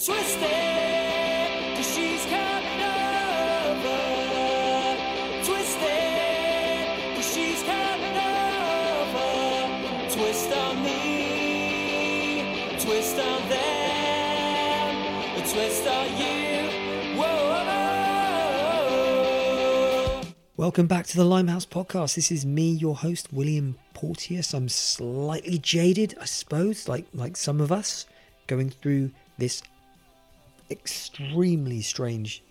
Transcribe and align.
She's 0.00 0.34
coming 0.36 0.50
over. 2.80 4.00
She's 7.20 7.62
coming 7.62 8.16
over. 8.16 9.28
Twist 10.10 10.52
on 10.56 10.82
me, 10.82 12.44
twist 12.80 13.18
on 13.18 13.48
them, 13.50 15.42
twist 15.52 15.86
on 15.86 16.16
you. 16.16 16.70
Welcome 20.56 20.86
back 20.86 21.06
to 21.08 21.16
the 21.18 21.24
Limehouse 21.24 21.66
podcast. 21.66 22.14
This 22.14 22.32
is 22.32 22.46
me, 22.46 22.70
your 22.70 22.96
host, 22.96 23.30
William 23.34 23.76
Porteous. 23.92 24.54
I'm 24.54 24.70
slightly 24.70 25.58
jaded, 25.58 26.16
I 26.18 26.24
suppose, 26.24 26.88
like 26.88 27.04
like 27.12 27.36
some 27.36 27.60
of 27.60 27.70
us, 27.70 28.06
going 28.46 28.70
through 28.70 29.10
this 29.36 29.62
extremely 30.70 31.82
strange 31.82 32.42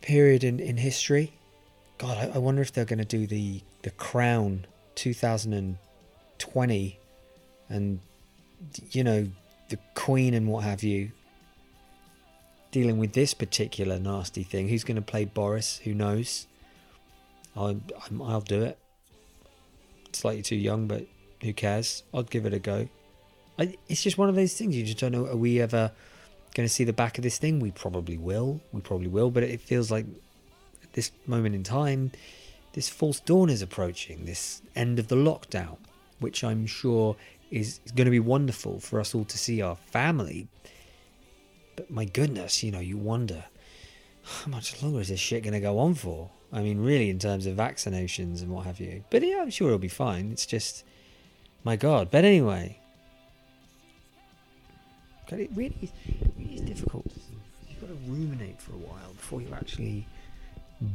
period 0.00 0.44
in, 0.44 0.60
in 0.60 0.76
history. 0.76 1.32
God, 1.98 2.18
I, 2.18 2.32
I 2.36 2.38
wonder 2.38 2.62
if 2.62 2.72
they're 2.72 2.84
going 2.84 2.98
to 2.98 3.04
do 3.04 3.26
the 3.26 3.62
the 3.82 3.90
Crown 3.90 4.66
2020, 4.94 6.98
and 7.68 8.00
you 8.90 9.04
know 9.04 9.28
the 9.68 9.78
Queen 9.94 10.32
and 10.34 10.48
what 10.48 10.64
have 10.64 10.82
you. 10.82 11.12
Dealing 12.70 12.98
with 12.98 13.12
this 13.12 13.34
particular 13.34 14.00
nasty 14.00 14.42
thing. 14.42 14.68
Who's 14.68 14.84
going 14.84 14.96
to 14.96 15.02
play 15.02 15.26
Boris? 15.26 15.78
Who 15.84 15.94
knows? 15.94 16.46
I'll, 17.56 17.80
I'll 18.20 18.40
do 18.40 18.62
it. 18.62 18.76
Slightly 20.12 20.42
too 20.42 20.56
young, 20.56 20.88
but 20.88 21.06
who 21.42 21.52
cares? 21.52 22.02
I'll 22.12 22.24
give 22.24 22.46
it 22.46 22.52
a 22.52 22.58
go. 22.58 22.88
I, 23.58 23.76
it's 23.88 24.02
just 24.02 24.18
one 24.18 24.28
of 24.28 24.34
those 24.34 24.54
things. 24.54 24.76
You 24.76 24.84
just 24.84 24.98
don't 24.98 25.12
know. 25.12 25.26
Are 25.26 25.36
we 25.36 25.60
ever 25.60 25.92
going 26.54 26.66
to 26.66 26.72
see 26.72 26.84
the 26.84 26.92
back 26.92 27.18
of 27.18 27.24
this 27.24 27.38
thing? 27.38 27.60
We 27.60 27.70
probably 27.70 28.16
will. 28.16 28.60
We 28.72 28.80
probably 28.80 29.08
will. 29.08 29.30
But 29.30 29.42
it 29.42 29.60
feels 29.60 29.90
like 29.90 30.06
at 30.82 30.92
this 30.92 31.10
moment 31.26 31.54
in 31.54 31.62
time, 31.62 32.12
this 32.72 32.88
false 32.88 33.20
dawn 33.20 33.50
is 33.50 33.62
approaching. 33.62 34.24
This 34.24 34.62
end 34.74 34.98
of 34.98 35.08
the 35.08 35.16
lockdown, 35.16 35.76
which 36.20 36.42
I'm 36.42 36.66
sure 36.66 37.16
is, 37.50 37.80
is 37.84 37.92
going 37.92 38.06
to 38.06 38.10
be 38.10 38.20
wonderful 38.20 38.80
for 38.80 39.00
us 39.00 39.14
all 39.14 39.24
to 39.24 39.38
see 39.38 39.62
our 39.62 39.76
family. 39.76 40.48
But 41.76 41.90
my 41.90 42.04
goodness, 42.04 42.62
you 42.62 42.70
know, 42.70 42.80
you 42.80 42.96
wonder 42.96 43.44
how 44.22 44.50
much 44.50 44.82
longer 44.82 45.00
is 45.00 45.08
this 45.08 45.20
shit 45.20 45.42
going 45.42 45.54
to 45.54 45.60
go 45.60 45.78
on 45.78 45.94
for? 45.94 46.30
I 46.52 46.62
mean, 46.62 46.78
really, 46.80 47.10
in 47.10 47.18
terms 47.18 47.46
of 47.46 47.56
vaccinations 47.56 48.40
and 48.40 48.50
what 48.50 48.66
have 48.66 48.80
you. 48.80 49.04
But 49.10 49.22
yeah, 49.22 49.40
I'm 49.42 49.50
sure 49.50 49.68
it'll 49.68 49.78
be 49.78 49.88
fine. 49.88 50.30
It's 50.30 50.46
just, 50.46 50.84
my 51.64 51.76
God. 51.76 52.10
But 52.10 52.24
anyway, 52.24 52.78
God, 55.30 55.40
it 55.40 55.50
really 55.54 55.74
is, 56.38 56.60
difficult. 56.60 57.06
You've 57.68 57.80
got 57.80 57.88
to 57.88 57.94
ruminate 58.06 58.60
for 58.60 58.72
a 58.72 58.78
while 58.78 59.12
before 59.16 59.40
you 59.40 59.48
actually 59.54 60.06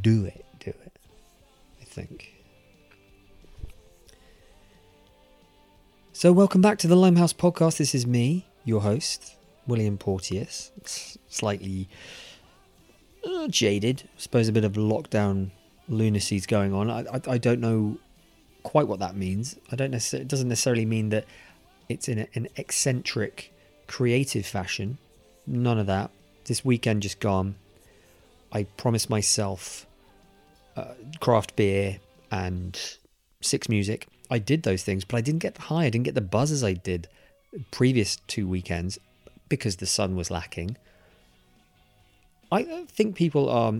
do 0.02 0.26
it. 0.26 0.46
Do 0.60 0.70
it. 0.70 1.00
I 1.82 1.86
think. 1.86 2.34
So, 6.14 6.32
welcome 6.32 6.62
back 6.62 6.78
to 6.80 6.88
the 6.88 6.96
Limehouse 6.96 7.34
podcast. 7.34 7.78
This 7.78 7.96
is 7.96 8.06
me, 8.06 8.46
your 8.66 8.82
host, 8.82 9.36
William 9.66 9.98
Porteous. 9.98 10.72
Slightly 11.28 11.90
uh, 13.26 13.48
jaded. 13.48 14.04
I 14.06 14.20
suppose 14.20 14.48
a 14.48 14.52
bit 14.52 14.64
of 14.64 14.74
lockdown 14.74 15.52
lunacy's 15.88 16.46
going 16.46 16.74
on. 16.74 16.90
I, 16.90 17.00
I, 17.14 17.22
I 17.28 17.38
don't 17.38 17.62
know 17.62 17.98
quite 18.64 18.88
what 18.88 19.00
that 19.00 19.16
means. 19.16 19.56
I 19.72 19.76
don't 19.76 19.92
necessarily. 19.92 20.26
It 20.26 20.28
doesn't 20.28 20.50
necessarily 20.50 20.86
mean 20.86 21.10
that 21.10 21.26
it's 21.88 22.08
in 22.08 22.20
a, 22.20 22.28
an 22.36 22.48
eccentric, 22.58 23.54
creative 23.90 24.46
fashion. 24.46 25.00
None 25.48 25.80
of 25.80 25.88
that. 25.88 26.12
This 26.46 26.64
weekend 26.64 27.02
just 27.02 27.20
gone. 27.20 27.56
I 28.54 28.64
promised 28.64 29.10
myself 29.10 29.88
uh, 30.78 30.94
craft 31.20 31.56
beer 31.56 32.00
and 32.32 32.80
six 33.42 33.68
music. 33.68 34.08
I 34.30 34.38
did 34.38 34.62
those 34.62 34.84
things, 34.84 35.04
but 35.04 35.18
I 35.18 35.22
didn't 35.22 35.42
get 35.42 35.56
the 35.56 35.64
high. 35.64 35.86
I 35.86 35.90
didn't 35.90 36.06
get 36.06 36.14
the 36.14 36.22
buzz 36.22 36.52
as 36.52 36.64
I 36.64 36.74
did 36.74 37.08
previous 37.72 38.18
two 38.28 38.48
weekends 38.48 39.00
because 39.50 39.78
the 39.78 39.88
sun 39.88 40.16
was 40.16 40.30
lacking. 40.30 40.78
I 42.52 42.86
think 42.88 43.16
people 43.16 43.50
are 43.50 43.74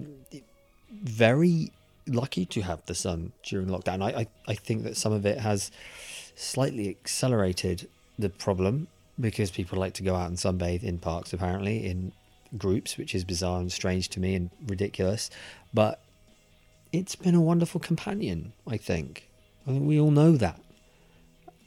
very 0.92 1.72
lucky 2.08 2.46
to 2.48 2.62
have 2.62 2.84
the 2.88 2.96
sun 2.96 3.32
during 3.44 3.68
lockdown. 3.68 4.02
I, 4.02 4.22
I, 4.22 4.28
I 4.48 4.56
think 4.56 4.84
that 4.84 4.98
some 4.98 5.14
of 5.14 5.26
it 5.28 5.38
has 5.40 5.72
slightly 6.36 6.90
accelerated 6.90 7.88
the 8.18 8.30
problem 8.30 8.88
because 9.20 9.52
people 9.52 9.78
like 9.78 9.94
to 9.96 10.04
go 10.04 10.16
out 10.16 10.28
and 10.28 10.38
sunbathe 10.38 10.84
in 10.84 11.00
parks, 11.00 11.34
apparently, 11.34 11.86
in 11.86 12.12
groups, 12.58 12.98
which 12.98 13.14
is 13.14 13.24
bizarre 13.24 13.60
and 13.60 13.72
strange 13.72 14.10
to 14.10 14.20
me 14.20 14.36
and 14.36 14.50
ridiculous. 14.68 15.30
But 15.74 16.02
it's 16.92 17.16
been 17.16 17.36
a 17.36 17.42
wonderful 17.42 17.80
companion, 17.80 18.54
I 18.68 18.78
think. 18.78 19.30
I 19.68 19.72
think 19.72 19.88
we 19.88 20.00
all 20.00 20.12
know 20.12 20.34
that. 20.38 20.60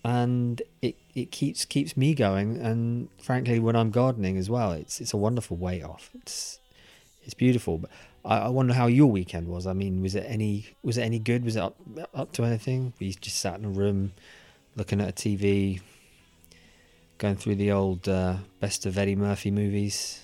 And 0.04 0.60
it, 0.80 0.96
it 1.14 1.30
keeps 1.30 1.64
keeps 1.64 1.96
me 1.96 2.12
going 2.12 2.58
and 2.58 3.08
frankly 3.22 3.60
when 3.60 3.76
I'm 3.76 3.92
gardening 3.92 4.36
as 4.36 4.50
well, 4.50 4.72
it's 4.72 5.00
it's 5.00 5.12
a 5.12 5.16
wonderful 5.16 5.56
way 5.56 5.80
off. 5.80 6.10
It's 6.14 6.58
it's 7.22 7.34
beautiful. 7.34 7.78
But 7.78 7.90
I, 8.24 8.38
I 8.38 8.48
wonder 8.48 8.74
how 8.74 8.88
your 8.88 9.08
weekend 9.08 9.46
was. 9.46 9.64
I 9.64 9.74
mean, 9.74 10.02
was 10.02 10.16
it 10.16 10.24
any 10.26 10.66
was 10.82 10.98
it 10.98 11.02
any 11.02 11.20
good? 11.20 11.44
Was 11.44 11.54
it 11.54 11.62
up 11.62 11.76
up 12.12 12.32
to 12.32 12.44
anything? 12.44 12.94
We 12.98 13.12
just 13.12 13.38
sat 13.38 13.60
in 13.60 13.64
a 13.64 13.68
room 13.68 14.12
looking 14.74 15.00
at 15.00 15.08
a 15.08 15.12
TV, 15.12 15.80
going 17.22 17.36
through 17.36 17.54
the 17.54 17.70
old 17.70 18.08
uh, 18.08 18.34
best 18.58 18.84
of 18.84 18.98
Eddie 18.98 19.14
Murphy 19.14 19.52
movies. 19.52 20.20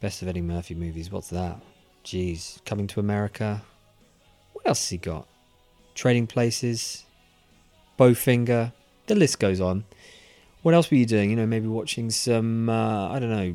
Best 0.00 0.20
of 0.20 0.26
Eddie 0.26 0.40
Murphy 0.40 0.74
movies. 0.74 1.12
What's 1.12 1.30
that? 1.30 1.60
Jeez, 2.04 2.62
coming 2.64 2.88
to 2.88 2.98
America. 2.98 3.62
What 4.52 4.66
else 4.66 4.80
has 4.80 4.88
he 4.88 4.96
got? 4.96 5.28
Trading 5.94 6.26
Places, 6.26 7.04
Bowfinger. 7.96 8.72
The 9.06 9.14
list 9.14 9.38
goes 9.38 9.60
on. 9.60 9.84
What 10.62 10.74
else 10.74 10.90
were 10.90 10.96
you 10.96 11.06
doing? 11.06 11.30
You 11.30 11.36
know, 11.36 11.46
maybe 11.46 11.68
watching 11.68 12.10
some. 12.10 12.68
Uh, 12.68 13.08
I 13.08 13.20
don't 13.20 13.30
know. 13.30 13.54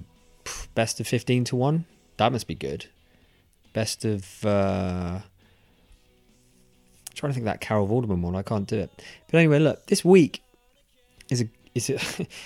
Best 0.74 1.02
of 1.02 1.08
fifteen 1.08 1.44
to 1.46 1.58
one. 1.58 1.84
That 2.16 2.32
must 2.32 2.48
be 2.48 2.56
good. 2.56 2.86
Best 3.74 4.06
of. 4.06 4.46
Uh, 4.46 5.20
trying 7.14 7.32
to 7.32 7.34
think 7.34 7.46
that 7.46 7.60
Carol 7.60 7.90
Vorderman 7.90 8.22
one. 8.22 8.38
I 8.38 8.42
can't 8.42 8.68
do 8.68 8.80
it. 8.80 8.90
But 9.30 9.38
anyway, 9.38 9.60
look. 9.60 9.88
This 9.88 10.06
week 10.06 10.42
is 11.30 11.42
a 11.42 11.50
is 11.76 11.90
a 11.90 12.00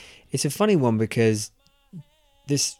it's 0.31 0.45
a 0.45 0.49
funny 0.49 0.75
one 0.75 0.97
because 0.97 1.51
this 2.47 2.75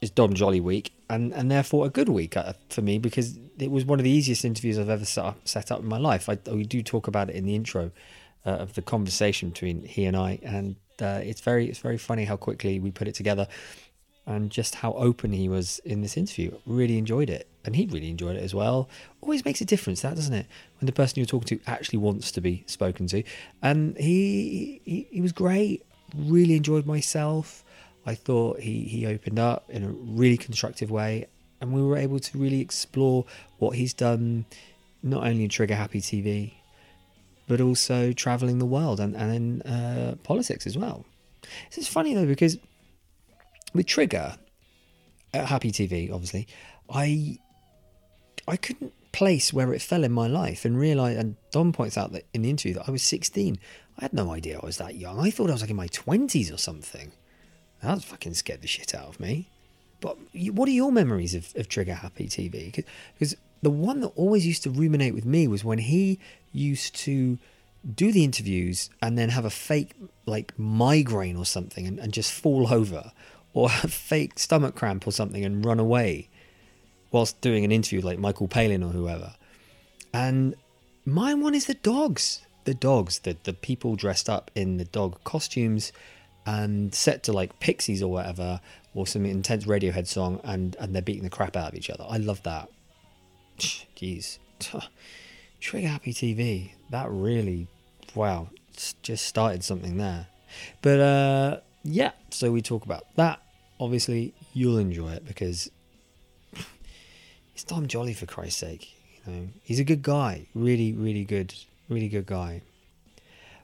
is 0.00 0.10
Dom 0.10 0.34
Joly 0.34 0.60
week 0.60 0.92
and 1.08 1.32
and 1.32 1.50
therefore 1.50 1.86
a 1.86 1.90
good 1.90 2.08
week 2.08 2.36
uh, 2.36 2.54
for 2.70 2.82
me 2.82 2.98
because 2.98 3.38
it 3.58 3.70
was 3.70 3.84
one 3.84 4.00
of 4.00 4.04
the 4.04 4.10
easiest 4.10 4.44
interviews 4.44 4.78
I've 4.78 4.88
ever 4.88 5.04
set 5.04 5.24
up, 5.24 5.46
set 5.46 5.70
up 5.70 5.80
in 5.80 5.86
my 5.86 5.98
life. 5.98 6.28
I 6.28 6.38
we 6.50 6.64
do 6.64 6.82
talk 6.82 7.06
about 7.06 7.30
it 7.30 7.36
in 7.36 7.46
the 7.46 7.54
intro 7.54 7.92
uh, 8.44 8.50
of 8.50 8.74
the 8.74 8.82
conversation 8.82 9.50
between 9.50 9.82
he 9.82 10.04
and 10.06 10.16
I, 10.16 10.38
and 10.42 10.76
uh, 11.00 11.20
it's 11.22 11.40
very 11.40 11.68
it's 11.68 11.78
very 11.78 11.98
funny 11.98 12.24
how 12.24 12.36
quickly 12.36 12.80
we 12.80 12.90
put 12.90 13.08
it 13.08 13.14
together 13.14 13.46
and 14.26 14.50
just 14.50 14.76
how 14.76 14.92
open 14.94 15.32
he 15.32 15.48
was 15.48 15.80
in 15.84 16.00
this 16.00 16.16
interview. 16.16 16.56
Really 16.66 16.98
enjoyed 16.98 17.28
it, 17.30 17.48
and 17.64 17.76
he 17.76 17.86
really 17.86 18.10
enjoyed 18.10 18.36
it 18.36 18.42
as 18.42 18.54
well. 18.54 18.88
Always 19.20 19.44
makes 19.44 19.60
a 19.60 19.64
difference, 19.64 20.02
that 20.02 20.16
doesn't 20.16 20.34
it? 20.34 20.46
When 20.80 20.86
the 20.86 20.92
person 20.92 21.18
you're 21.18 21.26
talking 21.26 21.58
to 21.58 21.70
actually 21.70 21.98
wants 21.98 22.32
to 22.32 22.40
be 22.40 22.64
spoken 22.66 23.06
to, 23.08 23.22
and 23.62 23.96
he 23.98 24.80
he, 24.84 25.06
he 25.10 25.20
was 25.20 25.32
great. 25.32 25.84
Really 26.16 26.56
enjoyed 26.56 26.86
myself. 26.86 27.64
I 28.06 28.14
thought 28.14 28.60
he 28.60 28.80
he 28.82 29.06
opened 29.06 29.38
up 29.38 29.68
in 29.68 29.84
a 29.84 29.88
really 29.88 30.36
constructive 30.36 30.90
way, 30.90 31.26
and 31.60 31.72
we 31.72 31.82
were 31.82 31.96
able 31.96 32.18
to 32.18 32.38
really 32.38 32.60
explore 32.60 33.26
what 33.58 33.76
he's 33.76 33.92
done, 33.94 34.46
not 35.02 35.26
only 35.26 35.44
in 35.44 35.48
Trigger 35.50 35.74
Happy 35.74 36.00
TV, 36.00 36.54
but 37.46 37.60
also 37.60 38.12
traveling 38.12 38.58
the 38.58 38.66
world 38.66 39.00
and 39.00 39.14
and 39.16 39.34
in 39.34 39.62
uh, 39.62 40.14
politics 40.22 40.66
as 40.66 40.78
well. 40.78 41.04
Is 41.76 41.88
funny 41.88 42.14
though 42.14 42.26
because 42.26 42.56
with 43.74 43.86
Trigger 43.86 44.36
at 45.32 45.46
Happy 45.46 45.72
TV, 45.72 46.12
obviously, 46.12 46.46
I 46.88 47.38
I 48.46 48.56
couldn't 48.56 48.92
place 49.14 49.52
where 49.52 49.72
it 49.72 49.80
fell 49.80 50.04
in 50.04 50.12
my 50.12 50.26
life 50.26 50.64
and 50.64 50.76
realize. 50.78 51.16
And 51.16 51.36
Dom 51.52 51.72
points 51.72 51.96
out 51.96 52.12
that 52.12 52.26
in 52.34 52.42
the 52.42 52.50
interview 52.50 52.74
that 52.74 52.88
I 52.88 52.90
was 52.90 53.02
16. 53.02 53.58
I 53.96 54.04
had 54.04 54.12
no 54.12 54.32
idea 54.32 54.58
I 54.60 54.66
was 54.66 54.78
that 54.78 54.96
young. 54.96 55.20
I 55.20 55.30
thought 55.30 55.50
I 55.50 55.52
was 55.52 55.62
like 55.62 55.70
in 55.70 55.76
my 55.76 55.86
20s 55.88 56.52
or 56.52 56.58
something. 56.58 57.12
That 57.80 58.02
fucking 58.02 58.34
scared 58.34 58.62
the 58.62 58.66
shit 58.66 58.94
out 58.94 59.06
of 59.06 59.20
me. 59.20 59.50
But 60.00 60.18
what 60.52 60.68
are 60.68 60.72
your 60.72 60.90
memories 60.90 61.34
of, 61.34 61.54
of 61.54 61.68
Trigger 61.68 61.94
Happy 61.94 62.26
TV? 62.26 62.74
Because 63.14 63.36
the 63.62 63.70
one 63.70 64.00
that 64.00 64.08
always 64.08 64.46
used 64.46 64.64
to 64.64 64.70
ruminate 64.70 65.14
with 65.14 65.24
me 65.24 65.46
was 65.46 65.64
when 65.64 65.78
he 65.78 66.18
used 66.52 66.96
to 66.96 67.38
do 67.94 68.10
the 68.10 68.24
interviews 68.24 68.90
and 69.00 69.16
then 69.16 69.28
have 69.28 69.44
a 69.44 69.50
fake 69.50 69.94
like 70.26 70.58
migraine 70.58 71.36
or 71.36 71.44
something 71.44 71.86
and, 71.86 71.98
and 71.98 72.12
just 72.12 72.32
fall 72.32 72.72
over 72.72 73.12
or 73.54 73.68
a 73.82 73.88
fake 73.88 74.38
stomach 74.38 74.74
cramp 74.74 75.06
or 75.06 75.12
something 75.12 75.44
and 75.44 75.64
run 75.64 75.80
away 75.80 76.28
whilst 77.10 77.40
doing 77.40 77.64
an 77.64 77.72
interview 77.72 78.00
like 78.00 78.18
Michael 78.18 78.48
Palin 78.48 78.82
or 78.82 78.90
whoever. 78.90 79.34
And 80.12 80.56
my 81.06 81.32
one 81.34 81.54
is 81.54 81.66
the 81.66 81.74
dogs. 81.74 82.42
The 82.64 82.74
dogs, 82.74 83.20
the, 83.20 83.36
the 83.44 83.52
people 83.52 83.94
dressed 83.94 84.28
up 84.28 84.50
in 84.54 84.78
the 84.78 84.84
dog 84.84 85.22
costumes 85.22 85.92
and 86.46 86.94
set 86.94 87.22
to 87.24 87.32
like 87.32 87.58
Pixies 87.60 88.02
or 88.02 88.10
whatever, 88.10 88.60
or 88.94 89.06
some 89.06 89.24
intense 89.24 89.64
Radiohead 89.64 90.06
song, 90.06 90.40
and 90.44 90.76
and 90.78 90.94
they're 90.94 91.02
beating 91.02 91.24
the 91.24 91.30
crap 91.30 91.56
out 91.56 91.68
of 91.68 91.74
each 91.74 91.90
other. 91.90 92.04
I 92.08 92.18
love 92.18 92.42
that. 92.42 92.68
Jeez, 93.58 94.38
Trigger 95.60 95.88
Happy 95.88 96.12
TV. 96.12 96.72
That 96.90 97.10
really, 97.10 97.68
wow, 98.14 98.48
just 99.02 99.26
started 99.26 99.64
something 99.64 99.96
there. 99.96 100.26
But 100.82 101.00
uh, 101.00 101.60
yeah, 101.82 102.12
so 102.30 102.50
we 102.50 102.62
talk 102.62 102.84
about 102.84 103.04
that. 103.16 103.40
Obviously, 103.80 104.34
you'll 104.52 104.78
enjoy 104.78 105.12
it 105.12 105.26
because 105.26 105.70
it's 107.54 107.64
Dom 107.64 107.86
Joly 107.86 108.14
for 108.14 108.26
Christ's 108.26 108.60
sake. 108.60 108.94
You 109.26 109.32
know, 109.32 109.48
he's 109.62 109.80
a 109.80 109.84
good 109.84 110.02
guy. 110.02 110.46
Really, 110.54 110.92
really 110.92 111.24
good, 111.24 111.54
really 111.88 112.08
good 112.08 112.26
guy. 112.26 112.62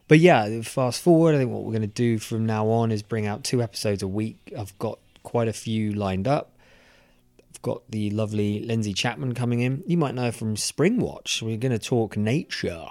But 0.07 0.19
yeah, 0.19 0.61
fast 0.61 1.01
forward. 1.01 1.35
I 1.35 1.37
think 1.37 1.51
what 1.51 1.63
we're 1.63 1.71
going 1.71 1.81
to 1.81 1.87
do 1.87 2.19
from 2.19 2.45
now 2.45 2.67
on 2.67 2.91
is 2.91 3.01
bring 3.01 3.25
out 3.25 3.43
two 3.45 3.61
episodes 3.61 4.03
a 4.03 4.07
week. 4.07 4.53
I've 4.57 4.77
got 4.77 4.99
quite 5.23 5.47
a 5.47 5.53
few 5.53 5.93
lined 5.93 6.27
up. 6.27 6.57
I've 7.49 7.61
got 7.61 7.89
the 7.89 8.09
lovely 8.09 8.59
Lindsey 8.59 8.93
Chapman 8.93 9.33
coming 9.33 9.61
in. 9.61 9.83
You 9.87 9.97
might 9.97 10.15
know 10.15 10.31
from 10.31 10.55
Springwatch. 10.55 11.41
We're 11.41 11.57
going 11.57 11.71
to 11.71 11.79
talk 11.79 12.17
nature. 12.17 12.87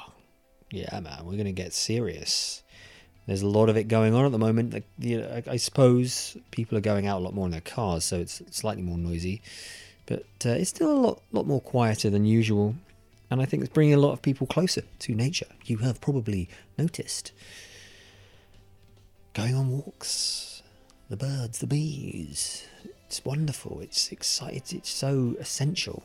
Yeah, 0.71 1.01
man, 1.01 1.25
we're 1.25 1.33
going 1.33 1.45
to 1.45 1.53
get 1.53 1.75
serious. 1.75 2.63
There's 3.27 3.43
a 3.43 3.49
lot 3.49 3.69
of 3.69 3.77
it 3.77 3.85
going 3.85 4.15
on 4.15 4.25
at 4.25 4.33
the 4.33 4.39
moment. 4.39 4.73
Like, 4.73 4.87
you 4.99 5.21
know, 5.21 5.43
I 5.47 5.57
suppose 5.57 6.37
people 6.51 6.77
are 6.77 6.83
going 6.83 7.07
out 7.07 7.21
a 7.21 7.25
lot 7.25 7.35
more 7.35 7.47
in 7.47 7.53
their 7.53 7.61
cars, 7.61 8.05
so 8.05 8.19
it's 8.19 8.43
slightly 8.51 8.83
more 8.83 8.99
noisy. 8.99 9.43
But 10.07 10.25
uh, 10.45 10.51
it's 10.51 10.71
still 10.71 10.91
a 10.91 10.99
lot, 10.99 11.23
lot 11.31 11.47
more 11.47 11.61
quieter 11.61 12.11
than 12.11 12.25
usual. 12.25 12.75
And 13.31 13.41
I 13.41 13.45
think 13.45 13.63
it's 13.63 13.73
bringing 13.73 13.95
a 13.95 13.99
lot 13.99 14.13
of 14.13 14.23
people 14.23 14.47
closer 14.47 14.83
to 15.01 15.15
nature. 15.15 15.47
You 15.65 15.79
have 15.79 16.01
probably 16.01 16.49
noticed. 16.77 17.31
Going 19.35 19.55
on 19.55 19.71
walks, 19.71 20.63
the 21.09 21.17
birds, 21.17 21.61
the 21.61 21.69
bees. 21.69 22.67
It's 23.07 23.25
wonderful. 23.25 23.81
It's 23.81 24.11
exciting. 24.11 24.79
It's 24.79 24.91
so 24.91 25.37
essential 25.39 26.03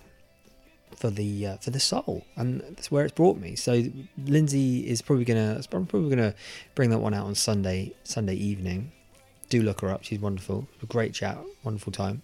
for 0.95 1.09
the 1.09 1.47
uh, 1.47 1.57
for 1.57 1.71
the 1.71 1.79
soul, 1.79 2.25
and 2.35 2.61
that's 2.61 2.89
where 2.89 3.05
it's 3.05 3.13
brought 3.13 3.37
me. 3.37 3.55
So 3.55 3.83
Lindsey 4.17 4.87
is 4.87 5.01
probably 5.01 5.25
gonna 5.25 5.61
probably 5.69 6.09
gonna 6.09 6.33
bring 6.73 6.89
that 6.89 6.99
one 6.99 7.13
out 7.13 7.25
on 7.25 7.35
Sunday 7.35 7.93
Sunday 8.03 8.35
evening. 8.35 8.91
Do 9.49 9.61
look 9.61 9.81
her 9.81 9.89
up; 9.89 10.03
she's 10.03 10.19
wonderful. 10.19 10.67
A 10.81 10.85
great 10.85 11.13
chat, 11.13 11.37
wonderful 11.63 11.91
time. 11.91 12.21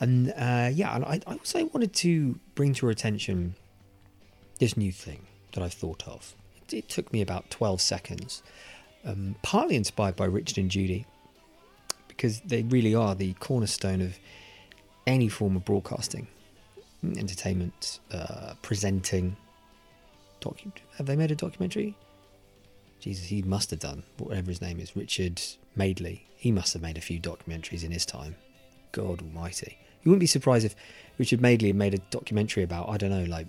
And 0.00 0.30
uh, 0.30 0.70
yeah, 0.72 0.94
and 0.94 1.04
I, 1.04 1.20
I 1.26 1.34
also 1.34 1.66
wanted 1.66 1.92
to 1.94 2.38
bring 2.54 2.74
to 2.74 2.86
her 2.86 2.92
attention 2.92 3.54
this 4.58 4.76
new 4.76 4.92
thing 4.92 5.26
that 5.52 5.62
I've 5.62 5.74
thought 5.74 6.06
of. 6.08 6.34
It, 6.56 6.74
it 6.74 6.88
took 6.88 7.12
me 7.12 7.20
about 7.20 7.50
twelve 7.50 7.80
seconds, 7.80 8.42
um, 9.04 9.36
partly 9.42 9.76
inspired 9.76 10.16
by 10.16 10.26
Richard 10.26 10.58
and 10.58 10.70
Judy, 10.70 11.06
because 12.08 12.40
they 12.40 12.62
really 12.62 12.94
are 12.94 13.14
the 13.14 13.34
cornerstone 13.34 14.00
of 14.00 14.18
any 15.06 15.28
form 15.28 15.56
of 15.56 15.64
broadcasting 15.64 16.28
entertainment, 17.16 18.00
uh, 18.12 18.54
presenting. 18.62 19.36
Docu- 20.40 20.72
have 20.96 21.06
they 21.06 21.16
made 21.16 21.30
a 21.30 21.36
documentary? 21.36 21.96
Jesus, 23.00 23.26
he 23.26 23.42
must 23.42 23.70
have 23.70 23.80
done, 23.80 24.02
whatever 24.18 24.50
his 24.50 24.62
name 24.62 24.80
is, 24.80 24.96
Richard 24.96 25.40
Madeley. 25.76 26.26
He 26.36 26.50
must 26.50 26.72
have 26.72 26.82
made 26.82 26.96
a 26.96 27.02
few 27.02 27.20
documentaries 27.20 27.84
in 27.84 27.90
his 27.90 28.06
time. 28.06 28.36
God 28.92 29.22
almighty. 29.22 29.78
You 30.02 30.10
wouldn't 30.10 30.20
be 30.20 30.26
surprised 30.26 30.64
if 30.64 30.74
Richard 31.18 31.40
Madeley 31.40 31.72
made 31.72 31.94
a 31.94 31.98
documentary 31.98 32.62
about, 32.62 32.88
I 32.88 32.96
don't 32.96 33.10
know, 33.10 33.24
like 33.24 33.46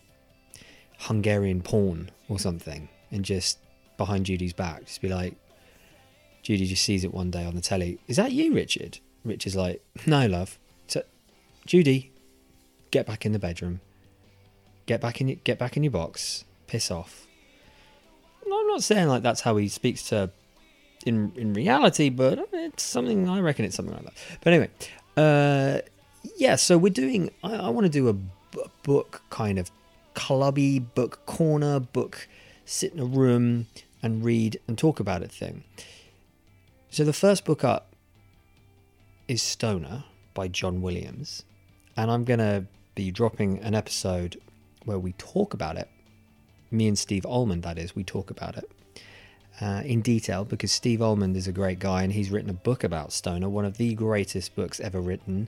Hungarian 0.99 1.61
porn 1.61 2.11
or 2.29 2.39
something, 2.39 2.89
and 3.11 3.23
just 3.23 3.59
behind 3.97 4.25
Judy's 4.25 4.53
back, 4.53 4.85
just 4.85 5.01
be 5.01 5.09
like, 5.09 5.35
Judy 6.41 6.65
just 6.65 6.83
sees 6.83 7.03
it 7.03 7.13
one 7.13 7.31
day 7.31 7.45
on 7.45 7.55
the 7.55 7.61
telly. 7.61 7.99
Is 8.07 8.17
that 8.17 8.31
you, 8.31 8.53
Richard? 8.53 8.99
Richard's 9.23 9.55
like, 9.55 9.83
no, 10.05 10.27
love. 10.27 10.59
So, 10.87 11.03
Judy, 11.65 12.11
get 12.91 13.05
back 13.05 13.25
in 13.25 13.31
the 13.31 13.39
bedroom, 13.39 13.81
get 14.85 15.01
back 15.01 15.21
in, 15.21 15.39
get 15.43 15.59
back 15.59 15.77
in 15.77 15.83
your 15.83 15.91
box, 15.91 16.45
piss 16.67 16.91
off. 16.91 17.27
I'm 18.45 18.67
not 18.67 18.83
saying 18.83 19.07
like 19.07 19.23
that's 19.23 19.41
how 19.41 19.57
he 19.57 19.67
speaks 19.67 20.09
to 20.09 20.31
in 21.05 21.31
in 21.35 21.53
reality, 21.53 22.09
but 22.09 22.47
it's 22.53 22.83
something 22.83 23.29
I 23.29 23.39
reckon 23.39 23.65
it's 23.65 23.75
something 23.75 23.93
like 23.93 24.05
that. 24.05 24.13
But 24.41 24.53
anyway, 24.53 24.69
uh, 25.17 25.81
yeah. 26.37 26.55
So 26.55 26.77
we're 26.77 26.93
doing. 26.93 27.31
I, 27.43 27.55
I 27.55 27.69
want 27.69 27.85
to 27.85 27.89
do 27.89 28.09
a 28.09 28.15
book 28.83 29.21
kind 29.29 29.59
of 29.59 29.71
clubby 30.13 30.79
book 30.79 31.25
corner 31.25 31.79
book, 31.79 32.27
sit 32.65 32.93
in 32.93 32.99
a 32.99 33.05
room 33.05 33.67
and 34.01 34.23
read 34.23 34.59
and 34.67 34.77
talk 34.77 34.99
about 34.99 35.21
it 35.21 35.31
thing. 35.31 35.63
So 36.89 37.03
the 37.03 37.13
first 37.13 37.45
book 37.45 37.63
up 37.63 37.93
is 39.27 39.41
Stoner 39.41 40.03
by 40.33 40.47
John 40.47 40.81
Williams, 40.81 41.43
and 41.97 42.11
I'm 42.11 42.23
gonna 42.23 42.65
be 42.95 43.11
dropping 43.11 43.59
an 43.59 43.75
episode 43.75 44.39
where 44.85 44.99
we 44.99 45.13
talk 45.13 45.53
about 45.53 45.77
it. 45.77 45.89
Me 46.71 46.87
and 46.87 46.97
Steve 46.97 47.25
Almond, 47.25 47.63
that 47.63 47.77
is, 47.77 47.95
we 47.95 48.03
talk 48.03 48.29
about 48.29 48.57
it 48.57 48.69
uh, 49.61 49.81
in 49.85 50.01
detail 50.01 50.45
because 50.45 50.71
Steve 50.71 51.01
Almond 51.01 51.37
is 51.37 51.47
a 51.47 51.51
great 51.51 51.79
guy 51.79 52.03
and 52.03 52.13
he's 52.13 52.29
written 52.29 52.49
a 52.49 52.53
book 52.53 52.83
about 52.83 53.13
Stoner, 53.13 53.49
one 53.49 53.65
of 53.65 53.77
the 53.77 53.93
greatest 53.93 54.55
books 54.55 54.79
ever 54.79 54.99
written. 54.99 55.47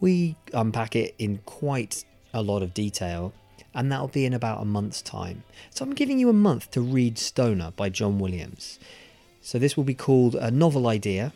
We 0.00 0.36
unpack 0.52 0.94
it 0.94 1.14
in 1.18 1.38
quite 1.46 2.04
a 2.34 2.42
lot 2.42 2.62
of 2.62 2.74
detail, 2.74 3.32
and 3.74 3.90
that'll 3.90 4.08
be 4.08 4.26
in 4.26 4.34
about 4.34 4.60
a 4.60 4.64
month's 4.64 5.00
time. 5.00 5.42
So 5.70 5.84
I'm 5.84 5.94
giving 5.94 6.18
you 6.18 6.28
a 6.28 6.34
month 6.34 6.70
to 6.72 6.80
read 6.82 7.18
Stoner 7.18 7.72
by 7.76 7.88
John 7.88 8.18
Williams. 8.18 8.78
So 9.40 9.58
this 9.58 9.76
will 9.76 9.84
be 9.84 9.94
called 9.94 10.34
a 10.34 10.50
novel 10.50 10.86
idea. 10.86 11.32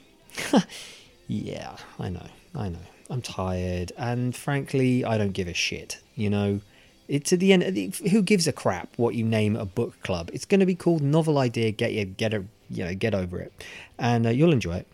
yeah, 1.26 1.76
I 1.98 2.10
know, 2.10 2.26
I 2.54 2.68
know. 2.68 2.78
I'm 3.10 3.22
tired, 3.22 3.92
and 3.98 4.34
frankly, 4.34 5.04
I 5.04 5.18
don't 5.18 5.32
give 5.32 5.48
a 5.48 5.54
shit. 5.54 5.98
You 6.14 6.30
know, 6.30 6.60
it's 7.08 7.32
at 7.32 7.40
the 7.40 7.52
end. 7.52 7.64
Who 8.10 8.22
gives 8.22 8.46
a 8.46 8.52
crap 8.52 8.96
what 8.96 9.16
you 9.16 9.24
name 9.24 9.56
a 9.56 9.66
book 9.66 10.00
club? 10.02 10.30
It's 10.32 10.44
going 10.44 10.60
to 10.60 10.66
be 10.66 10.76
called 10.76 11.02
Novel 11.02 11.38
Idea. 11.38 11.72
Get 11.72 11.92
you 11.92 12.04
get 12.04 12.32
a 12.32 12.44
you 12.70 12.84
know 12.84 12.94
get 12.94 13.14
over 13.14 13.40
it, 13.40 13.52
and 13.98 14.26
uh, 14.26 14.30
you'll 14.30 14.52
enjoy 14.52 14.76
it. 14.76 14.86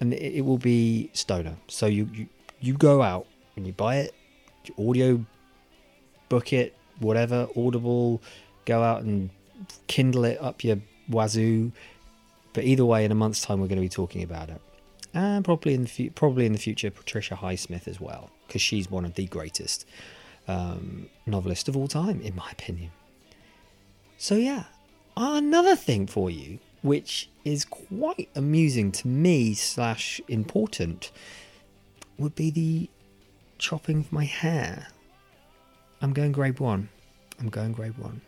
And 0.00 0.14
it, 0.14 0.36
it, 0.36 0.40
will 0.44 0.58
be 0.58 1.10
stoner. 1.12 1.56
So 1.68 1.86
you, 1.86 2.08
you 2.12 2.28
you 2.60 2.74
go 2.74 3.02
out 3.02 3.26
and 3.56 3.66
you 3.66 3.72
buy 3.72 3.96
it, 3.96 4.14
audio 4.78 5.24
book 6.28 6.52
it, 6.52 6.76
whatever, 7.00 7.48
Audible, 7.56 8.22
go 8.64 8.82
out 8.82 9.02
and 9.02 9.30
Kindle 9.86 10.24
it 10.24 10.40
up 10.40 10.64
your 10.64 10.78
wazoo. 11.08 11.72
But 12.52 12.64
either 12.64 12.84
way, 12.84 13.04
in 13.04 13.12
a 13.12 13.14
month's 13.14 13.42
time, 13.42 13.60
we're 13.60 13.68
going 13.68 13.76
to 13.76 13.82
be 13.82 13.88
talking 13.88 14.22
about 14.22 14.48
it 14.48 14.60
and 15.14 15.44
probably 15.44 15.74
in 15.74 15.82
the 15.82 15.88
fu- 15.88 16.10
probably 16.10 16.46
in 16.46 16.52
the 16.52 16.58
future 16.58 16.90
Patricia 16.90 17.34
Highsmith 17.34 17.86
as 17.86 18.00
well, 18.00 18.30
because 18.46 18.62
she's 18.62 18.90
one 18.90 19.04
of 19.04 19.14
the 19.14 19.26
greatest 19.26 19.86
um, 20.48 21.08
novelists 21.26 21.68
of 21.68 21.76
all 21.76 21.88
time, 21.88 22.20
in 22.20 22.34
my 22.34 22.50
opinion. 22.50 22.90
So 24.18 24.34
yeah, 24.36 24.64
another 25.16 25.76
thing 25.76 26.06
for 26.06 26.30
you, 26.30 26.58
which 26.82 27.28
is 27.44 27.64
quite 27.64 28.28
amusing 28.34 28.92
to 28.92 29.08
me 29.08 29.54
slash 29.54 30.20
important, 30.28 31.10
would 32.18 32.34
be 32.34 32.50
the 32.50 32.90
chopping 33.58 34.00
of 34.00 34.12
my 34.12 34.24
hair. 34.24 34.88
I'm 36.00 36.12
going 36.12 36.32
grade 36.32 36.60
one. 36.60 36.88
I'm 37.38 37.48
going 37.48 37.72
grade 37.72 37.98
one. 37.98 38.20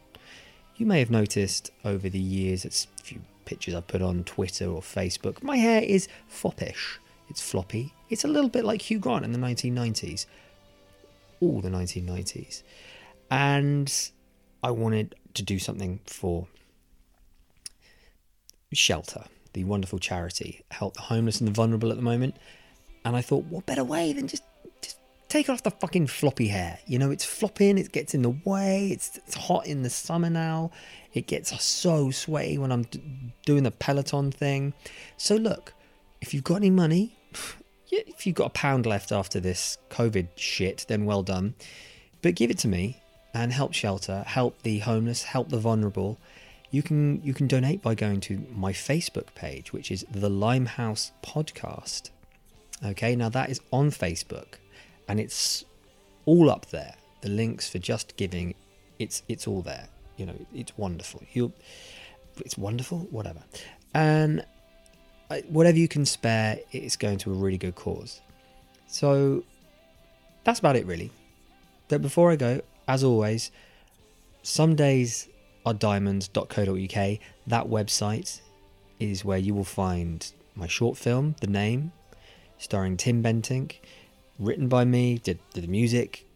You 0.76 0.86
may 0.86 0.98
have 0.98 1.10
noticed 1.10 1.70
over 1.84 2.08
the 2.08 2.18
years, 2.18 2.64
it's 2.64 2.86
a 3.00 3.02
few 3.02 3.20
pictures 3.44 3.74
I've 3.74 3.86
put 3.86 4.02
on 4.02 4.24
Twitter 4.24 4.66
or 4.66 4.80
Facebook, 4.80 5.42
my 5.42 5.56
hair 5.56 5.82
is 5.82 6.08
foppish. 6.28 6.98
It's 7.28 7.40
floppy. 7.40 7.92
It's 8.10 8.24
a 8.24 8.28
little 8.28 8.50
bit 8.50 8.64
like 8.64 8.82
Hugh 8.82 8.98
Grant 8.98 9.24
in 9.24 9.32
the 9.32 9.38
1990s. 9.38 10.26
All 11.40 11.60
the 11.60 11.70
1990s. 11.70 12.62
And 13.30 13.92
I 14.62 14.70
wanted 14.70 15.14
to 15.34 15.42
do 15.42 15.58
something 15.58 16.00
for 16.06 16.46
Shelter, 18.72 19.24
the 19.52 19.64
wonderful 19.64 19.98
charity, 19.98 20.64
help 20.70 20.94
the 20.94 21.02
homeless 21.02 21.40
and 21.40 21.48
the 21.48 21.52
vulnerable 21.52 21.90
at 21.90 21.96
the 21.96 22.02
moment. 22.02 22.36
And 23.04 23.16
I 23.16 23.20
thought, 23.20 23.44
what 23.44 23.66
better 23.66 23.84
way 23.84 24.12
than 24.12 24.28
just 24.28 24.42
take 25.34 25.48
off 25.48 25.64
the 25.64 25.70
fucking 25.70 26.06
floppy 26.06 26.46
hair? 26.46 26.78
You 26.86 26.96
know, 27.00 27.10
it's 27.10 27.24
flopping, 27.24 27.76
it 27.76 27.90
gets 27.90 28.14
in 28.14 28.22
the 28.22 28.36
way, 28.44 28.90
it's, 28.92 29.16
it's 29.26 29.34
hot 29.34 29.66
in 29.66 29.82
the 29.82 29.90
summer 29.90 30.30
now. 30.30 30.70
It 31.12 31.26
gets 31.26 31.60
so 31.60 32.12
sweaty 32.12 32.56
when 32.56 32.70
I'm 32.70 32.84
d- 32.84 33.02
doing 33.44 33.64
the 33.64 33.72
Peloton 33.72 34.30
thing. 34.30 34.74
So, 35.16 35.34
look, 35.34 35.74
if 36.20 36.32
you've 36.32 36.44
got 36.44 36.56
any 36.56 36.70
money, 36.70 37.16
if 37.90 38.26
you've 38.26 38.36
got 38.36 38.46
a 38.46 38.50
pound 38.50 38.86
left 38.86 39.10
after 39.10 39.40
this 39.40 39.76
COVID 39.90 40.28
shit, 40.36 40.86
then 40.86 41.04
well 41.04 41.24
done. 41.24 41.54
But 42.22 42.36
give 42.36 42.52
it 42.52 42.58
to 42.58 42.68
me 42.68 43.02
and 43.34 43.52
help 43.52 43.74
shelter, 43.74 44.22
help 44.28 44.62
the 44.62 44.78
homeless, 44.78 45.24
help 45.24 45.48
the 45.48 45.58
vulnerable. 45.58 46.16
You 46.70 46.84
can 46.84 47.20
you 47.24 47.34
can 47.34 47.48
donate 47.48 47.82
by 47.82 47.96
going 47.96 48.20
to 48.22 48.46
my 48.54 48.72
Facebook 48.72 49.34
page, 49.34 49.72
which 49.72 49.90
is 49.90 50.06
the 50.10 50.30
Limehouse 50.30 51.10
Podcast. 51.24 52.10
Okay, 52.84 53.16
now 53.16 53.28
that 53.30 53.50
is 53.50 53.60
on 53.72 53.90
Facebook, 53.90 54.58
and 55.08 55.20
it's 55.20 55.64
all 56.24 56.50
up 56.50 56.66
there. 56.66 56.94
The 57.20 57.28
links 57.28 57.68
for 57.68 57.78
just 57.78 58.16
giving, 58.16 58.54
it's 58.98 59.22
it's 59.28 59.46
all 59.46 59.62
there 59.62 59.88
you 60.16 60.26
know, 60.26 60.34
it's 60.54 60.76
wonderful. 60.76 61.22
You, 61.32 61.52
it's 62.38 62.56
wonderful, 62.56 63.00
whatever. 63.10 63.42
And 63.92 64.44
uh, 65.30 65.38
whatever 65.48 65.78
you 65.78 65.88
can 65.88 66.06
spare, 66.06 66.58
it's 66.72 66.96
going 66.96 67.18
to 67.18 67.32
a 67.32 67.34
really 67.34 67.58
good 67.58 67.74
cause. 67.74 68.20
So 68.86 69.44
that's 70.44 70.58
about 70.58 70.76
it, 70.76 70.86
really. 70.86 71.10
But 71.88 72.02
before 72.02 72.30
I 72.30 72.36
go, 72.36 72.60
as 72.86 73.02
always, 73.02 73.50
some 74.42 74.74
days 74.76 75.28
are 75.66 75.74
diamonds.co.uk. 75.74 77.18
That 77.46 77.66
website 77.66 78.40
is 79.00 79.24
where 79.24 79.38
you 79.38 79.54
will 79.54 79.64
find 79.64 80.30
my 80.54 80.66
short 80.66 80.96
film, 80.96 81.34
The 81.40 81.46
Name, 81.46 81.92
starring 82.58 82.96
Tim 82.96 83.22
Bentinck, 83.22 83.76
written 84.38 84.68
by 84.68 84.84
me, 84.84 85.18
did, 85.18 85.38
did 85.52 85.64
the 85.64 85.68
music, 85.68 86.26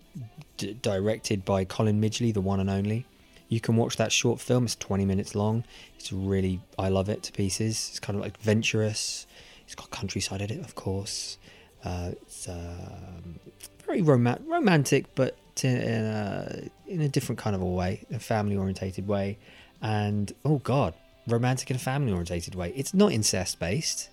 d- 0.56 0.76
directed 0.80 1.44
by 1.44 1.64
Colin 1.64 2.00
Midgley, 2.00 2.32
the 2.32 2.40
one 2.40 2.60
and 2.60 2.70
only. 2.70 3.06
You 3.48 3.60
can 3.60 3.76
watch 3.76 3.96
that 3.96 4.12
short 4.12 4.40
film. 4.40 4.64
It's 4.64 4.76
20 4.76 5.04
minutes 5.04 5.34
long. 5.34 5.64
It's 5.98 6.12
really, 6.12 6.60
I 6.78 6.90
love 6.90 7.08
it 7.08 7.22
to 7.24 7.32
pieces. 7.32 7.88
It's 7.90 8.00
kind 8.00 8.16
of 8.16 8.22
like 8.22 8.34
adventurous. 8.36 9.26
It's 9.64 9.74
got 9.74 9.90
countryside 9.90 10.42
in 10.42 10.50
it, 10.50 10.60
of 10.60 10.74
course. 10.74 11.38
Uh, 11.84 12.10
it's 12.12 12.48
um, 12.48 13.38
very 13.86 14.02
rom- 14.02 14.44
romantic, 14.46 15.14
but 15.14 15.36
in 15.64 15.76
a, 15.76 16.68
in 16.86 17.00
a 17.00 17.08
different 17.08 17.38
kind 17.38 17.56
of 17.56 17.62
a 17.62 17.66
way, 17.66 18.04
a 18.12 18.18
family 18.18 18.56
orientated 18.56 19.06
way. 19.06 19.38
And 19.80 20.32
oh 20.44 20.58
god, 20.58 20.94
romantic 21.26 21.70
in 21.70 21.76
a 21.76 21.80
family 21.80 22.12
orientated 22.12 22.54
way. 22.54 22.72
It's 22.76 22.92
not 22.94 23.12
incest 23.12 23.58
based. 23.58 24.10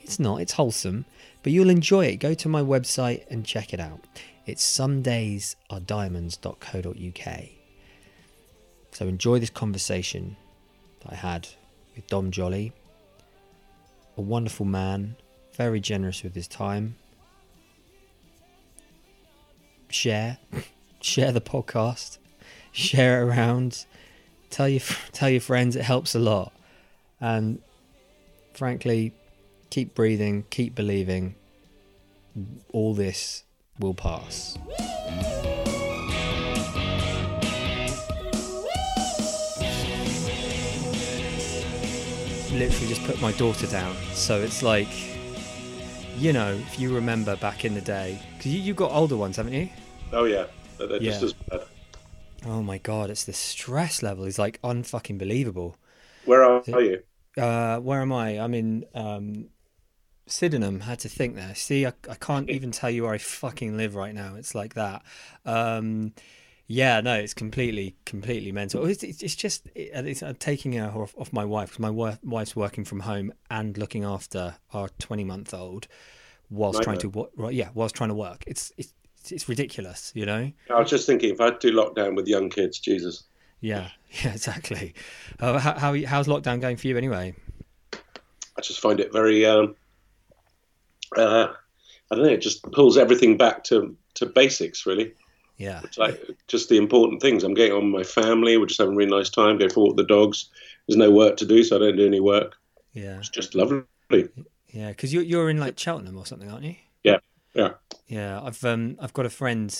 It's 0.00 0.18
not. 0.18 0.40
It's 0.40 0.52
wholesome, 0.52 1.04
but 1.42 1.52
you'll 1.52 1.70
enjoy 1.70 2.06
it. 2.06 2.16
Go 2.16 2.34
to 2.34 2.48
my 2.48 2.62
website 2.62 3.24
and 3.30 3.44
check 3.44 3.72
it 3.72 3.80
out. 3.80 4.00
It's 4.46 4.64
somedaysarediamonds.co.uk. 4.64 7.44
So 8.92 9.06
enjoy 9.06 9.38
this 9.38 9.50
conversation 9.50 10.36
that 11.00 11.12
I 11.12 11.16
had 11.16 11.48
with 11.94 12.06
Dom 12.06 12.30
Joly, 12.30 12.72
a 14.16 14.20
wonderful 14.20 14.66
man, 14.66 15.16
very 15.54 15.80
generous 15.80 16.22
with 16.22 16.34
his 16.34 16.48
time. 16.48 16.96
Share, 19.90 20.38
share 21.00 21.32
the 21.32 21.40
podcast, 21.40 22.18
share 22.72 23.20
it 23.20 23.24
around, 23.24 23.86
tell 24.50 24.68
your 24.68 24.82
tell 25.12 25.30
your 25.30 25.40
friends. 25.40 25.76
It 25.76 25.82
helps 25.82 26.14
a 26.14 26.18
lot, 26.18 26.52
and 27.20 27.60
frankly, 28.54 29.14
keep 29.70 29.94
breathing, 29.94 30.44
keep 30.50 30.74
believing. 30.74 31.34
All 32.72 32.94
this 32.94 33.44
will 33.78 33.94
pass. 33.94 34.58
literally 42.52 42.88
just 42.88 43.04
put 43.04 43.20
my 43.20 43.32
daughter 43.32 43.66
down. 43.66 43.94
So 44.12 44.40
it's 44.40 44.62
like, 44.62 44.88
you 46.16 46.32
know, 46.32 46.52
if 46.52 46.80
you 46.80 46.94
remember 46.94 47.36
back 47.36 47.64
in 47.64 47.74
the 47.74 47.80
day, 47.80 48.20
because 48.36 48.52
you, 48.52 48.60
you've 48.60 48.76
got 48.76 48.90
older 48.90 49.16
ones, 49.16 49.36
haven't 49.36 49.52
you? 49.52 49.68
Oh 50.12 50.24
yeah, 50.24 50.46
they're 50.76 50.88
they're 50.88 50.98
just 50.98 51.20
Yeah. 51.20 51.26
as 51.26 51.32
bad. 51.34 51.60
Oh 52.46 52.62
my 52.62 52.78
god, 52.78 53.10
it's 53.10 53.24
the 53.24 53.32
stress 53.32 54.02
level 54.02 54.24
is 54.24 54.38
like 54.38 54.60
unfucking 54.62 55.18
believable. 55.18 55.76
Where 56.24 56.42
are, 56.44 56.62
are 56.72 56.80
you? 56.80 57.02
Uh, 57.36 57.78
where 57.78 58.00
am 58.00 58.12
I? 58.12 58.40
I'm 58.40 58.54
in 58.54 58.84
um, 58.94 59.46
Sydenham. 60.30 60.80
Had 60.80 61.00
to 61.00 61.08
think 61.08 61.36
there. 61.36 61.54
See, 61.54 61.86
I, 61.86 61.92
I 62.08 62.14
can't 62.14 62.48
even 62.56 62.70
tell 62.70 62.90
you 62.90 63.04
where 63.04 63.12
I 63.12 63.18
fucking 63.18 63.76
live 63.76 63.94
right 63.94 64.14
now. 64.14 64.34
It's 64.36 64.54
like 64.54 64.74
that. 64.74 65.02
Um, 65.44 66.12
yeah, 66.66 67.00
no, 67.00 67.14
it's 67.14 67.32
completely, 67.32 67.96
completely 68.04 68.52
mental. 68.52 68.84
It's, 68.84 69.02
it's, 69.02 69.22
it's 69.22 69.34
just 69.34 69.66
it, 69.74 69.90
it's 70.06 70.22
uh, 70.22 70.34
taking 70.38 70.74
her 70.74 70.90
off, 70.90 71.14
off 71.16 71.32
my 71.32 71.44
wife 71.44 71.70
because 71.70 71.80
my 71.80 71.88
wi- 71.88 72.18
wife's 72.22 72.54
working 72.54 72.84
from 72.84 73.00
home 73.00 73.32
and 73.50 73.78
looking 73.78 74.04
after 74.04 74.56
our 74.74 74.90
20 74.98 75.24
month 75.24 75.54
old 75.54 75.88
whilst 76.50 76.82
trying 76.82 76.98
to 76.98 77.06
Nightmare. 77.06 77.26
wo- 77.36 77.48
yeah, 77.48 77.70
whilst 77.74 77.94
trying 77.94 78.10
to 78.10 78.14
work. 78.14 78.44
It's 78.46 78.72
it's 78.76 78.92
it's 79.30 79.48
ridiculous, 79.48 80.12
you 80.14 80.26
know. 80.26 80.52
I 80.70 80.78
was 80.78 80.90
just 80.90 81.06
thinking 81.06 81.32
if 81.32 81.40
I 81.40 81.46
had 81.46 81.60
to 81.62 81.70
do 81.70 81.76
lockdown 81.76 82.14
with 82.14 82.26
young 82.26 82.50
kids, 82.50 82.78
Jesus. 82.78 83.24
Yeah, 83.60 83.88
yeah, 84.22 84.32
exactly. 84.32 84.94
Uh, 85.40 85.58
how, 85.58 85.78
how 85.78 85.96
how's 86.04 86.28
lockdown 86.28 86.60
going 86.60 86.76
for 86.76 86.86
you 86.86 86.96
anyway? 86.96 87.34
I 87.94 88.60
just 88.60 88.80
find 88.80 89.00
it 89.00 89.12
very. 89.12 89.46
Um, 89.46 89.74
uh, 91.16 91.48
I 92.10 92.14
don't 92.14 92.24
know. 92.24 92.30
It 92.32 92.40
just 92.40 92.62
pulls 92.72 92.96
everything 92.98 93.36
back 93.36 93.64
to 93.64 93.96
to 94.14 94.26
basics, 94.26 94.86
really. 94.86 95.12
Yeah, 95.56 95.80
It's 95.82 95.98
like 95.98 96.20
just 96.46 96.68
the 96.68 96.76
important 96.76 97.20
things. 97.20 97.42
I'm 97.42 97.54
getting 97.54 97.72
on 97.72 97.92
with 97.92 98.06
my 98.16 98.22
family. 98.22 98.56
We're 98.56 98.66
just 98.66 98.78
having 98.78 98.94
a 98.94 98.96
really 98.96 99.10
nice 99.10 99.28
time. 99.28 99.58
Go 99.58 99.68
for 99.68 99.80
walk 99.80 99.96
with 99.96 100.06
the 100.06 100.14
dogs. 100.14 100.50
There's 100.86 100.96
no 100.96 101.10
work 101.10 101.36
to 101.38 101.46
do, 101.46 101.64
so 101.64 101.74
I 101.76 101.78
don't 101.80 101.96
do 101.96 102.06
any 102.06 102.20
work. 102.20 102.54
yeah. 102.92 103.18
It's 103.18 103.28
just 103.28 103.56
lovely. 103.56 103.82
Yeah, 104.68 104.90
because 104.90 105.12
you're 105.12 105.24
you're 105.24 105.50
in 105.50 105.58
like 105.58 105.78
Cheltenham 105.78 106.16
or 106.16 106.26
something, 106.26 106.50
aren't 106.50 106.64
you? 106.64 106.76
Yeah, 107.02 107.18
yeah. 107.54 107.70
Yeah, 108.06 108.40
I've 108.40 108.64
um 108.64 108.96
I've 109.00 109.12
got 109.12 109.26
a 109.26 109.30
friend 109.30 109.74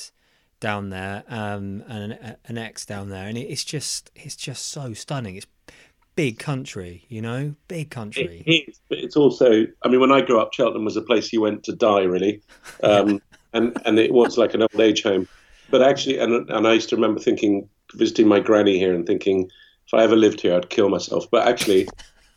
down 0.61 0.91
there, 0.91 1.23
um, 1.29 1.85
and 1.87 2.13
an, 2.15 2.37
an 2.45 2.59
ex 2.59 2.85
down 2.85 3.11
there, 3.11 3.29
and 3.29 3.39
it's 3.39 3.65
just 3.65 4.11
it's 4.17 4.35
just 4.35 4.67
so 4.67 4.93
stunning. 4.95 5.37
It's 5.37 5.47
big 6.19 6.41
country, 6.41 7.05
you 7.09 7.23
know, 7.23 7.55
big 7.69 7.91
country. 7.91 8.43
It 8.45 8.71
is, 8.71 8.81
but 8.89 8.99
it's 8.99 9.15
also. 9.15 9.67
I 9.85 9.89
mean, 9.89 10.01
when 10.01 10.11
I 10.11 10.21
grew 10.21 10.41
up, 10.41 10.53
Cheltenham 10.53 10.85
was 10.85 10.97
a 10.97 11.01
place 11.01 11.33
you 11.33 11.41
went 11.41 11.63
to 11.63 11.73
die, 11.73 12.03
really, 12.03 12.43
um, 12.83 13.23
and 13.53 13.81
and 13.87 14.01
it 14.01 14.13
was 14.13 14.37
like 14.37 14.53
an 14.53 14.63
old 14.63 14.81
age 14.81 15.05
home. 15.05 15.29
But 15.71 15.81
actually, 15.81 16.19
and 16.19 16.51
and 16.51 16.67
I 16.67 16.73
used 16.73 16.89
to 16.89 16.97
remember 16.97 17.21
thinking, 17.21 17.69
visiting 17.95 18.27
my 18.27 18.41
granny 18.41 18.81
here, 18.81 18.93
and 18.93 19.07
thinking, 19.07 19.49
if 19.87 19.95
I 19.95 20.03
ever 20.03 20.17
lived 20.17 20.41
here, 20.41 20.57
I'd 20.57 20.71
kill 20.71 20.89
myself. 20.89 21.27
But 21.31 21.47
actually, 21.47 21.87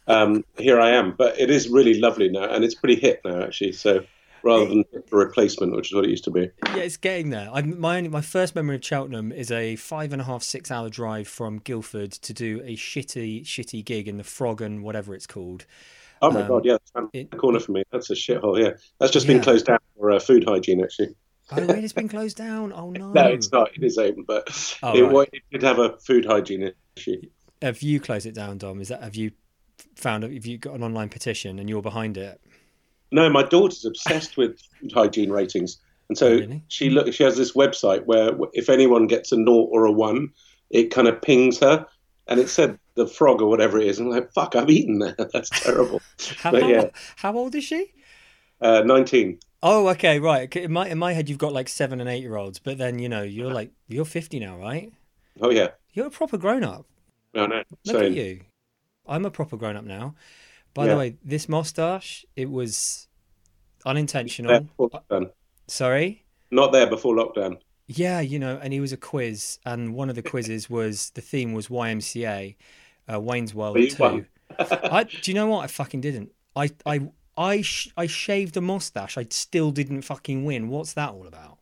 um, 0.06 0.46
here 0.60 0.80
I 0.80 0.92
am. 0.92 1.16
But 1.18 1.40
it 1.40 1.50
is 1.50 1.68
really 1.68 2.00
lovely 2.00 2.30
now, 2.30 2.54
and 2.54 2.64
it's 2.64 2.76
pretty 2.76 3.02
hip 3.02 3.22
now, 3.26 3.42
actually. 3.42 3.72
So 3.72 4.04
rather 4.44 4.66
than 4.66 4.84
a 4.96 5.16
replacement, 5.16 5.76
which 5.76 5.90
is 5.90 5.96
what 5.96 6.06
it 6.06 6.10
used 6.10 6.24
to 6.26 6.32
be. 6.32 6.50
Yeah, 6.68 6.78
it's 6.78 6.98
getting 6.98 7.30
there. 7.30 7.50
I, 7.52 7.62
my 7.62 7.98
only, 7.98 8.10
my 8.10 8.22
first 8.22 8.56
memory 8.56 8.76
of 8.76 8.86
Cheltenham 8.86 9.32
is 9.32 9.52
a 9.52 9.76
five 9.76 10.14
and 10.14 10.22
a 10.22 10.26
half 10.26 10.44
six 10.44 10.72
hour 10.72 10.90
drive 10.90 11.28
from 11.28 11.60
Guildford 11.60 12.12
to 12.14 12.34
do 12.34 12.62
a 12.64 12.76
shitty 12.76 13.44
shitty 13.44 13.84
gig 13.86 14.08
in 14.08 14.18
the 14.18 14.24
Frog 14.24 14.62
and 14.62 14.84
whatever 14.84 15.14
it's 15.14 15.28
called. 15.28 15.66
Oh 16.22 16.30
my 16.32 16.42
Um, 16.42 16.48
god, 16.48 16.66
yeah, 16.66 16.78
that's 16.94 17.08
it- 17.14 17.32
the 17.32 17.38
corner 17.38 17.60
for 17.60 17.72
me. 17.72 17.84
That's 17.92 18.10
a 18.10 18.14
shithole. 18.14 18.62
Yeah, 18.62 18.72
that's 19.00 19.12
just 19.12 19.28
been 19.28 19.42
closed 19.42 19.66
down 19.66 19.80
for 19.98 20.12
uh, 20.12 20.20
food 20.20 20.44
hygiene, 20.44 20.84
actually. 20.84 21.16
Oh, 21.52 21.58
really? 21.62 21.84
It's 21.84 21.94
been 21.94 22.08
closed 22.08 22.38
down. 22.38 22.72
Oh 22.74 22.92
no! 22.98 23.12
No, 23.12 23.28
it's 23.28 23.52
not. 23.52 23.76
It 23.76 23.84
is 23.84 23.98
open, 23.98 24.24
but 24.28 24.78
Oh, 24.84 24.96
it, 24.96 25.02
right. 25.02 25.30
it 25.34 25.42
did 25.52 25.64
have 25.64 25.80
a 25.80 25.98
food 25.98 26.26
hygiene 26.26 26.72
issue. 26.96 27.22
Have 27.62 27.82
you 27.82 28.00
closed 28.00 28.26
it 28.26 28.34
down, 28.36 28.58
Dom? 28.58 28.80
Is 28.82 28.88
that 28.90 29.04
have 29.04 29.16
you 29.16 29.32
found? 29.96 30.24
Have 30.24 30.46
you 30.46 30.58
got 30.58 30.76
an 30.76 30.84
online 30.84 31.10
petition 31.10 31.60
and 31.60 31.68
you're 31.70 31.82
behind 31.82 32.18
it? 32.18 32.40
No, 33.12 33.30
my 33.30 33.44
daughter's 33.44 33.86
obsessed 33.86 34.38
with 34.38 34.60
food 34.80 34.91
hygiene 34.94 35.32
ratings, 35.32 35.80
and 36.10 36.18
so 36.18 36.39
really? 36.39 36.63
she 36.68 36.89
look. 36.89 37.13
She 37.13 37.24
has 37.24 37.38
this 37.38 37.53
website 37.53 38.06
where 38.06 38.32
if 38.53 38.70
anyone 38.70 39.08
gets 39.08 39.32
a 39.32 39.38
naught 39.38 39.70
or 39.72 39.86
a 39.86 39.91
one, 39.91 40.30
it 40.70 40.91
kind 40.91 41.08
of 41.08 41.22
pings 41.22 41.60
her, 41.60 41.86
and 42.27 42.39
it 42.39 42.50
said 42.50 42.80
the 42.96 43.08
frog 43.08 43.41
or 43.41 43.50
whatever 43.50 43.80
it 43.80 43.88
is. 43.88 44.00
And 44.00 44.08
I'm 44.08 44.15
like, 44.15 44.34
fuck, 44.34 44.56
I've 44.56 44.70
eaten 44.70 45.00
that. 45.00 45.30
That's 45.34 45.51
terrible. 45.51 46.01
How, 46.36 46.51
But 46.51 46.65
yeah. 46.65 46.89
how 47.18 47.36
old 47.38 47.56
is 47.56 47.63
she? 47.63 47.94
Uh, 48.62 48.82
Nineteen. 48.86 49.39
Oh, 49.63 49.88
okay, 49.89 50.20
right. 50.20 50.53
In 50.56 50.72
my 50.72 50.88
in 50.88 50.98
my 50.98 51.13
head, 51.13 51.30
you've 51.30 51.38
got 51.38 51.53
like 51.53 51.70
seven 51.70 52.00
and 52.00 52.10
eight 52.10 52.22
year 52.22 52.36
olds, 52.36 52.60
but 52.60 52.77
then 52.77 53.00
you 53.00 53.10
know 53.10 53.22
you're 53.24 53.51
like 53.51 53.72
you're 53.88 54.06
fifty 54.06 54.39
now, 54.39 54.58
right? 54.58 54.91
Oh 55.41 55.50
yeah. 55.51 55.72
You're 55.94 56.08
a 56.08 56.12
proper 56.12 56.38
grown 56.38 56.63
up. 56.65 56.86
Oh 57.34 57.46
no. 57.46 57.63
Look 57.86 58.00
So 58.00 58.01
at 58.01 58.12
you. 58.12 58.41
I'm 59.08 59.25
a 59.25 59.32
proper 59.32 59.58
grown 59.58 59.75
up 59.75 59.86
now. 59.86 60.15
By 60.74 60.86
Yeah. 60.86 60.94
the 60.94 60.98
way, 61.00 61.16
this 61.24 61.50
mustache 61.50 62.25
it 62.36 62.50
was 62.50 63.08
unintentional. 63.86 64.68
Sorry. 65.68 66.24
Not 66.50 66.72
there 66.72 66.88
before 66.88 67.16
lockdown. 67.16 67.58
Yeah, 67.88 68.20
you 68.22 68.40
know, 68.40 68.58
and 68.62 68.72
he 68.74 68.80
was 68.80 68.94
a 68.94 68.98
quiz, 68.98 69.60
and 69.66 69.94
one 69.94 70.10
of 70.10 70.16
the 70.16 70.22
quizzes 70.22 70.70
was 70.70 71.10
the 71.12 71.22
theme 71.22 71.54
was 71.54 71.68
YMCA, 71.68 72.56
uh, 73.12 73.20
Wayne's 73.20 73.54
World 73.54 73.78
Well, 74.00 74.20
Two. 74.20 74.25
I 74.60 75.04
do 75.04 75.32
you 75.32 75.36
know 75.36 75.48
what? 75.48 75.63
I 75.63 75.68
fucking 75.68 76.01
didn't. 76.01 76.32
I 76.56 76.72
I 76.86 77.10
I 77.38 77.62
sh- 77.62 77.90
I 77.98 78.08
shaved 78.08 78.56
a 78.58 78.62
mustache. 78.62 79.18
I 79.18 79.25
still 79.30 79.72
didn't 79.72 80.01
fucking 80.04 80.44
win. 80.46 80.68
What's 80.70 80.94
that 80.94 81.12
all 81.12 81.28
about? 81.28 81.58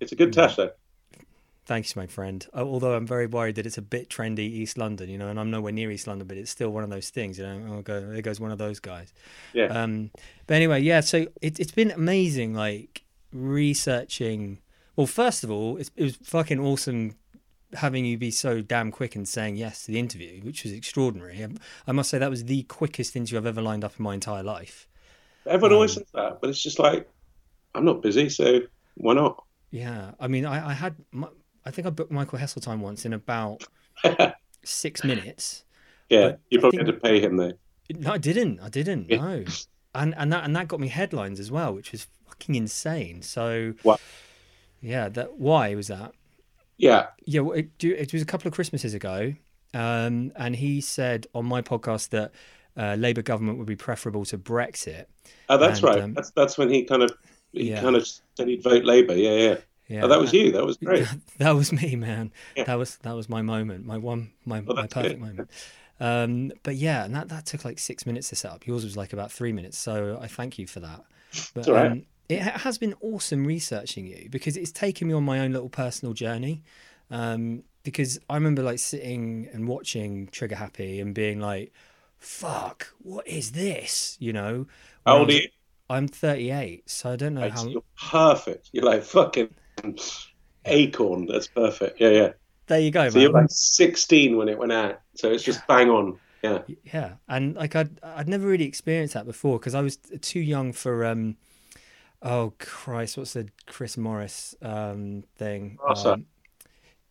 It's 0.00 0.12
a 0.12 0.16
good 0.16 0.32
tash 0.32 0.56
though. 0.56 0.70
Thanks, 1.66 1.96
my 1.96 2.06
friend. 2.06 2.46
Uh, 2.54 2.62
Although 2.62 2.94
I'm 2.94 3.06
very 3.08 3.26
worried 3.26 3.56
that 3.56 3.66
it's 3.66 3.76
a 3.76 3.82
bit 3.82 4.08
trendy 4.08 4.38
East 4.38 4.78
London, 4.78 5.10
you 5.10 5.18
know, 5.18 5.28
and 5.28 5.38
I'm 5.38 5.50
nowhere 5.50 5.72
near 5.72 5.90
East 5.90 6.06
London, 6.06 6.28
but 6.28 6.36
it's 6.36 6.50
still 6.50 6.70
one 6.70 6.84
of 6.84 6.90
those 6.90 7.10
things, 7.10 7.38
you 7.38 7.44
know. 7.44 7.78
Oh, 7.78 7.82
go 7.82 8.00
there 8.00 8.22
goes 8.22 8.38
one 8.38 8.52
of 8.52 8.58
those 8.58 8.78
guys. 8.78 9.12
Yeah. 9.52 9.66
Um, 9.66 10.10
but 10.46 10.54
anyway, 10.54 10.80
yeah. 10.80 11.00
So 11.00 11.26
it, 11.42 11.58
it's 11.58 11.72
been 11.72 11.90
amazing, 11.90 12.54
like 12.54 13.02
researching. 13.32 14.58
Well, 14.94 15.08
first 15.08 15.42
of 15.42 15.50
all, 15.50 15.76
it 15.76 15.90
was 15.98 16.16
fucking 16.22 16.60
awesome 16.60 17.16
having 17.74 18.04
you 18.04 18.16
be 18.16 18.30
so 18.30 18.62
damn 18.62 18.92
quick 18.92 19.16
and 19.16 19.26
saying 19.28 19.56
yes 19.56 19.84
to 19.84 19.90
the 19.90 19.98
interview, 19.98 20.40
which 20.42 20.62
was 20.62 20.72
extraordinary. 20.72 21.42
I, 21.42 21.48
I 21.88 21.92
must 21.92 22.10
say 22.10 22.18
that 22.18 22.30
was 22.30 22.44
the 22.44 22.62
quickest 22.62 23.16
interview 23.16 23.38
I've 23.38 23.46
ever 23.46 23.60
lined 23.60 23.82
up 23.82 23.94
in 23.98 24.04
my 24.04 24.14
entire 24.14 24.44
life. 24.44 24.86
Everyone 25.46 25.72
always 25.72 25.96
Um, 25.96 26.04
says 26.04 26.12
that, 26.14 26.40
but 26.40 26.50
it's 26.50 26.62
just 26.62 26.78
like 26.78 27.08
I'm 27.74 27.84
not 27.84 28.02
busy, 28.02 28.28
so 28.28 28.60
why 28.94 29.14
not? 29.14 29.42
Yeah, 29.72 30.12
I 30.20 30.28
mean, 30.28 30.46
I, 30.46 30.70
I 30.70 30.72
had, 30.72 30.94
my, 31.10 31.26
I 31.66 31.70
think 31.70 31.86
I 31.86 31.90
booked 31.90 32.12
Michael 32.12 32.38
Heseltine 32.38 32.78
once 32.80 33.04
in 33.04 33.12
about 33.12 33.64
six 34.64 35.04
minutes. 35.04 35.64
yeah, 36.08 36.36
you 36.50 36.60
probably 36.60 36.78
think- 36.78 36.88
had 36.88 36.94
to 36.94 37.00
pay 37.00 37.20
him 37.20 37.36
though. 37.36 37.52
No, 37.94 38.12
I 38.12 38.18
didn't. 38.18 38.60
I 38.60 38.68
didn't. 38.68 39.10
Yeah. 39.10 39.16
No. 39.18 39.44
And 39.94 40.14
and 40.16 40.32
that 40.32 40.44
and 40.44 40.54
that 40.56 40.68
got 40.68 40.80
me 40.80 40.88
headlines 40.88 41.38
as 41.40 41.50
well, 41.50 41.72
which 41.74 41.92
was 41.92 42.06
fucking 42.26 42.54
insane. 42.54 43.22
So 43.22 43.74
What? 43.82 44.00
yeah, 44.80 45.08
that 45.10 45.34
why 45.38 45.74
was 45.74 45.86
that? 45.88 46.12
Yeah, 46.78 47.06
Yeah, 47.24 47.40
well, 47.40 47.56
it, 47.58 47.78
do- 47.78 47.94
it 47.94 48.12
was 48.12 48.20
a 48.20 48.26
couple 48.26 48.48
of 48.48 48.54
Christmases 48.54 48.92
ago, 48.92 49.32
um, 49.72 50.30
and 50.36 50.54
he 50.56 50.82
said 50.82 51.26
on 51.34 51.46
my 51.46 51.62
podcast 51.62 52.10
that 52.10 52.32
uh, 52.76 52.96
Labour 52.98 53.22
government 53.22 53.56
would 53.56 53.66
be 53.66 53.76
preferable 53.76 54.26
to 54.26 54.36
Brexit. 54.36 55.06
oh, 55.48 55.56
that's 55.56 55.78
And, 55.78 55.88
right. 55.88 56.00
um, 56.02 56.12
that's 56.14 56.30
that's 56.32 56.58
when 56.58 56.68
he 56.70 56.82
kind 56.84 57.02
of 57.02 57.12
he 57.52 57.70
Yeah. 57.70 57.80
kind 57.80 57.96
of 57.96 58.06
said 58.36 58.48
he'd 58.48 58.62
vote 58.62 58.84
Labour. 58.84 59.14
Yeah, 59.16 59.36
yeah. 59.36 59.56
Yeah, 59.88 60.04
Oh, 60.04 60.08
that 60.08 60.20
was 60.20 60.32
you. 60.32 60.52
That 60.52 60.64
was 60.66 60.76
great. 60.78 61.06
that 61.38 61.52
was 61.52 61.72
me, 61.72 61.96
man. 61.96 62.32
Yeah. 62.54 62.64
That 62.64 62.74
was 62.74 62.96
that 62.98 63.12
was 63.14 63.28
my 63.28 63.42
moment, 63.42 63.86
my 63.86 63.98
one, 63.98 64.32
my 64.44 64.62
Oh, 64.66 64.74
my 64.74 64.86
perfect 64.86 65.20
good. 65.20 65.20
moment. 65.20 65.50
Um, 66.00 66.52
but 66.62 66.76
yeah, 66.76 67.04
and 67.04 67.14
that 67.14 67.28
that 67.28 67.46
took 67.46 67.64
like 67.64 67.78
six 67.78 68.04
minutes 68.06 68.28
to 68.30 68.36
set 68.36 68.50
up. 68.52 68.66
Yours 68.66 68.84
was 68.84 68.96
like 68.96 69.12
about 69.12 69.32
three 69.32 69.52
minutes, 69.52 69.78
so 69.78 70.18
I 70.20 70.26
thank 70.26 70.58
you 70.58 70.66
for 70.66 70.80
that. 70.80 71.04
But 71.54 71.68
right. 71.68 71.92
um, 71.92 72.06
it 72.28 72.40
has 72.40 72.78
been 72.78 72.94
awesome 73.00 73.46
researching 73.46 74.06
you 74.06 74.28
because 74.30 74.56
it's 74.56 74.72
taken 74.72 75.08
me 75.08 75.14
on 75.14 75.24
my 75.24 75.40
own 75.40 75.52
little 75.52 75.68
personal 75.68 76.12
journey. 76.14 76.62
Um, 77.10 77.62
because 77.84 78.18
I 78.28 78.34
remember 78.34 78.62
like 78.62 78.80
sitting 78.80 79.48
and 79.52 79.68
watching 79.68 80.26
Trigger 80.28 80.56
Happy 80.56 81.00
and 81.00 81.14
being 81.14 81.40
like, 81.40 81.72
"Fuck, 82.18 82.92
what 82.98 83.26
is 83.28 83.52
this?" 83.52 84.16
You 84.20 84.32
know. 84.32 84.66
How 85.06 85.18
old 85.18 85.30
are 85.30 85.34
you? 85.34 85.48
I'm 85.88 86.08
38, 86.08 86.90
so 86.90 87.12
I 87.12 87.16
don't 87.16 87.34
know 87.34 87.48
how. 87.48 87.64
You're 87.64 87.82
perfect. 88.10 88.70
You're 88.72 88.84
like 88.84 89.04
fucking 89.04 89.54
acorn. 90.64 91.26
That's 91.26 91.46
perfect. 91.48 92.00
Yeah, 92.00 92.10
yeah. 92.10 92.32
There 92.66 92.80
you 92.80 92.90
go, 92.90 93.08
So 93.08 93.14
man. 93.14 93.22
you're 93.22 93.32
like 93.32 93.46
16 93.48 94.36
when 94.36 94.48
it 94.48 94.58
went 94.58 94.72
out. 94.72 95.00
So 95.14 95.30
it's 95.30 95.44
just 95.44 95.66
bang 95.66 95.88
on. 95.90 96.18
Yeah. 96.42 96.62
Yeah, 96.84 97.14
and 97.28 97.54
like 97.56 97.74
I'd 97.74 97.98
I'd 98.02 98.28
never 98.28 98.46
really 98.46 98.66
experienced 98.66 99.14
that 99.14 99.26
before 99.26 99.58
because 99.58 99.74
I 99.74 99.80
was 99.82 99.96
too 99.96 100.40
young 100.40 100.72
for 100.72 101.04
um, 101.04 101.36
oh 102.22 102.52
Christ, 102.58 103.16
what's 103.16 103.32
the 103.34 103.48
Chris 103.66 103.96
Morris 103.96 104.54
um 104.62 105.24
thing? 105.36 105.78
Brass 105.78 106.04
Um, 106.06 106.26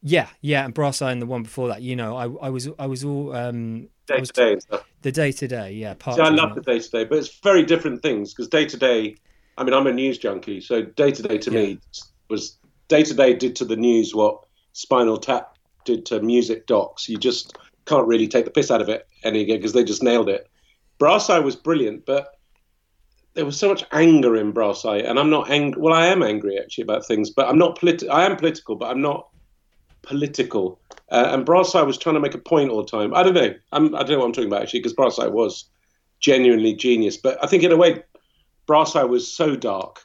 yeah, 0.02 0.28
yeah, 0.42 0.66
and 0.66 0.74
Brass 0.74 1.02
Eye 1.02 1.12
and 1.12 1.22
the 1.22 1.26
one 1.26 1.44
before 1.44 1.68
that. 1.70 1.82
You 1.82 1.96
know, 1.96 2.16
I 2.16 2.24
I 2.48 2.50
was 2.50 2.70
I 2.78 2.86
was 2.86 3.04
all 3.04 3.36
um 3.36 3.90
Day 4.08 4.22
Today 4.22 4.58
the 5.02 5.12
Day 5.12 5.32
Today. 5.32 5.74
Yeah, 5.74 5.96
part. 5.96 6.18
See, 6.18 6.22
I 6.22 6.30
love 6.30 6.56
the 6.56 6.62
Day 6.62 6.80
Today, 6.80 7.06
but 7.06 7.18
it's 7.18 7.40
very 7.40 7.64
different 7.64 8.02
things 8.02 8.34
because 8.34 8.48
Day 8.48 8.66
Today, 8.66 9.16
I 9.58 9.64
mean, 9.64 9.74
I'm 9.74 9.88
a 9.88 9.94
news 9.94 10.18
junkie, 10.18 10.62
so 10.62 10.84
Day 10.84 11.12
Today 11.12 11.38
to 11.40 11.52
me 11.52 11.80
was 12.30 12.58
Day 12.88 13.04
Today 13.04 13.34
did 13.34 13.56
to 13.58 13.66
the 13.66 13.76
news 13.76 14.14
what 14.14 14.46
Spinal 14.74 15.18
Tap 15.18 15.58
did 15.86 16.06
to 16.08 16.22
music 16.22 16.68
docs. 16.68 17.10
You 17.10 17.18
just 17.18 17.58
can't 17.86 18.08
really 18.08 18.28
take 18.28 18.46
the 18.46 18.52
piss 18.52 18.72
out 18.72 18.82
of 18.82 18.90
it 18.90 19.08
any 19.24 19.42
again 19.42 19.58
because 19.58 19.74
they 19.74 19.84
just 19.84 20.04
nailed 20.04 20.30
it. 20.30 20.50
Brass 20.98 21.30
Eye 21.30 21.40
was 21.40 21.56
brilliant, 21.56 22.06
but 22.06 22.28
there 23.34 23.46
was 23.46 23.60
so 23.60 23.68
much 23.68 23.84
anger 23.92 24.36
in 24.38 24.52
Brass 24.52 24.86
Eye, 24.86 25.00
and 25.00 25.20
I'm 25.20 25.30
not 25.30 25.50
angry. 25.52 25.82
Well, 25.82 25.94
I 25.94 26.08
am 26.08 26.24
angry 26.24 26.58
actually 26.58 26.84
about 26.84 27.06
things, 27.06 27.30
but 27.30 27.48
I'm 27.48 27.58
not 27.58 27.78
politi- 27.78 28.10
I 28.10 28.26
am 28.26 28.38
political, 28.38 28.76
but 28.76 28.90
I'm 28.90 29.02
not 29.02 29.28
political. 30.04 30.80
Uh, 31.12 31.30
and 31.32 31.46
Brass 31.46 31.76
Eye 31.76 31.82
was 31.84 31.98
trying 31.98 32.16
to 32.16 32.22
make 32.22 32.34
a 32.34 32.40
point 32.40 32.72
all 32.72 32.84
the 32.84 32.90
time. 32.90 33.14
I 33.14 33.24
don't 33.24 33.34
know. 33.34 33.54
I'm, 33.72 33.94
I 33.94 34.00
don't 34.00 34.12
know 34.12 34.20
what 34.20 34.26
I'm 34.26 34.34
talking 34.34 34.50
about 34.50 34.62
actually, 34.64 34.80
because 34.80 34.94
Brass 34.94 35.20
Eye 35.20 35.28
was 35.28 35.70
genuinely 36.20 36.74
genius. 36.74 37.18
But 37.18 37.44
I 37.44 37.48
think 37.48 37.64
in 37.64 37.72
a 37.72 37.78
way, 37.78 38.04
Brass 38.68 38.96
Eye 38.96 39.04
was 39.04 39.32
so 39.32 39.56
dark 39.56 40.02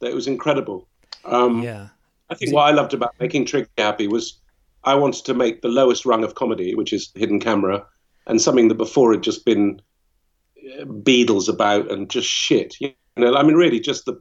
that 0.00 0.10
it 0.10 0.14
was 0.14 0.26
incredible. 0.26 0.88
Um, 1.24 1.62
Yeah, 1.62 1.88
I 2.30 2.34
think 2.34 2.54
what 2.54 2.62
I 2.62 2.70
loved 2.70 2.94
about 2.94 3.14
making 3.18 3.44
Trigger 3.46 3.68
Happy 3.76 4.06
was 4.06 4.40
I 4.84 4.94
wanted 4.94 5.24
to 5.26 5.34
make 5.34 5.62
the 5.62 5.68
lowest 5.68 6.06
rung 6.06 6.24
of 6.24 6.34
comedy, 6.34 6.74
which 6.74 6.92
is 6.92 7.10
hidden 7.14 7.40
camera, 7.40 7.84
and 8.26 8.40
something 8.40 8.68
that 8.68 8.76
before 8.76 9.12
had 9.12 9.22
just 9.22 9.44
been 9.44 9.82
uh, 10.80 10.84
Beadle's 10.84 11.48
About 11.48 11.90
and 11.90 12.08
just 12.08 12.28
shit. 12.28 12.76
You 12.80 12.92
know, 13.16 13.34
I 13.34 13.42
mean, 13.42 13.56
really, 13.56 13.80
just 13.80 14.04
the 14.06 14.20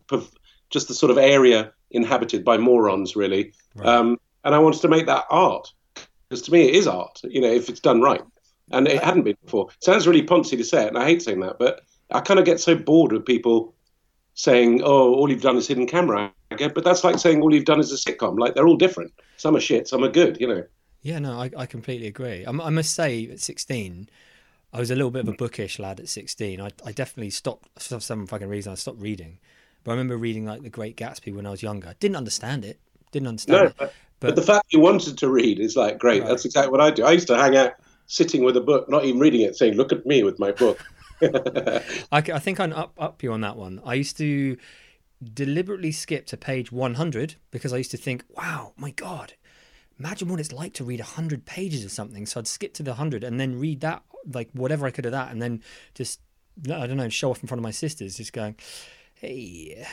just 0.70 0.88
the 0.88 0.94
sort 0.94 1.12
of 1.12 1.18
area 1.18 1.72
inhabited 1.92 2.44
by 2.44 2.58
morons, 2.58 3.16
really. 3.16 3.54
Right. 3.76 3.88
Um, 3.88 4.20
and 4.44 4.56
I 4.56 4.60
wanted 4.60 4.82
to 4.82 4.88
make 4.88 5.06
that 5.06 5.26
art 5.30 5.72
because 6.28 6.42
to 6.44 6.52
me, 6.52 6.68
it 6.68 6.76
is 6.76 6.88
art. 6.88 7.22
You 7.24 7.42
know, 7.42 7.52
if 7.52 7.70
it's 7.70 7.80
done 7.80 8.02
right, 8.02 8.22
and 8.72 8.88
it 8.88 9.04
hadn't 9.04 9.24
been 9.24 9.38
before. 9.44 9.70
It 9.72 9.84
sounds 9.84 10.08
really 10.08 10.24
poncy 10.24 10.58
to 10.58 10.64
say 10.64 10.86
it, 10.86 10.90
and 10.90 10.98
I 10.98 11.06
hate 11.06 11.22
saying 11.22 11.40
that, 11.42 11.60
but 11.60 11.82
I 12.12 12.22
kind 12.22 12.40
of 12.40 12.46
get 12.46 12.60
so 12.60 12.76
bored 12.76 13.12
with 13.12 13.26
people 13.26 13.76
saying, 14.40 14.82
"Oh, 14.84 15.14
all 15.16 15.30
you've 15.30 15.42
done 15.42 15.58
is 15.58 15.68
hidden 15.68 15.86
camera." 15.86 16.32
But 16.50 16.84
that's 16.84 17.04
like 17.04 17.20
saying 17.20 17.42
all 17.42 17.54
you've 17.54 17.66
done 17.66 17.80
is 17.80 17.92
a 17.92 17.96
sitcom. 17.98 18.40
Like 18.40 18.56
they're 18.56 18.68
all 18.68 18.78
different. 18.78 19.12
Some 19.38 19.56
are 19.56 19.60
shit, 19.60 19.88
some 19.88 20.04
are 20.04 20.10
good. 20.10 20.40
You 20.40 20.48
know. 20.48 20.64
yeah, 21.02 21.20
no, 21.20 21.34
I 21.40 21.52
I 21.58 21.66
completely 21.66 22.08
agree. 22.08 22.46
I, 22.46 22.50
I 22.52 22.70
must 22.70 22.96
say, 22.96 23.28
at 23.30 23.40
sixteen. 23.40 24.10
I 24.72 24.80
was 24.80 24.92
a 24.92 24.96
little 24.96 25.10
bit 25.10 25.22
of 25.22 25.30
a 25.30 25.34
bookish 25.34 25.80
lad 25.80 26.00
at 26.00 26.08
16. 26.08 26.62
I, 26.62 26.70
I 26.86 26.92
definitely 26.92 27.32
stopped, 27.32 27.68
for 27.82 28.00
some 28.00 28.28
fucking 28.28 28.48
reason, 28.48 28.72
I 28.72 28.76
stopped 28.76 29.02
reading. 29.02 29.40
But 29.84 29.90
I 29.90 29.94
remember 29.96 30.16
reading 30.16 30.46
like 30.46 30.62
The 30.62 30.70
Great 30.70 30.96
Gatsby 30.96 31.34
when 31.34 31.48
I 31.48 31.50
was 31.50 31.64
younger. 31.64 31.96
Didn't 32.00 32.18
understand 32.18 32.64
it. 32.64 32.80
Didn't 33.12 33.30
understand 33.30 33.64
No, 33.64 33.68
it. 33.70 33.74
but, 33.80 33.94
But- 34.20 34.28
but 34.28 34.36
the 34.36 34.44
fact 34.44 34.68
you 34.72 34.80
wanted 34.80 35.18
to 35.18 35.28
read 35.28 35.60
is 35.60 35.76
like 35.76 35.98
great. 35.98 36.22
Right. 36.22 36.30
That's 36.30 36.46
exactly 36.46 36.70
what 36.72 36.82
I 36.82 36.92
do. 36.92 37.04
I 37.04 37.14
used 37.14 37.26
to 37.30 37.36
hang 37.36 37.58
out 37.58 37.72
sitting 38.06 38.44
with 38.44 38.56
a 38.58 38.62
book, 38.62 38.88
not 38.92 39.06
even 39.06 39.20
reading 39.20 39.42
it, 39.42 39.56
saying, 39.56 39.74
"Look 39.74 39.92
at 39.92 40.06
me 40.06 40.22
with 40.22 40.38
my 40.38 40.52
book." 40.52 40.78
I, 42.12 42.18
I 42.18 42.40
think 42.40 42.60
I'm 42.60 42.74
up 42.74 42.94
up 42.98 43.22
you 43.24 43.32
on 43.34 43.42
that 43.42 43.58
one. 43.58 43.82
I 43.86 43.96
used 43.96 44.18
to 44.18 44.58
deliberately 45.22 45.92
skip 45.92 46.26
to 46.28 46.38
page 46.38 46.72
100 46.72 47.36
because 47.52 47.74
I 47.74 47.78
used 47.78 47.92
to 47.92 47.98
think, 47.98 48.24
wow, 48.36 48.74
my 48.78 48.92
God, 48.92 49.34
imagine 50.00 50.30
what 50.30 50.40
it's 50.40 50.52
like 50.52 50.74
to 50.76 50.84
read 50.84 51.00
100 51.00 51.46
pages 51.46 51.84
of 51.84 51.92
something. 51.92 52.26
So 52.26 52.40
I'd 52.40 52.48
skip 52.48 52.74
to 52.76 52.84
the 52.84 52.92
100 52.92 53.24
and 53.24 53.40
then 53.40 53.60
read 53.60 53.82
that, 53.82 54.04
like 54.34 54.50
whatever 54.54 54.86
I 54.86 54.92
could 54.92 55.06
of 55.06 55.12
that, 55.12 55.32
and 55.32 55.42
then 55.42 55.62
just, 55.94 56.22
I 56.66 56.88
don't 56.88 56.98
know, 56.98 57.10
show 57.10 57.32
off 57.32 57.42
in 57.42 57.48
front 57.48 57.60
of 57.60 57.64
my 57.64 57.72
sisters, 57.72 58.18
just 58.18 58.34
going, 58.34 58.56
hey, 59.16 59.86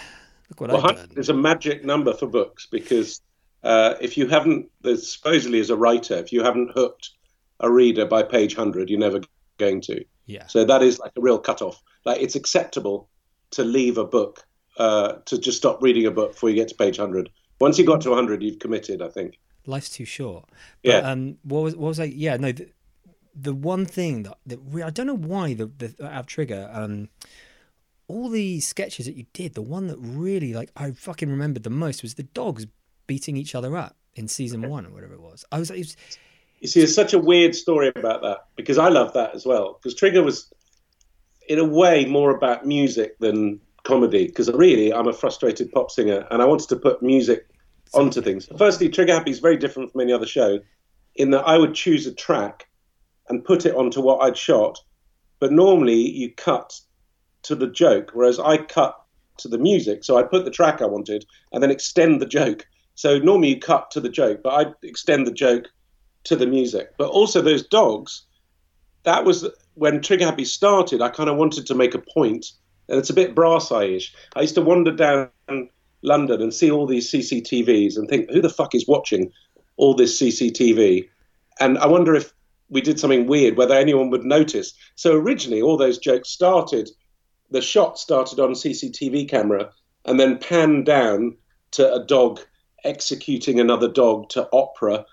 look 0.48 0.60
what 0.60 0.70
Well, 0.70 0.86
I've 0.86 0.96
done. 0.96 1.10
There's 1.12 1.28
a 1.28 1.34
magic 1.34 1.84
number 1.84 2.14
for 2.14 2.26
books 2.26 2.66
because 2.70 3.20
uh, 3.62 3.94
if 4.00 4.16
you 4.16 4.28
haven't, 4.28 4.70
there's 4.82 5.10
supposedly 5.10 5.60
as 5.60 5.70
a 5.70 5.76
writer, 5.76 6.14
if 6.14 6.32
you 6.32 6.44
haven't 6.44 6.70
hooked 6.72 7.10
a 7.60 7.70
reader 7.70 8.06
by 8.06 8.22
page 8.22 8.54
hundred, 8.54 8.90
you're 8.90 9.00
never 9.00 9.20
going 9.58 9.80
to. 9.82 10.04
Yeah. 10.26 10.46
So 10.46 10.64
that 10.64 10.82
is 10.82 10.98
like 10.98 11.12
a 11.16 11.20
real 11.20 11.38
cutoff. 11.38 11.82
Like 12.04 12.20
it's 12.20 12.34
acceptable 12.34 13.08
to 13.52 13.64
leave 13.64 13.96
a 13.96 14.04
book, 14.04 14.44
uh, 14.78 15.14
to 15.26 15.38
just 15.38 15.56
stop 15.56 15.82
reading 15.82 16.06
a 16.06 16.10
book 16.10 16.32
before 16.32 16.50
you 16.50 16.56
get 16.56 16.68
to 16.68 16.74
page 16.74 16.96
hundred. 16.96 17.30
Once 17.60 17.78
you 17.78 17.86
got 17.86 18.00
to 18.02 18.14
hundred, 18.14 18.42
you've 18.42 18.58
committed. 18.58 19.00
I 19.00 19.08
think. 19.08 19.38
life's 19.66 19.90
too 19.90 20.04
short. 20.04 20.44
But, 20.82 20.90
Yeah. 20.90 20.98
Um. 20.98 21.38
What 21.42 21.62
was 21.62 21.76
what 21.76 21.88
was 21.88 22.00
I? 22.00 22.04
Yeah. 22.04 22.36
No. 22.36 22.52
The, 22.52 22.68
the 23.34 23.54
one 23.54 23.84
thing 23.84 24.22
that, 24.22 24.38
that 24.46 24.58
re- 24.64 24.82
I 24.82 24.90
don't 24.90 25.06
know 25.06 25.16
why 25.16 25.54
the 25.54 25.66
the 25.66 25.94
out 26.04 26.20
of 26.20 26.26
trigger. 26.26 26.68
Um. 26.72 27.08
All 28.08 28.28
the 28.28 28.60
sketches 28.60 29.06
that 29.06 29.16
you 29.16 29.26
did, 29.32 29.54
the 29.54 29.62
one 29.62 29.88
that 29.88 29.98
really 29.98 30.54
like 30.54 30.70
I 30.76 30.92
fucking 30.92 31.28
remembered 31.28 31.64
the 31.64 31.70
most 31.70 32.02
was 32.02 32.14
the 32.14 32.22
dogs 32.22 32.66
beating 33.08 33.36
each 33.36 33.54
other 33.54 33.76
up 33.76 33.96
in 34.14 34.28
season 34.28 34.68
one 34.68 34.86
or 34.86 34.90
whatever 34.90 35.14
it 35.14 35.20
was. 35.20 35.44
I 35.50 35.58
was, 35.58 35.70
like, 35.70 35.78
it 35.78 35.82
was 35.82 35.96
You 36.60 36.68
see, 36.68 36.80
there's 36.80 36.94
such 36.94 37.12
a 37.12 37.18
weird 37.18 37.54
story 37.54 37.92
about 37.94 38.22
that 38.22 38.46
because 38.56 38.78
I 38.78 38.88
love 38.88 39.12
that 39.12 39.34
as 39.34 39.44
well. 39.44 39.74
Because 39.74 39.94
Trigger 39.94 40.22
was, 40.22 40.52
in 41.48 41.58
a 41.58 41.64
way, 41.64 42.06
more 42.06 42.30
about 42.30 42.66
music 42.66 43.18
than 43.18 43.60
comedy. 43.84 44.26
Because 44.26 44.50
really, 44.50 44.92
I'm 44.92 45.08
a 45.08 45.12
frustrated 45.12 45.70
pop 45.72 45.90
singer 45.90 46.26
and 46.30 46.42
I 46.42 46.44
wanted 46.44 46.68
to 46.70 46.76
put 46.76 47.02
music 47.02 47.46
onto 47.94 48.20
things. 48.20 48.48
Firstly, 48.58 48.88
Trigger 48.88 49.14
Happy 49.14 49.30
is 49.30 49.38
very 49.38 49.56
different 49.56 49.92
from 49.92 50.00
any 50.00 50.12
other 50.12 50.26
show 50.26 50.58
in 51.14 51.30
that 51.30 51.46
I 51.46 51.58
would 51.58 51.74
choose 51.74 52.06
a 52.06 52.14
track 52.14 52.66
and 53.28 53.44
put 53.44 53.66
it 53.66 53.74
onto 53.74 54.00
what 54.00 54.22
I'd 54.22 54.36
shot. 54.36 54.78
But 55.40 55.52
normally, 55.52 56.00
you 56.10 56.32
cut 56.32 56.80
to 57.42 57.54
the 57.54 57.66
joke, 57.66 58.10
whereas 58.14 58.38
I 58.38 58.58
cut 58.58 58.96
to 59.38 59.48
the 59.48 59.58
music. 59.58 60.04
So 60.04 60.16
I 60.16 60.22
put 60.22 60.44
the 60.44 60.50
track 60.50 60.80
I 60.80 60.86
wanted 60.86 61.24
and 61.52 61.62
then 61.62 61.70
extend 61.70 62.20
the 62.20 62.26
joke. 62.26 62.66
So 62.94 63.18
normally 63.18 63.50
you 63.50 63.60
cut 63.60 63.90
to 63.92 64.00
the 64.00 64.08
joke, 64.08 64.40
but 64.42 64.66
I 64.66 64.72
extend 64.82 65.26
the 65.26 65.32
joke 65.32 65.66
to 66.26 66.36
the 66.36 66.46
music. 66.46 66.94
But 66.98 67.10
also 67.10 67.40
those 67.40 67.66
dogs, 67.66 68.22
that 69.04 69.24
was 69.24 69.48
when 69.74 70.02
Trigger 70.02 70.26
Happy 70.26 70.44
started. 70.44 71.02
I 71.02 71.08
kind 71.08 71.28
of 71.28 71.36
wanted 71.36 71.66
to 71.66 71.74
make 71.74 71.94
a 71.94 71.98
point, 71.98 72.46
and 72.88 72.98
it's 72.98 73.10
a 73.10 73.14
bit 73.14 73.34
brass 73.34 73.72
eye-ish. 73.72 74.14
I 74.34 74.42
used 74.42 74.54
to 74.56 74.62
wander 74.62 74.92
down 74.92 75.30
London 76.02 76.42
and 76.42 76.52
see 76.52 76.70
all 76.70 76.86
these 76.86 77.10
CCTVs 77.10 77.96
and 77.96 78.08
think, 78.08 78.30
who 78.30 78.42
the 78.42 78.48
fuck 78.48 78.74
is 78.74 78.86
watching 78.86 79.32
all 79.76 79.94
this 79.94 80.20
CCTV? 80.20 81.08
And 81.60 81.78
I 81.78 81.86
wonder 81.86 82.14
if 82.14 82.32
we 82.68 82.80
did 82.80 82.98
something 82.98 83.26
weird, 83.26 83.56
whether 83.56 83.74
anyone 83.74 84.10
would 84.10 84.24
notice. 84.24 84.74
So 84.96 85.14
originally, 85.14 85.62
all 85.62 85.76
those 85.76 85.98
jokes 85.98 86.28
started. 86.28 86.90
The 87.50 87.62
shot 87.62 87.98
started 87.98 88.40
on 88.40 88.52
CCTV 88.54 89.28
camera 89.28 89.70
and 90.04 90.18
then 90.18 90.38
panned 90.38 90.86
down 90.86 91.36
to 91.72 91.92
a 91.92 92.04
dog 92.04 92.40
executing 92.84 93.60
another 93.60 93.88
dog 93.88 94.28
to 94.30 94.48
opera 94.52 95.04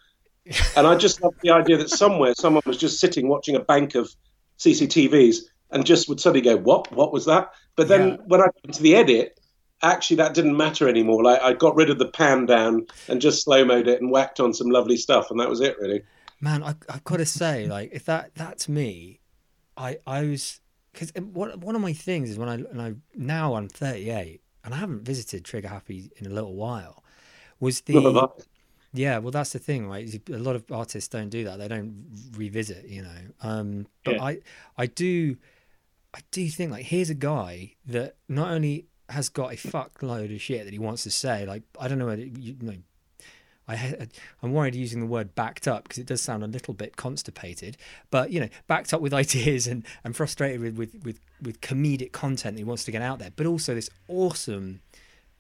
and 0.76 0.88
I 0.88 0.96
just 0.96 1.22
love 1.22 1.36
the 1.42 1.52
idea 1.52 1.78
that 1.78 1.90
somewhere 1.90 2.34
someone 2.36 2.64
was 2.66 2.78
just 2.78 3.00
sitting 3.00 3.28
watching 3.28 3.56
a 3.56 3.60
bank 3.60 3.96
of 3.96 4.14
CCTVs 4.60 5.38
and 5.72 5.86
just 5.86 6.08
would 6.10 6.20
suddenly 6.20 6.42
go, 6.42 6.58
"What? 6.58 6.92
What 6.92 7.12
was 7.14 7.26
that?" 7.26 7.52
But 7.76 7.88
then 7.88 8.10
Yeah. 8.10 8.16
when 8.26 8.42
I 8.42 8.46
got 8.46 8.74
to 8.74 8.82
the 8.82 8.96
edit, 8.96 9.40
actually 9.82 10.18
that 10.18 10.34
didn't 10.34 10.56
matter 10.58 10.88
anymore. 10.88 11.24
Like 11.24 11.42
I 11.42 11.54
got 11.54 11.76
rid 11.76 11.90
of 11.90 12.00
the 12.00 12.08
pan 12.08 12.46
down 12.46 12.88
and 13.08 13.22
just 13.22 13.44
slow 13.44 13.66
mode 13.66 13.88
it 13.88 14.02
and 14.02 14.12
whacked 14.12 14.40
on 14.40 14.54
some 14.54 14.70
lovely 14.70 14.98
stuff, 14.98 15.32
and 15.32 15.40
that 15.40 15.50
was 15.50 15.62
it 15.62 15.78
really. 15.80 16.04
man, 16.40 16.64
I 16.64 16.76
I've 16.90 17.04
got 17.04 17.18
to 17.18 17.26
say, 17.26 17.68
like 17.68 17.92
if 17.94 18.06
that 18.06 18.36
that's 18.36 18.68
me, 18.70 19.20
I 19.78 19.98
I 20.06 20.24
was 20.24 20.60
because 20.92 21.12
um, 21.16 21.34
one 21.34 21.60
one 21.60 21.76
of 21.76 21.82
my 21.82 21.94
things 21.94 22.30
is 22.30 22.38
when 22.38 22.50
I 22.50 22.56
and 22.56 22.82
I 22.82 22.96
now 23.16 23.56
I'm 23.56 23.68
38 23.70 24.42
and 24.64 24.74
I 24.74 24.78
haven't 24.78 25.04
visited 25.04 25.44
Trigger 25.44 25.68
Happy 25.70 26.12
in 26.18 26.26
a 26.26 26.30
little 26.30 26.54
while. 26.56 27.04
Was 27.60 27.82
the 27.82 27.94
Not 27.96 28.06
a 28.06 28.10
lot. 28.10 28.42
Yeah, 28.94 29.18
well, 29.18 29.32
that's 29.32 29.52
the 29.54 29.60
thing, 29.60 29.88
right? 29.90 30.08
A 30.30 30.38
lot 30.38 30.56
of 30.56 30.72
artists 30.72 31.08
don't 31.08 31.30
do 31.30 31.44
that. 31.46 31.58
They 31.58 31.68
don't 31.68 32.06
revisit, 32.38 32.88
you 32.88 33.02
know. 33.02 33.22
Um, 33.42 33.88
but 34.04 34.16
Yeah. 34.16 34.24
I, 34.24 34.38
I 34.78 34.86
do, 34.86 35.36
I 36.14 36.20
do 36.32 36.48
think 36.48 36.72
like 36.72 36.86
here's 36.86 37.10
a 37.10 37.16
guy 37.16 37.74
that 37.88 38.16
not 38.30 38.52
only 38.52 38.86
has 39.10 39.30
got 39.30 39.52
a 39.52 39.56
fuckload 39.56 40.34
of 40.34 40.42
shit 40.42 40.64
that 40.66 40.74
he 40.74 40.80
wants 40.80 41.04
to 41.04 41.12
say. 41.12 41.46
Like 41.46 41.64
I 41.80 41.88
don't 41.88 41.98
know 42.00 42.06
whether 42.06 42.22
you, 42.24 42.56
you 42.60 42.68
know. 42.68 42.76
I, 43.66 44.08
I'm 44.42 44.52
worried 44.52 44.76
using 44.76 45.00
the 45.00 45.06
word 45.06 45.36
backed 45.36 45.70
up 45.70 45.84
because 45.84 45.98
it 45.98 46.06
does 46.06 46.22
sound 46.22 46.44
a 46.44 46.48
little 46.48 46.74
bit 46.74 46.98
constipated, 46.98 47.78
but 48.12 48.30
you 48.30 48.42
know, 48.42 48.50
backed 48.68 48.94
up 48.94 49.00
with 49.00 49.14
ideas 49.24 49.68
and, 49.68 49.86
and 50.04 50.16
frustrated 50.16 50.60
with, 50.60 50.76
with, 50.78 51.04
with, 51.06 51.20
with 51.42 51.62
comedic 51.62 52.12
content 52.12 52.56
that 52.56 52.60
he 52.60 52.66
wants 52.66 52.84
to 52.84 52.92
get 52.92 53.02
out 53.02 53.20
there, 53.20 53.32
but 53.34 53.46
also 53.46 53.74
this 53.74 53.90
awesome 54.10 54.82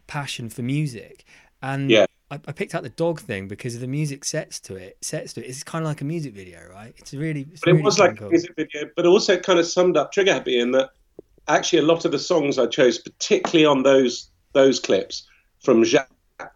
passion 0.07 0.49
for 0.49 0.61
music. 0.61 1.25
And 1.61 1.91
Yeah. 1.91 2.05
I, 2.34 2.39
I 2.48 2.52
picked 2.52 2.74
out 2.74 2.84
the 2.84 2.89
dog 2.89 3.19
thing 3.19 3.48
because 3.48 3.76
of 3.76 3.82
the 3.82 3.88
music 3.88 4.26
sets 4.26 4.60
to 4.62 4.76
it. 4.76 4.98
Sets 5.02 5.34
to 5.34 5.46
it. 5.46 5.50
It's 5.50 5.63
kind 5.63 5.84
of 5.84 5.89
like 5.89 6.02
a 6.02 6.06
music 6.06 6.34
video, 6.34 6.67
right? 6.72 6.93
It's 6.98 7.13
really. 7.13 7.48
It's 7.52 7.62
But 7.62 7.69
it 7.69 7.74
really 7.74 7.84
was 7.84 7.98
kinda 7.98 8.12
like 8.12 8.22
a 8.22 8.30
music 8.30 8.56
video, 8.56 8.89
but 8.96 9.06
also 9.06 9.34
it 9.34 9.43
kind 9.43 9.60
of 9.60 9.67
summed 9.67 9.98
up 9.98 10.12
Trigger 10.12 10.34
Happy 10.34 10.60
in 10.60 10.72
that 10.72 10.89
actually 11.48 11.80
a 11.80 11.84
lot 11.84 12.06
of 12.06 12.12
the 12.12 12.19
songs 12.19 12.58
I 12.58 12.65
chose, 12.67 12.98
particularly 12.98 13.65
on 13.65 13.84
those 13.84 14.30
those 14.54 14.80
clips, 14.80 15.28
from 15.60 15.84
Jacques 15.84 16.10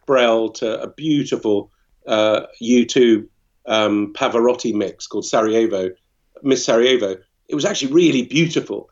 Brel 0.05 0.49
to 0.49 0.81
a 0.81 0.87
beautiful 0.87 1.71
uh, 2.07 2.41
U2 2.61 3.27
um, 3.67 4.13
Pavarotti 4.13 4.73
mix 4.73 5.05
called 5.07 5.25
Sarajevo, 5.25 5.91
Miss 6.41 6.65
Sarajevo. 6.65 7.17
It 7.49 7.55
was 7.55 7.65
actually 7.65 7.93
really 7.93 8.23
beautiful, 8.23 8.89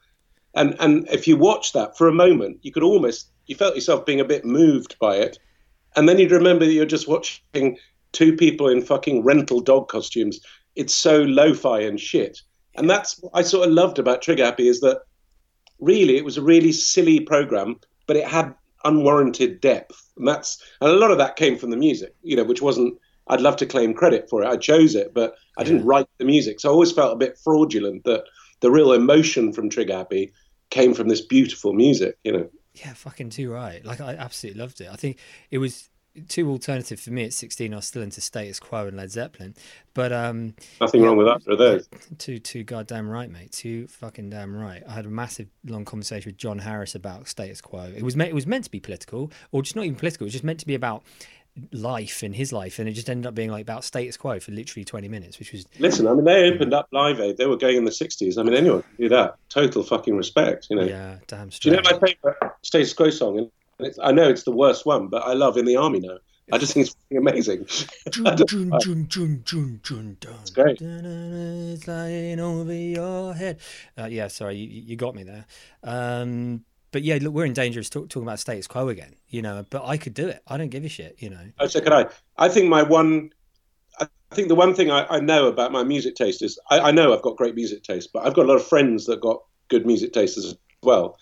and 0.53 0.75
and 0.79 1.07
if 1.09 1.27
you 1.27 1.35
watch 1.35 1.73
that 1.73 1.97
for 1.97 2.07
a 2.07 2.13
moment, 2.13 2.59
you 2.61 2.71
could 2.71 2.83
almost 2.83 3.29
you 3.47 3.55
felt 3.55 3.73
yourself 3.73 4.05
being 4.05 4.19
a 4.19 4.25
bit 4.25 4.45
moved 4.45 4.97
by 4.99 5.15
it, 5.17 5.39
and 5.95 6.07
then 6.07 6.19
you'd 6.19 6.31
remember 6.31 6.65
that 6.65 6.73
you're 6.73 6.85
just 6.85 7.07
watching 7.07 7.77
two 8.11 8.35
people 8.35 8.67
in 8.67 8.81
fucking 8.81 9.23
rental 9.23 9.59
dog 9.59 9.87
costumes. 9.87 10.39
It's 10.75 10.93
so 10.93 11.21
lo-fi 11.23 11.79
and 11.81 11.99
shit, 11.99 12.41
and 12.75 12.89
that's 12.89 13.19
what 13.19 13.31
I 13.33 13.41
sort 13.41 13.67
of 13.67 13.73
loved 13.73 13.99
about 13.99 14.21
Trigger 14.21 14.45
Happy 14.45 14.67
is 14.67 14.81
that 14.81 15.01
really 15.79 16.17
it 16.17 16.25
was 16.25 16.37
a 16.37 16.41
really 16.41 16.71
silly 16.71 17.19
program, 17.19 17.79
but 18.07 18.17
it 18.17 18.27
had 18.27 18.53
unwarranted 18.83 19.61
depth, 19.61 20.11
and 20.17 20.27
that's 20.27 20.61
and 20.81 20.91
a 20.91 20.95
lot 20.95 21.11
of 21.11 21.17
that 21.17 21.35
came 21.35 21.57
from 21.57 21.69
the 21.69 21.77
music, 21.77 22.15
you 22.21 22.35
know, 22.35 22.43
which 22.43 22.61
wasn't. 22.61 22.97
I'd 23.27 23.41
love 23.41 23.55
to 23.57 23.65
claim 23.65 23.95
credit 23.95 24.29
for 24.29 24.43
it. 24.43 24.47
I 24.47 24.55
chose 24.55 24.93
it, 24.93 25.11
but 25.11 25.35
I 25.57 25.63
didn't 25.63 25.85
write 25.85 26.05
the 26.19 26.25
music, 26.25 26.59
so 26.59 26.69
I 26.69 26.71
always 26.71 26.91
felt 26.91 27.13
a 27.13 27.17
bit 27.17 27.39
fraudulent 27.43 28.03
that 28.03 28.23
the 28.59 28.69
real 28.69 28.93
emotion 28.93 29.51
from 29.51 29.69
Trigger 29.69 29.95
Happy 29.95 30.31
came 30.69 30.93
from 30.93 31.07
this 31.07 31.21
beautiful 31.21 31.73
music, 31.73 32.17
you 32.23 32.31
know. 32.31 32.49
Yeah, 32.75 32.93
fucking 32.93 33.29
too 33.29 33.51
right. 33.51 33.83
Like 33.85 34.01
I 34.01 34.13
absolutely 34.15 34.61
loved 34.61 34.81
it. 34.81 34.89
I 34.91 34.95
think 34.95 35.17
it 35.51 35.57
was 35.59 35.89
too 36.29 36.49
alternative 36.49 36.97
for 36.97 37.11
me 37.11 37.25
at 37.25 37.33
16. 37.33 37.73
I 37.73 37.75
was 37.75 37.85
still 37.87 38.01
into 38.01 38.21
Status 38.21 38.57
Quo 38.57 38.87
and 38.87 38.95
Led 38.95 39.11
Zeppelin, 39.11 39.53
but 39.93 40.13
um, 40.13 40.55
Nothing 40.79 41.01
Yeah. 41.01 41.07
wrong 41.07 41.17
with 41.17 41.27
either 41.27 41.51
of 41.51 41.57
those. 41.57 41.89
too 42.17 42.39
too 42.39 42.63
goddamn 42.63 43.09
right, 43.09 43.29
mate. 43.29 43.51
Too 43.51 43.87
fucking 43.87 44.29
damn 44.29 44.55
right. 44.55 44.81
I 44.87 44.93
had 44.93 45.05
a 45.05 45.09
massive 45.09 45.47
long 45.65 45.83
conversation 45.83 46.29
with 46.29 46.37
John 46.37 46.59
Harris 46.59 46.95
about 46.95 47.27
Status 47.27 47.59
Quo. 47.59 47.91
It 47.95 48.03
was 48.03 48.15
meant 48.15 48.29
it 48.29 48.33
was 48.35 48.47
meant 48.47 48.63
to 48.63 48.71
be 48.71 48.79
political, 48.79 49.29
or 49.51 49.61
just 49.61 49.75
not 49.75 49.83
even 49.85 49.97
political. 49.97 50.23
It 50.23 50.27
was 50.27 50.33
just 50.33 50.45
meant 50.45 50.59
to 50.61 50.67
be 50.67 50.75
about 50.75 51.03
life 51.71 52.23
in 52.23 52.33
his 52.33 52.51
life, 52.51 52.79
and 52.79 52.89
it 52.89 52.93
just 52.93 53.09
ended 53.09 53.27
up 53.27 53.35
being 53.35 53.51
like 53.51 53.61
about 53.61 53.83
Status 53.83 54.17
Quo 54.17 54.39
for 54.39 54.51
literally 54.51 54.83
20 54.83 55.07
minutes, 55.07 55.39
which 55.39 55.51
was 55.51 55.65
Listen, 55.79 56.07
I 56.07 56.13
mean, 56.13 56.25
they 56.25 56.51
opened 56.51 56.73
up 56.73 56.87
Live 56.91 57.19
Aid. 57.19 57.37
They 57.37 57.45
were 57.45 57.57
going 57.57 57.77
in 57.77 57.85
the 57.85 57.91
60s. 57.91 58.37
I 58.37 58.43
mean, 58.43 58.53
anyone 58.53 58.81
can 58.81 58.95
do 58.97 59.09
that. 59.09 59.35
Total 59.49 59.83
fucking 59.83 60.15
respect, 60.15 60.67
you 60.69 60.75
know. 60.75 60.83
yeah, 60.83 61.17
damn 61.27 61.51
straight. 61.51 61.71
Do 61.71 61.77
you 61.77 61.81
know 61.81 61.99
my 61.99 62.07
favourite 62.07 62.51
Status 62.61 62.93
Quo 62.93 63.09
song? 63.09 63.39
And 63.39 63.51
it's, 63.79 63.99
I 64.01 64.11
know 64.11 64.29
it's 64.29 64.43
the 64.43 64.51
worst 64.51 64.85
one, 64.85 65.07
but 65.07 65.23
I 65.23 65.33
love 65.33 65.57
In 65.57 65.65
the 65.65 65.77
Army 65.77 65.99
now. 65.99 66.17
I 66.51 66.59
just 66.59 66.73
think 66.73 66.85
it's 66.85 66.95
fucking 66.95 67.17
amazing. 67.17 67.65
It's 70.41 70.51
great. 70.51 70.77
It's 70.79 71.83
flying 71.83 72.39
over 72.39 72.73
your 72.73 73.33
head. 73.33 73.59
Uh, 73.97 74.05
yeah, 74.05 74.27
sorry, 74.27 74.57
you, 74.57 74.83
you 74.85 74.95
got 74.95 75.15
me 75.15 75.23
there. 75.23 75.45
Um, 75.83 76.63
but 76.95 77.03
yeah, 77.03 77.17
look, 77.21 77.33
we're 77.33 77.43
in 77.43 77.51
danger 77.51 77.81
of 77.81 77.89
talk, 77.89 78.07
talking 78.07 78.25
about 78.25 78.39
status 78.39 78.67
quo 78.67 78.87
again, 78.87 79.15
you 79.27 79.41
know. 79.41 79.65
But 79.69 79.83
I 79.83 79.97
could 79.97 80.13
do 80.13 80.29
it. 80.29 80.41
I 80.47 80.55
don't 80.55 80.69
give 80.69 80.85
a 80.85 80.87
shit, 80.87 81.17
you 81.19 81.29
know. 81.29 81.51
Oh, 81.59 81.67
so 81.67 81.81
could 81.81 81.91
I? 81.91 82.05
I 82.37 82.47
think 82.47 82.69
my 82.69 82.83
one, 82.83 83.31
I 83.99 84.07
think 84.31 84.47
the 84.47 84.55
one 84.55 84.73
thing 84.73 84.91
I, 84.91 85.05
I 85.07 85.19
know 85.19 85.47
about 85.47 85.73
my 85.73 85.83
music 85.83 86.15
taste 86.15 86.41
is 86.41 86.57
I, 86.71 86.79
I 86.79 86.91
know 86.91 87.13
I've 87.13 87.21
got 87.21 87.35
great 87.35 87.53
music 87.53 87.83
taste, 87.83 88.11
but 88.13 88.25
I've 88.25 88.33
got 88.33 88.45
a 88.45 88.47
lot 88.47 88.55
of 88.55 88.65
friends 88.65 89.07
that 89.07 89.19
got 89.19 89.43
good 89.67 89.85
music 89.85 90.13
taste 90.13 90.37
as 90.37 90.55
well. 90.83 91.17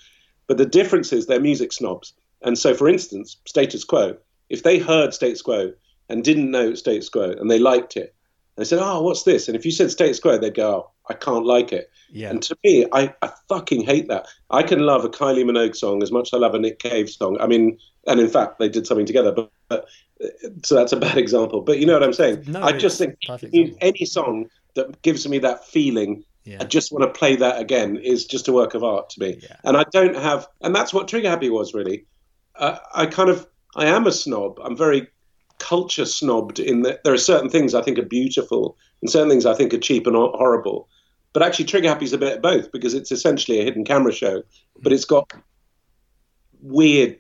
But 0.45 0.59
the 0.59 0.65
difference 0.67 1.11
is 1.11 1.25
they're 1.25 1.39
music 1.39 1.73
snobs. 1.73 2.13
And 2.43 2.55
so, 2.55 2.75
for 2.75 2.87
instance, 2.87 3.37
Status 3.45 3.83
Quo, 3.83 4.15
if 4.51 4.61
they 4.61 4.77
heard 4.77 5.15
Status 5.15 5.41
Quo 5.41 5.73
and 6.07 6.23
didn't 6.23 6.51
know 6.51 6.75
Status 6.75 7.09
Quo 7.09 7.31
and 7.31 7.49
they 7.49 7.57
liked 7.57 7.97
it, 7.97 8.13
they 8.57 8.63
said, 8.65 8.77
"Oh, 8.79 9.01
what's 9.01 9.23
this?" 9.23 9.47
And 9.47 9.57
if 9.57 9.65
you 9.65 9.71
said 9.71 9.89
Status 9.89 10.19
Quo, 10.19 10.37
they'd 10.37 10.53
go, 10.53 10.69
"Oh, 10.71 10.91
I 11.09 11.13
can't 11.13 11.45
like 11.45 11.71
it." 11.71 11.89
Yeah, 12.11 12.29
And 12.29 12.43
to 12.43 12.55
me, 12.63 12.85
I, 12.91 13.13
I 13.23 13.31
fucking 13.49 13.83
hate 13.85 14.07
that. 14.07 14.27
I 14.51 14.61
can 14.61 14.79
love 14.79 15.03
a 15.03 15.09
Kylie 15.09 15.43
Minogue 15.43 15.75
song 15.75 16.03
as 16.03 16.11
much 16.11 16.29
as 16.29 16.33
I 16.33 16.37
love 16.37 16.53
a 16.53 16.59
Nick 16.59 16.77
Cave 16.77 17.09
song. 17.09 17.37
I 17.39 17.47
mean, 17.47 17.79
and 18.05 18.19
in 18.19 18.29
fact, 18.29 18.59
they 18.59 18.69
did 18.69 18.85
something 18.85 19.07
together, 19.07 19.31
but, 19.31 19.51
but 19.67 19.87
so 20.63 20.75
that's 20.75 20.93
a 20.93 20.97
bad 20.97 21.17
example. 21.25 21.61
But 21.61 21.79
you 21.79 21.87
know 21.87 21.93
what 21.93 22.03
I'm 22.03 22.13
saying? 22.13 22.43
No, 22.47 22.61
I 22.61 22.71
just 22.77 22.99
think 22.99 23.17
any- 23.81 24.05
song 24.05 24.47
that 24.75 25.01
gives 25.01 25.27
me 25.27 25.39
that 25.39 25.65
feeling, 25.65 26.23
yeah, 26.45 26.57
I 26.61 26.65
just 26.65 26.91
want 26.91 27.03
to 27.03 27.17
play 27.19 27.35
that 27.35 27.59
again, 27.59 27.97
is 27.97 28.25
just 28.25 28.47
a 28.47 28.53
work 28.53 28.73
of 28.75 28.83
art 28.83 29.09
to 29.11 29.19
me. 29.19 29.39
yeah, 29.41 29.55
And 29.63 29.75
I 29.77 29.83
don't 29.91 30.15
have, 30.15 30.47
and 30.61 30.75
that's 30.75 30.93
what 30.93 31.07
Trigger 31.07 31.29
Happy 31.29 31.49
was 31.49 31.73
really. 31.73 32.05
Uh, 32.55 32.77
I 32.93 33.07
kind 33.07 33.29
of, 33.29 33.47
I 33.75 33.85
am 33.85 34.05
a 34.05 34.11
snob. 34.11 34.59
I'm 34.63 34.77
very 34.77 35.07
culture 35.59 36.03
snobbed 36.03 36.59
in 36.59 36.81
that 36.81 37.03
there 37.03 37.13
are 37.13 37.17
certain 37.17 37.49
things 37.49 37.73
I 37.73 37.81
think 37.81 37.97
are 37.97 38.03
beautiful 38.03 38.77
and 39.01 39.09
certain 39.09 39.29
things 39.29 39.45
I 39.45 39.53
think 39.55 39.73
are 39.73 39.79
cheap 39.79 40.05
and 40.05 40.15
horrible. 40.15 40.89
But 41.33 41.41
actually, 41.43 41.65
Trigger 41.65 41.89
Happy 41.89 42.05
is 42.05 42.13
a 42.13 42.17
bit 42.17 42.37
of 42.37 42.41
both 42.41 42.71
because 42.71 42.93
it's 42.93 43.11
essentially 43.11 43.59
a 43.59 43.63
hidden 43.63 43.83
camera 43.83 44.13
show, 44.13 44.43
but 44.81 44.93
it's 44.93 45.05
got 45.05 45.31
weird, 46.61 47.19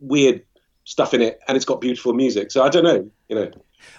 weird 0.00 0.42
stuff 0.84 1.14
in 1.14 1.20
it, 1.20 1.38
and 1.46 1.56
it's 1.56 1.64
got 1.66 1.80
beautiful 1.80 2.14
music. 2.14 2.50
So 2.50 2.62
I 2.62 2.68
don't 2.68 2.84
know, 2.84 3.10
you 3.28 3.36
know. 3.36 3.50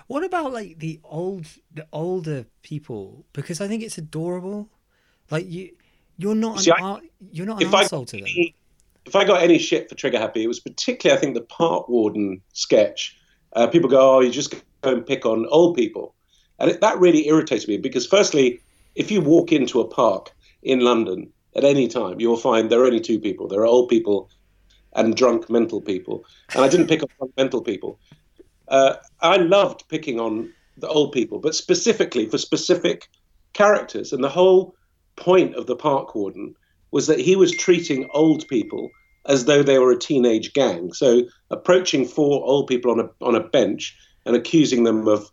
What 0.07 0.23
about 0.23 0.51
like 0.53 0.79
the 0.79 0.99
old, 1.03 1.45
the 1.73 1.87
older 1.93 2.45
people? 2.63 3.25
Because 3.33 3.61
I 3.61 3.67
think 3.67 3.83
it's 3.83 3.97
adorable. 3.97 4.69
Like 5.29 5.49
you, 5.49 5.71
you're 6.17 6.35
not 6.35 6.59
See, 6.61 6.71
an 6.71 6.77
I- 6.79 6.83
art, 6.83 7.03
you're 7.31 7.45
not 7.45 7.61
an 7.61 7.67
if 7.67 7.73
I- 7.73 7.83
asshole 7.83 8.05
to 8.05 8.17
them. 8.17 8.25
if 9.05 9.15
I 9.15 9.23
got 9.25 9.41
any 9.43 9.57
shit 9.59 9.89
for 9.89 9.95
Trigger 9.95 10.19
Happy, 10.19 10.43
it 10.43 10.47
was 10.47 10.59
particularly, 10.59 11.17
I 11.17 11.21
think, 11.21 11.35
the 11.35 11.41
Park 11.41 11.87
Warden 11.87 12.41
sketch. 12.53 13.15
Uh, 13.53 13.67
people 13.67 13.89
go, 13.89 14.17
"Oh, 14.17 14.19
you 14.21 14.31
just 14.31 14.51
go 14.81 14.91
and 14.95 15.05
pick 15.05 15.25
on 15.25 15.45
old 15.47 15.75
people," 15.75 16.15
and 16.59 16.71
it, 16.71 16.81
that 16.81 16.97
really 16.99 17.27
irritates 17.27 17.67
me 17.67 17.77
because, 17.77 18.07
firstly, 18.07 18.61
if 18.95 19.11
you 19.11 19.21
walk 19.21 19.51
into 19.51 19.81
a 19.81 19.87
park 19.87 20.31
in 20.63 20.79
London 20.79 21.31
at 21.55 21.63
any 21.63 21.87
time, 21.87 22.19
you'll 22.19 22.37
find 22.37 22.69
there 22.69 22.81
are 22.81 22.85
only 22.85 22.99
two 22.99 23.19
people: 23.19 23.47
there 23.47 23.61
are 23.61 23.65
old 23.65 23.89
people 23.89 24.29
and 24.93 25.15
drunk 25.15 25.49
mental 25.49 25.81
people. 25.81 26.25
And 26.53 26.63
I 26.63 26.67
didn't 26.67 26.87
pick 26.87 27.01
on 27.03 27.31
mental 27.37 27.61
people. 27.61 27.99
Uh, 28.67 28.95
I 29.21 29.37
loved 29.37 29.87
picking 29.89 30.19
on 30.19 30.51
the 30.77 30.87
old 30.87 31.11
people, 31.11 31.39
but 31.39 31.55
specifically 31.55 32.27
for 32.27 32.37
specific 32.37 33.07
characters. 33.53 34.13
And 34.13 34.23
the 34.23 34.29
whole 34.29 34.75
point 35.15 35.55
of 35.55 35.67
the 35.67 35.75
park 35.75 36.15
warden 36.15 36.55
was 36.91 37.07
that 37.07 37.19
he 37.19 37.35
was 37.35 37.51
treating 37.51 38.09
old 38.13 38.47
people 38.47 38.89
as 39.25 39.45
though 39.45 39.63
they 39.63 39.77
were 39.77 39.91
a 39.91 39.99
teenage 39.99 40.53
gang. 40.53 40.93
So 40.93 41.23
approaching 41.49 42.05
four 42.05 42.43
old 42.45 42.67
people 42.67 42.91
on 42.91 42.99
a 42.99 43.09
on 43.21 43.35
a 43.35 43.47
bench 43.47 43.95
and 44.25 44.35
accusing 44.35 44.83
them 44.83 45.07
of 45.07 45.29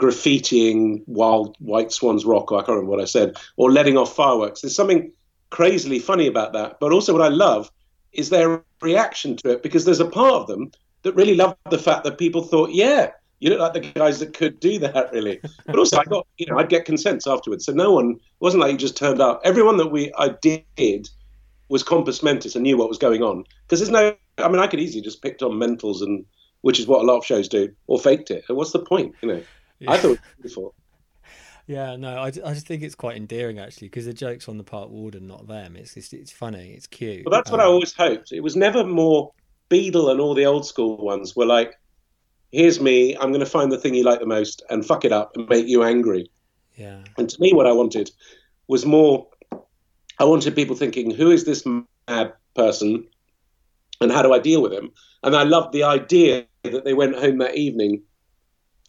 graffitiing 0.00 1.02
Wild 1.06 1.56
White 1.58 1.92
Swans 1.92 2.24
Rock, 2.24 2.50
or 2.50 2.58
I 2.58 2.62
can't 2.62 2.70
remember 2.70 2.90
what 2.90 3.00
I 3.00 3.04
said, 3.04 3.36
or 3.56 3.70
letting 3.70 3.98
off 3.98 4.16
fireworks. 4.16 4.62
There's 4.62 4.74
something 4.74 5.12
crazily 5.50 5.98
funny 5.98 6.26
about 6.26 6.52
that. 6.54 6.80
But 6.80 6.92
also 6.92 7.12
what 7.12 7.22
I 7.22 7.28
love 7.28 7.70
is 8.12 8.30
their 8.30 8.62
reaction 8.80 9.36
to 9.36 9.50
it 9.50 9.62
because 9.62 9.84
there's 9.84 10.00
a 10.00 10.06
part 10.06 10.34
of 10.34 10.46
them 10.46 10.72
that 11.02 11.14
really 11.14 11.34
loved 11.34 11.56
the 11.70 11.78
fact 11.78 12.04
that 12.04 12.18
people 12.18 12.42
thought, 12.42 12.70
yeah, 12.70 13.10
you 13.40 13.50
look 13.50 13.60
like 13.60 13.72
the 13.72 13.80
guys 13.80 14.18
that 14.20 14.34
could 14.34 14.60
do 14.60 14.78
that, 14.78 15.12
really. 15.12 15.40
But 15.66 15.78
also, 15.78 15.98
I 15.98 16.04
got, 16.04 16.26
you 16.38 16.46
know, 16.46 16.58
I'd 16.58 16.68
get 16.68 16.84
consents 16.84 17.26
afterwards. 17.26 17.64
So 17.64 17.72
no 17.72 17.92
one, 17.92 18.12
it 18.12 18.40
wasn't 18.40 18.62
like 18.62 18.72
you 18.72 18.78
just 18.78 18.96
turned 18.96 19.20
up. 19.20 19.40
Everyone 19.44 19.76
that 19.78 19.88
we 19.88 20.12
I 20.18 20.30
did 20.42 21.08
was 21.68 21.82
compos 21.82 22.22
mentis 22.22 22.54
and 22.54 22.64
knew 22.64 22.76
what 22.76 22.88
was 22.88 22.98
going 22.98 23.22
on. 23.22 23.44
Because 23.66 23.80
there's 23.80 23.90
no, 23.90 24.14
I 24.38 24.48
mean, 24.48 24.58
I 24.58 24.66
could 24.66 24.80
easily 24.80 25.02
just 25.02 25.22
picked 25.22 25.42
on 25.42 25.52
mentals 25.52 26.02
and, 26.02 26.24
which 26.62 26.78
is 26.78 26.86
what 26.86 27.00
a 27.00 27.04
lot 27.04 27.18
of 27.18 27.24
shows 27.24 27.48
do, 27.48 27.70
or 27.86 27.98
faked 27.98 28.30
it. 28.30 28.44
And 28.48 28.56
what's 28.56 28.72
the 28.72 28.78
point, 28.78 29.14
you 29.22 29.28
know? 29.28 29.42
I 29.86 29.96
thought 29.98 30.08
it 30.08 30.10
was 30.10 30.18
beautiful. 30.42 30.74
Yeah, 31.66 31.96
no, 31.96 32.16
I, 32.18 32.26
I 32.26 32.30
just 32.54 32.66
think 32.66 32.82
it's 32.82 32.94
quite 32.94 33.16
endearing 33.16 33.58
actually 33.58 33.88
because 33.88 34.06
the 34.06 34.12
joke's 34.14 34.48
on 34.48 34.58
the 34.58 34.64
part 34.64 34.90
warden, 34.90 35.26
not 35.26 35.46
them. 35.46 35.76
It's 35.76 35.96
it's, 35.96 36.12
it's 36.12 36.32
funny, 36.32 36.72
it's 36.72 36.86
cute. 36.86 37.24
Well, 37.24 37.32
that's 37.38 37.50
what 37.50 37.60
I 37.60 37.64
Um, 37.64 37.66
always 37.66 37.94
hoped. 37.94 38.32
It 38.32 38.40
was 38.40 38.56
never 38.56 38.84
more 38.84 39.32
Beadle 39.68 40.10
and 40.10 40.20
all 40.20 40.34
the 40.34 40.46
old 40.46 40.66
school 40.66 40.96
ones 40.96 41.36
were 41.36 41.46
like, 41.46 41.74
here's 42.52 42.80
me, 42.80 43.16
I'm 43.16 43.30
going 43.30 43.40
to 43.40 43.46
find 43.46 43.72
the 43.72 43.78
thing 43.78 43.94
you 43.94 44.04
like 44.04 44.20
the 44.20 44.26
most 44.26 44.62
and 44.70 44.86
fuck 44.86 45.04
it 45.04 45.12
up 45.12 45.32
and 45.36 45.48
make 45.48 45.66
you 45.68 45.84
angry. 45.84 46.30
Yeah, 46.76 47.04
And 47.18 47.28
to 47.30 47.40
me, 47.40 47.52
what 47.52 47.66
I 47.66 47.72
wanted 47.72 48.10
was 48.68 48.86
more 48.86 49.28
I 50.18 50.24
wanted 50.24 50.54
people 50.54 50.76
thinking, 50.76 51.10
who 51.10 51.30
is 51.30 51.44
this 51.44 51.64
mad 51.66 52.34
person, 52.54 53.08
and 54.00 54.12
how 54.12 54.22
do 54.22 54.32
I 54.32 54.38
deal 54.38 54.62
with 54.62 54.72
him? 54.72 54.92
And 55.22 55.36
I 55.36 55.44
loved 55.44 55.72
the 55.72 55.84
idea 55.84 56.46
that 56.64 56.84
they 56.84 56.94
went 56.94 57.16
home 57.16 57.38
that 57.38 57.56
evening, 57.56 58.02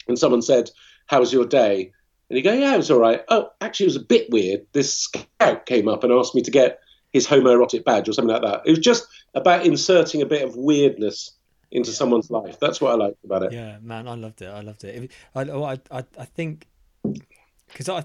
and 0.07 0.17
someone 0.17 0.41
said, 0.41 0.69
"How 1.07 1.19
was 1.19 1.33
your 1.33 1.45
day?" 1.45 1.91
And 2.29 2.37
you 2.37 2.43
go, 2.43 2.53
"Yeah, 2.53 2.73
it 2.73 2.77
was 2.77 2.91
all 2.91 2.99
right." 2.99 3.23
Oh, 3.29 3.49
actually, 3.61 3.85
it 3.85 3.93
was 3.93 3.95
a 3.97 4.05
bit 4.05 4.29
weird. 4.29 4.65
This 4.73 4.93
scout 4.93 5.65
came 5.65 5.87
up 5.87 6.03
and 6.03 6.13
asked 6.13 6.35
me 6.35 6.41
to 6.41 6.51
get 6.51 6.79
his 7.11 7.27
homoerotic 7.27 7.83
badge 7.83 8.07
or 8.07 8.13
something 8.13 8.33
like 8.33 8.43
that. 8.43 8.61
It 8.65 8.71
was 8.71 8.79
just 8.79 9.07
about 9.33 9.65
inserting 9.65 10.21
a 10.21 10.25
bit 10.25 10.43
of 10.43 10.55
weirdness 10.55 11.33
into 11.71 11.91
someone's 11.91 12.29
life. 12.29 12.59
That's 12.59 12.81
what 12.81 12.91
I 12.91 12.95
liked 12.95 13.23
about 13.23 13.43
it. 13.43 13.53
Yeah, 13.53 13.77
man, 13.81 14.07
I 14.07 14.15
loved 14.15 14.41
it. 14.41 14.47
I 14.47 14.61
loved 14.61 14.83
it. 14.83 15.11
I, 15.35 15.41
I, 15.41 15.79
I, 15.91 16.03
I 16.17 16.25
think 16.25 16.67
because 17.67 17.89
I, 17.89 18.03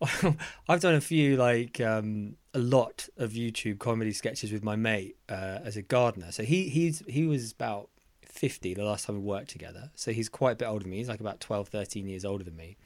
I've 0.68 0.80
done 0.80 0.94
a 0.94 1.00
few 1.00 1.36
like 1.36 1.80
um, 1.80 2.36
a 2.54 2.58
lot 2.58 3.08
of 3.16 3.32
YouTube 3.32 3.78
comedy 3.78 4.12
sketches 4.12 4.52
with 4.52 4.62
my 4.64 4.76
mate 4.76 5.16
uh, 5.28 5.58
as 5.64 5.76
a 5.76 5.82
gardener. 5.82 6.32
So 6.32 6.42
he 6.42 6.68
he's 6.68 7.02
he 7.08 7.26
was 7.26 7.52
about 7.52 7.90
fifty 8.36 8.74
the 8.74 8.84
last 8.84 9.06
time 9.06 9.16
we 9.16 9.22
worked 9.22 9.50
together. 9.50 9.90
So 9.94 10.12
he's 10.12 10.28
quite 10.28 10.52
a 10.52 10.56
bit 10.56 10.66
older 10.66 10.82
than 10.84 10.90
me. 10.90 10.98
He's 10.98 11.08
like 11.08 11.20
about 11.20 11.40
12, 11.40 11.68
13 11.68 12.08
years 12.08 12.24
older 12.24 12.44
than 12.44 12.56
me, 12.56 12.76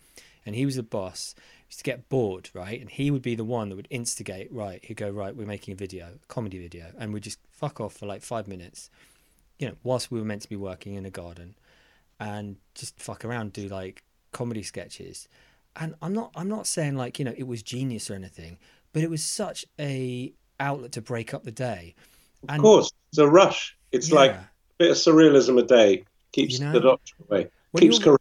and 0.47 0.55
he 0.55 0.65
was 0.65 0.77
the 0.77 0.83
boss. 0.83 1.35
He 1.67 1.73
used 1.73 1.79
to 1.79 1.85
get 1.85 2.09
bored, 2.09 2.51
right? 2.55 2.81
And 2.81 2.91
he 2.91 3.11
would 3.11 3.23
be 3.23 3.35
the 3.35 3.45
one 3.45 3.69
that 3.69 3.77
would 3.77 3.89
instigate. 3.91 4.53
Right, 4.53 4.85
he'd 4.85 4.97
go, 4.97 5.11
right, 5.11 5.35
we're 5.37 5.47
making 5.47 5.73
a 5.73 5.77
video, 5.77 6.07
a 6.23 6.27
comedy 6.29 6.59
video, 6.59 6.93
and 6.99 7.13
we'd 7.13 7.23
just 7.23 7.39
fuck 7.51 7.81
off 7.81 7.95
for 7.95 8.07
like 8.07 8.23
five 8.23 8.49
minutes 8.49 8.91
you 9.59 9.69
know, 9.69 9.75
whilst 9.83 10.11
we 10.11 10.19
were 10.19 10.25
meant 10.25 10.43
to 10.43 10.49
be 10.49 10.57
working 10.57 10.95
in 10.95 11.05
a 11.05 11.11
garden 11.11 11.55
and 12.19 12.57
just 12.75 12.99
fuck 12.99 13.25
around, 13.25 13.53
do 13.53 13.69
like 13.69 14.03
comedy 14.33 14.63
sketches. 14.63 15.29
And 15.77 15.95
I'm 16.03 16.13
not 16.15 16.33
I'm 16.35 16.49
not 16.49 16.67
saying 16.67 16.97
like, 16.97 17.19
you 17.19 17.25
know, 17.25 17.35
it 17.37 17.47
was 17.47 17.63
genius 17.63 18.11
or 18.11 18.15
anything, 18.15 18.59
but 18.93 19.03
it 19.03 19.11
was 19.11 19.25
such 19.25 19.65
a 19.79 20.33
outlet 20.59 20.93
to 20.93 21.03
break 21.03 21.33
up 21.35 21.45
the 21.45 21.53
day. 21.53 21.95
And 22.49 22.59
Of 22.59 22.63
course, 22.63 22.93
it's 23.13 23.19
a 23.19 23.29
rush. 23.29 23.77
It's 23.93 24.11
like 24.11 24.33
Yeah. 24.33 24.41
a 24.41 24.50
bit 24.81 24.91
of 24.91 24.97
surrealism 24.97 25.59
a 25.59 25.63
day 25.63 26.05
keeps 26.33 26.59
You 26.59 26.65
know, 26.65 26.73
the 26.73 26.81
doctor 26.81 27.15
away, 27.29 27.51
keeps 27.77 28.01
you're- 28.01 28.17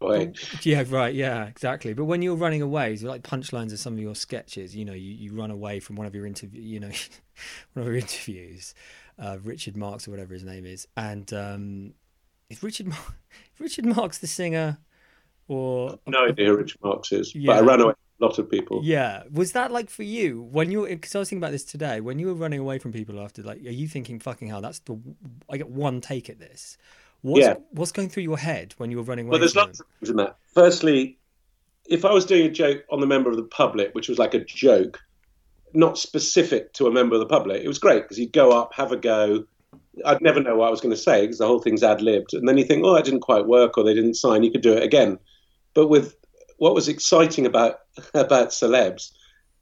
away. 0.00 0.32
Yeah, 0.62 0.84
right, 0.88 1.14
yeah, 1.14 1.46
exactly. 1.46 1.94
But 1.94 2.04
when 2.04 2.20
you're 2.22 2.36
running 2.36 2.60
away, 2.60 2.94
like 2.98 3.22
punchlines 3.22 3.72
of 3.72 3.78
some 3.78 3.94
of 3.94 3.98
your 3.98 4.14
sketches, 4.14 4.76
you 4.76 4.84
know, 4.84 4.92
you, 4.92 5.10
you 5.12 5.32
run 5.32 5.50
away 5.50 5.80
from 5.80 5.96
one 5.96 6.06
of 6.06 6.14
your 6.14 6.26
interview 6.26 6.60
you 6.60 6.80
know 6.80 6.90
one 7.72 7.80
of 7.80 7.86
your 7.86 7.96
interviews, 7.96 8.74
uh, 9.18 9.38
Richard 9.42 9.74
Marx 9.76 10.06
or 10.06 10.10
whatever 10.10 10.34
his 10.34 10.44
name 10.44 10.66
is. 10.66 10.86
And 10.96 11.32
um 11.32 11.94
is 12.50 12.62
Richard 12.62 12.86
Mar- 12.88 13.14
Richard 13.58 13.86
Marx 13.86 14.18
the 14.18 14.26
singer 14.26 14.78
or 15.48 15.98
No 16.06 16.26
idea 16.26 16.46
who 16.48 16.56
Richard 16.58 16.80
Marx 16.84 17.10
is, 17.12 17.32
but 17.32 17.56
I 17.56 17.60
ran 17.60 17.80
away 17.80 17.94
lot 18.18 18.38
of 18.38 18.50
people. 18.50 18.80
Yeah, 18.84 19.24
was 19.30 19.52
that 19.52 19.70
like 19.70 19.90
for 19.90 20.02
you 20.02 20.42
when 20.42 20.70
you? 20.70 20.86
Because 20.86 21.14
I 21.14 21.18
was 21.18 21.28
thinking 21.28 21.42
about 21.42 21.52
this 21.52 21.64
today. 21.64 22.00
When 22.00 22.18
you 22.18 22.28
were 22.28 22.34
running 22.34 22.60
away 22.60 22.78
from 22.78 22.92
people 22.92 23.20
after, 23.20 23.42
like, 23.42 23.58
are 23.58 23.70
you 23.70 23.88
thinking, 23.88 24.20
"Fucking 24.20 24.48
hell, 24.48 24.60
that's 24.60 24.78
the 24.80 24.98
I 25.50 25.56
get 25.56 25.68
one 25.68 26.00
take 26.00 26.30
at 26.30 26.38
this." 26.38 26.78
What's, 27.22 27.44
Yeah. 27.44 27.54
What's 27.70 27.92
going 27.92 28.08
through 28.08 28.22
your 28.22 28.38
head 28.38 28.74
when 28.78 28.90
you 28.90 28.98
were 28.98 29.02
running 29.02 29.26
away? 29.26 29.32
Well, 29.32 29.40
there's 29.40 29.56
lots 29.56 29.80
of 29.80 29.86
things 29.98 30.10
in 30.10 30.16
that. 30.16 30.36
Firstly, 30.54 31.18
if 31.88 32.04
I 32.04 32.12
was 32.12 32.24
doing 32.24 32.46
a 32.46 32.50
joke 32.50 32.84
on 32.90 33.00
the 33.00 33.06
member 33.06 33.30
of 33.30 33.36
the 33.36 33.42
public, 33.44 33.94
which 33.94 34.08
was 34.08 34.18
like 34.18 34.34
a 34.34 34.44
joke, 34.44 35.00
not 35.72 35.98
specific 35.98 36.72
to 36.74 36.86
a 36.86 36.92
member 36.92 37.14
of 37.14 37.20
the 37.20 37.26
public, 37.26 37.62
it 37.62 37.68
was 37.68 37.78
great 37.78 38.02
because 38.02 38.18
you'd 38.18 38.32
go 38.32 38.52
up, 38.52 38.72
have 38.74 38.92
a 38.92 38.96
go. 38.96 39.44
I'd 40.04 40.22
never 40.22 40.40
know 40.40 40.56
what 40.56 40.68
I 40.68 40.70
was 40.70 40.80
going 40.80 40.94
to 40.94 41.00
say 41.00 41.22
because 41.22 41.38
the 41.38 41.46
whole 41.46 41.60
thing's 41.60 41.82
ad 41.82 42.02
libbed. 42.02 42.34
And 42.34 42.46
then 42.46 42.58
you 42.58 42.64
think, 42.64 42.84
oh, 42.84 42.94
that 42.94 43.04
didn't 43.04 43.20
quite 43.20 43.46
work 43.46 43.76
or 43.76 43.84
they 43.84 43.94
didn't 43.94 44.14
sign, 44.14 44.42
you 44.42 44.50
could 44.50 44.62
do 44.62 44.72
it 44.72 44.82
again. 44.82 45.18
But 45.74 45.88
with 45.88 46.16
what 46.58 46.74
was 46.74 46.88
exciting 46.88 47.46
about 47.46 47.80
about 48.14 48.50
celebs 48.50 49.10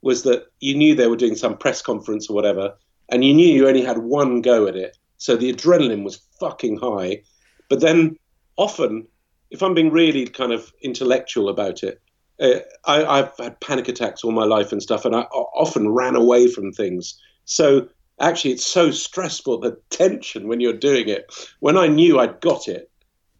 was 0.01 0.23
that 0.23 0.45
you 0.59 0.75
knew 0.75 0.93
they 0.93 1.07
were 1.07 1.15
doing 1.15 1.35
some 1.35 1.57
press 1.57 1.81
conference 1.81 2.29
or 2.29 2.33
whatever, 2.33 2.73
and 3.09 3.25
you 3.25 3.33
knew 3.33 3.47
you 3.47 3.67
only 3.67 3.83
had 3.83 3.97
one 3.97 4.41
go 4.41 4.67
at 4.67 4.75
it. 4.75 4.97
So 5.17 5.35
the 5.35 5.51
adrenaline 5.51 6.03
was 6.03 6.21
fucking 6.39 6.77
high. 6.77 7.23
But 7.69 7.81
then 7.81 8.17
often, 8.57 9.07
if 9.49 9.63
I'm 9.63 9.73
being 9.73 9.91
really 9.91 10.27
kind 10.27 10.51
of 10.51 10.71
intellectual 10.81 11.49
about 11.49 11.81
it, 11.83 12.01
uh, 12.39 12.59
I, 12.85 13.05
I've 13.05 13.37
had 13.37 13.59
panic 13.61 13.87
attacks 13.87 14.23
all 14.23 14.31
my 14.31 14.43
life 14.43 14.71
and 14.71 14.81
stuff, 14.81 15.05
and 15.05 15.15
I 15.15 15.21
often 15.21 15.89
ran 15.89 16.15
away 16.15 16.47
from 16.47 16.71
things. 16.71 17.19
So 17.45 17.87
actually, 18.19 18.51
it's 18.51 18.65
so 18.65 18.91
stressful 18.91 19.59
the 19.59 19.77
tension 19.89 20.47
when 20.47 20.59
you're 20.59 20.73
doing 20.73 21.09
it. 21.09 21.33
When 21.59 21.77
I 21.77 21.87
knew 21.87 22.19
I'd 22.19 22.41
got 22.41 22.67
it, 22.67 22.91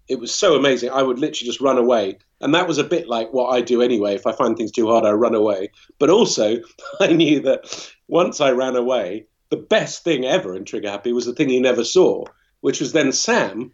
it 0.08 0.20
was 0.20 0.34
so 0.34 0.56
amazing. 0.56 0.92
I 0.92 1.02
would 1.02 1.20
literally 1.20 1.48
just 1.48 1.62
run 1.62 1.78
away, 1.78 2.18
and 2.46 2.54
that 2.54 2.68
was 2.68 2.78
a 2.78 2.84
bit 2.84 3.10
like 3.10 3.34
what 3.34 3.50
I 3.50 3.62
do 3.62 3.82
anyway. 3.82 4.14
If 4.14 4.28
I 4.28 4.32
find 4.32 4.56
things 4.56 4.72
too 4.72 4.88
hard, 4.88 5.04
I 5.04 5.14
run 5.14 5.34
away. 5.34 5.72
But 5.98 6.12
also, 6.12 6.58
I 7.00 7.08
knew 7.08 7.40
that 7.40 7.92
once 8.08 8.40
I 8.40 8.52
ran 8.52 8.76
away, 8.76 9.26
the 9.50 9.58
best 9.58 10.04
thing 10.04 10.26
ever 10.26 10.56
in 10.56 10.64
Trigger 10.64 10.92
Happy 10.92 11.12
was 11.12 11.26
the 11.26 11.34
thing 11.34 11.50
you 11.50 11.60
never 11.60 11.84
saw, 11.84 12.24
which 12.62 12.80
was 12.80 12.92
then 12.92 13.12
Sam, 13.12 13.74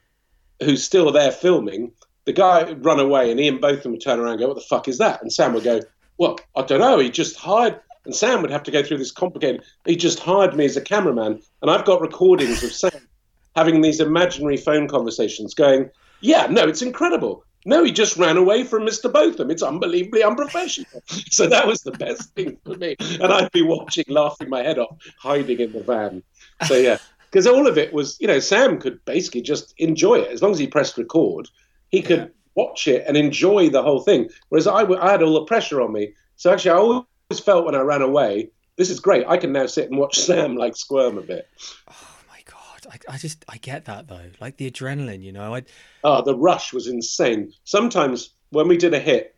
who's 0.64 0.86
still 0.86 1.12
there 1.12 1.34
filming. 1.34 1.92
The 2.24 2.32
guy 2.32 2.64
would 2.64 2.86
run 2.86 3.02
away, 3.02 3.30
and 3.30 3.42
Ian 3.42 3.60
Botham 3.60 3.92
would 3.92 4.02
turn 4.02 4.20
around 4.20 4.32
and 4.32 4.40
go, 4.40 4.48
"What 4.48 4.56
the 4.56 4.62
fuck 4.62 4.88
is 4.88 5.00
that?" 5.00 5.22
And 5.22 5.34
Sam 5.34 5.54
would 5.54 5.66
go, 5.66 5.82
"Well, 6.18 6.40
I 6.56 6.62
don't 6.62 6.80
know. 6.80 6.98
He 6.98 7.10
just 7.10 7.36
hired." 7.36 7.78
And 8.06 8.16
Sam 8.16 8.42
would 8.42 8.52
have 8.52 8.64
to 8.64 8.72
go 8.72 8.84
through 8.84 9.00
this 9.00 9.12
complicated. 9.12 9.64
He 9.86 9.98
just 9.98 10.20
hired 10.20 10.56
me 10.56 10.64
as 10.64 10.78
a 10.78 10.82
cameraman, 10.82 11.42
and 11.62 11.70
I've 11.70 11.84
got 11.84 12.00
recordings 12.00 12.64
of 12.64 12.72
Sam 12.72 13.10
having 13.56 13.82
these 13.82 14.00
imaginary 14.00 14.56
phone 14.56 14.88
conversations, 14.88 15.54
going, 15.54 15.90
"Yeah, 16.22 16.48
no, 16.50 16.64
it's 16.64 16.82
incredible. 16.82 17.44
No, 17.66 17.84
he 17.84 17.92
just 17.92 18.18
ran 18.18 18.38
away 18.38 18.64
from 18.64 18.84
Mr. 18.84 19.12
Botham. 19.12 19.52
It's 19.52 19.64
unbelievably 19.64 20.24
unprofessional." 20.24 21.04
so 21.32 21.48
that 21.48 21.68
was 21.68 21.82
the 21.82 21.92
best 21.92 22.34
thing 22.36 22.58
for 22.66 22.76
me, 22.76 22.96
and 23.00 23.26
I'd 23.32 23.52
be 23.52 23.62
watching, 23.62 24.06
laughing 24.08 24.50
my 24.50 24.64
head 24.64 24.80
off, 24.80 24.98
hiding 25.20 25.60
in 25.60 25.72
the 25.72 25.84
van. 25.84 26.24
So 26.68 26.76
yeah, 26.76 26.98
because 27.32 27.48
all 27.48 27.68
of 27.68 27.78
it 27.78 27.94
was, 27.94 28.18
you 28.20 28.28
know, 28.28 28.40
Sam 28.40 28.80
could 28.80 29.04
basically 29.06 29.42
just 29.42 29.74
enjoy 29.78 30.16
it 30.16 30.32
as 30.32 30.42
long 30.42 30.52
as 30.52 30.60
he 30.60 30.68
pressed 30.68 30.98
record. 30.98 31.48
He 31.90 32.02
could 32.02 32.20
Yeah. 32.20 32.28
watch 32.56 32.88
it 32.88 33.04
and 33.08 33.16
enjoy 33.18 33.70
the 33.70 33.84
whole 33.84 34.02
thing. 34.02 34.30
Whereas 34.50 34.68
I 34.68 34.80
had 35.12 35.24
all 35.24 35.34
the 35.36 35.46
pressure 35.46 35.82
on 35.82 35.94
me. 35.94 36.14
So 36.36 36.52
actually, 36.52 36.72
I 36.72 36.76
always 36.76 37.40
felt 37.44 37.66
when 37.66 37.76
I 37.76 37.82
ran 37.82 38.02
away, 38.02 38.50
this 38.78 38.90
is 38.90 39.00
great. 39.00 39.26
I 39.28 39.38
can 39.38 39.52
now 39.52 39.68
sit 39.68 39.90
and 39.90 40.00
watch 40.00 40.18
Sam 40.28 40.56
like 40.56 40.76
squirm 40.76 41.18
a 41.18 41.22
bit. 41.22 41.48
I, 43.08 43.18
just 43.18 43.46
I 43.48 43.58
get 43.58 43.86
that 43.86 44.08
though, 44.08 44.30
like 44.40 44.58
the 44.58 44.70
adrenaline, 44.70 45.22
you 45.24 45.32
know. 45.32 45.54
I 45.54 45.60
Oh, 46.04 46.14
ah, 46.14 46.22
the 46.22 46.36
rush 46.36 46.74
was 46.74 46.88
insane. 46.88 47.54
Sometimes 47.64 48.32
when 48.50 48.68
we 48.68 48.78
did 48.78 48.94
a 48.94 49.00
hit, 49.00 49.36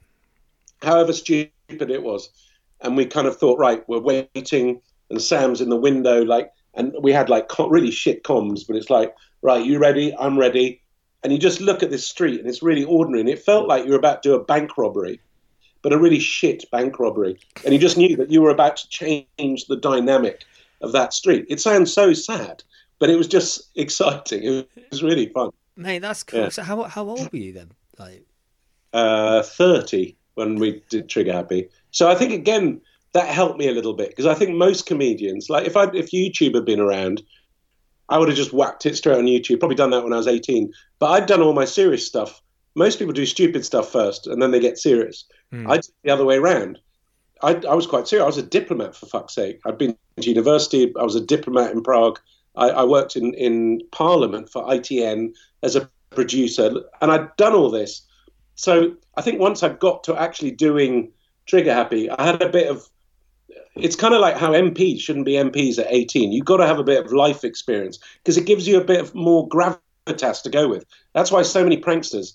however 0.82 1.14
stupid 1.14 1.52
it 1.70 2.04
was, 2.04 2.30
and 2.82 2.98
we 2.98 3.06
kind 3.06 3.28
of 3.28 3.38
thought, 3.38 3.60
right, 3.60 3.88
we're 3.88 4.00
waiting, 4.00 4.82
and 5.10 5.22
Sam's 5.22 5.62
in 5.62 5.70
the 5.70 5.78
window, 5.78 6.24
like, 6.24 6.52
and 6.74 6.94
we 7.02 7.12
had 7.12 7.30
like 7.30 7.50
really 7.60 7.92
shit 7.92 8.24
comms, 8.24 8.66
but 8.68 8.76
it's 8.76 8.90
like, 8.90 9.16
right, 9.42 9.66
you 9.66 9.80
ready? 9.80 10.16
I'm 10.18 10.38
ready. 10.38 10.82
And 11.24 11.32
you 11.32 11.40
just 11.40 11.62
look 11.62 11.82
at 11.82 11.90
this 11.90 12.08
street, 12.08 12.40
and 12.40 12.50
it's 12.50 12.64
really 12.64 12.84
ordinary, 12.84 13.22
and 13.22 13.30
it 13.30 13.40
felt 13.40 13.68
like 13.68 13.86
you 13.86 13.92
were 13.92 13.98
about 13.98 14.24
to 14.24 14.30
do 14.30 14.36
a 14.36 14.44
bank 14.44 14.78
robbery, 14.78 15.22
but 15.82 15.94
a 15.94 15.98
really 15.98 16.20
shit 16.20 16.70
bank 16.72 17.00
robbery, 17.00 17.40
and 17.64 17.74
you 17.74 17.80
just 17.80 17.98
knew 17.98 18.18
that 18.18 18.32
you 18.32 18.42
were 18.42 18.50
about 18.50 18.78
to 18.78 18.90
change 18.90 19.66
the 19.68 19.78
dynamic 19.78 20.44
of 20.82 20.92
that 20.92 21.14
street. 21.14 21.46
It 21.50 21.62
sounds 21.62 21.94
so 21.94 22.14
sad, 22.14 22.64
but 23.04 23.10
it 23.10 23.18
was 23.18 23.28
just 23.28 23.70
exciting. 23.76 24.46
It 24.46 24.70
was 24.90 25.04
really 25.04 25.28
fun. 25.28 25.50
mate, 25.76 26.00
that's 26.00 26.24
cool. 26.24 26.40
Yeah. 26.40 26.48
So 26.48 26.64
how 26.64 26.84
how 26.84 27.04
old 27.04 27.30
were 27.34 27.38
you 27.38 27.52
then? 27.52 27.72
Like 28.00 28.26
uh, 28.94 29.44
30 29.44 30.16
when 30.36 30.56
we 30.56 30.82
did 30.88 31.10
Trigger 31.10 31.34
Happy. 31.34 31.68
So 31.92 32.10
I 32.10 32.16
think 32.16 32.32
again 32.32 32.80
that 33.12 33.28
helped 33.28 33.60
me 33.60 33.68
a 33.68 33.74
little 33.74 33.94
bit 33.94 34.12
because 34.12 34.26
I 34.26 34.36
think 34.36 34.56
most 34.56 34.86
comedians, 34.86 35.50
like 35.50 35.68
if 35.68 35.76
I 35.76 35.92
if 35.94 36.12
YouTube 36.12 36.56
had 36.56 36.64
been 36.64 36.80
around, 36.80 37.22
I 38.08 38.20
would 38.20 38.30
have 38.30 38.38
just 38.38 38.54
whacked 38.54 38.86
it 38.86 38.96
straight 38.96 39.18
on 39.18 39.26
YouTube. 39.26 39.60
Probably 39.60 39.76
done 39.76 39.90
that 39.90 40.06
when 40.06 40.14
I 40.14 40.18
was 40.18 40.28
18. 40.28 40.72
But 41.00 41.08
I'd 41.08 41.26
done 41.26 41.42
all 41.42 41.52
my 41.52 41.66
serious 41.66 42.08
stuff. 42.08 42.42
Most 42.74 43.00
people 43.00 43.14
do 43.14 43.26
stupid 43.26 43.66
stuff 43.66 43.92
first 43.92 44.28
and 44.28 44.42
then 44.42 44.52
they 44.52 44.62
get 44.62 44.78
serious. 44.78 45.26
Hmm. 45.52 45.70
I 45.70 45.76
did 45.76 45.92
the 46.06 46.12
other 46.12 46.24
way 46.24 46.38
around. 46.38 46.80
I, 47.42 47.56
I 47.70 47.74
was 47.74 47.86
quite 47.86 48.08
serious. 48.08 48.24
I 48.24 48.28
was 48.28 48.38
a 48.38 48.44
diplomat 48.44 48.96
for 48.96 49.08
fuck's 49.08 49.36
sake. 49.36 49.60
I'd 49.66 49.78
been 49.78 49.98
to 50.22 50.30
university. 50.30 50.94
I 50.98 51.04
was 51.04 51.16
a 51.16 51.26
diplomat 51.26 51.74
in 51.74 51.84
Prague. 51.84 52.18
I, 52.56 52.70
I 52.70 52.84
worked 52.84 53.16
in, 53.16 53.34
in 53.34 53.82
Parliament 53.92 54.50
for 54.50 54.64
ITN 54.64 55.34
as 55.64 55.76
a 55.76 55.90
producer, 56.12 56.72
and 57.02 57.12
I'd 57.12 57.36
done 57.38 57.54
all 57.54 57.70
this. 57.72 58.06
So 58.56 58.96
I 59.18 59.22
think 59.22 59.40
once 59.40 59.64
I 59.64 59.70
got 59.70 60.04
to 60.06 60.16
actually 60.16 60.52
doing 60.52 61.12
Trigger 61.48 61.74
Happy, 61.74 62.10
I 62.10 62.26
had 62.26 62.42
a 62.42 62.50
bit 62.50 62.70
of. 62.70 62.88
It's 63.76 63.96
kind 63.96 64.14
of 64.14 64.22
like 64.22 64.38
how 64.38 64.52
MPs 64.52 65.00
shouldn't 65.00 65.26
be 65.26 65.34
MPs 65.34 65.80
at 65.80 65.88
18. 65.90 66.32
You've 66.32 66.46
got 66.46 66.58
to 66.58 66.68
have 66.68 66.78
a 66.78 66.84
bit 66.84 67.04
of 67.04 67.12
life 67.12 67.44
experience 67.44 67.98
because 68.18 68.38
it 68.38 68.46
gives 68.46 68.68
you 68.68 68.80
a 68.80 68.84
bit 68.84 69.02
of 69.02 69.16
more 69.16 69.50
gravitas 69.50 70.44
to 70.44 70.50
go 70.52 70.68
with. 70.68 70.86
That's 71.14 71.32
why 71.32 71.42
so 71.42 71.64
many 71.64 71.78
pranksters 71.82 72.34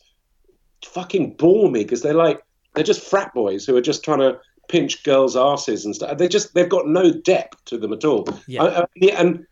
fucking 0.85 1.35
bore 1.35 1.71
me 1.71 1.85
because 1.85 2.03
they're 2.03 2.13
like 2.15 2.43
they're 2.75 2.85
just 2.85 3.09
frat 3.09 3.33
boys 3.35 3.65
who 3.65 3.77
are 3.77 3.81
just 3.81 4.05
trying 4.05 4.19
to 4.19 4.39
pinch 4.69 5.03
girls' 5.05 5.37
asses 5.37 5.85
and 5.85 5.95
stuff. 5.95 6.19
They 6.19 6.27
just 6.29 6.55
they've 6.55 6.69
got 6.69 6.89
no 6.89 7.13
depth 7.13 7.65
to 7.67 7.79
them 7.79 7.93
at 7.93 8.05
all. 8.05 8.29
Yeah. 8.49 8.65
I- 8.65 8.81
I- 8.83 9.07
and 9.17 9.47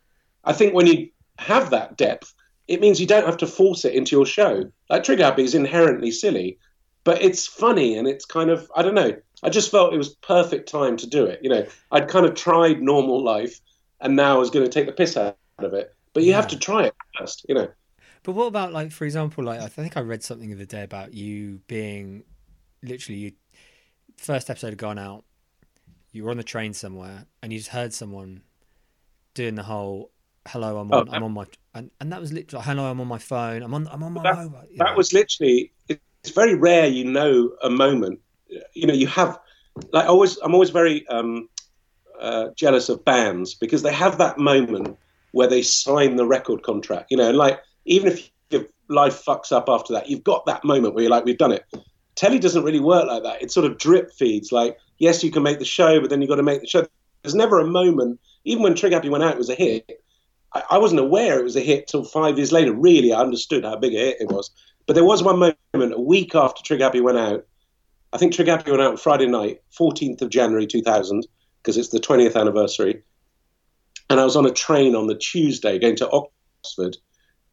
I 0.47 0.53
think 0.53 0.73
when 0.73 0.87
you 0.87 1.11
have 1.39 1.71
that 1.71 1.97
depth, 1.97 2.33
it 2.69 2.81
means 2.81 3.01
you 3.01 3.07
don't 3.07 3.27
have 3.27 3.37
to 3.39 3.47
force 3.47 3.85
it 3.85 3.95
into 3.95 4.17
your 4.17 4.27
show. 4.27 4.65
Like 4.89 5.05
Trigger 5.05 5.25
Happy 5.25 5.45
is 5.45 5.55
inherently 5.55 6.11
silly, 6.11 6.59
but 7.05 7.23
it's 7.23 7.47
funny 7.47 7.99
and 7.99 8.09
it's 8.09 8.25
kind 8.25 8.51
of 8.51 8.71
I 8.75 8.83
don't 8.83 8.95
know. 8.95 9.17
I 9.43 9.51
just 9.51 9.71
felt 9.71 9.93
it 9.93 9.99
was 9.99 10.15
perfect 10.17 10.69
time 10.69 10.97
to 10.97 11.07
do 11.07 11.27
it. 11.27 11.41
You 11.43 11.51
know, 11.51 11.67
I'd 11.93 12.09
kind 12.09 12.25
of 12.25 12.35
tried 12.35 12.81
normal 12.81 13.23
life, 13.23 13.61
and 14.01 14.17
now 14.17 14.37
I 14.37 14.39
was 14.39 14.51
going 14.51 14.65
to 14.65 14.71
take 14.71 14.87
the 14.87 14.93
piss 14.93 15.17
out 15.17 15.37
of 15.59 15.75
it. 15.75 15.95
But 16.15 16.23
you 16.23 16.33
have 16.33 16.49
to 16.49 16.59
try 16.59 16.85
it 16.85 16.95
first. 17.19 17.45
You 17.49 17.57
know. 17.57 17.69
But 18.23 18.33
what 18.33 18.47
about 18.47 18.73
like, 18.73 18.91
for 18.91 19.05
example, 19.05 19.45
like 19.45 19.61
I 19.61 19.69
think 19.69 19.97
I 19.97 20.01
read 20.01 20.23
something 20.23 20.49
the 20.49 20.57
other 20.57 20.65
day 20.65 20.83
about 20.83 21.13
you 21.13 21.61
being 21.69 22.25
literally 22.83 23.19
you 23.21 23.33
first 24.17 24.51
episode 24.51 24.71
had 24.71 24.79
gone 24.79 24.99
out, 24.99 25.25
you 26.13 26.25
were 26.25 26.31
on 26.31 26.37
the 26.37 26.43
train 26.43 26.73
somewhere 26.73 27.27
and 27.43 27.53
you 27.53 27.59
just 27.59 27.71
heard 27.71 27.93
someone 27.93 28.43
doing 29.35 29.55
the 29.55 29.63
whole 29.63 30.11
hello, 30.49 30.79
I'm 30.79 30.93
Oh, 30.93 31.01
on 31.01 31.09
I'm 31.15 31.23
on 31.23 31.33
my 31.33 31.47
and, 31.75 31.91
and 32.01 32.13
that 32.13 32.21
was 32.21 32.33
literally 32.33 32.65
hello, 32.65 32.85
I'm 32.91 33.01
on 33.01 33.09
my 33.09 33.19
phone, 33.19 33.63
I'm 33.63 33.75
on 33.75 33.89
I'm 33.91 34.03
on 34.03 34.13
my 34.13 34.23
That- 34.23 34.37
mobile. 34.37 34.63
that 34.79 34.91
know. 34.91 34.97
was 34.97 35.13
literally 35.13 35.73
it's 35.89 36.35
very 36.35 36.55
rare 36.55 36.87
you 36.87 37.05
know 37.05 37.53
a 37.63 37.71
moment 37.71 38.19
you 38.75 38.87
know 38.87 38.95
you 38.95 39.07
have 39.07 39.39
like 39.93 40.09
always 40.09 40.39
i'm 40.39 40.55
always 40.55 40.71
very 40.71 41.07
um, 41.09 41.49
uh, 42.21 42.49
jealous 42.57 42.89
of 42.89 43.05
bands 43.05 43.55
because 43.55 43.83
they 43.83 43.93
have 43.93 44.19
that 44.19 44.37
moment 44.39 44.97
where 45.33 45.47
they 45.47 45.63
sign 45.63 46.17
the 46.17 46.27
record 46.27 46.63
contract 46.65 47.07
you 47.11 47.17
know 47.17 47.29
and 47.29 47.39
like 47.39 47.61
even 47.85 48.11
if 48.11 48.29
your 48.51 48.65
life 48.89 49.25
fucks 49.25 49.53
up 49.53 49.69
after 49.69 49.93
that 49.93 50.09
you've 50.11 50.25
got 50.25 50.45
that 50.47 50.65
moment 50.65 50.95
where 50.95 51.03
you're 51.03 51.11
like 51.11 51.25
we've 51.25 51.39
done 51.39 51.53
it 51.53 51.65
telly 52.17 52.39
doesn't 52.41 52.65
really 52.65 52.81
work 52.81 53.07
like 53.07 53.23
that 53.23 53.41
it 53.43 53.51
sort 53.53 53.67
of 53.71 53.79
drip 53.79 54.13
feeds 54.13 54.51
like 54.51 54.77
yes 54.99 55.23
you 55.23 55.31
can 55.31 55.43
make 55.45 55.59
the 55.61 55.65
show 55.65 56.01
but 56.01 56.11
then 56.11 56.21
you've 56.21 56.31
got 56.31 56.37
to 56.37 56.43
make 56.43 56.61
the 56.61 56.67
show 56.67 56.85
there's 57.23 57.35
never 57.37 57.61
a 57.61 57.67
moment 57.67 58.19
even 58.45 58.63
when 58.65 58.75
trigger 58.75 58.97
happy 58.97 59.09
went 59.11 59.23
out 59.23 59.33
it 59.35 59.39
was 59.39 59.51
a 59.51 59.55
hit 59.55 60.03
I, 60.71 60.79
wasn't 60.79 61.01
aware 61.01 61.39
it 61.39 61.45
was 61.45 61.57
a 61.57 61.61
hit 61.61 61.89
till 61.89 62.05
five 62.05 62.37
years 62.37 62.53
later 62.53 62.73
really 62.73 63.13
i 63.13 63.21
understood 63.21 63.65
how 63.65 63.77
big 63.77 63.95
a 63.95 63.99
hit 63.99 64.21
it 64.21 64.29
was 64.29 64.51
but 64.87 64.95
there 64.95 65.05
was 65.05 65.23
one 65.23 65.39
moment 65.39 65.95
a 65.95 66.01
week 66.01 66.35
after 66.35 66.79
Happy 66.79 67.01
went 67.01 67.19
out. 67.19 67.45
I 68.13 68.19
think 68.19 68.35
Happy 68.37 68.71
went 68.71 68.83
out 68.83 68.93
on 68.93 68.97
Friday 68.97 69.27
night, 69.27 69.61
14th 69.79 70.23
of 70.23 70.31
January 70.31 70.67
2000, 70.67 71.27
because 71.61 71.77
it's 71.77 71.89
the 71.89 71.99
20th 71.99 72.37
anniversary. 72.37 73.03
And 74.09 74.21
I 74.21 74.25
was 74.25 74.37
on 74.37 74.47
a 74.47 74.53
train 74.53 74.95
on 74.95 75.09
the 75.09 75.17
Tuesday 75.17 75.79
going 75.81 75.97
to 75.97 76.09
Oxford, 76.11 76.97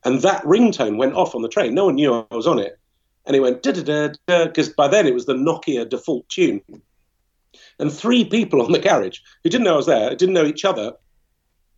and 0.06 0.22
that 0.22 0.44
ringtone 0.44 0.98
went 0.98 1.16
off 1.16 1.34
on 1.34 1.42
the 1.42 1.50
train. 1.50 1.74
No 1.74 1.86
one 1.86 1.96
knew 1.96 2.14
I 2.14 2.36
was 2.36 2.46
on 2.46 2.60
it. 2.60 2.78
And 3.26 3.36
it 3.36 3.40
went 3.40 3.64
da 3.64 3.72
da 3.72 3.82
da 3.82 4.14
da, 4.28 4.46
because 4.46 4.70
by 4.70 4.88
then 4.88 5.08
it 5.08 5.14
was 5.14 5.26
the 5.26 5.34
Nokia 5.34 5.90
default 5.90 6.28
tune. 6.30 6.62
And 7.80 7.92
three 7.92 8.26
people 8.26 8.62
on 8.62 8.72
the 8.72 8.80
carriage 8.80 9.24
who 9.44 9.50
didn't 9.50 9.64
know 9.64 9.74
I 9.74 9.78
was 9.78 9.86
there, 9.88 10.16
didn't 10.16 10.36
know 10.36 10.46
each 10.46 10.66
other, 10.66 10.94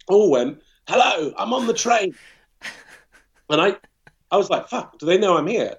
all 0.08 0.32
went, 0.32 0.62
Hello, 0.88 1.34
I'm 1.38 1.54
on 1.54 1.68
the 1.68 1.74
train. 1.74 2.16
And 3.50 3.62
I, 3.62 3.76
I 4.32 4.38
was 4.38 4.50
like, 4.50 4.68
fuck, 4.70 4.98
do 5.00 5.06
they 5.06 5.18
know 5.18 5.38
I'm 5.38 5.48
here? 5.48 5.76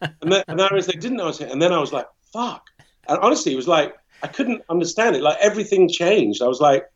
And 0.00 0.32
then, 0.32 0.44
and 0.48 0.60
I 0.60 0.68
realized 0.68 0.88
they 0.88 0.92
didn't 0.98 1.16
know 1.16 1.24
I 1.24 1.28
was 1.28 1.38
here. 1.38 1.48
And 1.50 1.60
then 1.60 1.72
I 1.72 1.78
was 1.78 1.92
like, 1.92 2.06
fuck. 2.32 2.66
And 3.08 3.18
honestly, 3.18 3.52
it 3.52 3.56
was 3.56 3.68
like, 3.68 3.94
I 4.22 4.26
couldn't 4.28 4.62
understand 4.68 5.16
it. 5.16 5.22
Like 5.22 5.38
everything 5.40 5.88
changed. 5.88 6.42
I 6.42 6.46
was 6.46 6.60
like, 6.60 6.86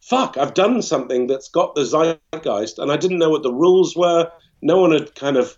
fuck, 0.00 0.36
I've 0.38 0.54
done 0.54 0.80
something 0.82 1.26
that's 1.26 1.48
got 1.48 1.74
the 1.74 1.82
zeitgeist. 1.84 2.78
And 2.78 2.90
I 2.90 2.96
didn't 2.96 3.18
know 3.18 3.30
what 3.30 3.42
the 3.42 3.52
rules 3.52 3.96
were. 3.96 4.30
No 4.62 4.80
one 4.80 4.92
had 4.92 5.14
kind 5.14 5.36
of 5.36 5.56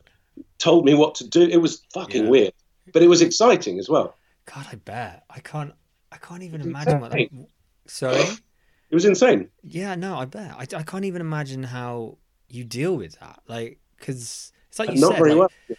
told 0.59 0.85
me 0.85 0.95
what 0.95 1.15
to 1.17 1.29
do. 1.29 1.43
It 1.43 1.59
was 1.59 1.85
fucking 1.93 2.25
Yeah. 2.25 2.31
weird. 2.31 2.53
But 2.93 3.03
it 3.03 3.09
was 3.09 3.23
exciting 3.23 3.79
as 3.79 3.89
well. 3.89 4.17
God, 4.45 4.67
I 4.71 4.75
bet. 4.77 5.25
I 5.31 5.41
can't 5.41 5.73
I 6.11 6.17
can't 6.19 6.43
even 6.43 6.61
imagine 6.61 7.01
what 7.01 7.13
that. 7.13 7.29
Sorry? 7.87 8.25
It 8.93 8.95
was 8.95 9.07
insane. 9.07 9.49
Yeah, 9.63 9.95
no, 9.95 10.19
I 10.19 10.27
bet. 10.27 10.51
I, 10.53 10.67
I 10.77 10.83
can't 10.83 11.07
even 11.07 11.23
imagine 11.23 11.63
how 11.63 12.19
you 12.51 12.63
deal 12.63 12.95
with 12.95 13.19
that. 13.21 13.41
Like, 13.49 13.79
because 13.99 14.53
it's 14.69 14.79
like 14.79 14.91
you 14.91 14.99
said. 14.99 15.01
Not 15.01 15.13
said, 15.13 15.19
very 15.19 15.35
like, 15.35 15.51
well. 15.71 15.79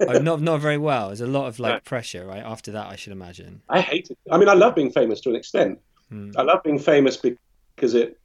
oh, 0.08 0.18
not 0.18 0.40
not 0.40 0.60
very 0.60 0.76
well. 0.76 1.06
There's 1.06 1.20
a 1.20 1.28
lot 1.28 1.46
of 1.46 1.60
like 1.60 1.74
No. 1.74 1.80
pressure, 1.84 2.26
right? 2.26 2.42
After 2.42 2.72
that, 2.72 2.88
I 2.88 2.96
should 2.96 3.12
imagine. 3.12 3.62
I 3.68 3.80
hate 3.80 4.10
it. 4.10 4.18
I 4.32 4.36
mean, 4.36 4.48
I 4.48 4.54
love 4.54 4.74
being 4.74 4.90
famous 4.90 5.20
to 5.20 5.30
an 5.30 5.36
extent. 5.36 5.78
Hmm. 6.08 6.32
I 6.36 6.42
love 6.42 6.64
being 6.64 6.80
famous 6.80 7.16
because 7.16 7.94
it. 7.94 8.18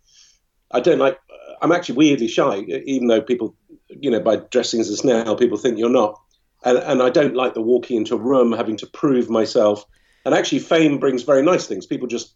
I 0.71 0.79
don't 0.79 0.97
like. 0.97 1.19
I'm 1.61 1.71
actually 1.71 1.97
weirdly 1.97 2.27
shy, 2.27 2.57
even 2.87 3.07
though 3.07 3.21
people, 3.21 3.55
you 3.89 4.09
know, 4.09 4.19
by 4.19 4.37
dressing 4.37 4.79
as 4.79 4.89
a 4.89 4.97
snail, 4.97 5.35
people 5.35 5.59
think 5.59 5.77
you're 5.77 5.87
not. 5.87 6.19
And, 6.63 6.79
and 6.79 7.03
I 7.03 7.11
don't 7.11 7.35
like 7.35 7.53
the 7.53 7.61
walking 7.61 7.97
into 7.97 8.15
a 8.15 8.17
room, 8.17 8.51
having 8.51 8.75
to 8.77 8.87
prove 8.87 9.29
myself. 9.29 9.85
And 10.25 10.33
actually, 10.33 10.59
fame 10.59 10.97
brings 10.97 11.21
very 11.21 11.43
nice 11.43 11.67
things. 11.67 11.85
People 11.85 12.07
just 12.07 12.33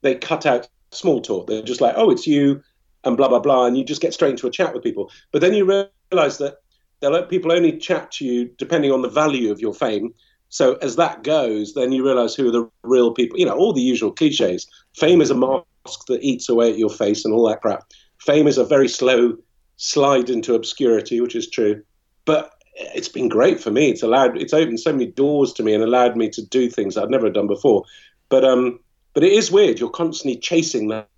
they 0.00 0.14
cut 0.14 0.46
out 0.46 0.66
small 0.90 1.20
talk. 1.20 1.46
They're 1.46 1.62
just 1.62 1.80
like, 1.80 1.94
oh, 1.96 2.10
it's 2.10 2.26
you, 2.26 2.62
and 3.04 3.16
blah 3.16 3.28
blah 3.28 3.40
blah, 3.40 3.66
and 3.66 3.76
you 3.76 3.84
just 3.84 4.02
get 4.02 4.14
straight 4.14 4.32
into 4.32 4.46
a 4.46 4.50
chat 4.50 4.74
with 4.74 4.82
people. 4.82 5.10
But 5.32 5.40
then 5.40 5.54
you 5.54 5.64
realise 5.64 6.38
that 6.38 6.56
they'll 7.00 7.10
let 7.10 7.28
people 7.28 7.52
only 7.52 7.76
chat 7.78 8.10
to 8.12 8.24
you 8.24 8.50
depending 8.58 8.92
on 8.92 9.02
the 9.02 9.08
value 9.08 9.50
of 9.50 9.60
your 9.60 9.74
fame. 9.74 10.12
So 10.48 10.74
as 10.76 10.96
that 10.96 11.22
goes, 11.22 11.74
then 11.74 11.92
you 11.92 12.04
realise 12.04 12.34
who 12.34 12.48
are 12.48 12.52
the 12.52 12.70
real 12.82 13.12
people. 13.12 13.38
You 13.38 13.46
know, 13.46 13.56
all 13.56 13.72
the 13.72 13.82
usual 13.82 14.12
cliches. 14.12 14.66
Fame 14.94 15.20
is 15.20 15.30
a 15.30 15.34
mask 15.34 16.06
that 16.08 16.22
eats 16.22 16.48
away 16.48 16.70
at 16.70 16.78
your 16.78 16.90
face 16.90 17.24
and 17.24 17.34
all 17.34 17.48
that 17.48 17.62
crap. 17.62 17.84
Fame 18.18 18.46
is 18.46 18.58
a 18.58 18.64
very 18.64 18.88
slow 18.88 19.36
slide 19.76 20.30
into 20.30 20.54
obscurity, 20.54 21.20
which 21.20 21.34
is 21.34 21.50
true. 21.50 21.82
But 22.24 22.52
it's 22.76 23.08
been 23.08 23.28
great 23.28 23.60
for 23.60 23.70
me. 23.70 23.90
It's 23.90 24.02
allowed, 24.02 24.40
it's 24.40 24.54
opened 24.54 24.80
so 24.80 24.92
many 24.92 25.06
doors 25.06 25.52
to 25.54 25.62
me 25.62 25.74
and 25.74 25.82
allowed 25.82 26.16
me 26.16 26.28
to 26.30 26.42
do 26.44 26.70
things 26.70 26.96
I'd 26.96 27.10
never 27.10 27.30
done 27.30 27.46
before. 27.46 27.84
But 28.28 28.44
um, 28.44 28.78
but 29.16 29.24
it 29.24 29.32
is 29.32 29.50
weird. 29.50 29.80
You're 29.80 29.88
constantly 29.88 30.38
chasing 30.38 30.88
that, 30.88 31.08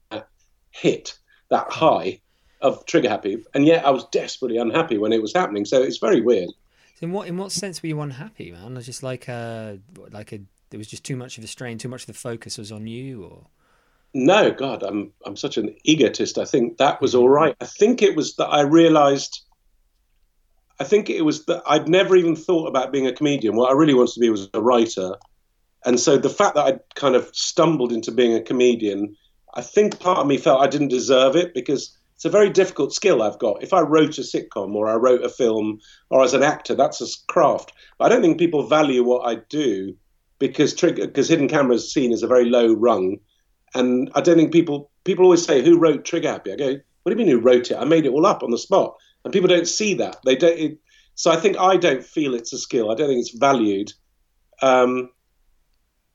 hit, 0.71 1.19
that 1.51 1.65
hmm. 1.65 1.85
high 1.85 2.21
of 2.61 2.87
trigger 2.87 3.09
happy, 3.09 3.45
and 3.55 3.67
yet 3.67 3.85
I 3.85 3.91
was 3.91 4.05
desperately 4.13 4.57
unhappy 4.57 4.99
when 4.99 5.13
it 5.13 5.21
was 5.21 5.33
happening. 5.35 5.65
So 5.65 5.83
it's 5.83 5.99
very 5.99 6.21
weird. 6.21 6.51
In 7.01 7.11
what 7.11 7.27
in 7.27 7.37
what 7.37 7.51
sense 7.51 7.83
were 7.83 7.89
you 7.89 8.01
unhappy, 8.01 8.53
man? 8.53 8.77
Was 8.77 8.87
just 8.87 9.03
like 9.03 9.27
a 9.27 9.81
like 10.13 10.33
a 10.33 10.39
there 10.71 10.79
was 10.79 10.87
just 10.87 11.03
too 11.03 11.17
much 11.17 11.39
of 11.39 11.45
a 11.45 11.49
strain, 11.49 11.77
too 11.77 11.89
much 11.89 12.03
of 12.03 12.07
the 12.07 12.13
focus 12.13 12.57
was 12.57 12.71
on 12.71 12.87
you, 12.87 13.25
or 13.25 13.47
No, 14.15 14.53
God, 14.53 14.85
I'm 14.85 15.13
I'm 15.27 15.37
such 15.37 15.57
an 15.57 15.75
egotist. 15.83 16.39
I 16.39 16.45
think 16.45 16.79
that 16.79 17.01
was 17.01 17.15
hmm. 17.15 17.19
all 17.19 17.29
right. 17.29 17.57
I 17.61 17.65
think 17.65 18.01
it 18.01 18.15
was 18.15 18.37
that 18.37 18.47
I 18.47 18.61
realised. 18.61 19.41
I 20.79 20.85
think 20.85 21.11
it 21.11 21.23
was 21.23 21.47
that 21.47 21.65
I'd 21.67 21.89
never 21.89 22.15
even 22.15 22.37
thought 22.37 22.69
about 22.69 22.93
being 22.93 23.09
a 23.09 23.13
comedian. 23.13 23.57
What 23.57 23.73
I 23.73 23.75
really 23.75 23.95
wanted 23.95 24.15
to 24.15 24.21
be 24.21 24.31
was 24.31 24.49
a 24.55 24.63
writer, 24.63 25.17
and 25.85 25.99
so 25.99 26.17
the 26.17 26.31
fact 26.31 26.55
that 26.55 26.67
I'd 26.67 26.81
kind 26.95 27.15
of 27.15 27.31
stumbled 27.33 27.93
into 27.93 28.13
being 28.13 28.35
a 28.35 28.43
comedian, 28.43 29.17
I 29.55 29.63
think 29.63 30.01
part 30.01 30.19
of 30.19 30.27
me 30.27 30.37
felt 30.39 30.63
I 30.63 30.67
didn't 30.67 30.89
deserve 30.89 31.37
it 31.37 31.55
because 31.55 31.97
it's 32.15 32.25
a 32.25 32.31
very 32.31 32.51
difficult 32.51 32.93
skill 32.93 33.23
I've 33.23 33.39
got. 33.39 33.63
If 33.63 33.73
I 33.73 33.81
wrote 33.81 34.19
a 34.19 34.23
sitcom 34.23 34.75
or 34.75 34.89
I 34.89 34.95
wrote 34.95 35.25
a 35.25 35.29
film 35.29 35.79
or 36.11 36.25
as 36.25 36.35
an 36.35 36.43
actor, 36.43 36.75
that's 36.75 37.01
a 37.01 37.07
craft. 37.33 37.73
But 37.97 38.07
I 38.07 38.09
don't 38.09 38.23
think 38.23 38.39
people 38.39 38.67
value 38.67 39.05
what 39.05 39.27
I 39.29 39.37
do 39.49 39.97
because 40.39 40.75
because 40.75 41.29
hidden 41.29 41.49
camera 41.49 41.77
is 41.77 41.93
seen 41.93 42.13
as 42.13 42.23
a 42.23 42.29
very 42.29 42.45
low 42.45 42.73
rung 42.73 43.19
and 43.75 44.11
I 44.15 44.21
don't 44.21 44.37
think 44.37 44.53
people 44.53 44.91
people 45.05 45.25
always 45.25 45.45
say 45.45 45.63
who 45.63 45.79
wrote 45.79 46.05
Trigger 46.05 46.31
Happy. 46.31 46.53
I 46.53 46.57
go, 46.57 46.77
what 47.03 47.13
do 47.15 47.19
you 47.19 47.27
mean 47.27 47.29
who 47.35 47.41
wrote 47.41 47.71
it? 47.71 47.77
I 47.77 47.85
made 47.85 48.07
it 48.07 48.13
all 48.13 48.27
up 48.27 48.43
on 48.43 48.51
the 48.51 48.59
spot, 48.59 48.97
and 49.25 49.33
people 49.33 49.49
don't 49.49 49.69
see 49.69 49.95
that. 49.95 50.17
They 50.25 50.37
don't. 50.37 50.59
It, 50.59 50.79
so 51.15 51.31
I 51.31 51.37
think 51.37 51.59
I 51.59 51.77
don't 51.77 52.05
feel 52.05 52.35
it's 52.35 52.53
a 52.53 52.59
skill. 52.59 52.91
I 52.91 52.95
don't 52.95 53.09
think 53.09 53.21
it's 53.21 53.37
valued. 53.37 53.93
Um, 54.63 55.11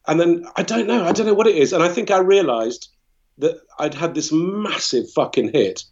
and 0.07 0.19
then 0.19 0.45
I 0.55 0.63
don't 0.63 0.87
know. 0.87 1.05
I 1.05 1.11
don't 1.11 1.25
know 1.25 1.33
what 1.33 1.47
it 1.47 1.55
is. 1.55 1.73
And 1.73 1.83
I 1.83 1.89
think 1.89 2.11
I 2.11 2.19
realised 2.19 2.89
that 3.37 3.59
I'd 3.79 3.93
had 3.93 4.13
this 4.13 4.31
massive 4.31 5.09
fucking 5.11 5.53
hit, 5.53 5.83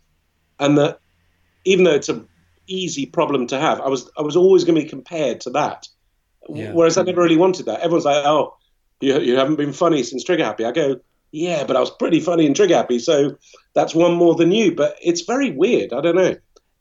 and 0.60 0.78
that 0.78 1.00
even 1.66 1.86
though 1.86 1.96
it's 1.96 2.10
an 2.10 2.28
easy 2.68 3.06
problem 3.06 3.48
to 3.48 3.60
have, 3.60 3.80
I 3.82 3.88
was 3.88 4.10
I 4.18 4.22
was 4.22 4.36
always 4.36 4.64
going 4.64 4.76
to 4.76 4.84
be 4.84 4.90
compared 4.90 5.42
to 5.42 5.50
that. 5.52 5.88
Yeah. 6.50 6.72
Whereas 6.74 6.98
I 6.98 7.02
hmm. 7.02 7.08
never 7.08 7.22
really 7.22 7.38
wanted 7.38 7.66
that. 7.68 7.82
Everyone's 7.82 8.06
like, 8.06 8.26
oh, 8.26 8.58
you, 9.00 9.20
you 9.20 9.38
haven't 9.38 9.56
been 9.56 9.74
funny 9.74 10.04
since 10.04 10.24
Trigger 10.24 10.44
Happy. 10.44 10.66
I 10.66 10.72
go, 10.72 11.00
yeah, 11.32 11.64
but 11.64 11.76
I 11.76 11.80
was 11.80 11.92
pretty 11.92 12.20
funny 12.20 12.46
in 12.46 12.54
Trigger 12.54 12.76
Happy, 12.76 13.00
so 13.00 13.38
that's 13.74 13.96
one 13.96 14.16
more 14.16 14.36
than 14.36 14.52
you. 14.52 14.76
But 14.76 14.98
it's 15.02 15.22
very 15.22 15.52
weird. 15.52 15.94
I 15.94 16.02
don't 16.02 16.16
know. 16.16 16.36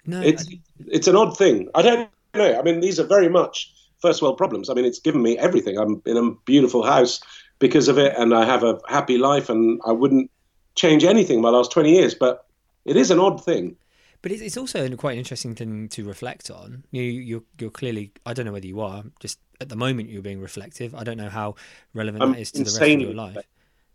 no? 0.07 0.21
It's 0.21 0.47
it's 0.89 1.09
an 1.09 1.17
odd 1.17 1.37
thing. 1.37 1.69
I 1.75 1.83
don't 1.83 2.11
know. 2.35 2.59
I 2.59 2.63
mean, 2.63 2.81
these 2.81 2.99
are 2.99 3.05
very 3.05 3.29
much 3.29 3.73
first 4.01 4.23
world 4.23 4.37
problems. 4.37 4.71
I 4.71 4.75
mean, 4.75 4.85
it's 4.85 4.99
given 4.99 5.23
me 5.23 5.39
everything. 5.39 5.79
I'm 5.79 6.03
in 6.07 6.17
a 6.17 6.31
beautiful 6.45 6.83
house 6.83 7.21
because 7.59 7.89
of 7.89 7.99
it, 7.99 8.15
and 8.17 8.35
I 8.35 8.45
have 8.45 8.65
a 8.65 8.79
happy 8.89 9.19
life, 9.19 9.49
and 9.49 9.81
I 9.87 9.93
wouldn't 9.93 10.31
change 10.75 11.05
anything 11.05 11.37
in 11.37 11.43
my 11.43 11.51
last 11.51 11.73
twenty 11.73 11.93
years. 11.93 12.15
But 12.15 12.47
it 12.85 12.97
is 12.97 13.11
an 13.11 13.19
odd 13.19 13.45
thing. 13.45 13.77
But 14.23 14.33
it's, 14.33 14.43
it's 14.43 14.57
also 14.57 14.89
quite 14.97 15.13
an 15.13 15.19
interesting 15.19 15.55
thing 15.55 15.89
to 15.91 16.05
reflect 16.05 16.51
on. 16.51 16.85
You, 16.91 17.03
you're 17.03 17.43
you're 17.59 17.71
clearly 17.71 18.13
I 18.27 18.35
don't 18.35 18.47
know 18.47 18.53
whether 18.53 18.67
you 18.67 18.81
are 18.81 19.05
just 19.21 19.39
at 19.61 19.69
the 19.69 19.77
moment 19.77 20.11
you're 20.11 20.23
being 20.23 20.41
reflective. 20.41 20.95
I 20.95 21.05
don't 21.05 21.17
know 21.17 21.29
how 21.29 21.55
relevant 21.95 22.23
I'm 22.23 22.33
that 22.33 22.41
is 22.41 22.53
to 22.53 22.59
the 22.59 22.65
rest 22.65 22.81
of 22.81 23.01
your 23.01 23.15
life. 23.15 23.39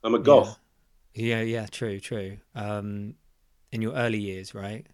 I'm 0.04 0.16
a 0.16 0.20
goth. 0.20 0.58
Yeah, 1.14 1.42
yeah, 1.42 1.66
true, 1.68 2.00
true. 2.00 2.38
Um, 2.56 3.16
in 3.72 3.82
your 3.82 3.94
early 3.94 4.20
years, 4.20 4.54
right? 4.54 4.86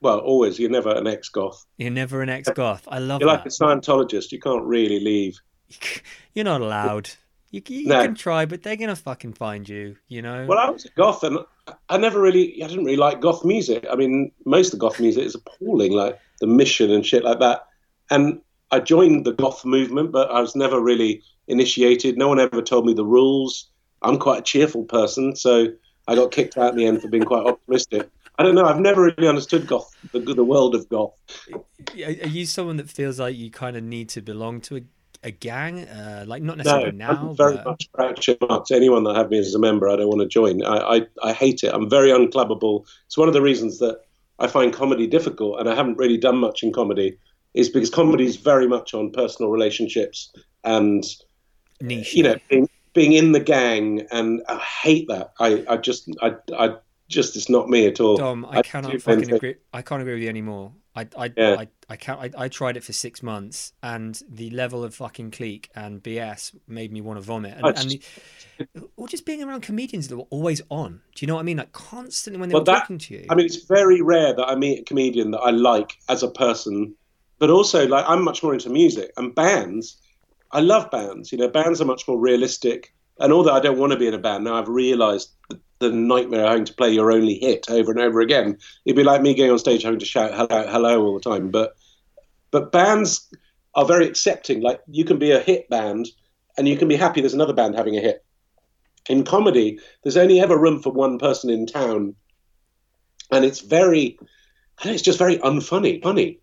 Well, 0.00 0.18
always. 0.18 0.58
You're 0.58 0.70
never 0.70 0.94
an 0.94 1.06
ex-goth. 1.06 1.66
You're 1.76 1.90
never 1.90 2.22
an 2.22 2.28
ex-goth. 2.28 2.88
I 2.88 2.98
love 2.98 3.20
You're 3.20 3.28
like 3.28 3.44
a. 3.44 3.50
Scientologist. 3.50 4.32
You 4.32 4.40
can't 4.40 4.64
really 4.64 5.00
leave. 5.00 5.38
You're 6.34 6.44
not 6.46 6.60
allowed. 6.60 7.10
You, 7.50 7.62
you 7.66 7.86
No. 7.88 8.02
can 8.02 8.14
try, 8.14 8.46
but 8.46 8.62
they're 8.62 8.76
gonna 8.76 8.96
fucking 8.96 9.32
find 9.34 9.68
you. 9.68 9.96
You 10.08 10.22
know. 10.22 10.46
Well, 10.48 10.58
I 10.58 10.70
was 10.70 10.84
a 10.84 10.90
goth, 10.90 11.24
and 11.24 11.38
I 11.88 11.98
never 11.98 12.20
really, 12.20 12.62
I 12.62 12.68
didn't 12.68 12.84
really 12.84 12.96
like 12.96 13.20
goth 13.20 13.44
music. 13.44 13.84
I 13.90 13.96
mean, 13.96 14.30
most 14.46 14.68
of 14.68 14.78
the 14.78 14.86
goth 14.86 15.00
music 15.00 15.24
is 15.24 15.34
appalling, 15.34 15.92
like 15.92 16.18
the 16.40 16.46
Mission 16.46 16.90
and 16.90 17.04
shit 17.04 17.24
like 17.24 17.40
that. 17.40 17.66
And 18.10 18.40
I 18.70 18.78
joined 18.80 19.26
the 19.26 19.32
goth 19.32 19.64
movement, 19.64 20.12
but 20.12 20.30
I 20.30 20.40
was 20.40 20.54
never 20.54 20.80
really 20.80 21.22
initiated. 21.48 22.16
No 22.16 22.28
one 22.28 22.38
ever 22.38 22.62
told 22.62 22.86
me 22.86 22.94
the 22.94 23.04
rules. 23.04 23.68
I'm 24.02 24.18
quite 24.18 24.38
a 24.38 24.42
cheerful 24.42 24.84
person, 24.84 25.34
so 25.36 25.66
I 26.06 26.14
got 26.14 26.30
kicked 26.30 26.56
out 26.56 26.70
in 26.72 26.76
the 26.78 26.86
end 26.86 27.02
for 27.02 27.08
being 27.08 27.24
quite 27.24 27.44
optimistic. 27.44 28.08
I 28.40 28.42
don't 28.42 28.54
know. 28.54 28.64
I've 28.64 28.80
never 28.80 29.02
really 29.02 29.28
understood 29.28 29.66
goth, 29.66 29.94
the, 30.12 30.20
the 30.20 30.42
world 30.42 30.74
of 30.74 30.88
goth. 30.88 31.12
Are 31.52 32.10
you 32.10 32.46
someone 32.46 32.78
that 32.78 32.88
feels 32.88 33.20
like 33.20 33.36
you 33.36 33.50
kind 33.50 33.76
of 33.76 33.82
need 33.84 34.08
to 34.10 34.22
belong 34.22 34.62
to 34.62 34.78
a, 34.78 34.82
a 35.22 35.30
gang? 35.30 35.80
Uh, 35.86 36.24
like 36.26 36.42
not 36.42 36.56
necessarily 36.56 36.92
No, 36.92 37.12
now, 37.12 37.28
I'm 37.28 37.36
very 37.36 37.56
but 37.56 37.66
much 37.66 37.92
Groucho 37.92 38.48
Marx. 38.48 38.70
Anyone 38.70 39.04
that 39.04 39.14
have 39.14 39.28
me 39.28 39.36
as 39.36 39.54
a 39.54 39.58
member, 39.58 39.90
I 39.90 39.96
don't 39.96 40.08
want 40.08 40.22
to 40.22 40.26
join. 40.26 40.64
I, 40.64 40.76
I, 40.78 41.06
I 41.22 41.32
hate 41.34 41.64
it. 41.64 41.74
I'm 41.74 41.90
very 41.90 42.08
unclubbable. 42.08 42.86
It's 43.04 43.18
one 43.18 43.28
of 43.28 43.34
the 43.34 43.42
reasons 43.42 43.78
that 43.80 44.00
I 44.38 44.46
find 44.46 44.72
comedy 44.72 45.06
difficult, 45.06 45.60
and 45.60 45.68
I 45.68 45.74
haven't 45.74 45.98
really 45.98 46.16
done 46.16 46.38
much 46.38 46.62
in 46.62 46.72
comedy, 46.72 47.18
is 47.52 47.68
because 47.68 47.90
comedy 47.90 48.24
is 48.24 48.36
very 48.36 48.66
much 48.66 48.94
on 48.94 49.12
personal 49.12 49.50
relationships 49.50 50.32
and 50.64 51.04
niche. 51.82 52.14
you 52.14 52.22
know 52.22 52.36
being, 52.48 52.70
being 52.94 53.12
in 53.12 53.32
the 53.32 53.40
gang, 53.40 54.06
and 54.10 54.40
I 54.48 54.56
hate 54.56 55.08
that. 55.08 55.34
I, 55.40 55.62
I 55.68 55.76
just 55.76 56.08
I, 56.22 56.36
I 56.56 56.76
just 57.10 57.36
it's 57.36 57.50
not 57.50 57.68
me 57.68 57.86
at 57.86 58.00
all. 58.00 58.16
Dom, 58.16 58.46
I, 58.46 58.58
I 58.58 58.62
cannot 58.62 59.00
fucking 59.02 59.32
agree. 59.32 59.56
I 59.72 59.82
can't 59.82 60.00
agree 60.00 60.14
with 60.14 60.22
you 60.22 60.28
anymore. 60.30 60.72
I, 60.96 61.06
I, 61.16 61.32
Yeah. 61.36 61.56
I, 61.58 61.68
I 61.88 61.96
can't. 61.96 62.18
I, 62.20 62.44
I 62.44 62.48
tried 62.48 62.76
it 62.76 62.84
for 62.84 62.92
six 62.92 63.22
months, 63.22 63.72
and 63.82 64.20
the 64.28 64.50
level 64.50 64.82
of 64.82 64.94
fucking 64.94 65.30
clique 65.32 65.68
and 65.74 66.02
BS 66.02 66.56
made 66.66 66.92
me 66.92 67.00
want 67.00 67.18
to 67.18 67.20
vomit. 67.22 67.54
And, 67.56 67.66
I 67.66 67.70
and 67.70 67.90
the, 67.90 68.02
or 68.96 69.06
just 69.06 69.24
being 69.26 69.42
around 69.42 69.60
comedians 69.60 70.08
that 70.08 70.16
were 70.16 70.26
always 70.30 70.62
on. 70.70 71.00
Do 71.14 71.24
you 71.24 71.26
know 71.28 71.34
what 71.34 71.40
I 71.40 71.44
mean? 71.44 71.58
Like 71.58 71.72
constantly 71.72 72.40
when 72.40 72.48
they 72.48 72.54
Well, 72.54 72.62
were 72.62 72.66
that- 72.66 72.80
talking 72.80 72.98
to 72.98 73.14
you. 73.14 73.26
I 73.28 73.34
mean, 73.34 73.46
it's 73.46 73.64
very 73.66 74.00
rare 74.00 74.34
that 74.34 74.46
I 74.46 74.54
meet 74.54 74.80
a 74.80 74.84
comedian 74.84 75.30
that 75.32 75.40
I 75.40 75.50
like 75.50 75.96
as 76.08 76.22
a 76.22 76.30
person, 76.30 76.94
but 77.38 77.50
also 77.50 77.86
like 77.86 78.04
I'm 78.08 78.24
much 78.24 78.42
more 78.42 78.52
into 78.54 78.70
music 78.70 79.12
and 79.16 79.34
bands. 79.34 79.96
I 80.52 80.60
love 80.60 80.90
bands. 80.90 81.30
You 81.30 81.38
know, 81.38 81.48
bands 81.48 81.80
are 81.80 81.84
much 81.84 82.08
more 82.08 82.18
realistic. 82.18 82.92
And 83.20 83.32
although 83.32 83.52
I 83.52 83.60
don't 83.60 83.78
want 83.78 83.92
to 83.92 83.98
be 83.98 84.08
in 84.08 84.14
a 84.14 84.18
band 84.18 84.42
now, 84.44 84.56
I've 84.56 84.68
realised 84.68 85.30
the, 85.80 85.90
nightmare 85.90 86.44
of 86.44 86.50
having 86.50 86.64
to 86.66 86.74
play 86.74 86.90
your 86.90 87.10
only 87.10 87.34
hit 87.34 87.70
over 87.70 87.90
and 87.90 88.00
over 88.00 88.20
again. 88.20 88.58
It'd 88.84 88.96
be 88.96 89.04
like 89.04 89.22
me 89.22 89.34
going 89.34 89.50
on 89.50 89.58
stage 89.58 89.82
having 89.82 89.98
to 89.98 90.06
shout 90.06 90.32
hello, 90.34 90.66
hello 90.68 91.02
all 91.02 91.14
the 91.14 91.30
time. 91.30 91.50
But 91.50 91.74
but 92.50 92.72
bands 92.72 93.28
are 93.74 93.84
very 93.84 94.06
accepting. 94.06 94.60
Like 94.60 94.80
you 94.88 95.04
can 95.04 95.18
be 95.18 95.32
a 95.32 95.40
hit 95.40 95.68
band, 95.68 96.08
and 96.56 96.68
you 96.68 96.76
can 96.76 96.88
be 96.88 96.96
happy 96.96 97.20
there's 97.20 97.34
another 97.34 97.54
band 97.54 97.74
having 97.74 97.96
a 97.96 98.00
hit. 98.00 98.24
In 99.08 99.24
comedy, 99.24 99.80
there's 100.02 100.16
only 100.16 100.40
ever 100.40 100.58
room 100.58 100.80
for 100.80 100.92
one 100.92 101.18
person 101.18 101.50
in 101.50 101.66
town 101.66 102.14
and 103.30 103.44
it's 103.44 103.60
very 103.60 104.18
know, 104.84 104.90
it's 104.90 105.02
just 105.02 105.18
very 105.18 105.36
unfunny 105.38 106.02
funny 106.02 106.38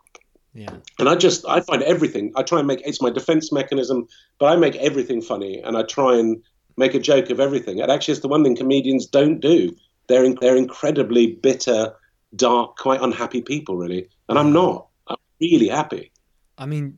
yeah. 0.54 0.76
and 1.00 1.10
i 1.10 1.16
just 1.16 1.46
i 1.48 1.60
find 1.62 1.84
everything 1.84 2.32
i 2.36 2.44
try 2.44 2.60
and 2.60 2.68
make 2.68 2.82
it's 2.86 3.02
my 3.02 3.10
defense 3.10 3.52
mechanism 3.52 4.08
but 4.40 4.48
i 4.48 4.56
make 4.56 4.76
everything 4.78 5.22
funny 5.22 5.60
and 5.60 5.78
i 5.78 5.84
try 5.84 6.18
and 6.18 6.42
make 6.78 6.94
a 6.94 7.00
joke 7.00 7.30
of 7.30 7.40
everything 7.40 7.82
and 7.82 7.92
actually 7.92 8.12
it's 8.14 8.22
the 8.22 8.28
one 8.28 8.44
thing 8.44 8.56
comedians 8.56 9.06
don't 9.08 9.40
do 9.40 9.76
they're 10.08 10.24
in, 10.24 10.38
they're 10.42 10.56
incredibly 10.56 11.34
bitter 11.36 11.94
dark 12.36 12.76
quite 12.78 13.02
unhappy 13.02 13.42
people 13.42 13.76
really 13.78 14.08
and 14.30 14.38
i'm 14.38 14.54
not 14.54 14.88
i'm 15.08 15.18
really 15.42 15.68
happy 15.68 16.12
I 16.60 16.66
mean, 16.66 16.98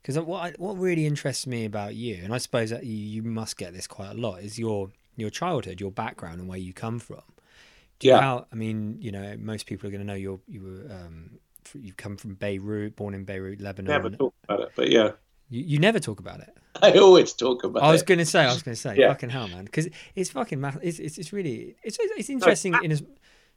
because 0.00 0.18
what 0.18 0.58
what 0.58 0.78
really 0.78 1.04
interests 1.06 1.46
me 1.46 1.66
about 1.66 1.94
you, 1.94 2.18
and 2.24 2.32
I 2.32 2.38
suppose 2.38 2.70
that 2.70 2.84
you, 2.84 2.96
you 2.96 3.22
must 3.22 3.58
get 3.58 3.74
this 3.74 3.86
quite 3.86 4.10
a 4.12 4.14
lot, 4.14 4.42
is 4.42 4.58
your 4.58 4.90
your 5.16 5.28
childhood, 5.28 5.78
your 5.78 5.90
background, 5.90 6.40
and 6.40 6.48
where 6.48 6.58
you 6.58 6.72
come 6.72 6.98
from. 6.98 7.20
Do 7.98 8.08
you 8.08 8.14
Yeah. 8.14 8.20
how? 8.20 8.46
I 8.50 8.54
mean, 8.56 8.96
you 8.98 9.12
know, 9.12 9.36
most 9.38 9.66
people 9.66 9.88
are 9.88 9.90
going 9.90 10.00
to 10.00 10.06
know 10.06 10.14
you're 10.14 10.40
you 10.48 10.62
were 10.62 10.90
um, 10.94 11.38
f- 11.66 11.76
you 11.78 11.92
come 11.92 12.16
from 12.16 12.34
Beirut, 12.34 12.96
born 12.96 13.12
in 13.12 13.24
Beirut, 13.24 13.60
Lebanon. 13.60 13.92
never 13.92 14.08
talk 14.10 14.34
about 14.44 14.60
it 14.60 14.72
but 14.74 14.88
yeah 14.90 15.10
You, 15.50 15.62
you 15.62 15.78
never 15.78 15.98
talk 16.00 16.18
about 16.18 16.40
it. 16.40 16.56
i 16.86 16.92
always 16.98 17.32
talk 17.32 17.64
about 17.64 17.82
I 17.82 17.90
was 17.92 18.02
going 18.02 18.18
to 18.18 18.26
say, 18.26 18.40
I 18.44 18.52
was 18.52 18.62
going 18.62 18.74
to 18.74 18.80
say, 18.80 18.96
Yeah. 18.96 19.08
fucking 19.08 19.30
hell, 19.30 19.48
man, 19.48 19.64
because 19.64 19.88
it's 20.16 20.30
fucking 20.30 20.60
ma- 20.60 20.72
it's, 20.82 20.98
it's 20.98 21.16
it's 21.18 21.32
really 21.32 21.76
it's 21.82 21.98
it's 22.00 22.30
interesting 22.30 22.74
in 22.82 22.90
as 22.92 23.02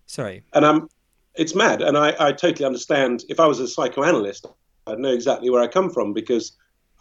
sorry, 0.06 0.44
and 0.54 0.66
I'm 0.66 0.90
it's 1.36 1.56
mad 1.56 1.82
and 1.82 1.98
I, 1.98 2.16
I 2.20 2.32
totally 2.32 2.66
understand. 2.66 3.24
If 3.28 3.40
I 3.40 3.48
was 3.48 3.60
a 3.60 3.68
psychoanalyst 3.68 4.46
I'd 4.88 5.00
know 5.00 5.12
exactly 5.12 5.50
where 5.50 5.64
I 5.64 5.68
come 5.68 5.90
from 5.90 6.14
because 6.14 6.52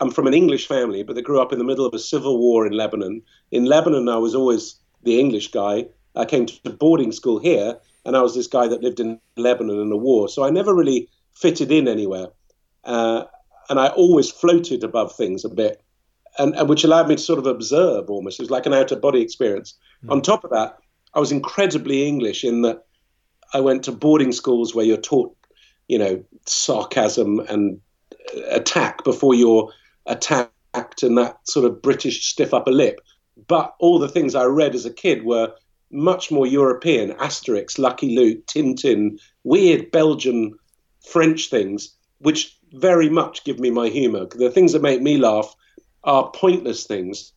I'm 0.01 0.11
from 0.11 0.27
an 0.27 0.35
English 0.35 0.66
family 0.66 1.03
but 1.03 1.14
they 1.14 1.22
grew 1.22 1.41
up 1.41 1.53
in 1.53 1.59
the 1.59 1.64
middle 1.64 1.87
of 1.87 1.95
a 1.95 1.99
civil 1.99 2.39
war 2.39 2.66
in 2.66 2.72
Lebanon. 2.72 3.22
In 3.51 3.66
Lebanon 3.66 4.09
I 4.09 4.16
was 4.16 4.35
always 4.35 4.77
the 5.03 5.20
English 5.20 5.51
guy. 5.53 5.87
I 6.16 6.25
came 6.25 6.47
to 6.47 6.70
boarding 6.70 7.12
school 7.12 7.39
here 7.39 7.77
and 8.07 8.16
I 8.16 8.22
was 8.22 8.35
this 8.35 8.47
guy 8.47 8.66
that 8.68 8.83
lived 8.83 9.01
in 9.01 9.20
Lebanon 9.37 9.81
in 9.81 9.91
the 9.91 9.97
war. 9.97 10.29
So 10.29 10.45
I 10.45 10.51
never 10.51 10.75
really 10.75 11.09
fitted 11.33 11.70
in 11.70 11.89
anywhere. 11.89 12.29
Uh, 12.85 13.25
and 13.68 13.79
I 13.79 13.89
always 13.89 14.31
floated 14.31 14.85
above 14.85 15.14
things 15.14 15.45
a 15.45 15.49
bit 15.49 15.83
and, 16.39 16.55
and 16.57 16.68
which 16.68 16.85
allowed 16.85 17.09
me 17.09 17.16
to 17.16 17.22
sort 17.22 17.39
of 17.39 17.47
observe 17.47 18.09
almost 18.11 18.39
it 18.39 18.43
was 18.43 18.51
like 18.51 18.66
an 18.66 18.74
out 18.74 18.93
of 18.93 19.01
body 19.01 19.20
experience 19.20 19.74
on 20.09 20.20
top 20.20 20.45
of 20.45 20.51
that 20.51 20.78
I 21.14 21.20
was 21.20 21.32
incredibly 21.32 22.07
English 22.07 22.45
in 22.45 22.62
that 22.62 22.85
I 23.53 23.61
went 23.61 23.85
to 23.85 23.93
boarding 23.93 24.32
schools 24.32 24.74
where 24.74 24.85
you're 24.85 24.97
taught, 24.97 25.35
you 25.89 25.99
know, 25.99 26.24
sarcasm 26.47 27.41
and 27.41 27.80
uh, 28.37 28.41
attack 28.51 29.05
before 29.05 29.35
you're 29.35 29.72
attacked 30.07 31.03
and 31.03 31.16
that 31.16 31.39
sort 31.49 31.64
of 31.64 31.80
British 31.80 32.26
stiff 32.26 32.53
upper 32.53 32.72
lip. 32.72 33.01
But 33.47 33.74
all 33.78 33.99
the 33.99 34.09
things 34.09 34.35
I 34.35 34.45
read 34.45 34.74
as 34.74 34.85
a 34.85 34.93
kid 34.93 35.24
were 35.24 35.53
much 35.91 36.32
more 36.32 36.47
European 36.47 37.12
Asterix, 37.12 37.78
Lucky 37.78 38.16
Luke, 38.16 38.45
Tintin, 38.47 39.20
weird 39.45 39.93
Belgian, 39.93 40.59
French 41.07 41.49
things, 41.49 41.95
which 42.18 42.59
very 42.72 43.09
much 43.09 43.45
give 43.45 43.61
me 43.61 43.70
my 43.70 43.89
humour. 43.89 44.26
The 44.26 44.51
things 44.51 44.72
that 44.72 44.82
make 44.82 45.01
me 45.01 45.16
laugh 45.16 45.55
are 46.05 46.30
pointless 46.30 46.84
things. 46.84 47.32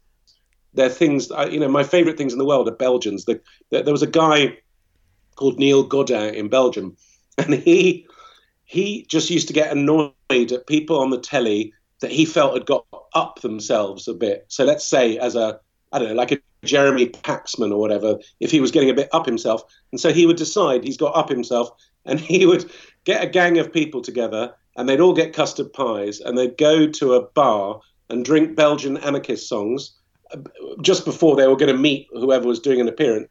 They're 0.73 0.89
things, 0.89 1.31
you 1.49 1.59
know, 1.59 1.69
my 1.69 1.83
favourite 1.83 2.17
things 2.17 2.33
in 2.33 2.39
the 2.39 2.45
world 2.45 2.67
are 2.67 2.75
Belgians. 2.75 3.25
The, 3.25 3.41
there 3.71 3.83
there 3.83 3.93
was 3.93 4.03
a 4.03 4.07
guy 4.07 4.57
called 5.35 5.57
Noël 5.57 5.87
Godin 5.87 6.35
in 6.35 6.49
Belgium, 6.49 6.97
and 7.37 7.53
he 7.53 8.07
he 8.65 9.05
just 9.09 9.29
used 9.29 9.47
to 9.47 9.53
get 9.53 9.71
annoyed 9.71 10.13
at 10.29 10.67
people 10.67 10.99
on 10.99 11.09
the 11.09 11.19
telly 11.19 11.73
that 12.01 12.11
he 12.11 12.25
felt 12.25 12.53
had 12.53 12.65
got 12.65 12.85
up 13.15 13.41
themselves 13.41 14.07
a 14.07 14.13
bit. 14.13 14.45
So 14.49 14.65
let's 14.65 14.85
say 14.85 15.17
as 15.17 15.35
a 15.35 15.59
I 15.91 15.99
don't 15.99 16.09
know, 16.09 16.15
like 16.15 16.33
a 16.33 16.39
Jeremy 16.63 17.07
Paxman 17.07 17.71
or 17.71 17.79
whatever, 17.79 18.17
if 18.39 18.51
he 18.51 18.59
was 18.59 18.71
getting 18.71 18.89
a 18.89 18.93
bit 18.93 19.09
up 19.13 19.25
himself, 19.25 19.63
and 19.91 19.99
so 19.99 20.11
he 20.11 20.25
would 20.25 20.37
decide 20.37 20.83
he's 20.83 20.97
got 20.97 21.15
up 21.15 21.29
himself, 21.29 21.69
and 22.05 22.19
he 22.19 22.45
would 22.45 22.69
get 23.05 23.23
a 23.23 23.27
gang 23.27 23.57
of 23.57 23.73
people 23.73 24.01
together, 24.01 24.53
and 24.75 24.87
they'd 24.87 24.99
all 24.99 25.13
get 25.13 25.33
custard 25.33 25.73
pies, 25.73 26.19
and 26.19 26.37
they'd 26.37 26.57
go 26.57 26.87
to 26.87 27.13
a 27.13 27.21
bar 27.21 27.81
and 28.09 28.25
drink 28.25 28.55
Belgian 28.55 28.97
anarchist 28.97 29.47
songs 29.47 29.93
uh, 30.31 30.37
just 30.81 31.05
before 31.05 31.35
they 31.35 31.47
were 31.47 31.55
going 31.55 31.73
to 31.73 31.77
meet 31.77 32.07
whoever 32.11 32.47
was 32.47 32.59
doing 32.59 32.81
an 32.81 32.87
appearance 32.87 33.29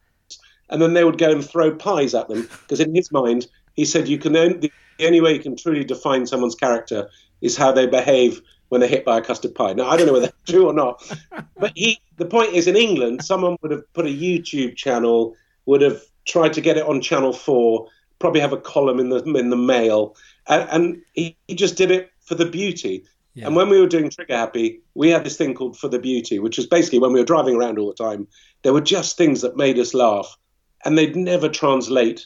and 0.69 0.81
then 0.81 0.93
they 0.93 1.03
would 1.03 1.17
go 1.17 1.31
and 1.31 1.47
throw 1.47 1.73
pies 1.75 2.13
at 2.13 2.27
them 2.27 2.43
because 2.61 2.79
in 2.79 2.93
his 2.93 3.11
mind 3.11 3.47
he 3.75 3.85
said 3.85 4.07
you 4.07 4.17
can 4.17 4.35
only, 4.35 4.57
the 4.57 5.05
only 5.05 5.21
way 5.21 5.33
you 5.33 5.39
can 5.39 5.55
truly 5.55 5.83
define 5.83 6.25
someone's 6.25 6.55
character 6.55 7.09
is 7.41 7.55
how 7.55 7.71
they 7.71 7.85
behave 7.85 8.41
when 8.69 8.81
they're 8.81 8.89
hit 8.89 9.05
by 9.05 9.17
a 9.17 9.21
custard 9.21 9.55
pie. 9.55 9.73
Now 9.73 9.87
I 9.89 9.97
don't 9.97 10.07
know 10.07 10.13
whether 10.13 10.27
that's 10.27 10.51
true 10.51 10.67
or 10.67 10.73
not, 10.73 11.01
but 11.57 11.71
he 11.75 11.99
the 12.17 12.25
point 12.25 12.53
is 12.53 12.67
in 12.67 12.75
England 12.75 13.23
someone 13.23 13.57
would 13.61 13.71
have 13.71 13.93
put 13.93 14.05
a 14.05 14.09
YouTube 14.09 14.75
channel, 14.75 15.35
would 15.65 15.81
have 15.81 16.01
tried 16.25 16.53
to 16.53 16.61
get 16.61 16.77
it 16.77 16.85
on 16.85 17.01
Channel 17.01 17.33
Four, 17.33 17.87
probably 18.19 18.41
have 18.41 18.53
a 18.53 18.57
column 18.57 18.99
in 18.99 19.09
the 19.09 19.23
in 19.23 19.49
the 19.49 19.55
Mail, 19.55 20.15
and, 20.47 20.69
and 20.69 21.01
he, 21.13 21.37
he 21.47 21.55
just 21.55 21.77
did 21.77 21.91
it 21.91 22.11
for 22.19 22.35
the 22.35 22.45
beauty. 22.45 23.05
Yeah. 23.37 23.45
And 23.45 23.55
when 23.55 23.69
we 23.69 23.79
were 23.79 23.85
doing 23.85 24.09
Trigger 24.09 24.35
Happy, 24.35 24.81
we 24.95 25.09
had 25.09 25.23
this 25.23 25.37
thing 25.37 25.53
called 25.53 25.77
For 25.77 25.87
the 25.87 25.99
Beauty, 25.99 26.39
which 26.39 26.57
was 26.57 26.65
basically 26.65 26.97
when 26.97 27.13
we 27.13 27.19
were 27.19 27.25
driving 27.25 27.55
around 27.55 27.77
all 27.77 27.87
the 27.87 27.93
time, 27.93 28.27
there 28.63 28.73
were 28.73 28.81
just 28.81 29.15
things 29.15 29.41
that 29.41 29.55
made 29.55 29.77
us 29.77 29.93
laugh. 29.93 30.35
And 30.83 30.97
they'd 30.97 31.15
never 31.15 31.47
translate 31.47 32.25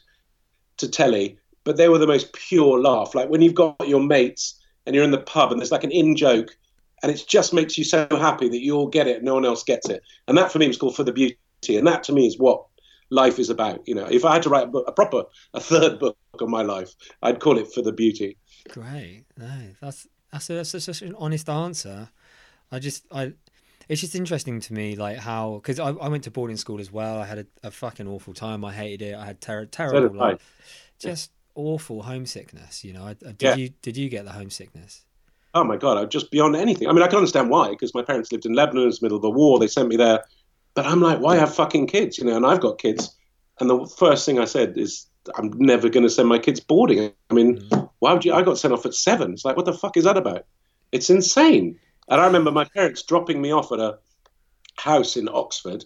to 0.78 0.88
telly, 0.88 1.38
but 1.66 1.76
they 1.76 1.90
were 1.90 1.98
the 1.98 2.08
most 2.08 2.32
pure 2.32 2.80
laugh. 2.80 3.14
Like 3.14 3.28
when 3.28 3.42
you've 3.42 3.56
got 3.56 3.90
your 3.90 4.02
mates 4.02 4.58
and 4.86 4.96
you're 4.96 5.04
in 5.04 5.12
the 5.12 5.18
pub 5.18 5.52
and 5.52 5.60
there's 5.60 5.72
like 5.72 5.84
an 5.84 5.92
in 5.92 6.16
joke, 6.16 6.56
and 7.04 7.12
it 7.12 7.22
just 7.28 7.54
makes 7.54 7.78
you 7.78 7.84
so 7.84 8.08
happy 8.12 8.48
that 8.48 8.64
you 8.64 8.78
all 8.78 8.88
get 8.88 9.08
it, 9.08 9.22
no 9.22 9.34
one 9.34 9.44
else 9.44 9.64
gets 9.66 9.90
it. 9.90 10.02
And 10.30 10.38
that 10.38 10.50
for 10.50 10.60
me 10.60 10.68
was 10.70 10.78
called 10.78 10.96
For 10.96 11.04
the 11.04 11.12
Beauty. 11.12 11.36
And 11.76 11.86
that 11.88 12.04
to 12.04 12.14
me 12.14 12.26
is 12.26 12.40
what 12.40 12.64
life 13.10 13.38
is 13.38 13.50
about. 13.50 13.86
You 13.86 13.96
know, 13.96 14.06
if 14.06 14.24
I 14.24 14.32
had 14.32 14.44
to 14.44 14.50
write 14.50 14.64
a, 14.64 14.68
book, 14.68 14.86
a 14.88 14.94
proper, 14.94 15.26
a 15.54 15.60
third 15.60 16.00
book 16.00 16.16
of 16.40 16.48
my 16.48 16.62
life, 16.62 16.94
I'd 17.22 17.42
call 17.42 17.58
it 17.58 17.74
For 17.74 17.82
the 17.82 17.92
Beauty. 17.92 18.38
Great. 18.70 19.26
No, 19.36 19.62
that's 19.82 20.08
that's 20.32 20.50
a, 20.50 20.54
that's 20.54 20.84
such 20.84 21.02
an 21.02 21.16
honest 21.18 21.50
answer. 21.50 22.10
I 22.72 22.80
just 22.80 23.06
I 23.12 23.34
it's 23.90 24.02
just 24.02 24.16
interesting 24.16 24.60
to 24.62 24.74
me 24.74 24.96
like 24.96 25.18
how 25.18 25.56
because 25.56 25.80
I, 25.80 25.90
I 25.90 26.08
went 26.08 26.24
to 26.26 26.32
boarding 26.32 26.58
school 26.58 26.80
as 26.80 26.92
well. 26.92 27.20
I 27.20 27.26
had 27.26 27.40
a, 27.40 27.46
a 27.64 27.72
fucking 27.72 28.08
awful 28.08 28.34
time. 28.34 28.64
I 28.64 28.72
hated 28.74 29.02
it. 29.10 29.16
I 29.16 29.26
had 29.26 29.42
ter- 29.42 29.66
terrible 29.66 30.22
I. 30.22 30.30
like, 30.32 30.42
just 31.00 31.32
awful 31.56 32.04
homesickness. 32.04 32.84
You 32.84 32.94
know, 32.94 33.04
I, 33.04 33.10
I- 33.12 33.32
did 33.32 33.42
Yeah. 33.42 33.56
you 33.56 33.70
did 33.82 33.98
you 33.98 34.10
get 34.10 34.26
the 34.26 34.32
homesickness? 34.32 35.06
Oh 35.54 35.66
my 35.66 35.76
God, 35.76 35.98
I'm 35.98 36.08
just 36.10 36.32
beyond 36.32 36.56
anything. 36.56 36.88
I 36.88 36.94
mean, 36.94 37.04
I 37.04 37.08
can 37.08 37.18
understand 37.18 37.50
why, 37.50 37.72
because 37.72 37.94
my 37.94 38.02
parents 38.02 38.32
lived 38.32 38.46
in 38.46 38.54
Lebanon, 38.54 38.86
was 38.86 39.00
the 39.00 39.06
middle 39.06 39.18
of 39.18 39.22
the 39.22 39.30
war, 39.30 39.60
they 39.60 39.68
sent 39.68 39.90
me 39.90 39.98
there. 39.98 40.24
But 40.76 40.86
I'm 40.86 41.02
like, 41.02 41.20
why 41.20 41.36
have 41.36 41.54
fucking 41.54 41.88
kids? 41.88 42.18
You 42.18 42.24
know, 42.24 42.38
and 42.38 42.46
I've 42.46 42.62
got 42.62 42.78
kids. 42.78 43.14
And 43.60 43.70
the 43.70 43.86
first 43.98 44.26
thing 44.26 44.40
I 44.40 44.46
said 44.46 44.78
is, 44.78 45.08
I'm 45.36 45.52
never 45.58 45.90
going 45.90 46.04
to 46.04 46.10
send 46.10 46.30
my 46.30 46.40
kids 46.40 46.60
boarding. 46.60 47.12
I 47.30 47.34
mean, 47.34 47.62
why 48.00 48.14
would 48.14 48.26
you? 48.26 48.34
I 48.34 48.42
got 48.42 48.58
sent 48.58 48.74
off 48.74 48.86
at 48.86 48.94
seven. 48.94 49.34
It's 49.34 49.46
like, 49.46 49.56
what 49.56 49.66
the 49.66 49.74
fuck 49.74 49.98
is 49.98 50.04
that 50.06 50.18
about? 50.18 50.46
It's 50.92 51.10
insane. 51.10 51.80
And 52.10 52.20
I 52.20 52.26
remember 52.26 52.52
my 52.52 52.66
parents 52.66 53.04
dropping 53.04 53.42
me 53.42 53.52
off 53.52 53.72
at 53.72 53.80
a 53.80 54.00
house 54.78 55.16
in 55.16 55.30
Oxford, 55.30 55.86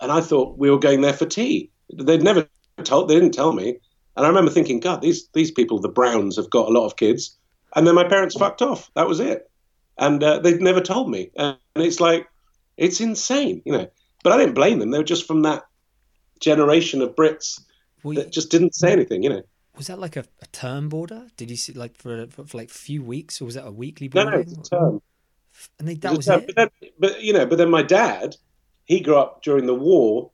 and 0.00 0.12
I 0.12 0.20
thought 0.20 0.58
we 0.58 0.70
were 0.70 0.78
going 0.78 1.00
there 1.00 1.12
for 1.12 1.26
tea. 1.26 1.70
They'd 1.92 2.22
never 2.22 2.46
told, 2.82 3.08
they 3.08 3.14
didn't 3.14 3.34
tell 3.34 3.52
me. 3.52 3.78
And 4.16 4.24
I 4.24 4.28
remember 4.28 4.50
thinking, 4.50 4.80
God, 4.80 5.00
these 5.00 5.28
these 5.32 5.50
people, 5.50 5.80
the 5.80 5.88
Browns, 5.88 6.36
have 6.36 6.50
got 6.50 6.68
a 6.68 6.72
lot 6.72 6.86
of 6.86 6.96
kids. 6.96 7.36
And 7.74 7.86
then 7.86 7.94
my 7.94 8.04
parents 8.04 8.36
fucked 8.36 8.62
off. 8.62 8.90
That 8.94 9.08
was 9.08 9.18
it. 9.18 9.50
And 9.98 10.22
uh, 10.22 10.38
they'd 10.38 10.60
never 10.60 10.80
told 10.80 11.10
me. 11.10 11.30
And 11.36 11.56
it's 11.74 12.00
like, 12.00 12.28
it's 12.76 13.00
insane, 13.00 13.62
you 13.64 13.72
know. 13.72 13.88
But 14.22 14.32
I 14.32 14.38
didn't 14.38 14.54
blame 14.54 14.78
them. 14.78 14.90
They 14.90 14.98
were 14.98 15.04
just 15.04 15.26
from 15.26 15.42
that 15.42 15.64
generation 16.40 17.02
of 17.02 17.16
Brits 17.16 17.60
Well, 18.04 18.14
that 18.16 18.30
just 18.30 18.50
didn't 18.50 18.74
say 18.74 18.92
anything, 18.92 19.22
you 19.22 19.30
know. 19.30 19.42
was 19.76 19.88
that 19.88 19.98
like 19.98 20.16
a, 20.16 20.24
a 20.42 20.46
term 20.46 20.88
border? 20.88 21.26
Did 21.36 21.50
you 21.50 21.56
see 21.56 21.72
like 21.72 21.96
for, 21.96 22.26
for 22.28 22.44
for 22.44 22.56
like 22.56 22.70
a 22.70 22.74
few 22.74 23.02
weeks, 23.02 23.40
or 23.40 23.46
was 23.46 23.54
that 23.54 23.66
a 23.66 23.72
weekly 23.72 24.10
No, 24.14 24.24
no, 24.24 24.38
it's 24.38 24.52
a 24.52 24.62
term. 24.62 25.02
And 25.78 25.88
they, 25.88 25.94
that 25.94 26.12
It 26.12 26.16
was 26.16 26.28
a 26.28 26.32
term. 26.32 26.40
it. 26.40 26.46
But, 26.46 26.56
then, 26.56 26.90
but 26.98 27.22
you 27.22 27.32
know, 27.32 27.46
but 27.46 27.58
then 27.58 27.70
my 27.70 27.82
dad, 27.82 28.36
he 28.84 29.00
grew 29.00 29.16
up 29.16 29.42
during 29.42 29.66
the 29.66 29.74
war, 29.74 30.30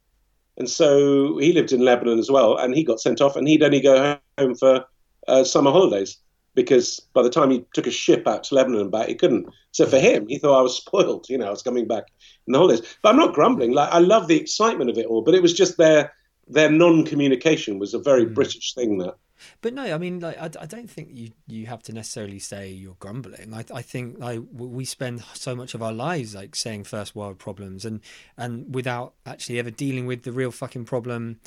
and 0.56 0.68
so 0.68 1.38
he 1.38 1.52
lived 1.52 1.72
in 1.72 1.80
Lebanon 1.80 2.18
as 2.18 2.30
well, 2.30 2.56
and 2.56 2.74
he 2.74 2.84
got 2.84 3.00
sent 3.00 3.20
off, 3.20 3.36
and 3.36 3.48
he'd 3.48 3.62
only 3.62 3.80
go 3.80 4.18
home 4.38 4.54
for 4.54 4.84
uh, 5.28 5.44
summer 5.44 5.70
holidays 5.70 6.18
because 6.54 7.00
by 7.14 7.22
the 7.22 7.30
time 7.30 7.50
he 7.50 7.64
took 7.74 7.86
a 7.86 7.90
ship 7.90 8.26
out 8.26 8.44
to 8.44 8.54
Lebanon 8.54 8.80
and 8.80 8.90
back, 8.90 9.08
he 9.08 9.14
couldn't. 9.14 9.46
So 9.72 9.86
for 9.86 9.98
him, 9.98 10.26
he 10.28 10.38
thought 10.38 10.58
I 10.58 10.62
was 10.62 10.76
spoiled. 10.84 11.28
You 11.28 11.38
know, 11.38 11.46
I 11.46 11.50
was 11.50 11.62
coming 11.62 11.86
back 11.86 12.04
in 12.46 12.52
the 12.52 12.58
holidays. 12.58 12.82
But 13.02 13.10
I'm 13.10 13.16
not 13.16 13.34
grumbling. 13.34 13.72
Like 13.72 13.90
I 13.90 13.98
love 13.98 14.26
the 14.26 14.40
excitement 14.40 14.90
of 14.90 14.98
it 14.98 15.06
all, 15.06 15.22
but 15.22 15.34
it 15.34 15.42
was 15.42 15.54
just 15.54 15.76
their 15.78 16.12
their 16.50 16.70
non-communication 16.70 17.78
was 17.78 17.94
a 17.94 17.98
very 17.98 18.26
Mm. 18.26 18.34
British 18.34 18.74
thing. 18.74 18.98
That 18.98 19.14
But 19.62 19.72
no, 19.74 19.82
I 19.82 19.98
mean, 19.98 20.20
like, 20.20 20.38
I, 20.38 20.50
I 20.60 20.66
don't 20.66 20.90
think 20.90 21.08
you, 21.12 21.30
you 21.46 21.66
have 21.66 21.82
to 21.84 21.92
necessarily 21.92 22.38
say 22.38 22.70
you're 22.70 22.96
grumbling. 22.98 23.54
I, 23.54 23.64
I 23.74 23.82
think 23.82 24.18
like 24.18 24.40
we 24.52 24.84
spend 24.84 25.22
so 25.34 25.54
much 25.56 25.74
of 25.74 25.82
our 25.82 25.92
lives 25.92 26.34
like 26.34 26.54
saying 26.54 26.84
first 26.84 27.14
world 27.16 27.38
problems 27.38 27.84
and 27.84 28.00
and 28.36 28.74
without 28.74 29.14
actually 29.24 29.58
ever 29.58 29.70
dealing 29.70 30.06
with 30.06 30.22
the 30.24 30.32
real 30.32 30.50
fucking 30.50 30.84
problem. 30.84 31.40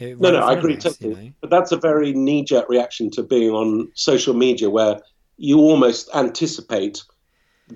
uh, 0.00 0.06
No, 0.18 0.30
no, 0.30 0.38
I 0.38 0.54
agree 0.54 0.76
totally. 0.76 1.10
you 1.10 1.16
know? 1.16 1.32
But 1.40 1.50
that's 1.50 1.72
a 1.72 1.76
very 1.76 2.12
knee 2.12 2.44
jerk 2.44 2.68
reaction 2.68 3.10
to 3.10 3.22
being 3.22 3.50
on 3.50 3.90
social 3.94 4.34
media 4.34 4.70
where 4.70 5.00
you 5.36 5.58
almost 5.58 6.08
anticipate 6.14 7.02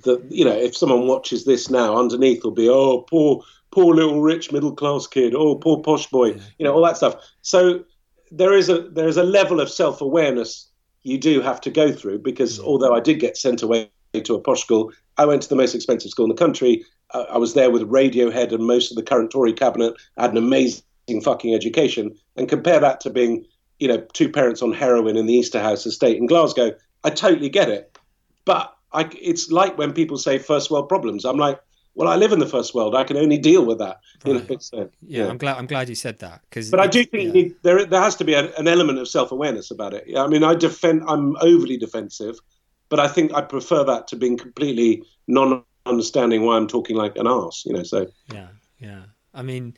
that, 0.02 0.24
you 0.30 0.44
know, 0.44 0.56
if 0.56 0.76
someone 0.76 1.06
watches 1.06 1.44
this 1.44 1.70
now, 1.70 1.96
underneath 1.98 2.44
will 2.44 2.50
be, 2.52 2.68
oh, 2.68 3.02
poor, 3.02 3.42
poor 3.70 3.94
little 3.94 4.20
rich 4.20 4.52
middle 4.52 4.72
class 4.72 5.06
kid, 5.06 5.34
oh, 5.34 5.56
poor 5.56 5.82
posh 5.82 6.06
boy, 6.06 6.28
you 6.58 6.64
know, 6.64 6.74
all 6.74 6.84
that 6.84 6.96
stuff. 6.96 7.16
So 7.42 7.84
there 8.30 8.52
is 8.52 8.68
a 8.68 8.82
there 8.82 9.08
is 9.08 9.16
a 9.16 9.22
level 9.22 9.60
of 9.60 9.70
self 9.70 10.00
awareness 10.00 10.68
you 11.02 11.18
do 11.18 11.40
have 11.40 11.60
to 11.62 11.70
go 11.70 11.92
through 11.92 12.18
because 12.18 12.60
although 12.60 12.94
I 12.94 13.00
did 13.00 13.20
get 13.20 13.36
sent 13.36 13.62
away 13.62 13.90
to 14.14 14.34
a 14.34 14.40
posh 14.40 14.60
school, 14.60 14.92
I 15.16 15.24
went 15.24 15.42
to 15.42 15.48
the 15.48 15.56
most 15.56 15.74
expensive 15.74 16.10
school 16.10 16.26
in 16.26 16.30
the 16.30 16.34
country. 16.34 16.84
I, 17.14 17.20
I 17.20 17.36
was 17.38 17.54
there 17.54 17.70
with 17.70 17.82
Radiohead 17.82 18.52
and 18.52 18.66
most 18.66 18.90
of 18.90 18.96
the 18.96 19.02
current 19.02 19.30
Tory 19.30 19.52
cabinet. 19.52 19.94
I 20.16 20.22
had 20.22 20.32
an 20.32 20.38
amazing 20.38 20.82
fucking 21.22 21.54
education, 21.54 22.14
and 22.36 22.48
compare 22.48 22.80
that 22.80 23.00
to 23.00 23.10
being, 23.10 23.44
you 23.78 23.88
know, 23.88 23.98
two 24.12 24.28
parents 24.28 24.62
on 24.62 24.72
heroin 24.72 25.16
in 25.16 25.26
the 25.26 25.38
Easterhouse 25.38 25.86
estate 25.86 26.18
in 26.18 26.26
Glasgow. 26.26 26.72
I 27.04 27.10
totally 27.10 27.48
get 27.48 27.70
it, 27.70 27.96
but 28.44 28.74
I, 28.92 29.08
it's 29.20 29.50
like 29.50 29.78
when 29.78 29.92
people 29.92 30.18
say 30.18 30.38
first 30.38 30.70
world 30.70 30.88
problems. 30.88 31.24
I'm 31.24 31.36
like, 31.38 31.60
well, 31.98 32.06
I 32.06 32.14
live 32.14 32.30
in 32.30 32.38
the 32.38 32.46
first 32.46 32.76
world. 32.76 32.94
I 32.94 33.02
can 33.02 33.16
only 33.16 33.38
deal 33.38 33.66
with 33.66 33.78
that. 33.80 33.98
You 34.24 34.34
know, 34.34 34.58
so, 34.60 34.88
Yeah, 35.02 35.26
I'm 35.26 35.36
glad. 35.36 35.56
I'm 35.56 35.66
glad 35.66 35.88
you 35.88 35.96
said 35.96 36.20
that 36.20 36.42
because. 36.48 36.70
but 36.70 36.78
I 36.78 36.86
do 36.86 37.04
think 37.04 37.34
you 37.34 37.56
there 37.62 37.84
there 37.84 38.00
has 38.00 38.14
to 38.16 38.24
be 38.24 38.34
a, 38.34 38.54
an 38.54 38.68
element 38.68 39.00
of 39.00 39.08
self 39.08 39.32
awareness 39.32 39.72
about 39.72 39.94
it. 39.94 40.04
I 40.16 40.28
mean, 40.28 40.44
I 40.44 40.54
defend. 40.54 41.02
I'm 41.08 41.36
overly 41.40 41.76
defensive, 41.76 42.38
but 42.88 43.00
I 43.00 43.08
think 43.08 43.34
I 43.34 43.40
prefer 43.40 43.82
that 43.82 44.06
to 44.08 44.16
being 44.16 44.38
completely 44.38 45.02
non 45.26 45.64
understanding 45.86 46.42
why 46.42 46.56
I'm 46.56 46.68
talking 46.68 46.94
like 46.94 47.16
an 47.16 47.26
arse. 47.26 47.64
You 47.66 47.72
know, 47.72 47.82
so 47.82 48.06
Yeah, 48.32 48.48
yeah. 48.78 49.02
I 49.34 49.42
mean, 49.42 49.76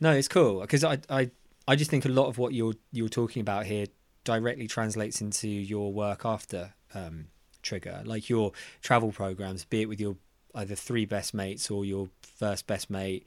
no, 0.00 0.12
it's 0.12 0.28
cool 0.28 0.62
because 0.62 0.82
I, 0.82 0.98
I, 1.08 1.30
I 1.68 1.76
just 1.76 1.88
think 1.90 2.04
a 2.04 2.08
lot 2.08 2.26
of 2.26 2.36
what 2.36 2.52
you're 2.52 2.74
you're 2.90 3.08
talking 3.08 3.42
about 3.42 3.66
here 3.66 3.86
directly 4.24 4.66
translates 4.66 5.20
into 5.20 5.48
your 5.48 5.92
work 5.92 6.24
after 6.24 6.74
um, 6.94 7.28
Trigger, 7.62 8.02
like 8.04 8.28
your 8.28 8.52
travel 8.82 9.12
programs, 9.12 9.64
be 9.64 9.82
it 9.82 9.88
with 9.88 10.00
your 10.00 10.16
either 10.54 10.74
three 10.74 11.04
best 11.04 11.34
mates 11.34 11.70
or 11.70 11.84
your 11.84 12.08
first 12.36 12.66
best 12.66 12.90
mate. 12.90 13.26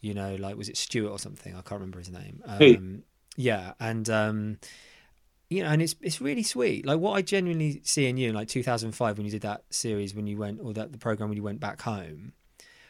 You 0.00 0.14
know, 0.14 0.34
like 0.34 0.56
was 0.56 0.68
it 0.68 0.76
Stuart 0.76 1.10
or 1.10 1.18
something? 1.18 1.52
I 1.54 1.62
can't 1.62 1.80
remember 1.80 1.98
his 1.98 2.10
name. 2.10 2.42
Um, 2.44 3.02
yeah, 3.36 3.72
and 3.80 4.08
um, 4.10 4.58
you 5.50 5.62
know, 5.62 5.70
and 5.70 5.82
it's 5.82 5.94
it's 6.00 6.20
really 6.20 6.42
sweet. 6.42 6.86
Like 6.86 6.98
what 6.98 7.12
I 7.12 7.22
genuinely 7.22 7.80
see 7.84 8.06
in 8.06 8.16
you, 8.16 8.32
like 8.32 8.48
2005 8.48 9.16
when 9.16 9.24
you 9.24 9.32
did 9.32 9.42
that 9.42 9.64
series 9.70 10.14
when 10.14 10.26
you 10.26 10.36
went 10.36 10.60
or 10.62 10.72
that 10.74 10.92
the 10.92 10.98
program 10.98 11.28
when 11.30 11.36
you 11.36 11.42
went 11.42 11.60
back 11.60 11.82
home. 11.82 12.32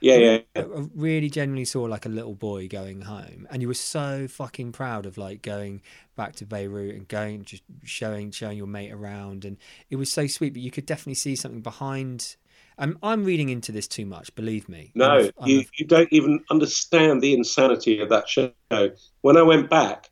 yeah, 0.01 0.17
yeah. 0.17 0.39
Yeah. 0.55 0.63
I 0.63 0.87
really 0.95 1.31
genuinely 1.31 1.65
saw 1.65 1.83
like 1.85 2.05
a 2.05 2.11
little 2.11 2.35
boy 2.35 2.69
going 2.69 3.03
home, 3.03 3.47
and 3.51 3.63
you 3.63 3.69
were 3.69 3.75
so 3.75 4.29
fucking 4.29 4.73
proud 4.73 5.07
of 5.07 5.17
like 5.17 5.41
going 5.43 5.83
back 6.17 6.37
to 6.37 6.47
Beirut 6.47 6.95
and 6.95 7.09
going 7.09 7.45
just 7.45 7.63
showing 7.85 8.31
showing 8.31 8.59
your 8.59 8.67
mate 8.67 8.93
around, 8.93 9.45
and 9.45 9.57
it 9.91 9.97
was 9.97 10.13
so 10.13 10.27
sweet. 10.27 10.53
But 10.53 10.63
you 10.63 10.71
could 10.71 10.87
definitely 10.87 11.15
see 11.15 11.37
something 11.37 11.63
behind. 11.63 12.37
I'm 12.79 12.99
I'm 13.03 13.25
reading 13.25 13.49
into 13.49 13.73
this 13.73 13.87
too 13.87 14.07
much, 14.07 14.35
believe 14.35 14.69
me. 14.69 14.93
I'm 14.95 14.99
No, 14.99 15.19
a- 15.19 15.31
I'm 15.41 15.49
you, 15.49 15.61
a- 15.61 15.67
you 15.79 15.87
don't 15.87 16.09
even 16.13 16.41
understand 16.51 17.23
the 17.23 17.33
insanity 17.35 18.01
of 18.01 18.09
that 18.09 18.29
show. 18.29 18.53
When 19.23 19.37
I 19.37 19.43
went 19.43 19.71
back, 19.71 20.11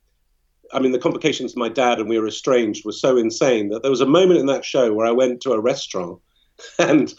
I 0.73 0.79
mean, 0.79 0.93
the 0.93 0.99
complications 0.99 1.53
of 1.53 1.59
my 1.59 1.69
dad 1.69 1.99
and 1.99 2.09
we 2.09 2.19
were 2.19 2.29
estranged 2.29 2.85
were 2.85 2.93
so 2.93 3.17
insane 3.17 3.69
that 3.71 3.83
there 3.83 3.91
was 3.91 4.01
a 4.01 4.07
moment 4.07 4.41
in 4.41 4.47
that 4.47 4.65
show 4.65 4.93
where 4.93 5.07
I 5.07 5.11
went 5.13 5.41
to 5.43 5.53
a 5.53 5.61
restaurant 5.61 6.21
and 6.79 7.13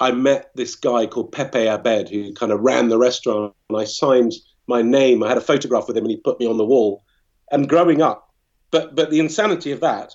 I 0.00 0.10
met 0.12 0.50
this 0.54 0.74
guy 0.74 1.06
called 1.06 1.32
Pepe 1.32 1.66
Abed 1.66 2.08
who 2.10 2.34
kind 2.34 2.52
of 2.52 2.60
ran 2.60 2.88
the 2.88 2.98
restaurant 2.98 3.54
and 3.70 3.78
I 3.78 3.84
signed 3.84 4.32
my 4.66 4.82
name. 4.82 5.22
I 5.22 5.28
had 5.28 5.38
a 5.38 5.42
photograph 5.42 5.86
with 5.88 5.96
him 5.96 6.04
and 6.04 6.10
he 6.10 6.16
put 6.18 6.40
me 6.40 6.46
on 6.46 6.58
the 6.58 6.64
wall. 6.66 7.02
And 7.50 7.68
growing 7.68 8.02
up, 8.02 8.28
but 8.72 8.94
but 8.96 9.10
the 9.10 9.20
insanity 9.20 9.70
of 9.70 9.80
that, 9.80 10.14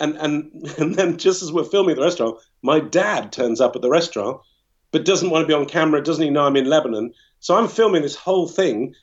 and 0.00 0.16
and 0.16 0.52
and 0.78 0.94
then 0.94 1.18
just 1.18 1.42
as 1.42 1.52
we're 1.52 1.64
filming 1.64 1.96
the 1.96 2.02
restaurant, 2.02 2.38
my 2.62 2.80
dad 2.80 3.32
turns 3.32 3.60
up 3.60 3.76
at 3.76 3.82
the 3.82 3.90
restaurant 3.90 4.40
but 4.90 5.04
doesn't 5.04 5.30
want 5.30 5.42
to 5.42 5.46
be 5.46 5.52
on 5.54 5.66
camera, 5.66 6.02
doesn't 6.02 6.22
even 6.22 6.32
know 6.34 6.46
I'm 6.46 6.56
in 6.56 6.64
Lebanon. 6.64 7.12
So 7.40 7.54
I'm 7.54 7.68
filming 7.68 8.02
this 8.02 8.16
whole 8.16 8.48
thing, 8.48 8.94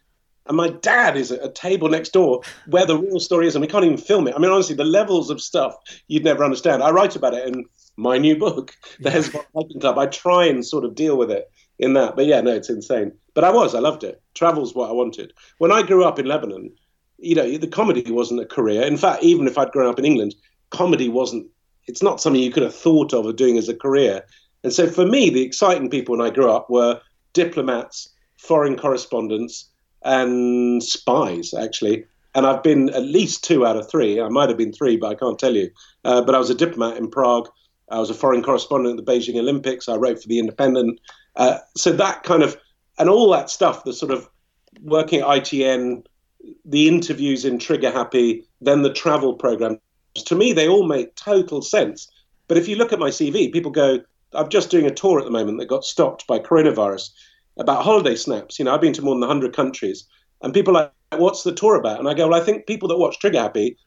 and 0.47 0.57
my 0.57 0.69
dad 0.69 1.15
is 1.15 1.31
at 1.31 1.43
a 1.45 1.49
table 1.51 1.89
next 1.89 2.09
door 2.09 2.41
where 2.67 2.85
the 2.85 2.97
real 2.97 3.19
story 3.19 3.47
is, 3.47 3.55
and 3.55 3.61
we 3.61 3.67
can't 3.67 3.85
even 3.85 3.97
film 3.97 4.27
it. 4.27 4.35
I 4.35 4.39
mean, 4.39 4.51
honestly, 4.51 4.75
the 4.75 4.83
levels 4.83 5.29
of 5.29 5.41
stuff 5.41 5.75
you'd 6.07 6.23
never 6.23 6.43
understand. 6.43 6.83
I 6.83 6.91
write 6.91 7.15
about 7.15 7.33
it 7.33 7.47
in 7.47 7.65
my 7.97 8.17
new 8.17 8.37
book, 8.37 8.75
The 8.99 9.11
Yeah. 9.11 9.17
Hezbollah 9.17 9.45
Hiking 9.55 9.79
Club. 9.79 9.97
I 9.97 10.07
try 10.07 10.45
and 10.45 10.65
sort 10.65 10.85
of 10.85 10.95
deal 10.95 11.17
with 11.17 11.31
it 11.31 11.49
in 11.79 11.93
that. 11.93 12.15
But 12.15 12.25
yeah, 12.25 12.41
no, 12.41 12.51
it's 12.53 12.69
insane. 12.69 13.11
But 13.33 13.43
I 13.43 13.51
was, 13.51 13.73
I 13.75 13.79
loved 13.79 14.03
it. 14.03 14.21
Travel's 14.33 14.75
what 14.75 14.89
I 14.89 14.93
wanted. 14.93 15.33
When 15.57 15.71
I 15.71 15.81
grew 15.81 16.03
up 16.03 16.19
in 16.19 16.25
Lebanon, 16.25 16.71
you 17.17 17.35
know, 17.35 17.57
the 17.57 17.67
comedy 17.67 18.11
wasn't 18.11 18.41
a 18.41 18.45
career. 18.45 18.83
In 18.83 18.97
fact, 18.97 19.23
even 19.23 19.47
if 19.47 19.57
I'd 19.57 19.71
grown 19.71 19.87
up 19.89 19.99
in 19.99 20.05
England, 20.05 20.35
comedy 20.69 21.09
wasn't, 21.09 21.47
it's 21.87 22.03
not 22.03 22.21
something 22.21 22.41
you 22.41 22.51
could 22.51 22.63
have 22.63 22.75
thought 22.75 23.13
of 23.13 23.25
of 23.25 23.35
doing 23.35 23.57
as 23.57 23.69
a 23.69 23.75
career. 23.75 24.23
And 24.63 24.73
so 24.73 24.87
for 24.87 25.05
me, 25.05 25.29
the 25.29 25.43
exciting 25.43 25.89
people 25.89 26.17
when 26.17 26.25
I 26.25 26.33
grew 26.33 26.51
up 26.51 26.69
were 26.69 26.99
diplomats, 27.33 28.09
foreign 28.37 28.75
correspondents, 28.75 29.69
and 30.03 30.81
spies, 30.83 31.53
actually. 31.53 32.05
And 32.33 32.45
I've 32.45 32.63
been 32.63 32.89
at 32.89 33.03
least 33.03 33.43
two 33.43 33.65
out 33.65 33.77
of 33.77 33.89
three. 33.89 34.19
I 34.21 34.29
might 34.29 34.49
have 34.49 34.57
been 34.57 34.73
three, 34.73 34.97
but 34.97 35.07
I 35.07 35.15
can't 35.15 35.39
tell 35.39 35.55
you. 35.55 35.69
Uh, 36.03 36.21
but 36.21 36.35
I 36.35 36.39
was 36.39 36.49
a 36.49 36.55
diplomat 36.55 36.97
in 36.97 37.09
Prague. 37.09 37.47
I 37.89 37.99
was 37.99 38.09
a 38.09 38.15
foreign 38.15 38.43
correspondent 38.43 38.99
at 38.99 39.05
the 39.05 39.11
Beijing 39.11 39.37
Olympics. 39.39 39.87
I 39.87 39.95
wrote 39.95 40.21
for 40.21 40.27
The 40.27 40.39
Independent. 40.39 40.99
Uh, 41.35 41.59
so 41.77 41.91
that 41.93 42.23
kind 42.23 42.43
of, 42.43 42.57
and 42.97 43.09
all 43.09 43.29
that 43.31 43.49
stuff, 43.49 43.83
the 43.83 43.93
sort 43.93 44.11
of 44.11 44.27
working 44.81 45.21
at 45.21 45.27
ITN, 45.27 46.05
the 46.65 46.87
interviews 46.87 47.45
in 47.45 47.59
Trigger 47.59 47.91
Happy, 47.91 48.43
then 48.61 48.81
the 48.81 48.93
travel 48.93 49.35
programs, 49.35 49.79
to 50.15 50.35
me, 50.35 50.53
they 50.53 50.67
all 50.67 50.85
make 50.85 51.15
total 51.15 51.61
sense. 51.61 52.09
But 52.47 52.57
if 52.57 52.67
you 52.67 52.75
look 52.75 52.93
at 52.93 52.99
my 52.99 53.09
CV, 53.09 53.51
people 53.51 53.71
go, 53.71 53.99
I'm 54.33 54.49
just 54.49 54.69
doing 54.69 54.85
a 54.85 54.93
tour 54.93 55.19
at 55.19 55.25
the 55.25 55.31
moment 55.31 55.59
that 55.59 55.67
got 55.67 55.85
stopped 55.85 56.27
by 56.27 56.39
coronavirus 56.39 57.09
about 57.57 57.83
holiday 57.83 58.15
snaps. 58.15 58.59
You 58.59 58.65
know, 58.65 58.73
I've 58.73 58.81
been 58.81 58.93
to 58.93 59.01
more 59.01 59.15
than 59.15 59.21
100 59.21 59.55
countries, 59.55 60.05
and 60.41 60.53
people 60.53 60.75
are 60.77 60.91
like, 61.11 61.21
what's 61.21 61.43
the 61.43 61.53
tour 61.53 61.75
about? 61.75 61.99
And 61.99 62.09
I 62.09 62.13
go, 62.13 62.27
well, 62.27 62.41
I 62.41 62.43
think 62.43 62.67
people 62.67 62.87
that 62.89 62.97
watch 62.97 63.19
Trigger 63.19 63.39
Happy 63.39 63.77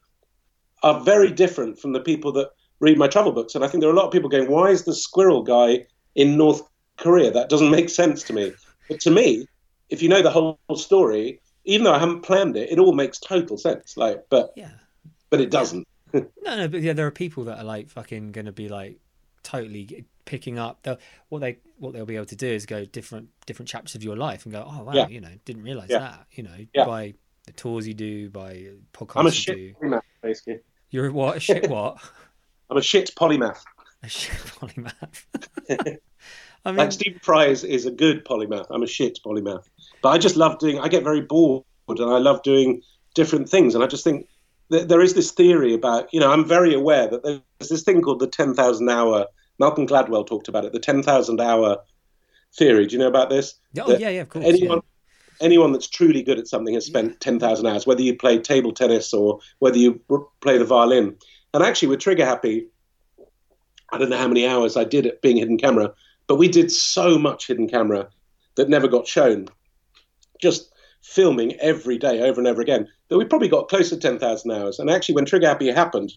are 0.83 1.01
very 1.01 1.31
different 1.31 1.79
from 1.79 1.93
the 1.93 2.01
people 2.01 2.33
that 2.33 2.51
read 2.81 2.99
my 2.99 3.09
travel 3.09 3.33
books. 3.33 3.55
And 3.55 3.65
I 3.65 3.69
think 3.69 3.81
there 3.81 3.91
are 3.91 3.93
a 3.93 3.97
lot 3.97 4.07
of 4.07 4.13
people 4.13 4.29
going, 4.29 4.51
why 4.51 4.71
is 4.71 4.85
the 4.85 4.95
squirrel 4.95 5.43
guy 5.43 5.87
in 6.15 6.37
North 6.37 6.63
Korea? 6.97 7.31
That 7.31 7.49
doesn't 7.49 7.71
make 7.71 7.89
sense 7.89 8.23
to 8.25 8.33
me. 8.33 8.53
But 8.89 9.01
to 9.01 9.11
me, 9.11 9.47
if 9.91 10.03
you 10.03 10.09
know 10.09 10.23
the 10.23 10.31
whole 10.31 10.59
story, 10.77 11.41
even 11.65 11.85
though 11.85 11.93
I 11.93 11.99
haven't 11.99 12.23
planned 12.23 12.57
it, 12.57 12.71
it 12.71 12.79
all 12.79 12.93
makes 12.93 13.19
total 13.19 13.59
sense. 13.59 13.97
Like, 13.97 14.25
but 14.31 14.53
yeah. 14.57 14.71
but 15.31 15.41
it 15.41 15.51
doesn't. 15.51 15.87
No, 16.13 16.27
no, 16.57 16.69
but 16.69 16.81
yeah, 16.81 16.93
there 16.93 17.07
are 17.07 17.11
people 17.11 17.45
that 17.45 17.59
are 17.59 17.65
like 17.65 17.89
fucking 17.91 18.33
going 18.33 18.47
to 18.47 18.53
be 18.53 18.69
like 18.69 18.99
totally 19.43 20.05
picking 20.25 20.59
up. 20.59 20.83
The, 20.83 20.99
what 21.29 21.41
they 21.41 21.59
what 21.79 21.93
they'll 21.93 22.07
be 22.07 22.17
able 22.17 22.27
to 22.27 22.37
do 22.37 22.47
is 22.49 22.67
go 22.67 22.85
different 22.85 23.29
different 23.47 23.69
chapters 23.69 23.95
of 23.95 24.03
your 24.03 24.17
life 24.17 24.45
and 24.45 24.53
go, 24.53 24.67
oh 24.69 24.83
wow, 24.85 24.93
Yeah. 24.93 25.09
you 25.09 25.21
know, 25.21 25.31
didn't 25.45 25.63
realize 25.63 25.89
Yeah. 25.91 25.99
that. 26.01 26.27
You 26.33 26.43
know, 26.45 26.67
Yeah. 26.75 26.85
by 26.87 27.15
the 27.47 27.53
tours 27.53 27.87
you 27.89 27.95
do, 27.95 28.29
by 28.31 28.69
podcasts 28.93 29.13
I'm 29.17 29.27
a 29.27 29.29
you 29.31 29.35
shit 29.35 29.57
do. 29.57 29.75
polymath, 29.75 30.03
basically. 30.23 30.61
You're 30.91 31.07
a 31.07 31.13
what? 31.13 31.37
A 31.37 31.41
shit 31.41 31.69
what? 31.71 31.99
I'm 32.71 32.77
a 32.77 32.83
shit 32.83 33.13
polymath. 33.17 33.63
A 34.03 34.09
shit 34.09 34.35
polymath. 34.59 35.25
I 36.65 36.71
mean, 36.73 36.77
Like 36.79 36.93
Stephen 36.93 37.21
Fry 37.23 37.47
is, 37.47 37.65
is 37.65 37.87
a 37.87 37.91
good 37.91 38.25
polymath. 38.25 38.67
I'm 38.71 38.83
a 38.83 38.87
shit 38.87 39.19
polymath. 39.25 39.65
But 40.03 40.11
I 40.11 40.19
just 40.19 40.37
love 40.37 40.59
doing. 40.59 40.79
I 40.79 40.89
get 40.89 41.05
very 41.05 41.21
bored, 41.23 41.65
and 41.89 42.01
I 42.01 42.19
love 42.19 42.43
doing 42.43 42.83
different 43.15 43.49
things. 43.49 43.75
And 43.75 43.83
I 43.83 43.87
just 43.87 44.05
think 44.05 44.29
there 44.71 45.01
is 45.01 45.15
this 45.15 45.31
theory 45.31 45.75
about. 45.75 46.13
You 46.13 46.21
know, 46.21 46.31
I'm 46.31 46.45
very 46.45 46.75
aware 46.75 47.09
that 47.09 47.23
there's 47.23 47.71
this 47.71 47.83
thing 47.83 48.03
called 48.03 48.21
the 48.21 48.27
10,000 48.27 48.89
hour. 48.89 49.27
Malcolm 49.59 49.87
Gladwell 49.87 50.27
talked 50.27 50.49
about 50.49 50.65
it. 50.65 50.73
The 50.73 50.81
10,000 50.81 51.41
hour 51.41 51.79
theory. 52.57 52.87
Do 52.87 52.93
you 52.95 52.99
know 52.99 53.09
about 53.09 53.31
this? 53.31 53.55
oh 53.81 53.89
that 53.89 54.01
yeah, 54.01 54.11
yeah, 54.11 54.21
of 54.23 54.29
course. 54.29 54.45
anyone 54.45 54.81
anyone 55.41 55.73
that's 55.73 55.89
truly 55.89 56.23
good 56.23 56.39
at 56.39 56.49
something 56.49 56.75
has 56.75 56.87
spent 56.87 57.21
10,000 57.21 57.67
hours, 57.67 57.87
whether 57.87 58.03
you 58.03 58.17
play 58.17 58.39
table 58.39 58.73
tennis 58.73 59.13
or 59.13 59.39
whether 59.61 59.79
you 59.79 60.01
play 60.41 60.59
the 60.59 60.65
violin. 60.65 61.17
And 61.55 61.63
actually, 61.63 61.89
with 61.89 62.01
Trigger 62.01 62.25
Happy, 62.25 62.67
I 63.93 63.99
don't 63.99 64.11
know 64.11 64.19
how 64.19 64.29
many 64.29 64.47
hours 64.47 64.77
I 64.77 64.85
did 64.85 65.07
at 65.07 65.23
being 65.23 65.37
hidden 65.37 65.59
camera, 65.59 65.93
but 66.27 66.37
we 66.37 66.49
did 66.49 66.71
so 66.71 67.19
much 67.19 67.47
hidden 67.47 67.69
camera 67.69 68.09
that 68.57 68.69
never 68.69 68.89
got 68.89 69.07
shown. 69.07 69.49
Just 70.41 70.73
filming 71.09 71.55
every 71.55 71.97
day 71.97 72.21
over 72.21 72.39
and 72.39 72.47
over 72.47 72.61
again 72.61 72.87
that 73.09 73.17
we 73.17 73.25
probably 73.25 73.49
got 73.49 73.69
close 73.69 73.89
to 73.89 73.97
10,000 73.97 74.51
hours. 74.51 74.79
And 74.79 74.91
actually, 74.91 75.15
when 75.15 75.25
Trigger 75.25 75.47
Happy 75.49 75.71
happened, 75.71 76.13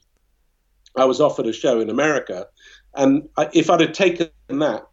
I 0.97 1.05
was 1.05 1.21
offered 1.21 1.47
a 1.47 1.53
show 1.53 1.79
in 1.79 1.89
America. 1.89 2.47
And 2.95 3.29
I, 3.37 3.49
if 3.53 3.69
I'd 3.69 3.79
have 3.79 3.93
taken 3.93 4.29
that, 4.49 4.85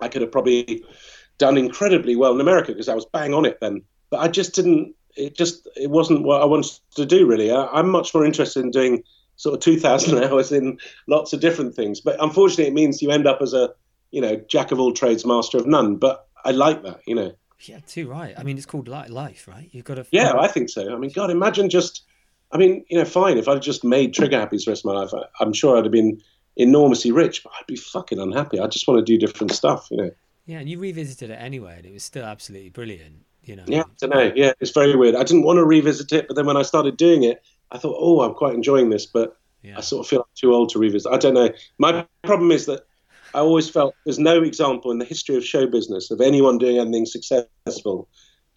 I 0.00 0.08
could 0.08 0.22
have 0.22 0.32
probably 0.32 0.84
done 1.38 1.56
incredibly 1.56 2.16
well 2.16 2.34
in 2.34 2.40
America 2.40 2.72
because 2.72 2.88
I 2.88 2.94
was 2.94 3.06
bang 3.06 3.34
on 3.34 3.44
it 3.44 3.58
then. 3.60 3.82
But 4.10 4.20
I 4.20 4.28
just 4.28 4.54
didn't. 4.54 4.94
It 5.14 5.36
just 5.36 5.68
it 5.76 5.90
wasn't 5.90 6.24
what 6.24 6.42
I 6.42 6.44
wanted 6.46 6.72
to 6.96 7.06
do 7.06 7.26
really. 7.26 7.52
I, 7.52 7.66
I'm 7.66 7.88
much 7.88 8.12
more 8.12 8.24
interested 8.24 8.64
in 8.64 8.70
doing 8.70 9.04
sort 9.36 9.54
of 9.54 9.60
2,000 9.60 10.24
hours 10.24 10.50
in 10.50 10.78
lots 11.06 11.32
of 11.32 11.40
different 11.40 11.74
things. 11.74 12.00
But 12.00 12.16
unfortunately, 12.20 12.66
it 12.66 12.74
means 12.74 13.00
you 13.00 13.10
end 13.10 13.28
up 13.28 13.40
as 13.42 13.52
a 13.54 13.72
you 14.10 14.20
know 14.20 14.36
jack 14.48 14.72
of 14.72 14.80
all 14.80 14.92
trades, 14.92 15.24
master 15.24 15.58
of 15.58 15.66
none. 15.66 15.96
But 15.96 16.26
I 16.44 16.50
like 16.50 16.82
that, 16.82 17.00
you 17.06 17.14
know. 17.14 17.32
Yeah, 17.68 17.80
too 17.86 18.08
right. 18.08 18.34
I 18.36 18.42
mean, 18.42 18.56
it's 18.56 18.66
called 18.66 18.88
life, 18.88 19.46
right? 19.48 19.68
You've 19.72 19.84
got 19.84 19.94
to. 19.96 20.06
Yeah, 20.10 20.34
I 20.38 20.48
think 20.48 20.68
so. 20.68 20.92
I 20.92 20.98
mean, 20.98 21.10
God, 21.10 21.30
imagine 21.30 21.68
just. 21.68 22.02
I 22.50 22.58
mean, 22.58 22.84
you 22.90 22.98
know, 22.98 23.04
fine. 23.04 23.38
If 23.38 23.48
I'd 23.48 23.62
just 23.62 23.82
made 23.82 24.12
Trigger 24.12 24.38
happy 24.38 24.58
the 24.58 24.64
rest 24.70 24.84
of 24.84 24.92
my 24.92 25.00
life, 25.00 25.10
I, 25.14 25.22
I'm 25.42 25.52
sure 25.54 25.78
I'd 25.78 25.84
have 25.84 25.92
been 25.92 26.20
enormously 26.56 27.10
rich. 27.10 27.42
But 27.42 27.52
I'd 27.58 27.66
be 27.66 27.76
fucking 27.76 28.18
unhappy. 28.18 28.60
I 28.60 28.66
just 28.66 28.86
want 28.86 28.98
to 28.98 29.04
do 29.04 29.18
different 29.18 29.52
stuff, 29.52 29.88
you 29.90 29.96
know. 29.96 30.10
Yeah, 30.46 30.58
and 30.58 30.68
you 30.68 30.78
revisited 30.78 31.30
it 31.30 31.34
anyway, 31.40 31.76
and 31.78 31.86
it 31.86 31.92
was 31.92 32.02
still 32.02 32.24
absolutely 32.24 32.70
brilliant. 32.70 33.24
You 33.44 33.56
know. 33.56 33.64
Yeah, 33.66 33.82
I 33.82 33.92
don't 33.98 34.10
know. 34.10 34.32
Yeah, 34.34 34.52
it's 34.60 34.70
very 34.70 34.94
weird. 34.94 35.14
I 35.14 35.24
didn't 35.24 35.42
want 35.44 35.56
to 35.56 35.64
revisit 35.64 36.12
it, 36.12 36.28
but 36.28 36.36
then 36.36 36.46
when 36.46 36.56
I 36.56 36.62
started 36.62 36.96
doing 36.96 37.22
it, 37.24 37.42
I 37.70 37.78
thought, 37.78 37.96
oh, 37.98 38.20
I'm 38.20 38.34
quite 38.34 38.54
enjoying 38.54 38.90
this, 38.90 39.06
but 39.06 39.36
Yeah. 39.62 39.78
I 39.78 39.80
sort 39.80 40.04
of 40.04 40.08
feel 40.08 40.20
I'm 40.20 40.26
too 40.34 40.52
old 40.54 40.68
to 40.70 40.78
revisit. 40.78 41.10
I 41.10 41.16
don't 41.16 41.34
know. 41.34 41.50
My 41.78 42.06
problem 42.22 42.50
is 42.52 42.66
that 42.66 42.86
I 43.34 43.38
always 43.38 43.68
felt 43.68 43.94
there's 44.04 44.18
no 44.18 44.42
example 44.42 44.90
in 44.90 44.98
the 44.98 45.04
history 45.04 45.36
of 45.36 45.44
show 45.44 45.66
business 45.66 46.10
of 46.10 46.20
anyone 46.20 46.58
doing 46.58 46.78
anything 46.78 47.06
successful 47.06 48.08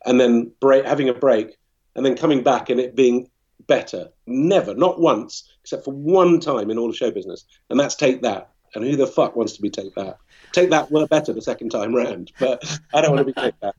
and 0.06 0.20
then 0.20 0.52
break, 0.60 0.86
having 0.86 1.10
a 1.10 1.14
break 1.14 1.58
and 1.96 2.06
then 2.06 2.16
coming 2.16 2.44
back 2.44 2.70
and 2.70 2.80
it 2.80 2.96
being 2.96 3.30
better. 3.68 4.10
Never, 4.28 4.76
not 4.76 5.00
once, 5.00 5.50
except 5.62 5.86
for 5.86 5.94
one 5.94 6.40
time 6.40 6.70
in 6.70 6.78
all 6.78 6.90
of 6.90 6.96
show 6.96 7.12
business, 7.12 7.46
and 7.70 7.80
that's 7.80 7.96
Take 7.96 8.22
That. 8.22 8.52
And 8.74 8.84
who 8.84 8.98
the 8.98 9.08
fuck 9.08 9.38
wants 9.38 9.54
to 9.54 9.62
be 9.62 9.70
Take 9.70 9.96
That? 9.96 10.18
Take 10.52 10.70
That 10.70 10.92
were 10.92 11.08
better 11.08 11.32
the 11.34 11.42
second 11.42 11.70
time 11.70 11.96
round, 11.96 12.32
but 12.40 12.80
I 12.94 13.02
don't 13.02 13.16
want 13.16 13.26
to 13.28 13.34
be 13.34 13.42
Take 13.42 13.60
That. 13.62 13.76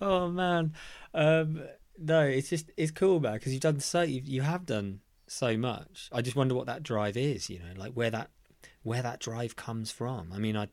Oh 0.00 0.28
man, 0.28 0.74
um, 1.12 1.62
no, 1.98 2.22
it's 2.22 2.48
just 2.48 2.70
it's 2.76 2.92
cool, 2.92 3.20
man, 3.20 3.34
because 3.34 3.52
you've 3.52 3.62
done 3.62 3.80
so 3.80 4.02
you 4.02 4.22
you 4.24 4.42
have 4.42 4.64
done 4.64 5.00
so 5.26 5.56
much. 5.56 6.08
I 6.12 6.22
just 6.22 6.36
wonder 6.36 6.54
what 6.54 6.66
that 6.66 6.82
drive 6.82 7.16
is. 7.16 7.50
You 7.50 7.58
know, 7.58 7.72
like 7.76 7.94
where 7.94 8.10
that 8.10 8.30
where 8.88 9.02
that 9.02 9.20
drive 9.20 9.54
comes 9.54 9.90
from. 9.90 10.32
I 10.32 10.38
mean, 10.38 10.56
I. 10.56 10.68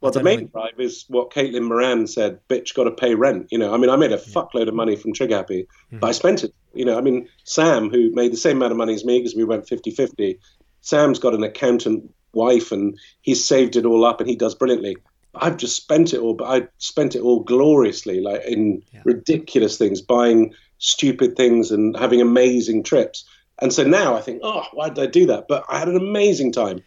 Well, 0.00 0.12
I 0.12 0.18
the 0.18 0.24
main 0.24 0.46
drive 0.46 0.78
is 0.78 1.04
what 1.08 1.30
Caitlin 1.30 1.68
Moran 1.68 2.06
said, 2.06 2.40
bitch, 2.48 2.74
got 2.74 2.84
to 2.84 2.90
pay 2.90 3.14
rent. 3.14 3.48
You 3.50 3.58
know, 3.58 3.74
I 3.74 3.76
mean, 3.76 3.90
I 3.90 3.96
made 3.96 4.12
a 4.12 4.16
fuckload 4.16 4.66
of 4.66 4.74
money 4.74 4.96
from 4.96 5.12
Trigger 5.12 5.36
Happy, 5.36 5.66
but 5.92 6.06
I 6.06 6.10
mm-hmm. 6.10 6.16
spent 6.16 6.44
it. 6.44 6.54
You 6.72 6.86
know, 6.86 6.96
I 6.96 7.02
mean, 7.02 7.28
Sam, 7.44 7.90
who 7.90 8.10
made 8.12 8.32
the 8.32 8.38
same 8.38 8.56
amount 8.56 8.72
of 8.72 8.78
money 8.78 8.94
as 8.94 9.04
me 9.04 9.18
because 9.18 9.36
we 9.36 9.44
went 9.44 9.68
50 9.68 9.90
50, 9.90 10.38
Sam's 10.80 11.18
got 11.18 11.34
an 11.34 11.42
accountant 11.42 12.12
wife 12.32 12.72
and 12.72 12.98
he's 13.20 13.44
saved 13.44 13.76
it 13.76 13.84
all 13.84 14.04
up 14.04 14.20
and 14.20 14.28
he 14.28 14.36
does 14.36 14.54
brilliantly. 14.54 14.96
I've 15.34 15.56
just 15.56 15.76
spent 15.76 16.12
it 16.12 16.20
all, 16.20 16.34
but 16.34 16.44
I 16.46 16.68
spent 16.78 17.14
it 17.14 17.20
all 17.20 17.40
gloriously, 17.40 18.20
like 18.20 18.44
in 18.44 18.82
Yeah. 18.92 19.02
ridiculous 19.04 19.78
things, 19.78 20.00
buying 20.00 20.54
stupid 20.78 21.36
things 21.36 21.70
and 21.70 21.96
having 21.96 22.20
amazing 22.20 22.82
trips. 22.82 23.24
And 23.60 23.72
so 23.72 23.84
now 23.84 24.16
I 24.16 24.22
think, 24.22 24.40
oh, 24.42 24.64
why 24.72 24.88
did 24.88 24.98
I 24.98 25.06
do 25.06 25.26
that? 25.26 25.46
But 25.46 25.64
I 25.68 25.78
had 25.78 25.88
an 25.88 25.96
amazing 25.96 26.52
time. 26.52 26.82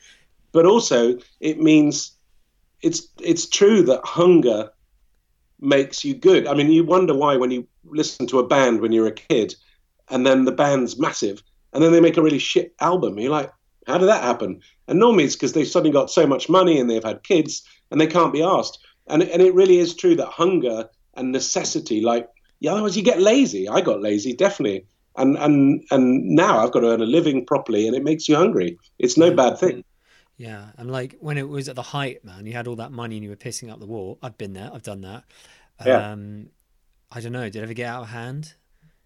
But 0.53 0.65
also, 0.65 1.17
it 1.41 1.59
means 1.59 2.13
it's 2.81 3.07
it's 3.19 3.47
true 3.47 3.81
that 3.83 4.05
hunger 4.05 4.69
makes 5.59 6.05
you 6.05 6.13
good. 6.13 6.47
I 6.47 6.53
mean, 6.53 6.71
you 6.71 6.83
wonder 6.83 7.13
why 7.13 7.35
when 7.37 7.51
you 7.51 7.67
listen 7.83 8.27
to 8.27 8.39
a 8.39 8.47
band 8.47 8.79
when 8.79 8.91
you're 8.91 9.07
a 9.07 9.11
kid, 9.11 9.55
and 10.09 10.25
then 10.25 10.45
the 10.45 10.51
band's 10.51 10.99
massive, 10.99 11.41
and 11.73 11.83
then 11.83 11.91
they 11.91 11.99
make 11.99 12.17
a 12.17 12.21
really 12.21 12.39
shit 12.39 12.75
album. 12.79 13.17
You're 13.17 13.31
like, 13.31 13.51
how 13.87 13.97
did 13.97 14.09
that 14.09 14.23
happen? 14.23 14.61
And 14.87 14.99
normally 14.99 15.23
it's 15.23 15.35
because 15.35 15.53
they've 15.53 15.67
suddenly 15.67 15.91
got 15.91 16.11
so 16.11 16.27
much 16.27 16.49
money 16.49 16.79
and 16.79 16.89
they've 16.89 17.03
had 17.03 17.23
kids 17.23 17.63
and 17.91 17.99
they 17.99 18.07
can't 18.07 18.33
be 18.33 18.43
asked. 18.43 18.79
And 19.07 19.23
and 19.23 19.41
it 19.41 19.53
really 19.53 19.79
is 19.79 19.95
true 19.95 20.15
that 20.15 20.27
hunger 20.27 20.87
and 21.15 21.31
necessity, 21.31 22.01
like, 22.01 22.27
yeah, 22.59 22.71
otherwise 22.71 22.97
you 22.97 23.03
get 23.03 23.21
lazy. 23.21 23.67
I 23.67 23.81
got 23.81 24.01
lazy, 24.01 24.33
definitely. 24.33 24.85
And 25.17 25.37
and 25.37 25.83
and 25.91 26.23
now 26.25 26.59
I've 26.59 26.71
got 26.71 26.81
to 26.81 26.91
earn 26.91 27.01
a 27.01 27.05
living 27.05 27.45
properly, 27.45 27.87
and 27.87 27.95
it 27.95 28.03
makes 28.03 28.27
you 28.27 28.35
hungry. 28.35 28.77
It's 28.99 29.17
no 29.17 29.31
bad 29.31 29.57
thing. 29.57 29.83
Yeah, 30.43 30.71
and 30.77 30.91
like 30.91 31.15
when 31.21 31.37
it 31.37 31.47
was 31.47 31.69
at 31.69 31.75
the 31.77 31.81
height, 31.81 32.25
man, 32.25 32.45
you 32.45 32.51
had 32.51 32.67
all 32.67 32.75
that 32.75 32.91
money 32.91 33.15
and 33.15 33.23
you 33.23 33.29
were 33.29 33.37
pissing 33.37 33.71
up 33.71 33.79
the 33.79 33.85
wall. 33.85 34.19
I've 34.21 34.37
been 34.37 34.51
there. 34.53 34.69
I've 34.73 34.83
done 34.83 34.99
that. 35.01 35.23
Yeah. 35.85 36.11
Um, 36.11 36.49
I 37.11 37.21
don't 37.21 37.31
know. 37.31 37.45
Did 37.45 37.57
it 37.57 37.63
ever 37.63 37.73
get 37.73 37.87
out 37.87 38.01
of 38.03 38.09
hand? 38.09 38.53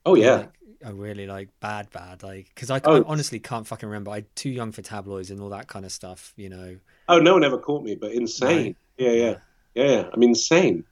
Oh 0.05 0.15
yeah. 0.15 0.35
Like, 0.35 0.51
oh, 0.85 0.93
really? 0.93 1.27
Like 1.27 1.49
bad, 1.59 1.91
bad. 1.91 2.23
Like 2.23 2.47
because 2.55 2.71
I, 2.71 2.81
Oh. 2.85 3.01
I 3.01 3.03
honestly 3.05 3.39
can't 3.39 3.67
fucking 3.67 3.87
remember. 3.87 4.09
I'm 4.11 4.25
too 4.33 4.49
young 4.49 4.71
for 4.71 4.81
tabloids 4.81 5.29
and 5.29 5.39
all 5.39 5.49
that 5.49 5.67
kind 5.67 5.85
of 5.85 5.91
stuff. 5.91 6.33
You 6.37 6.49
know, 6.49 6.77
Oh, 7.07 7.19
no 7.19 7.33
one 7.33 7.43
ever 7.43 7.59
caught 7.59 7.83
me, 7.83 7.93
but 7.95 8.13
insane. 8.13 8.75
Yeah, 8.97 9.11
yeah, 9.11 9.35
yeah, 9.75 9.85
yeah. 9.91 10.09
I 10.11 10.17
mean, 10.17 10.29
insane. 10.29 10.85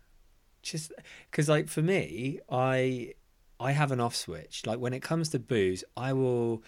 just 0.61 0.91
because 1.31 1.49
like 1.49 1.69
for 1.69 1.81
me, 1.81 2.39
I 2.49 3.13
I 3.59 3.71
have 3.71 3.91
an 3.91 3.99
off 3.99 4.15
switch. 4.15 4.65
Like 4.67 4.79
when 4.79 4.93
it 4.93 5.01
comes 5.01 5.29
to 5.29 5.39
booze, 5.39 5.83
I 5.97 6.13
will. 6.13 6.61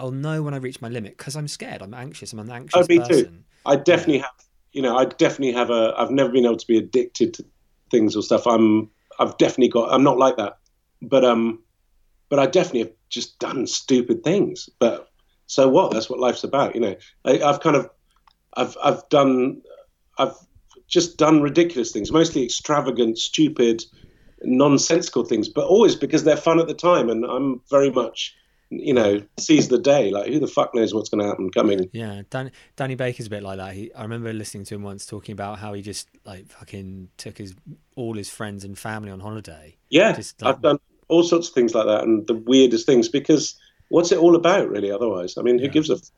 I'll 0.00 0.10
know 0.10 0.42
when 0.42 0.54
I 0.54 0.56
reach 0.56 0.80
my 0.80 0.88
limit 0.88 1.18
because 1.18 1.36
I'm 1.36 1.46
scared. 1.46 1.82
I'm 1.82 1.92
anxious. 1.92 2.32
I'm 2.32 2.38
an 2.38 2.50
anxious 2.50 2.86
Oh, 2.90 2.94
me 2.94 3.06
too. 3.06 3.30
I 3.66 3.76
definitely 3.76 4.18
have. 4.18 4.30
You 4.72 4.80
know, 4.80 4.96
I 4.96 5.04
definitely 5.04 5.52
have 5.52 5.68
a. 5.68 5.92
I've 5.96 6.10
never 6.10 6.30
been 6.30 6.46
able 6.46 6.56
to 6.56 6.66
be 6.66 6.78
addicted 6.78 7.34
to 7.34 7.44
things 7.90 8.16
or 8.16 8.22
stuff. 8.22 8.46
I'm. 8.46 8.90
I've 9.18 9.36
definitely 9.36 9.68
got. 9.68 9.92
I'm 9.92 10.02
not 10.02 10.16
like 10.16 10.36
that, 10.38 10.54
but 11.02 11.22
um, 11.24 11.62
but 12.30 12.38
I 12.38 12.46
definitely 12.46 12.80
have 12.80 12.92
just 13.10 13.38
done 13.38 13.66
stupid 13.66 14.24
things. 14.24 14.70
But 14.78 15.10
so 15.46 15.68
what? 15.68 15.90
That's 15.92 16.08
what 16.08 16.18
life's 16.18 16.44
about. 16.44 16.74
You 16.74 16.80
know, 16.80 16.96
I, 17.26 17.40
I've 17.42 17.60
kind 17.60 17.76
of, 17.76 17.90
I've 18.54 18.76
I've 18.82 19.06
done, 19.10 19.60
I've 20.16 20.34
just 20.88 21.18
done 21.18 21.42
ridiculous 21.42 21.92
things, 21.92 22.10
mostly 22.10 22.42
extravagant, 22.42 23.18
stupid, 23.18 23.84
nonsensical 24.42 25.24
things, 25.24 25.48
but 25.50 25.66
always 25.66 25.94
because 25.94 26.24
they're 26.24 26.36
fun 26.38 26.58
at 26.58 26.68
the 26.68 26.74
time, 26.74 27.10
and 27.10 27.26
I'm 27.26 27.60
very 27.68 27.90
much. 27.90 28.34
You 28.72 28.94
know, 28.94 29.20
seize 29.36 29.66
the 29.68 29.78
day. 29.78 30.10
Like, 30.12 30.28
who 30.32 30.38
the 30.38 30.46
fuck 30.46 30.74
knows 30.76 30.94
what's 30.94 31.08
going 31.08 31.20
to 31.22 31.26
happen 31.28 31.50
coming? 31.50 31.90
Yeah, 31.92 32.22
Dan, 32.30 32.52
Danny 32.76 32.94
Baker's 32.94 33.26
a 33.26 33.30
bit 33.30 33.42
like 33.42 33.56
that. 33.58 33.74
He, 33.74 33.92
I 33.94 34.02
remember 34.02 34.32
listening 34.32 34.62
to 34.66 34.76
him 34.76 34.82
once 34.84 35.04
talking 35.06 35.32
about 35.32 35.58
how 35.58 35.72
he 35.72 35.82
just 35.82 36.08
like 36.24 36.46
fucking 36.46 37.08
took 37.16 37.36
his 37.38 37.54
all 37.96 38.14
his 38.14 38.30
friends 38.30 38.62
and 38.64 38.78
family 38.78 39.10
on 39.10 39.18
holiday. 39.18 39.76
Yeah, 39.88 40.12
Just 40.12 40.40
like- 40.40 40.54
I've 40.54 40.62
done 40.62 40.78
all 41.08 41.24
sorts 41.24 41.48
of 41.48 41.54
things 41.54 41.74
like 41.74 41.86
that, 41.86 42.04
and 42.04 42.24
the 42.28 42.34
weirdest 42.34 42.86
things. 42.86 43.08
Because 43.08 43.56
what's 43.88 44.12
it 44.12 44.18
all 44.18 44.36
about, 44.36 44.68
really? 44.68 44.92
Otherwise, 44.92 45.36
I 45.36 45.42
mean, 45.42 45.58
who 45.58 45.64
Yeah. 45.64 45.70
gives 45.72 45.90
a? 45.90 45.94
F- 45.94 46.10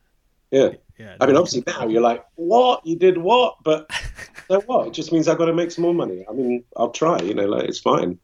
yeah, 0.51 0.69
Yeah, 0.99 1.15
I 1.19 1.25
mean, 1.25 1.35
obviously 1.35 1.63
now 1.65 1.87
you're 1.87 2.03
like, 2.03 2.23
what? 2.35 2.85
You 2.85 2.95
did 2.95 3.17
what? 3.17 3.55
But 3.63 3.89
so 4.47 4.61
what? 4.67 4.89
It 4.89 4.93
just 4.93 5.11
means 5.11 5.27
I've 5.27 5.39
got 5.39 5.45
to 5.45 5.53
make 5.55 5.71
some 5.71 5.81
more 5.81 5.95
money. 5.95 6.23
I 6.29 6.33
mean, 6.33 6.63
I'll 6.77 6.91
try. 6.91 7.17
You 7.19 7.33
know, 7.33 7.47
like 7.47 7.63
it's 7.67 7.79
fine. 7.79 8.19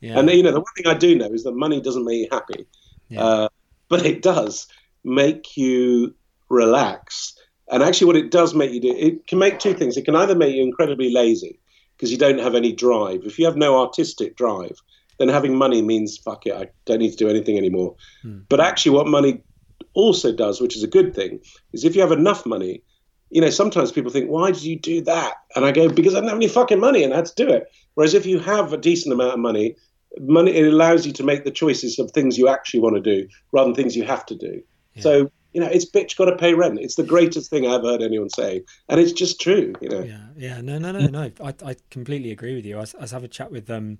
yeah, 0.00 0.18
And 0.18 0.28
you 0.28 0.42
know, 0.42 0.52
the 0.52 0.60
one 0.60 0.74
thing 0.76 0.86
I 0.86 0.92
do 0.98 1.14
know 1.16 1.32
is 1.32 1.44
that 1.44 1.52
money 1.52 1.80
doesn't 1.80 2.04
make 2.04 2.18
you 2.18 2.28
happy, 2.30 2.66
Yeah. 3.08 3.24
uh, 3.24 3.48
but 3.90 4.06
it 4.06 4.22
does 4.22 4.66
make 5.04 5.58
you 5.58 6.14
relax. 6.48 7.34
And 7.70 7.82
actually, 7.82 8.06
what 8.06 8.16
it 8.16 8.30
does 8.30 8.54
make 8.54 8.72
you 8.72 8.80
do, 8.80 8.96
it 8.96 9.26
can 9.26 9.38
make 9.38 9.58
two 9.58 9.74
things. 9.74 9.96
It 9.96 10.06
can 10.06 10.16
either 10.16 10.34
make 10.34 10.54
you 10.54 10.62
incredibly 10.62 11.12
lazy 11.12 11.60
because 11.96 12.10
you 12.10 12.16
don't 12.16 12.40
have 12.40 12.54
any 12.54 12.72
drive. 12.72 13.20
If 13.24 13.38
you 13.38 13.44
have 13.44 13.56
no 13.56 13.78
artistic 13.78 14.36
drive, 14.36 14.80
then 15.18 15.28
having 15.28 15.54
money 15.54 15.82
means 15.82 16.16
fuck 16.16 16.46
it, 16.46 16.54
I 16.54 16.68
don't 16.86 17.00
need 17.00 17.10
to 17.10 17.16
do 17.16 17.28
anything 17.28 17.58
anymore. 17.58 17.94
Hmm. 18.22 18.38
But 18.48 18.60
actually, 18.60 18.96
what 18.96 19.06
money 19.06 19.42
also 19.92 20.32
does, 20.32 20.60
which 20.60 20.76
is 20.76 20.82
a 20.82 20.88
good 20.88 21.14
thing, 21.14 21.40
is 21.72 21.84
if 21.84 21.94
you 21.94 22.00
have 22.00 22.12
enough 22.12 22.46
money, 22.46 22.82
you 23.28 23.40
know, 23.40 23.50
sometimes 23.50 23.92
people 23.92 24.10
think, 24.10 24.30
why 24.30 24.50
did 24.50 24.62
you 24.62 24.78
do 24.78 25.02
that? 25.02 25.34
And 25.54 25.64
I 25.64 25.72
go, 25.72 25.88
because 25.88 26.14
I 26.14 26.18
didn't 26.18 26.30
have 26.30 26.38
any 26.38 26.48
fucking 26.48 26.80
money 26.80 27.04
and 27.04 27.12
I 27.12 27.16
had 27.16 27.26
to 27.26 27.44
do 27.44 27.48
it. 27.48 27.70
Whereas 27.94 28.14
if 28.14 28.26
you 28.26 28.38
have 28.40 28.72
a 28.72 28.76
decent 28.76 29.12
amount 29.12 29.34
of 29.34 29.38
money, 29.38 29.76
money 30.18 30.52
it 30.52 30.66
allows 30.66 31.06
you 31.06 31.12
to 31.14 31.22
make 31.22 31.44
the 31.44 31.50
choices 31.50 31.98
of 31.98 32.10
things 32.10 32.36
you 32.38 32.48
actually 32.48 32.80
want 32.80 32.96
to 32.96 33.00
do 33.02 33.28
rather 33.52 33.68
than 33.68 33.74
things 33.74 33.94
you 33.96 34.04
have 34.04 34.26
to 34.26 34.34
do. 34.36 34.62
Yeah. 34.94 35.02
So 35.02 35.30
You 35.52 35.60
know, 35.60 35.66
it's 35.66 35.84
bitch 35.90 36.16
got 36.16 36.26
to 36.26 36.36
pay 36.36 36.54
rent. 36.54 36.78
It's 36.80 36.94
the 36.94 37.02
greatest 37.02 37.50
thing 37.50 37.66
I've 37.66 37.82
heard 37.82 38.02
anyone 38.02 38.30
say, 38.30 38.62
and 38.88 39.00
it's 39.00 39.10
just 39.12 39.40
true. 39.40 39.72
You 39.80 39.88
know. 39.88 40.02
Yeah, 40.02 40.26
yeah, 40.36 40.60
no, 40.60 40.78
no, 40.78 40.92
no, 40.92 41.06
no. 41.18 41.30
I, 41.42 41.54
I 41.64 41.74
completely 41.90 42.30
agree 42.30 42.54
with 42.54 42.64
you. 42.66 42.76
I 42.76 42.80
was, 42.80 42.94
I 42.94 43.00
was 43.00 43.10
having 43.10 43.24
a 43.26 43.28
chat 43.28 43.50
with 43.50 43.68
um, 43.70 43.98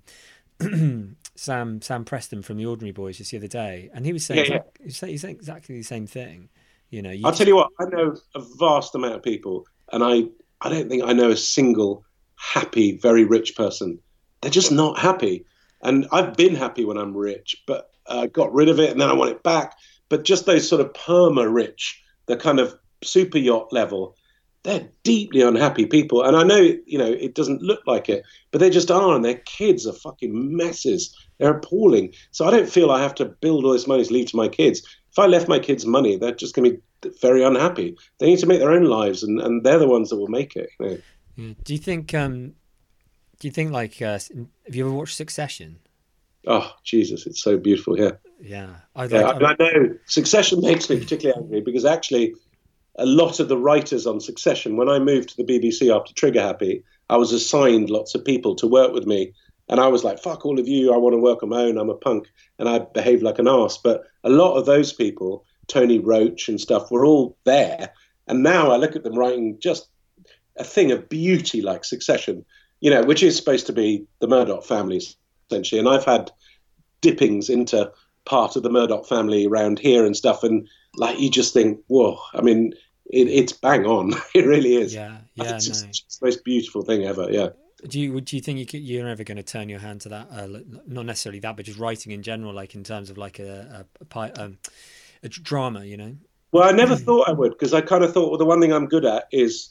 Sam 1.35 1.81
Sam 1.81 2.05
Preston 2.05 2.41
from 2.41 2.57
the 2.57 2.65
Ordinary 2.65 2.91
Boys 2.91 3.17
just 3.17 3.31
the 3.31 3.37
other 3.37 3.47
day, 3.47 3.89
and 3.93 4.05
he 4.05 4.13
was 4.13 4.25
saying, 4.25 4.45
Yeah, 4.45 4.51
yeah. 4.51 4.55
exact- 4.57 4.77
he 4.79 4.85
was 4.85 4.97
saying- 4.97 5.11
he's 5.11 5.21
saying 5.21 5.35
exactly 5.35 5.75
the 5.75 5.83
same 5.83 6.07
thing. 6.07 6.49
You 6.89 7.01
know, 7.01 7.11
you 7.11 7.25
I'll 7.25 7.31
just- 7.31 7.39
tell 7.39 7.47
you 7.47 7.55
what, 7.55 7.69
I 7.79 7.85
know 7.85 8.15
a 8.35 8.41
vast 8.59 8.95
amount 8.95 9.15
of 9.15 9.23
people, 9.23 9.65
and 9.91 10.03
I, 10.03 10.23
I 10.61 10.69
don't 10.69 10.89
think 10.89 11.03
I 11.03 11.13
know 11.13 11.31
a 11.31 11.37
single 11.37 12.03
happy, 12.35 12.97
very 12.97 13.23
rich 13.23 13.55
person. 13.55 13.99
They're 14.41 14.51
just 14.51 14.71
not 14.71 14.99
happy. 14.99 15.45
And 15.83 16.07
I've 16.11 16.35
been 16.35 16.55
happy 16.55 16.85
when 16.85 16.97
I'm 16.97 17.15
rich, 17.15 17.63
but 17.67 17.91
I 18.07 18.27
got 18.27 18.53
rid 18.53 18.69
of 18.69 18.79
it 18.79 18.91
and 18.91 18.99
then 18.99 19.09
I 19.09 19.13
want 19.13 19.31
it 19.31 19.43
back. 19.43 19.75
But 20.09 20.23
just 20.23 20.45
those 20.45 20.67
sort 20.67 20.81
of 20.81 20.93
perma 20.93 21.51
rich, 21.51 22.01
the 22.25 22.37
kind 22.37 22.59
of 22.59 22.75
super 23.03 23.37
yacht 23.37 23.71
level, 23.71 24.15
they're 24.63 24.87
deeply 25.03 25.41
unhappy 25.41 25.85
people. 25.85 26.23
And 26.23 26.35
I 26.35 26.43
know, 26.43 26.59
you 26.85 26.97
know, 26.97 27.11
it 27.11 27.33
doesn't 27.33 27.61
look 27.61 27.81
like 27.87 28.09
it, 28.09 28.23
but 28.51 28.59
they 28.59 28.69
just 28.69 28.91
are. 28.91 29.15
And 29.15 29.25
their 29.25 29.41
kids 29.45 29.87
are 29.87 29.93
fucking 29.93 30.55
messes. 30.55 31.15
They're 31.37 31.57
appalling. 31.57 32.13
So 32.31 32.45
I 32.45 32.51
don't 32.51 32.69
feel 32.69 32.91
I 32.91 33.01
have 33.01 33.15
to 33.15 33.25
build 33.25 33.65
all 33.65 33.73
this 33.73 33.87
money 33.87 34.03
to 34.03 34.13
leave 34.13 34.29
to 34.31 34.37
my 34.37 34.47
kids. 34.47 34.81
If 35.11 35.17
I 35.17 35.25
left 35.25 35.47
my 35.47 35.59
kids 35.59 35.85
money, 35.85 36.15
they're 36.15 36.35
just 36.35 36.53
going 36.55 36.71
to 36.71 36.77
be 36.77 37.15
very 37.19 37.43
unhappy. 37.43 37.97
They 38.19 38.27
need 38.27 38.39
to 38.39 38.45
make 38.45 38.59
their 38.59 38.71
own 38.71 38.85
lives, 38.85 39.23
and, 39.23 39.41
and 39.41 39.63
they're 39.63 39.79
the 39.79 39.87
ones 39.87 40.09
that 40.09 40.17
will 40.17 40.27
make 40.27 40.55
it. 40.55 40.69
You 40.79 40.85
know? 40.85 40.97
Yeah. 41.35 41.53
Do 41.63 41.73
you 41.73 41.79
think? 41.79 42.13
Um, 42.13 42.53
do 43.41 43.47
you 43.47 43.51
think 43.51 43.71
like? 43.71 43.99
Uh, 44.01 44.19
have 44.65 44.75
you 44.75 44.85
ever 44.85 44.93
watched 44.93 45.17
Succession? 45.17 45.79
Oh, 46.45 46.71
Jesus, 46.83 47.25
it's 47.25 47.41
so 47.41 47.57
beautiful. 47.57 47.99
Yeah. 47.99 48.11
Yeah, 48.39 48.75
I 48.95 49.01
like. 49.03 49.11
Yeah, 49.11 49.27
I, 49.27 49.33
mean, 49.33 49.45
I 49.45 49.55
know 49.59 49.97
Succession 50.05 50.61
makes 50.61 50.89
me 50.89 50.99
particularly 50.99 51.41
angry 51.41 51.61
because 51.61 51.83
actually, 51.83 52.35
a 52.97 53.05
lot 53.05 53.39
of 53.39 53.49
the 53.49 53.57
writers 53.57 54.05
on 54.05 54.19
Succession, 54.19 54.77
when 54.77 54.89
I 54.89 54.99
moved 54.99 55.29
to 55.29 55.37
the 55.37 55.43
BBC 55.43 55.95
after 55.95 56.13
Trigger 56.13 56.41
Happy, 56.41 56.83
I 57.09 57.17
was 57.17 57.31
assigned 57.33 57.89
lots 57.89 58.13
of 58.13 58.23
people 58.23 58.55
to 58.57 58.67
work 58.67 58.93
with 58.93 59.07
me. 59.07 59.33
And 59.69 59.79
I 59.79 59.87
was 59.87 60.03
like, 60.03 60.19
fuck 60.19 60.45
all 60.45 60.59
of 60.59 60.67
you, 60.67 60.93
I 60.93 60.97
want 60.97 61.13
to 61.13 61.21
work 61.21 61.41
on 61.41 61.49
my 61.49 61.61
own, 61.61 61.77
I'm 61.77 61.89
a 61.89 61.95
punk. 61.95 62.27
And 62.59 62.69
I 62.69 62.79
behaved 62.79 63.23
like 63.23 63.39
an 63.39 63.47
arse. 63.47 63.77
But 63.77 64.03
a 64.23 64.29
lot 64.29 64.55
of 64.55 64.65
those 64.67 64.93
people, 64.93 65.45
Tony 65.67 65.97
Roche 65.97 66.47
and 66.47 66.61
stuff, 66.61 66.91
were 66.91 67.05
all 67.05 67.37
there. 67.43 67.91
And 68.27 68.43
now 68.43 68.69
I 68.69 68.77
look 68.77 68.95
at 68.95 69.03
them 69.03 69.17
writing 69.17 69.57
just 69.59 69.87
a 70.57 70.63
thing 70.63 70.91
of 70.91 71.09
beauty 71.09 71.61
like 71.61 71.85
Succession, 71.85 72.45
you 72.81 72.89
know, 72.89 73.03
which 73.03 73.23
is 73.23 73.37
supposed 73.37 73.67
to 73.67 73.73
be 73.73 74.05
the 74.19 74.27
Murdoch 74.27 74.65
families, 74.65 75.15
essentially. 75.49 75.79
And 75.79 75.87
I've 75.87 76.03
had 76.03 76.31
dippings 76.99 77.49
into 77.49 77.91
part 78.25 78.55
of 78.55 78.63
the 78.63 78.69
Murdoch 78.69 79.07
family 79.07 79.47
around 79.47 79.79
here 79.79 80.05
and 80.05 80.15
stuff, 80.15 80.43
and 80.43 80.67
like 80.95 81.19
you 81.19 81.29
just 81.29 81.53
think, 81.53 81.79
whoa! 81.87 82.19
I 82.33 82.41
mean, 82.41 82.73
it, 83.05 83.27
it's 83.27 83.53
bang 83.53 83.85
on. 83.85 84.13
it 84.35 84.45
really 84.45 84.75
is. 84.75 84.93
Yeah, 84.93 85.17
yeah, 85.35 85.55
it's 85.55 85.67
no. 85.67 85.87
just 85.87 86.19
the 86.19 86.25
most 86.25 86.43
beautiful 86.43 86.81
thing 86.81 87.05
ever. 87.05 87.31
Yeah. 87.31 87.49
Do 87.87 87.99
you 87.99 88.13
would 88.13 88.25
do 88.25 88.35
you 88.35 88.41
think 88.41 88.59
you 88.59 88.65
could, 88.65 88.81
you're 88.81 89.05
never 89.05 89.23
going 89.23 89.37
to 89.37 89.43
turn 89.43 89.69
your 89.69 89.79
hand 89.79 90.01
to 90.01 90.09
that? 90.09 90.27
Uh, 90.31 90.59
not 90.85 91.05
necessarily 91.05 91.39
that, 91.39 91.55
but 91.55 91.65
just 91.65 91.79
writing 91.79 92.11
in 92.11 92.21
general, 92.21 92.53
like 92.53 92.75
in 92.75 92.83
terms 92.83 93.09
of 93.09 93.17
like 93.17 93.39
a 93.39 93.85
a, 94.01 94.19
a, 94.19 94.43
um, 94.43 94.57
a 95.23 95.29
drama, 95.29 95.85
you 95.85 95.97
know? 95.97 96.15
Well, 96.51 96.67
I 96.67 96.71
never 96.71 96.95
thought 96.95 97.29
I 97.29 97.31
would 97.31 97.51
because 97.51 97.73
I 97.73 97.81
kind 97.81 98.03
of 98.03 98.13
thought, 98.13 98.29
well, 98.29 98.37
the 98.37 98.45
one 98.45 98.59
thing 98.59 98.73
I'm 98.73 98.87
good 98.87 99.05
at 99.05 99.27
is 99.31 99.69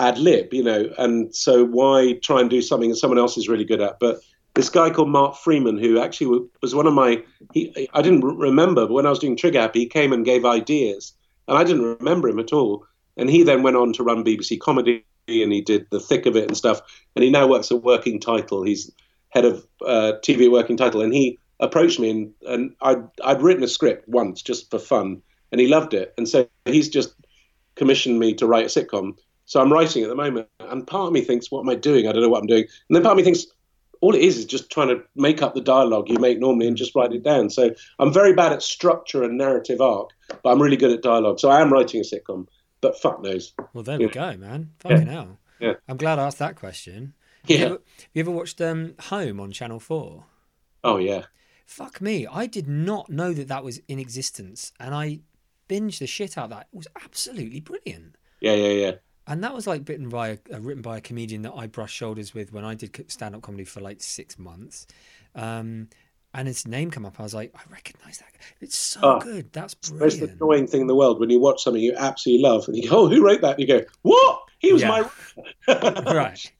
ad 0.00 0.18
lib, 0.18 0.52
you 0.52 0.62
know, 0.62 0.92
and 0.98 1.34
so 1.34 1.64
why 1.64 2.14
try 2.22 2.40
and 2.40 2.50
do 2.50 2.62
something 2.62 2.90
that 2.90 2.96
someone 2.96 3.18
else 3.18 3.36
is 3.36 3.48
really 3.48 3.64
good 3.64 3.80
at? 3.80 3.98
But 4.00 4.20
this 4.54 4.68
guy 4.68 4.90
called 4.90 5.08
Mark 5.08 5.36
Freeland, 5.36 5.80
who 5.80 6.00
actually 6.00 6.48
was 6.62 6.74
one 6.74 6.86
of 6.86 6.94
my, 6.94 7.22
he, 7.52 7.88
I 7.92 8.02
didn't 8.02 8.22
remember, 8.22 8.86
but 8.86 8.92
when 8.92 9.06
I 9.06 9.10
was 9.10 9.18
doing 9.18 9.36
Trigger 9.36 9.60
Happy, 9.60 9.80
he 9.80 9.86
came 9.86 10.12
and 10.12 10.24
gave 10.24 10.44
ideas, 10.44 11.12
and 11.48 11.58
I 11.58 11.64
didn't 11.64 11.98
remember 11.98 12.28
him 12.28 12.38
at 12.38 12.52
all. 12.52 12.86
And 13.16 13.30
he 13.30 13.42
then 13.42 13.62
went 13.62 13.76
on 13.76 13.92
to 13.94 14.02
run 14.02 14.24
BBC 14.24 14.60
Comedy, 14.60 15.04
and 15.28 15.52
he 15.52 15.60
did 15.60 15.86
the 15.90 16.00
thick 16.00 16.26
of 16.26 16.36
it 16.36 16.48
and 16.48 16.56
stuff. 16.56 16.80
And 17.14 17.22
he 17.24 17.30
now 17.30 17.46
works 17.46 17.70
at 17.70 17.82
Working 17.82 18.20
Title. 18.20 18.62
He's 18.62 18.90
head 19.30 19.44
of 19.44 19.66
uh, 19.84 20.14
TV 20.22 20.50
Working 20.50 20.76
Title, 20.76 21.00
and 21.00 21.12
he 21.12 21.38
approached 21.60 21.98
me, 21.98 22.10
and, 22.10 22.32
and 22.46 22.74
I'd, 22.80 23.04
I'd 23.24 23.42
written 23.42 23.62
a 23.64 23.68
script 23.68 24.08
once 24.08 24.42
just 24.42 24.70
for 24.70 24.78
fun, 24.78 25.22
and 25.52 25.60
he 25.60 25.66
loved 25.66 25.94
it. 25.94 26.14
And 26.16 26.28
so 26.28 26.48
he's 26.64 26.88
just 26.88 27.14
commissioned 27.74 28.18
me 28.18 28.34
to 28.34 28.46
write 28.46 28.66
a 28.66 28.68
sitcom. 28.68 29.16
So 29.46 29.60
I'm 29.60 29.72
writing 29.72 30.02
at 30.02 30.08
the 30.08 30.14
moment, 30.14 30.48
and 30.60 30.86
part 30.86 31.08
of 31.08 31.12
me 31.12 31.20
thinks, 31.20 31.50
"What 31.50 31.60
am 31.60 31.68
I 31.68 31.74
doing? 31.74 32.06
I 32.08 32.12
don't 32.12 32.22
know 32.22 32.28
what 32.28 32.40
I'm 32.40 32.46
doing." 32.46 32.62
And 32.88 32.96
then 32.96 33.02
part 33.02 33.12
of 33.12 33.16
me 33.18 33.22
thinks, 33.24 33.46
all 34.00 34.14
it 34.14 34.20
is 34.22 34.36
is 34.38 34.44
just 34.44 34.70
trying 34.70 34.88
to 34.88 35.02
make 35.16 35.40
up 35.42 35.54
the 35.54 35.60
dialogue 35.60 36.08
you 36.10 36.18
make 36.18 36.38
normally 36.38 36.66
and 36.66 36.76
just 36.76 36.94
write 36.94 37.12
it 37.12 37.22
down. 37.22 37.48
So 37.50 37.74
I'm 37.98 38.12
very 38.12 38.34
bad 38.34 38.52
at 38.52 38.62
structure 38.62 39.22
and 39.22 39.38
narrative 39.38 39.80
arc, 39.80 40.10
but 40.42 40.50
I'm 40.50 40.60
really 40.60 40.76
good 40.76 40.90
at 40.92 41.02
dialogue. 41.02 41.40
So 41.40 41.48
I 41.50 41.60
am 41.62 41.72
writing 41.72 42.00
a 42.00 42.04
sitcom, 42.04 42.46
but 42.82 43.00
fuck 43.00 43.22
knows. 43.22 43.52
Well, 43.72 43.82
there 43.84 43.98
we 43.98 44.08
go, 44.08 44.36
man. 44.36 44.72
Fucking 44.80 45.06
hell. 45.06 45.38
Yeah. 45.60 45.74
I'm 45.88 45.96
glad 45.96 46.18
I 46.18 46.26
asked 46.26 46.38
that 46.38 46.56
question. 46.56 47.14
Have 47.42 47.50
you 47.50 47.56
Yeah. 47.58 47.64
ever, 47.66 47.74
have 47.74 48.08
you 48.14 48.20
ever 48.20 48.30
watched 48.30 48.60
um, 48.60 48.94
Home 49.08 49.40
on 49.40 49.52
Channel 49.52 49.80
Four? 49.80 50.24
Oh 50.82 50.96
yeah. 50.98 51.24
Fuck 51.66 52.00
me, 52.02 52.26
I 52.26 52.46
did 52.46 52.68
not 52.68 53.08
know 53.08 53.32
that 53.32 53.48
that 53.48 53.64
was 53.64 53.80
in 53.88 53.98
existence, 53.98 54.72
and 54.78 54.94
I 54.94 55.20
binged 55.66 56.00
the 56.00 56.06
shit 56.06 56.36
out 56.36 56.44
of 56.44 56.50
that. 56.50 56.66
It 56.72 56.76
was 56.76 56.88
absolutely 57.02 57.60
brilliant. 57.60 58.16
Yeah, 58.40 58.52
yeah, 58.54 58.68
yeah. 58.68 58.92
And 59.26 59.42
that 59.42 59.54
was 59.54 59.66
like 59.66 59.88
written 59.88 60.08
by 60.08 60.28
a, 60.28 60.38
uh, 60.52 60.60
written 60.60 60.82
by 60.82 60.98
a 60.98 61.00
comedian 61.00 61.42
that 61.42 61.54
I 61.54 61.66
brushed 61.66 61.94
shoulders 61.96 62.34
with 62.34 62.52
when 62.52 62.64
I 62.64 62.74
did 62.74 63.10
stand 63.10 63.34
up 63.34 63.42
comedy 63.42 63.64
for 63.64 63.80
like 63.80 64.02
six 64.02 64.38
months. 64.38 64.86
Um, 65.34 65.88
and 66.34 66.48
his 66.48 66.66
name 66.66 66.90
come 66.90 67.06
up, 67.06 67.20
I 67.20 67.22
was 67.22 67.32
like, 67.32 67.54
I 67.54 67.60
recognise 67.72 68.18
that. 68.18 68.28
It's 68.60 68.76
so 68.76 69.00
Oh, 69.02 69.20
good. 69.20 69.52
That's 69.52 69.74
It's 69.74 69.88
the 69.90 69.94
most 69.98 70.20
annoying 70.20 70.66
thing 70.66 70.80
in 70.82 70.86
the 70.88 70.94
world 70.94 71.20
when 71.20 71.30
you 71.30 71.38
watch 71.40 71.62
something 71.62 71.80
you 71.82 71.94
absolutely 71.96 72.42
love 72.42 72.66
and 72.66 72.76
you 72.76 72.90
go, 72.90 72.98
"Oh, 72.98 73.08
who 73.08 73.24
wrote 73.24 73.40
that?" 73.42 73.58
And 73.58 73.60
you 73.60 73.66
go, 73.68 73.84
"What? 74.02 74.40
He 74.58 74.72
was 74.72 74.82
Yeah. 74.82 74.88
my 74.88 75.10
right, 76.12 76.52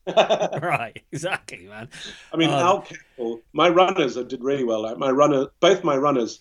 right, 0.63 1.03
exactly, 1.13 1.67
man. 1.67 1.89
I 2.33 2.37
mean, 2.37 2.51
Um, 2.51 2.55
Al 2.55 2.83
Campbell, 2.83 3.41
my 3.53 3.69
runners 3.69 4.15
did 4.15 4.43
really 4.45 4.65
well. 4.65 4.83
Like 4.83 4.97
my 4.99 5.11
runner, 5.11 5.49
both 5.61 5.83
my 5.85 5.97
runners, 5.97 6.41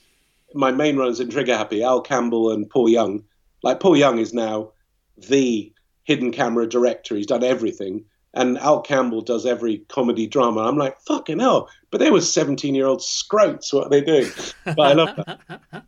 my 0.54 0.72
main 0.72 0.96
runners 0.98 1.20
in 1.20 1.30
Trigger 1.30 1.58
Happy, 1.58 1.84
Al 1.84 2.02
Campbell 2.02 2.52
and 2.52 2.70
Paul 2.70 2.90
Young. 2.90 3.24
Like 3.64 3.80
Paul 3.80 3.98
Young 3.98 4.20
is 4.20 4.34
now 4.34 4.74
the 5.18 5.73
hidden 6.04 6.32
camera 6.32 6.68
director. 6.68 7.16
He's 7.16 7.28
done 7.28 7.44
everything, 7.44 8.06
and 8.34 8.58
Al 8.58 8.82
Campbell 8.82 9.22
does 9.22 9.46
every 9.46 9.80
comedy 9.90 10.28
drama. 10.28 10.62
I'm 10.62 10.78
like, 10.78 11.00
fucking 11.02 11.40
hell! 11.40 11.70
But 11.92 12.00
they 12.00 12.12
were 12.12 12.22
17 12.22 12.76
year 12.76 12.88
old 12.88 13.02
scroats. 13.02 13.74
What 13.74 13.88
are 13.88 13.90
they 13.90 14.02
doing? 14.02 14.30
But 14.66 14.80
I 14.80 14.94
love 14.94 15.16
that. 15.16 15.86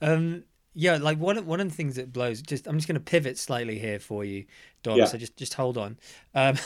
um, 0.00 0.44
yeah, 0.74 0.96
like 0.96 1.18
one 1.18 1.36
of, 1.36 1.46
one 1.46 1.60
of 1.60 1.68
the 1.68 1.74
things 1.74 1.96
that 1.96 2.12
blows. 2.12 2.40
Just 2.40 2.66
I'm 2.66 2.76
just 2.76 2.88
going 2.88 2.94
to 2.94 3.00
pivot 3.00 3.38
slightly 3.38 3.78
here 3.78 3.98
for 3.98 4.24
you, 4.24 4.46
Dom. 4.82 4.98
Yeah. 4.98 5.04
So 5.04 5.18
just 5.18 5.36
just 5.36 5.54
hold 5.54 5.76
on. 5.76 5.98
Um, 6.34 6.56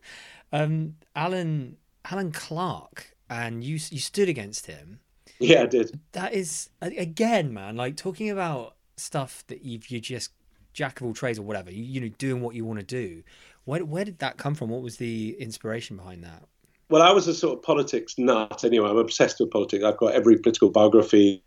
um, 0.52 0.94
Alan 1.14 1.76
Alan 2.10 2.32
Clark, 2.32 3.14
and 3.30 3.62
you 3.62 3.74
you 3.74 4.00
stood 4.00 4.28
against 4.28 4.66
him. 4.66 5.00
Yeah, 5.38 5.62
I 5.62 5.66
did. 5.66 5.98
That 6.12 6.34
is 6.34 6.70
again, 6.80 7.54
man. 7.54 7.76
Like 7.76 7.96
talking 7.96 8.30
about 8.30 8.76
stuff 8.96 9.44
that 9.46 9.62
you've 9.62 9.88
you 9.88 10.00
just 10.00 10.30
jack 10.72 11.00
of 11.00 11.06
all 11.06 11.14
trades 11.14 11.38
or 11.38 11.42
whatever. 11.42 11.70
You, 11.70 11.82
you 11.82 12.00
know, 12.00 12.08
doing 12.18 12.40
what 12.40 12.54
you 12.54 12.64
want 12.64 12.80
to 12.80 12.84
do. 12.84 13.22
Where 13.64 13.84
where 13.84 14.04
did 14.04 14.18
that 14.18 14.36
come 14.36 14.54
from? 14.54 14.70
What 14.70 14.82
was 14.82 14.96
the 14.96 15.36
inspiration 15.38 15.96
behind 15.96 16.24
that? 16.24 16.42
Well, 16.88 17.02
I 17.02 17.12
was 17.12 17.26
a 17.26 17.34
sort 17.34 17.58
of 17.58 17.62
politics 17.62 18.18
nut 18.18 18.64
anyway. 18.64 18.90
I'm 18.90 18.98
obsessed 18.98 19.40
with 19.40 19.50
politics. 19.50 19.84
I've 19.84 19.96
got 19.96 20.14
every 20.14 20.36
political 20.38 20.70
biography. 20.70 21.42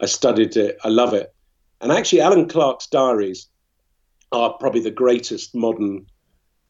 I 0.00 0.06
studied 0.06 0.56
it. 0.56 0.78
I 0.84 0.88
love 0.88 1.12
it. 1.12 1.34
And 1.80 1.90
actually, 1.90 2.20
Alan 2.20 2.48
Clark's 2.48 2.86
diaries 2.86 3.48
are 4.32 4.52
probably 4.54 4.80
the 4.80 4.90
greatest 4.90 5.54
modern 5.54 6.06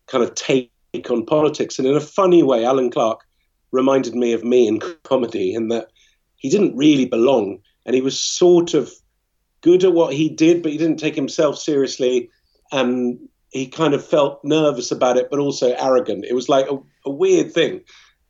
kind 0.07 0.25
of 0.25 0.35
take 0.35 0.71
on 1.11 1.27
politics. 1.27 1.79
And 1.79 1.87
in 1.87 1.97
a 1.97 2.01
funny 2.01 2.43
way, 2.43 2.65
Alan 2.65 2.91
Clark 2.91 3.21
reminded 3.73 4.15
me 4.15 4.33
of 4.33 4.45
me 4.45 4.67
in 4.67 4.81
comedy 5.03 5.55
in 5.55 5.69
that 5.69 5.89
he 6.37 6.49
didn't 6.49 6.77
really 6.77 7.07
belong 7.07 7.59
and 7.85 7.95
he 7.95 8.01
was 8.01 8.19
sort 8.19 8.75
of 8.75 8.93
good 9.67 9.83
at 9.83 9.93
what 9.93 10.15
he 10.15 10.29
did, 10.29 10.63
but 10.63 10.71
he 10.71 10.79
didn't 10.79 11.01
take 11.01 11.17
himself 11.17 11.59
seriously. 11.59 12.31
And 12.71 13.19
he 13.51 13.67
kind 13.67 13.95
of 13.95 14.07
felt 14.07 14.45
nervous 14.45 14.93
about 14.93 15.17
it, 15.17 15.29
but 15.29 15.41
also 15.41 15.75
arrogant. 15.75 16.25
It 16.25 16.35
was 16.35 16.49
like 16.49 16.71
a, 16.71 16.79
a 17.05 17.11
weird 17.11 17.53
thing. 17.53 17.81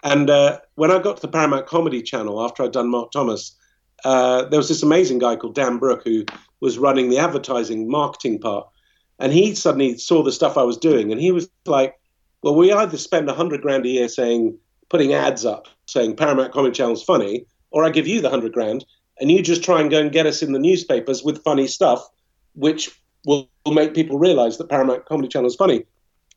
And 0.02 0.30
uh, 0.30 0.60
when 0.76 0.90
I 0.90 0.98
got 0.98 1.16
to 1.16 1.22
the 1.22 1.28
Paramount 1.28 1.66
Comedy 1.66 2.00
Channel 2.00 2.42
after 2.42 2.62
I'd 2.62 2.72
done 2.72 2.88
Mark 2.88 3.12
Thomas, 3.12 3.54
uh, 4.04 4.46
there 4.46 4.58
was 4.58 4.68
this 4.68 4.82
amazing 4.82 5.18
guy 5.18 5.36
called 5.36 5.54
Dan 5.54 5.76
Brooke 5.76 6.04
who 6.04 6.24
was 6.60 6.78
running 6.78 7.10
the 7.10 7.18
advertising 7.18 7.90
marketing 7.90 8.38
part. 8.40 8.66
And 9.18 9.30
he 9.30 9.54
suddenly 9.54 9.98
saw 9.98 10.22
the 10.22 10.32
stuff 10.32 10.56
I 10.56 10.62
was 10.62 10.78
doing 10.78 11.12
and 11.12 11.20
he 11.20 11.32
was 11.32 11.50
like, 11.66 11.94
well, 12.42 12.54
we 12.54 12.72
either 12.72 12.96
spend 12.96 13.28
a 13.28 13.34
hundred 13.34 13.60
grand 13.60 13.84
a 13.84 13.88
year 13.88 14.08
saying, 14.08 14.58
putting 14.88 15.12
ads 15.12 15.44
up 15.44 15.68
saying 15.86 16.16
Paramount 16.16 16.52
Comedy 16.52 16.74
Channel's 16.74 17.02
funny, 17.02 17.46
or 17.70 17.84
I 17.84 17.90
give 17.90 18.06
you 18.06 18.20
the 18.20 18.30
hundred 18.30 18.52
grand 18.52 18.86
and 19.20 19.30
you 19.30 19.42
just 19.42 19.64
try 19.64 19.80
and 19.80 19.90
go 19.90 20.00
and 20.00 20.12
get 20.12 20.26
us 20.26 20.42
in 20.42 20.52
the 20.52 20.58
newspapers 20.58 21.22
with 21.22 21.42
funny 21.42 21.66
stuff, 21.66 22.06
which 22.54 22.90
will, 23.24 23.48
make 23.66 23.94
people 23.94 24.16
realize 24.16 24.58
that 24.58 24.68
Paramount 24.68 25.04
Comedy 25.06 25.28
Channel 25.28 25.48
is 25.48 25.56
funny. 25.56 25.84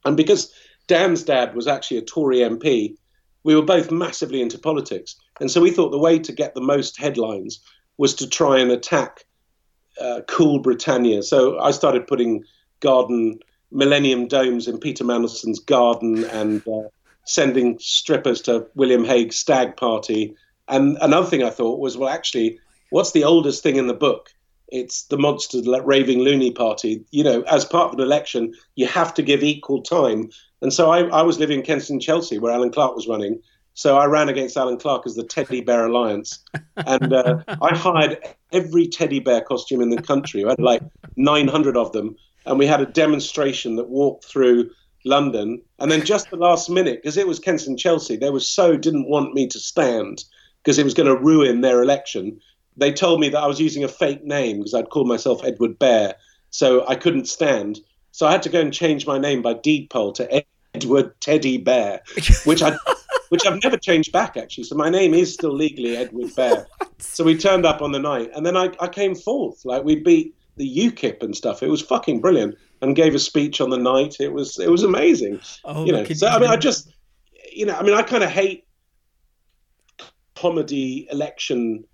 And 0.04 0.18
because 0.18 0.52
Dan's 0.88 1.22
dad 1.22 1.54
was 1.54 1.68
actually 1.68 1.98
a 1.98 2.02
Tory 2.02 2.38
MP, 2.38 2.96
we 3.44 3.56
were 3.56 3.62
both 3.62 3.92
massively 3.92 4.42
into 4.42 4.58
politics. 4.58 5.16
And 5.40 5.52
so 5.52 5.62
we 5.62 5.70
thought 5.70 5.92
the 5.92 6.00
way 6.00 6.18
to 6.18 6.34
get 6.34 6.56
the 6.56 6.62
most 6.62 7.00
headlines 7.00 7.60
was 7.98 8.16
to 8.16 8.28
try 8.28 8.60
and 8.60 8.72
attack 8.72 9.26
uh, 10.02 10.22
cool 10.28 10.60
Britannia. 10.60 11.22
So 11.22 11.60
I 11.60 11.72
started 11.72 12.08
putting 12.08 12.44
garden 12.80 13.40
Millennium 13.72 14.28
Domes 14.28 14.68
in 14.68 14.80
Peter 14.80 15.04
Mandelson's 15.04 15.60
garden 15.60 16.24
and 16.26 16.68
uh, 16.68 16.90
sending 17.26 17.78
strippers 17.80 18.42
to 18.44 18.66
William 18.76 19.06
Hague's 19.06 19.38
stag 19.38 19.78
party. 19.78 20.36
And 20.68 20.98
another 21.02 21.28
thing 21.28 21.44
I 21.44 21.50
thought 21.50 21.80
was, 21.80 21.98
well, 21.98 22.10
actually, 22.10 22.60
what's 22.92 23.12
the 23.12 23.24
oldest 23.24 23.64
thing 23.64 23.76
in 23.76 23.88
the 23.88 23.94
book? 23.94 24.30
It's 24.72 25.04
the 25.06 25.18
monster 25.18 25.60
raving 25.84 26.20
loony 26.20 26.52
party. 26.52 27.04
You 27.12 27.24
know, 27.24 27.42
as 27.44 27.66
part 27.66 27.88
of 27.88 28.00
an 28.00 28.06
election, 28.06 28.54
you 28.76 28.88
have 28.88 29.14
to 29.16 29.24
give 29.24 29.44
equal 29.44 29.82
time. 29.82 30.30
And 30.62 30.72
so 30.72 30.92
I, 30.92 31.02
I 31.08 31.22
was 31.24 31.40
living 31.40 31.60
in 31.60 31.66
Kensington, 31.66 32.00
Chelsea, 32.00 32.38
where 32.38 32.54
Alan 32.54 32.72
Clark 32.72 32.96
was 32.96 33.08
running. 33.08 33.42
So 33.74 33.98
I 33.98 34.06
ran 34.06 34.30
against 34.30 34.58
Alan 34.58 34.78
Clark 34.78 35.06
as 35.06 35.16
the 35.16 35.24
Teddy 35.24 35.62
Bear 35.62 35.86
Alliance, 35.86 36.44
and 36.76 37.14
uh, 37.14 37.38
I 37.62 37.76
hired 37.76 38.20
every 38.52 38.88
teddy 38.88 39.20
bear 39.20 39.40
costume 39.40 39.80
in 39.80 39.90
the 39.90 40.02
country. 40.02 40.44
I 40.44 40.50
had 40.50 40.60
like 40.60 40.82
900 41.16 41.78
of 41.78 41.94
them, 41.94 42.18
and 42.46 42.60
we 42.60 42.68
had 42.68 42.82
a 42.82 42.86
demonstration 42.86 43.78
that 43.78 43.88
walked 43.88 44.26
through 44.26 44.70
London. 45.06 45.62
And 45.80 45.90
then 45.90 46.04
just 46.04 46.30
the 46.30 46.36
last 46.36 46.70
minute, 46.70 47.02
because 47.02 47.16
it 47.16 47.28
was 47.28 47.40
Kensington 47.40 47.78
Chelsea, 47.78 48.18
they 48.18 48.30
were 48.30 48.42
so 48.42 48.76
didn't 48.76 49.10
want 49.10 49.34
me 49.34 49.48
to 49.48 49.60
stand 49.60 50.26
because 50.62 50.78
it 50.78 50.84
was 50.84 50.94
going 50.94 51.08
to 51.08 51.16
ruin 51.16 51.62
their 51.62 51.82
election. 51.82 52.40
They 52.80 52.92
told 52.92 53.20
me 53.20 53.30
that 53.30 53.40
I 53.40 53.48
was 53.48 53.60
using 53.60 53.84
a 53.84 53.88
fake 53.88 54.24
name 54.24 54.58
because 54.58 54.74
I'd 54.74 54.90
called 54.90 55.08
myself 55.08 55.44
Edward 55.44 55.78
Bear, 55.80 56.16
so 56.50 56.88
I 56.88 56.96
couldn't 56.96 57.28
stand. 57.28 57.80
So 58.12 58.28
I 58.28 58.32
had 58.32 58.44
to 58.44 58.50
go 58.50 58.60
and 58.60 58.74
change 58.74 59.06
my 59.06 59.18
name 59.18 59.42
by 59.42 59.54
deed 59.54 59.90
poll 59.90 60.14
to 60.14 60.44
Edward 60.74 61.20
Teddy 61.22 61.58
Bear, 61.58 62.02
which 62.46 62.62
I 62.62 62.78
which 63.30 63.46
I've 63.46 63.62
never 63.64 63.78
changed 63.78 64.12
back 64.12 64.38
actually. 64.38 64.64
So 64.64 64.76
my 64.76 64.90
name 64.90 65.14
is 65.14 65.34
still 65.34 65.54
legally 65.54 65.98
Edward 65.98 66.36
Bear. 66.36 66.68
So 67.02 67.24
we 67.24 67.38
turned 67.38 67.66
up 67.66 67.82
on 67.82 67.94
the 67.94 68.00
night, 68.00 68.30
and 68.36 68.46
then 68.46 68.58
I, 68.58 68.72
I 68.82 68.90
came 68.90 69.16
fourth. 69.16 69.64
Like 69.64 69.86
we 69.86 69.96
beat 69.96 70.36
the 70.58 70.70
UKIP 70.92 71.24
and 71.24 71.34
stuff. 71.34 71.64
It 71.64 71.70
was 71.70 71.82
fucking 71.82 72.20
brilliant, 72.20 72.58
and 72.82 72.94
gave 72.94 73.16
a 73.16 73.20
speech 73.20 73.62
on 73.62 73.70
the 73.70 73.78
night. 73.78 74.18
It 74.20 74.34
was 74.34 74.60
it 74.60 74.70
was 74.70 74.84
amazing. 74.84 75.40
Oh, 75.64 75.86
you 75.86 75.94
know, 75.94 76.04
so 76.04 76.28
I 76.28 76.40
mean, 76.40 76.50
I 76.50 76.58
just 76.58 76.92
you 77.54 77.66
know, 77.66 77.74
I 77.74 77.84
mean, 77.84 77.94
I 77.94 78.02
kind 78.02 78.22
of 78.22 78.30
hate 78.30 78.66
comedy 80.36 81.08
election 81.12 81.86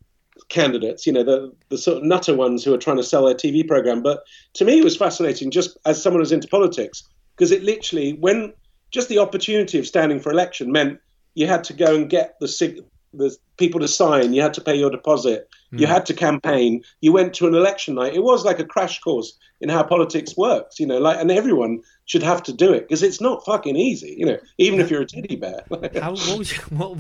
candidates, 0.50 1.06
you 1.06 1.14
know, 1.14 1.24
the 1.24 1.52
the 1.70 1.78
sort 1.78 1.98
of 1.98 2.04
nutter 2.04 2.36
ones 2.36 2.64
who 2.64 2.74
are 2.74 2.78
trying 2.78 2.98
to 2.98 3.04
sell 3.04 3.26
their 3.26 3.36
TV 3.36 3.68
program. 3.68 4.02
But 4.02 4.24
to 4.54 4.66
me, 4.66 4.80
it 4.80 4.84
was 4.84 4.98
fascinating, 4.98 5.52
just 5.52 5.78
as 5.86 6.02
someone 6.02 6.22
who's 6.22 6.32
into 6.32 6.48
politics, 6.48 7.04
because 7.36 7.52
it 7.52 7.64
literally, 7.64 8.14
when 8.14 8.54
just 8.92 9.10
the 9.10 9.20
opportunity 9.20 9.80
of 9.80 9.88
standing 9.88 10.20
for 10.20 10.32
election 10.32 10.72
meant 10.72 11.00
you 11.34 11.48
had 11.48 11.64
to 11.66 11.74
go 11.74 11.96
and 11.96 12.10
get 12.10 12.36
the 12.40 12.48
sig- 12.48 12.82
the 13.14 13.36
people 13.58 13.80
to 13.80 13.88
sign, 13.88 14.34
you 14.34 14.42
had 14.42 14.54
to 14.54 14.62
pay 14.62 14.76
your 14.76 14.90
deposit, 14.90 15.48
you 15.72 15.88
hmm. 15.88 15.94
had 15.94 16.06
to 16.06 16.14
campaign, 16.14 16.84
you 17.02 17.12
went 17.12 17.34
to 17.34 17.48
an 17.48 17.56
election 17.56 17.96
night. 17.96 18.14
It 18.14 18.24
was 18.24 18.44
like 18.44 18.60
a 18.60 18.66
crash 18.66 19.00
course 19.00 19.38
in 19.62 19.70
how 19.70 19.84
politics 19.84 20.36
works, 20.36 20.80
you 20.80 20.86
know, 20.86 20.98
like, 20.98 21.18
and 21.20 21.32
everyone 21.32 21.82
should 22.06 22.24
have 22.24 22.44
to 22.44 22.54
do 22.54 22.74
it 22.74 22.82
because 22.82 23.04
it's 23.04 23.22
not 23.22 23.46
fucking 23.46 23.76
easy, 23.76 24.16
you 24.18 24.26
know, 24.26 24.38
even 24.58 24.80
if 24.80 24.92
you're 24.92 25.02
a 25.02 25.06
teddy 25.06 25.36
bear. 25.36 25.64
How 26.02 26.14
what 26.14 26.40
was 26.40 26.52
what, 26.72 26.98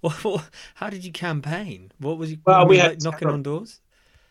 what, 0.02 0.24
what 0.24 0.50
how 0.74 0.90
did 0.90 1.04
you 1.04 1.12
campaign? 1.12 1.92
What 1.98 2.18
was 2.18 2.30
you 2.30 2.38
Well, 2.46 2.66
we 2.66 2.76
you, 2.76 2.82
had 2.82 2.92
like, 2.92 3.00
knocking 3.02 3.30
on 3.30 3.42
doors? 3.42 3.80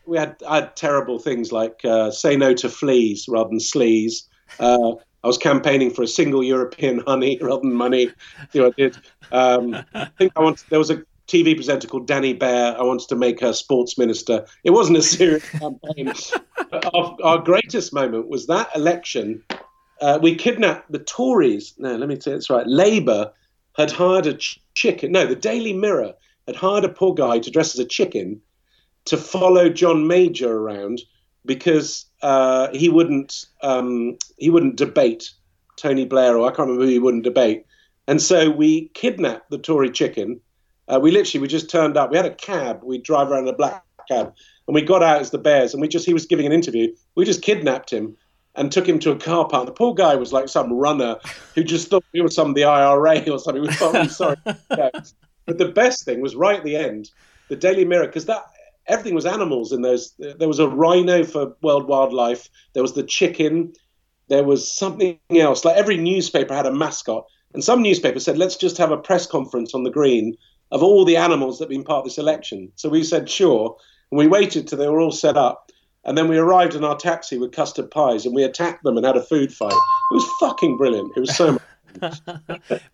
we 0.06 0.18
had 0.18 0.36
I 0.46 0.56
had 0.56 0.76
terrible 0.76 1.18
things 1.18 1.52
like 1.52 1.84
uh, 1.84 2.10
say 2.10 2.36
no 2.36 2.54
to 2.54 2.68
fleas 2.68 3.26
rather 3.28 3.48
than 3.50 3.58
sleaze. 3.58 4.24
Uh, 4.58 4.92
I 5.22 5.26
was 5.26 5.38
campaigning 5.38 5.90
for 5.90 6.02
a 6.02 6.08
single 6.08 6.42
European 6.42 6.98
honey 7.06 7.38
rather 7.40 7.60
than 7.62 7.74
money. 7.74 8.10
You 8.52 8.62
know, 8.62 8.66
I 8.68 8.70
did. 8.76 8.96
Um, 9.32 9.76
I 9.94 10.06
think 10.18 10.32
I 10.36 10.42
wanted. 10.42 10.64
There 10.70 10.78
was 10.78 10.90
a 10.90 11.02
TV 11.28 11.54
presenter 11.54 11.86
called 11.86 12.08
Dani 12.08 12.36
Behr. 12.36 12.76
I 12.76 12.82
wanted 12.82 13.08
to 13.08 13.16
make 13.16 13.40
her 13.40 13.52
sports 13.52 13.96
minister. 13.96 14.44
It 14.64 14.70
wasn't 14.70 14.98
a 14.98 15.02
serious 15.02 15.48
campaign. 15.50 16.12
But 16.70 16.92
our, 16.94 17.16
our 17.22 17.38
greatest 17.38 17.92
moment 17.92 18.28
was 18.28 18.46
that 18.48 18.68
election. 18.74 19.42
Uh, 20.00 20.18
we 20.20 20.34
kidnapped 20.34 20.90
the 20.90 20.98
Tories. 20.98 21.74
No, 21.78 21.94
let 21.94 22.08
me 22.08 22.18
say 22.18 22.32
it's 22.32 22.50
right. 22.50 22.66
Labour 22.66 23.32
had 23.76 23.90
hired 23.90 24.26
a 24.26 24.34
ch- 24.34 24.60
chicken. 24.74 25.12
No, 25.12 25.26
the 25.26 25.36
Daily 25.36 25.72
Mirror 25.72 26.14
had 26.46 26.56
hired 26.56 26.84
a 26.84 26.88
poor 26.88 27.14
guy 27.14 27.38
to 27.38 27.50
dress 27.50 27.74
as 27.74 27.78
a 27.78 27.84
chicken 27.84 28.40
to 29.06 29.16
follow 29.16 29.68
John 29.68 30.06
Major 30.06 30.52
around 30.52 31.00
because 31.46 32.06
uh, 32.22 32.68
he 32.72 32.88
wouldn't 32.88 33.44
um, 33.62 34.18
he 34.36 34.50
wouldn't 34.50 34.76
debate 34.76 35.30
Tony 35.76 36.04
Blair 36.04 36.36
or 36.36 36.46
I 36.46 36.50
can't 36.50 36.68
remember 36.68 36.84
who 36.84 36.90
he 36.90 36.98
wouldn't 36.98 37.24
debate, 37.24 37.64
and 38.06 38.20
so 38.20 38.50
we 38.50 38.88
kidnapped 38.94 39.50
the 39.50 39.58
Tory 39.58 39.90
chicken. 39.90 40.40
Uh, 40.88 40.98
we 41.00 41.10
literally 41.10 41.40
we 41.40 41.48
just 41.48 41.70
turned 41.70 41.96
up. 41.96 42.10
We 42.10 42.16
had 42.16 42.26
a 42.26 42.34
cab. 42.34 42.80
We 42.82 42.98
drive 42.98 43.30
around 43.30 43.48
in 43.48 43.54
a 43.54 43.56
black 43.56 43.84
cab, 44.08 44.34
and 44.66 44.74
we 44.74 44.82
got 44.82 45.02
out 45.02 45.20
as 45.20 45.30
the 45.30 45.38
Bears, 45.38 45.72
and 45.72 45.80
we 45.80 45.88
just 45.88 46.06
he 46.06 46.14
was 46.14 46.26
giving 46.26 46.46
an 46.46 46.52
interview. 46.52 46.94
We 47.14 47.24
just 47.24 47.42
kidnapped 47.42 47.92
him 47.92 48.16
and 48.56 48.72
took 48.72 48.88
him 48.88 48.98
to 49.00 49.12
a 49.12 49.16
car 49.16 49.48
park. 49.48 49.66
The 49.66 49.72
poor 49.72 49.94
guy 49.94 50.16
was 50.16 50.32
like 50.32 50.48
some 50.48 50.72
runner 50.72 51.16
who 51.54 51.62
just 51.62 51.88
thought 51.88 52.04
he 52.12 52.20
was 52.20 52.34
some 52.34 52.50
of 52.50 52.54
the 52.54 52.64
IRA 52.64 53.20
or 53.30 53.38
something. 53.38 53.62
We 53.66 53.72
felt 53.72 53.94
really 53.94 54.08
sorry. 54.08 54.36
but 54.44 55.12
the 55.58 55.72
best 55.74 56.04
thing 56.04 56.20
was 56.20 56.34
right 56.34 56.58
at 56.58 56.64
the 56.64 56.76
end, 56.76 57.10
the 57.48 57.56
Daily 57.56 57.84
Mirror, 57.84 58.06
because 58.06 58.26
that 58.26 58.44
everything 58.86 59.14
was 59.14 59.26
animals 59.26 59.72
in 59.72 59.82
those. 59.82 60.12
There 60.18 60.48
was 60.48 60.58
a 60.58 60.68
rhino 60.68 61.24
for 61.24 61.56
World 61.62 61.86
Wildlife. 61.86 62.48
There 62.72 62.82
was 62.82 62.94
the 62.94 63.02
chicken. 63.02 63.72
There 64.28 64.44
was 64.44 64.70
something 64.70 65.18
else. 65.30 65.64
Like 65.64 65.76
every 65.76 65.96
newspaper 65.96 66.54
had 66.54 66.66
a 66.66 66.72
mascot, 66.72 67.26
and 67.54 67.64
some 67.64 67.82
newspapers 67.82 68.24
said, 68.24 68.38
"Let's 68.38 68.56
just 68.56 68.78
have 68.78 68.90
a 68.90 68.96
press 68.96 69.26
conference 69.26 69.74
on 69.74 69.84
the 69.84 69.90
green 69.90 70.36
of 70.70 70.82
all 70.82 71.04
the 71.04 71.16
animals 71.16 71.58
that 71.58 71.64
have 71.64 71.70
been 71.70 71.84
part 71.84 72.00
of 72.00 72.04
this 72.04 72.18
election." 72.18 72.72
So 72.76 72.88
we 72.88 73.04
said, 73.04 73.30
"Sure," 73.30 73.76
and 74.10 74.18
we 74.18 74.26
waited 74.26 74.66
till 74.66 74.78
they 74.78 74.88
were 74.88 75.00
all 75.00 75.12
set 75.12 75.36
up. 75.36 75.69
And 76.04 76.16
then 76.16 76.28
we 76.28 76.38
arrived 76.38 76.74
in 76.74 76.82
our 76.84 76.96
taxi 76.96 77.36
with 77.38 77.52
custard 77.52 77.90
pies, 77.90 78.24
and 78.26 78.34
we 78.34 78.42
attacked 78.42 78.82
them 78.84 78.96
and 78.96 79.04
had 79.04 79.16
a 79.16 79.22
food 79.22 79.52
fight. 79.52 79.72
It 79.72 80.14
was 80.14 80.26
fucking 80.40 80.76
brilliant. 80.78 81.12
It 81.16 81.20
was 81.20 81.36
so 81.36 81.52
much. 81.52 81.62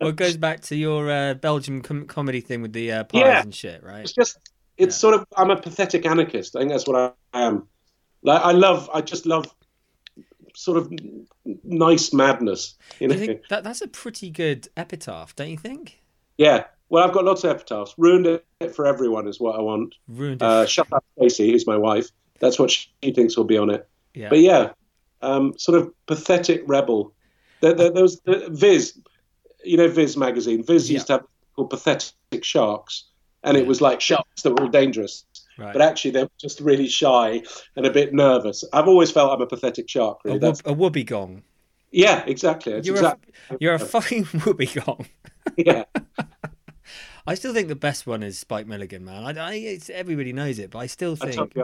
well, 0.01 0.09
it 0.09 0.15
goes 0.15 0.37
back 0.37 0.61
to 0.61 0.75
your 0.75 1.09
uh, 1.09 1.33
Belgium 1.35 1.81
com- 1.81 2.05
comedy 2.07 2.41
thing 2.41 2.61
with 2.61 2.73
the 2.73 2.91
uh, 2.91 3.03
pies 3.05 3.21
Yeah. 3.21 3.41
and 3.43 3.53
shit, 3.55 3.83
right? 3.83 4.01
it's 4.01 4.11
just 4.11 4.37
it's 4.77 4.95
Yeah. 4.95 4.99
sort 4.99 5.13
of 5.15 5.25
i'm 5.37 5.49
a 5.51 5.55
pathetic 5.59 6.05
anarchist 6.05 6.55
i 6.55 6.59
think 6.59 6.71
that's 6.71 6.87
what 6.87 7.15
i 7.33 7.39
am 7.47 7.67
like 8.23 8.41
i 8.43 8.51
love 8.51 8.87
i 8.93 9.01
just 9.01 9.25
love 9.25 9.45
sort 10.55 10.77
of 10.77 10.91
nice 11.63 12.13
madness 12.13 12.75
you 12.99 13.07
know 13.07 13.15
you 13.15 13.25
think 13.25 13.41
that 13.49 13.63
that's 13.63 13.81
a 13.81 13.87
pretty 13.87 14.29
good 14.29 14.67
epitaph, 14.77 15.35
don't 15.35 15.49
you 15.49 15.57
think? 15.57 15.99
yeah 16.37 16.63
well 16.89 17.03
i've 17.03 17.13
got 17.13 17.23
lots 17.25 17.43
of 17.43 17.51
epitaphs 17.51 17.93
ruined 17.97 18.25
it 18.25 18.45
for 18.75 18.85
everyone 18.85 19.27
is 19.27 19.39
what 19.39 19.55
i 19.57 19.61
want 19.61 19.95
Ruined 20.07 20.41
it. 20.41 20.45
uh, 20.45 20.65
shut 20.65 20.87
up 20.91 21.03
Stacey, 21.17 21.51
who's 21.51 21.65
my 21.67 21.77
wife 21.77 22.09
that's 22.39 22.59
what 22.59 22.71
she 22.71 22.89
thinks 23.13 23.37
will 23.37 23.43
be 23.43 23.57
on 23.57 23.69
it 23.69 23.87
yeah. 24.13 24.29
but 24.29 24.39
yeah 24.39 24.69
um, 25.21 25.57
sort 25.57 25.81
of 25.81 25.91
pathetic 26.05 26.61
rebel 26.67 27.13
there, 27.61 27.73
there, 27.73 27.89
there 27.89 28.03
was 28.03 28.19
the 28.21 28.47
viz 28.51 28.99
you 29.63 29.77
know 29.77 29.87
viz 29.87 30.15
magazine 30.15 30.63
viz 30.63 30.91
used 30.91 31.07
to 31.07 31.13
have 31.13 31.25
called 31.55 31.69
pathetic 31.69 32.43
sharks 32.43 33.05
and 33.43 33.57
it 33.57 33.65
was 33.65 33.81
like 33.81 33.99
sharks 34.01 34.43
that 34.43 34.51
were 34.51 34.63
all 34.63 34.69
dangerous 34.69 35.25
right. 35.57 35.73
but 35.73 35.81
actually 35.81 36.11
they 36.11 36.23
were 36.23 36.31
just 36.39 36.59
really 36.59 36.87
shy 36.87 37.41
and 37.75 37.85
a 37.85 37.91
bit 37.91 38.13
nervous. 38.13 38.63
I've 38.73 38.87
always 38.87 39.11
felt 39.11 39.31
I'm 39.31 39.41
a 39.41 39.47
pathetic 39.47 39.89
shark. 39.89 40.19
a, 40.23 40.29
Really, 40.29 40.39
whoop, 40.39 40.41
That's, 40.41 40.61
a 40.65 40.73
whoopee 40.73 41.03
gong. 41.03 41.43
yeah, 41.91 42.23
exactly. 42.25 42.73
You're 42.83 42.95
exactly 42.95 43.33
a 43.49 43.57
you're 43.59 43.73
a 43.73 43.79
fucking 43.79 44.25
whoopee 44.45 44.67
gong. 44.67 45.07
yeah. 45.57 45.83
I 47.27 47.35
still 47.35 47.53
think 47.53 47.67
the 47.67 47.75
best 47.75 48.07
one 48.07 48.23
is 48.23 48.39
Spike 48.39 48.67
Milligan, 48.67 49.03
man. 49.03 49.37
I, 49.37 49.49
I 49.49 49.53
it's, 49.55 49.89
everybody 49.89 50.31
knows 50.31 50.59
it, 50.59 50.71
but 50.71 50.79
I 50.79 50.87
still 50.87 51.17
think. 51.17 51.37
I. 51.37 51.63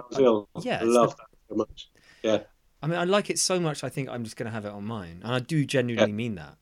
Yeah, 0.61 0.79
I 0.81 0.83
love 0.83 1.15
that 1.15 1.27
so 1.49 1.55
much. 1.55 1.89
Yeah, 2.21 2.39
I 2.81 2.87
mean, 2.87 2.99
I 2.99 3.05
like 3.05 3.29
it 3.29 3.39
so 3.39 3.61
much. 3.61 3.81
I 3.81 3.89
think 3.89 4.09
I'm 4.09 4.25
just 4.25 4.35
going 4.35 4.47
to 4.47 4.51
have 4.51 4.65
it 4.65 4.73
on 4.73 4.83
mine, 4.83 5.21
and 5.23 5.33
I 5.33 5.39
do 5.39 5.65
genuinely 5.65 6.11
mean 6.11 6.35
that. 6.35 6.57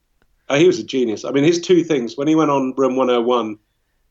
oh, 0.50 0.56
he 0.56 0.68
was 0.68 0.78
a 0.78 0.84
genius. 0.84 1.26
I 1.26 1.32
mean, 1.32 1.44
his 1.44 1.60
two 1.60 1.84
things 1.84 2.16
when 2.16 2.28
he 2.28 2.36
went 2.36 2.52
on 2.52 2.76
Room 2.78 2.96
101, 2.96 3.58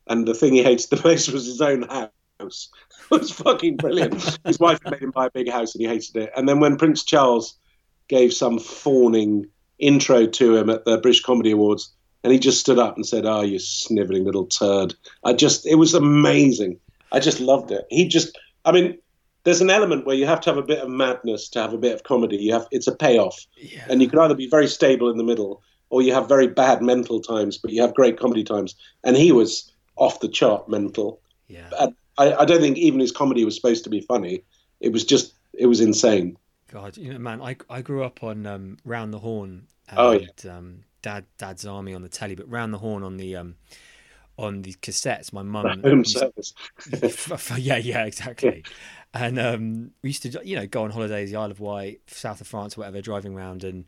and 0.09 0.27
the 0.27 0.35
thing 0.35 0.55
he 0.55 0.63
hates 0.63 0.87
the 0.87 1.01
most 1.05 1.31
was 1.31 1.47
his 1.47 1.61
own 1.61 1.83
house. 1.83 2.11
it 2.41 2.69
was 3.11 3.31
fucking 3.31 3.77
brilliant. 3.77 4.39
his 4.45 4.59
wife 4.59 4.81
made 4.91 5.01
him 5.01 5.13
buy 5.13 5.27
a 5.27 5.31
big 5.31 5.49
house, 5.49 5.73
and 5.75 5.83
he 5.83 5.89
hated 5.89 6.17
it. 6.17 6.33
And 6.37 6.49
then 6.49 6.59
when 6.59 6.77
Prince 6.77 7.05
Charles 7.05 7.55
gave 8.09 8.33
some 8.33 8.59
fawning 8.59 9.47
intro 9.79 10.27
to 10.27 10.57
him 10.57 10.69
at 10.69 10.85
the 10.85 10.99
British 10.99 11.23
Comedy 11.23 11.53
Awards, 11.53 11.93
and 12.23 12.33
he 12.33 12.39
just 12.39 12.61
stood 12.61 12.79
up 12.79 12.97
and 12.97 13.07
said, 13.07 13.25
"Oh, 13.27 13.43
you 13.43 13.59
sniveling 13.59 14.25
little 14.25 14.47
turd." 14.47 14.95
I 15.25 15.33
just, 15.33 15.67
it 15.67 15.77
was 15.77 15.95
amazing. 15.95 16.79
I 17.13 17.21
just 17.21 17.41
loved 17.41 17.71
it. 17.73 17.87
He 17.91 18.07
just, 18.09 18.39
I 18.65 18.73
mean, 18.73 18.99
there's 19.45 19.61
an 19.61 19.71
element 19.71 20.07
where 20.07 20.15
you 20.17 20.27
have 20.27 20.41
to 20.43 20.51
have 20.51 20.59
a 20.59 20.63
bit 20.63 20.79
of 20.81 20.89
madness 20.89 21.49
to 21.51 21.61
have 21.61 21.73
a 21.73 21.79
bit 21.79 21.95
of 21.95 22.03
comedy. 22.05 22.37
You 22.37 22.53
have, 22.53 22.67
it's 22.71 22.87
a 22.87 22.95
payoff, 22.95 23.47
Yeah. 23.57 23.85
and 23.89 24.01
you 24.03 24.09
can 24.09 24.19
either 24.21 24.35
be 24.35 24.49
very 24.49 24.69
stable 24.69 25.11
in 25.11 25.17
the 25.17 25.25
middle, 25.25 25.63
or 25.89 26.03
you 26.03 26.13
have 26.15 26.29
very 26.29 26.47
bad 26.47 26.83
mental 26.83 27.21
times, 27.21 27.59
but 27.59 27.73
you 27.73 27.81
have 27.83 27.95
great 27.95 28.19
comedy 28.19 28.45
times. 28.45 28.75
And 29.03 29.17
he 29.17 29.33
was 29.33 29.73
off 29.97 30.21
the 30.21 30.29
chart 30.29 30.69
mental. 30.69 31.21
yeah. 31.49 31.69
I, 32.19 32.33
I 32.35 32.45
don't 32.45 32.61
think 32.61 32.77
even 32.77 33.01
his 33.01 33.13
comedy 33.13 33.45
was 33.47 33.57
supposed 33.57 33.83
to 33.85 33.91
be 33.91 34.03
funny. 34.03 34.43
It 34.81 34.93
was 34.93 35.05
just, 35.05 35.33
it 35.55 35.67
was 35.67 35.81
insane. 35.81 36.37
God, 36.71 36.97
you 36.99 37.13
know, 37.15 37.19
man, 37.19 37.41
I 37.41 37.57
I 37.71 37.81
grew 37.83 38.05
up 38.05 38.23
on 38.23 38.47
um, 38.47 38.77
Round 38.85 39.13
the 39.13 39.19
Horne 39.19 39.67
and 39.89 39.99
Oh, 39.99 40.11
yeah. 40.13 40.29
um, 40.57 40.85
Dad 41.03 41.27
Dad's 41.39 41.67
Army 41.67 41.95
on 41.95 42.03
the 42.03 42.09
telly, 42.09 42.35
but 42.35 42.49
Round 42.51 42.73
the 42.73 42.79
Horne 42.79 43.03
on 43.03 43.17
the 43.17 43.37
um, 43.37 43.57
on 44.37 44.63
the 44.63 44.73
cassettes. 44.75 45.33
My 45.33 45.43
mum, 45.43 45.83
Home 45.83 46.05
service. 46.05 46.55
yeah, 47.59 47.77
yeah, 47.77 48.05
exactly. 48.05 48.65
and 49.15 49.39
um, 49.39 49.91
we 50.03 50.11
used 50.11 50.23
to, 50.23 50.41
you 50.45 50.57
know, 50.57 50.67
go 50.67 50.85
on 50.85 50.91
holidays, 50.91 51.31
the 51.31 51.37
Isle 51.37 51.51
of 51.51 51.61
Wight, 51.61 52.01
south 52.07 52.41
of 52.41 52.47
France, 52.47 52.77
whatever, 52.77 53.01
driving 53.01 53.35
around, 53.35 53.65
and 53.65 53.85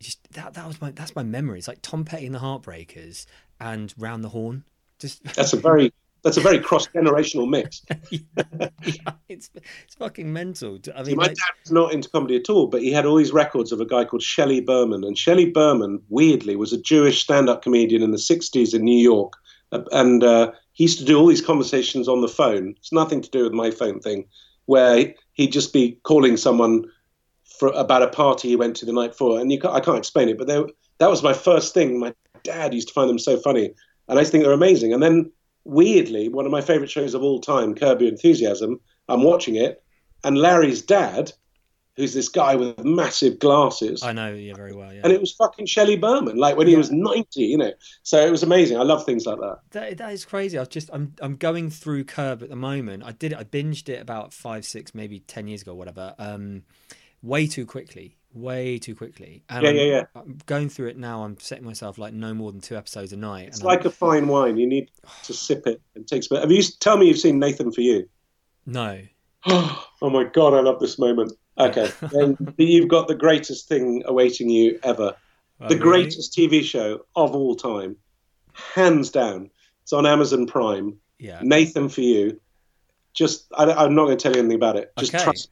just 0.00 0.30
that 0.32 0.54
that 0.54 0.66
was 0.66 0.80
my 0.80 0.90
that's 0.90 1.14
my 1.14 1.22
memory. 1.22 1.58
It's 1.58 1.68
like 1.68 1.82
Tom 1.82 2.04
Petty 2.04 2.26
and 2.26 2.34
the 2.34 2.40
Heartbreakers 2.40 3.26
and 3.60 3.94
Round 3.96 4.24
the 4.24 4.30
Horne. 4.30 4.64
Just 4.98 5.22
That's 5.34 5.52
a 5.52 5.58
very 5.58 5.92
that's 6.26 6.36
a 6.38 6.40
very 6.40 6.58
cross 6.58 6.88
generational 6.88 7.48
mix. 7.48 7.82
yeah, 8.10 9.12
it's 9.28 9.48
it's 9.54 9.94
fucking 9.94 10.32
mental. 10.32 10.80
I 10.96 11.04
See, 11.04 11.14
my 11.14 11.26
like- 11.26 11.36
dad 11.36 11.54
was 11.62 11.70
not 11.70 11.92
into 11.94 12.10
comedy 12.10 12.34
at 12.34 12.50
all, 12.50 12.66
but 12.66 12.82
he 12.82 12.90
had 12.90 13.06
all 13.06 13.14
these 13.14 13.32
records 13.32 13.70
of 13.70 13.80
a 13.80 13.86
guy 13.86 14.04
called 14.04 14.22
Shelley 14.22 14.60
Berman. 14.60 15.04
And 15.04 15.16
Shelley 15.16 15.50
Berman, 15.50 16.02
weirdly, 16.08 16.56
was 16.56 16.72
a 16.72 16.82
Jewish 16.82 17.22
stand 17.22 17.48
up 17.48 17.62
comedian 17.62 18.02
in 18.02 18.10
the 18.10 18.16
60s 18.16 18.74
in 18.74 18.82
New 18.82 18.98
York. 18.98 19.34
Uh, 19.70 19.82
And 19.92 20.24
uh, 20.24 20.50
he 20.72 20.82
used 20.82 20.98
to 20.98 21.04
do 21.04 21.16
all 21.16 21.28
these 21.28 21.40
conversations 21.40 22.08
on 22.08 22.22
the 22.22 22.28
phone. 22.28 22.74
It's 22.76 22.92
nothing 22.92 23.22
to 23.22 23.30
do 23.30 23.44
with 23.44 23.52
my 23.52 23.70
phone 23.70 24.00
thing, 24.00 24.26
where 24.64 25.14
he'd 25.34 25.52
just 25.52 25.72
be 25.72 26.00
calling 26.02 26.36
someone 26.36 26.86
for, 27.44 27.68
about 27.68 28.02
a 28.02 28.08
party 28.08 28.48
he 28.48 28.56
went 28.56 28.74
to 28.78 28.84
the 28.84 28.92
night 28.92 29.12
before. 29.12 29.38
And 29.38 29.52
you 29.52 29.60
can't, 29.60 29.74
I 29.74 29.78
can't 29.80 29.98
explain 29.98 30.28
it, 30.28 30.38
but 30.38 30.48
they, 30.48 30.60
that 30.98 31.08
was 31.08 31.22
my 31.22 31.34
first 31.34 31.72
thing. 31.72 32.00
My 32.00 32.12
dad 32.42 32.74
used 32.74 32.88
to 32.88 32.94
find 32.94 33.08
them 33.08 33.20
so 33.20 33.36
funny. 33.36 33.72
And 34.08 34.18
I 34.18 34.24
think 34.24 34.42
they're 34.42 34.52
amazing. 34.52 34.92
And 34.92 35.00
then, 35.00 35.30
weirdly, 35.66 36.28
one 36.28 36.46
of 36.46 36.52
my 36.52 36.60
favorite 36.60 36.90
shows 36.90 37.14
of 37.14 37.22
all 37.22 37.40
time, 37.40 37.74
Curb 37.74 38.00
Your 38.00 38.10
Enthusiasm, 38.10 38.80
I'm 39.08 39.22
watching 39.22 39.56
it. 39.56 39.82
And 40.24 40.38
Larry's 40.38 40.82
dad, 40.82 41.32
who's 41.96 42.14
this 42.14 42.28
guy 42.28 42.56
with 42.56 42.82
massive 42.84 43.38
glasses, 43.38 44.02
I 44.02 44.12
know, 44.12 44.32
yeah, 44.34 44.54
very 44.54 44.74
well, 44.74 44.92
yeah. 44.92 45.00
and 45.04 45.12
it 45.12 45.20
was 45.20 45.32
fucking 45.32 45.66
Shelley 45.66 45.96
Berman, 45.96 46.36
like 46.36 46.56
when 46.56 46.66
he 46.66 46.72
Yeah. 46.72 46.78
was 46.78 46.90
90, 46.90 47.42
you 47.42 47.58
know. 47.58 47.72
So 48.02 48.24
it 48.26 48.30
was 48.30 48.42
amazing. 48.42 48.78
I 48.78 48.82
love 48.82 49.04
things 49.04 49.26
like 49.26 49.38
that. 49.38 49.58
That, 49.70 49.98
that 49.98 50.12
is 50.12 50.24
crazy. 50.24 50.58
I 50.58 50.62
was 50.62 50.68
just 50.68 50.90
I'm 50.92 51.14
I'm 51.20 51.36
going 51.36 51.70
through 51.70 52.04
Curb 52.04 52.42
at 52.42 52.48
the 52.48 52.56
moment. 52.56 53.02
I 53.04 53.12
did 53.12 53.32
it. 53.32 53.38
I 53.38 53.44
binged 53.44 53.88
it 53.88 54.00
about 54.00 54.32
five, 54.32 54.64
six, 54.64 54.94
maybe 54.94 55.20
ten 55.20 55.46
years 55.48 55.62
ago, 55.62 55.74
whatever. 55.74 56.14
Um, 56.18 56.62
way 57.22 57.46
too 57.46 57.66
quickly, 57.66 58.16
way 58.36 58.78
too 58.78 58.94
quickly. 58.94 59.42
And 59.48 59.62
Yeah, 59.64 59.70
I'm, 59.70 59.76
yeah, 59.76 59.82
yeah. 59.82 60.02
I'm 60.14 60.38
going 60.46 60.68
through 60.68 60.88
it 60.88 60.96
now. 60.98 61.24
I'm 61.24 61.38
setting 61.40 61.64
myself 61.64 61.98
like 61.98 62.12
no 62.12 62.34
more 62.34 62.52
than 62.52 62.60
two 62.60 62.76
episodes 62.76 63.12
a 63.12 63.16
night. 63.16 63.48
It's 63.48 63.60
and 63.60 63.68
I'm- 63.68 63.76
like 63.76 63.84
a 63.86 63.90
fine 63.90 64.28
wine. 64.28 64.56
You 64.56 64.66
need 64.66 64.90
to 65.24 65.32
sip 65.32 65.66
it. 65.66 65.80
It 65.94 66.06
takes. 66.06 66.28
Have 66.30 66.50
you? 66.52 66.62
Tell 66.80 66.96
me 66.96 67.06
you've 67.08 67.18
seen 67.18 67.38
Nathan 67.38 67.72
for 67.72 67.80
You. 67.80 68.08
no. 68.66 69.00
oh 69.48 69.86
my 70.02 70.24
god, 70.24 70.54
I 70.54 70.60
love 70.60 70.80
this 70.80 70.98
moment. 70.98 71.32
Okay, 71.58 71.88
then 72.12 72.36
you've 72.58 72.88
got 72.88 73.06
the 73.08 73.14
greatest 73.14 73.68
thing 73.68 74.02
awaiting 74.06 74.50
you 74.50 74.78
ever. 74.82 75.14
Oh, 75.60 75.68
the 75.68 75.76
really? 75.76 76.02
greatest 76.02 76.36
TV 76.36 76.62
show 76.64 77.06
of 77.14 77.34
all 77.34 77.54
time, 77.54 77.96
hands 78.52 79.10
down. 79.10 79.50
It's 79.84 79.92
on 79.92 80.04
Amazon 80.04 80.46
Prime. 80.46 80.96
Yeah. 81.18 81.38
Nathan 81.42 81.88
for 81.88 82.00
you. 82.00 82.40
Just, 83.14 83.46
I, 83.56 83.64
I'm 83.72 83.94
not 83.94 84.06
going 84.06 84.18
to 84.18 84.22
tell 84.22 84.32
you 84.32 84.40
anything 84.40 84.56
about 84.56 84.76
it. 84.76 84.92
Just 84.98 85.14
Okay. 85.14 85.22
trust, 85.24 85.48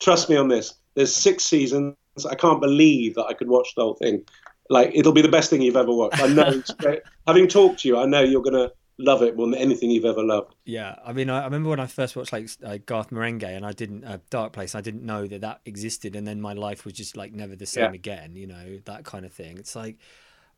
trust 0.00 0.28
me 0.28 0.36
on 0.36 0.48
this. 0.48 0.74
There's 0.94 1.14
six 1.14 1.44
seasons. 1.44 1.94
I 2.24 2.34
can't 2.34 2.60
believe 2.60 3.14
that 3.16 3.26
I 3.26 3.34
could 3.34 3.48
watch 3.48 3.74
the 3.76 3.82
whole 3.82 3.94
thing. 3.94 4.24
Like, 4.70 4.92
it'll 4.94 5.12
be 5.12 5.22
the 5.22 5.28
best 5.28 5.50
thing 5.50 5.60
you've 5.62 5.76
ever 5.76 5.92
watched. 5.92 6.20
I 6.20 6.28
know. 6.28 6.62
Having 7.26 7.48
talked 7.48 7.80
to 7.80 7.88
you, 7.88 7.98
I 7.98 8.06
know 8.06 8.20
you're 8.22 8.42
going 8.42 8.54
to 8.54 8.72
love 8.98 9.22
it 9.22 9.36
more 9.36 9.46
than 9.46 9.58
anything 9.58 9.90
you've 9.90 10.04
ever 10.04 10.22
loved. 10.24 10.54
Yeah, 10.64 10.96
I 11.04 11.12
mean, 11.12 11.28
I, 11.28 11.42
I 11.42 11.44
remember 11.44 11.68
when 11.70 11.80
I 11.80 11.86
first 11.86 12.16
watched 12.16 12.32
like 12.32 12.48
uh, 12.64 12.78
Garth 12.86 13.10
Marenghi, 13.10 13.54
and 13.54 13.66
I 13.66 13.72
didn't 13.72 14.04
uh, 14.04 14.18
Dark 14.30 14.52
Place. 14.52 14.74
I 14.74 14.80
didn't 14.80 15.04
know 15.04 15.26
that 15.26 15.42
that 15.42 15.60
existed, 15.66 16.16
and 16.16 16.26
then 16.26 16.40
my 16.40 16.52
life 16.54 16.84
was 16.84 16.94
just 16.94 17.16
like 17.16 17.32
never 17.32 17.54
the 17.54 17.66
same 17.66 17.90
Yeah. 17.90 17.92
again. 17.92 18.36
You 18.36 18.46
know 18.46 18.78
that 18.86 19.04
kind 19.04 19.24
of 19.26 19.32
thing. 19.32 19.58
It's 19.58 19.76
like, 19.76 19.98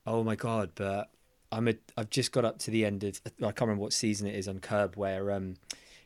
oh 0.06 0.22
my 0.22 0.36
god! 0.36 0.70
But 0.74 1.10
I'm 1.50 1.68
a. 1.68 1.74
I've 1.96 2.10
just 2.10 2.32
got 2.32 2.44
up 2.44 2.58
to 2.60 2.70
the 2.70 2.84
end 2.84 3.04
of. 3.04 3.20
I 3.26 3.46
can't 3.46 3.62
remember 3.62 3.82
what 3.82 3.92
season 3.92 4.26
it 4.28 4.36
is 4.36 4.46
on 4.48 4.60
Curb, 4.60 4.94
where 4.96 5.32
um, 5.32 5.56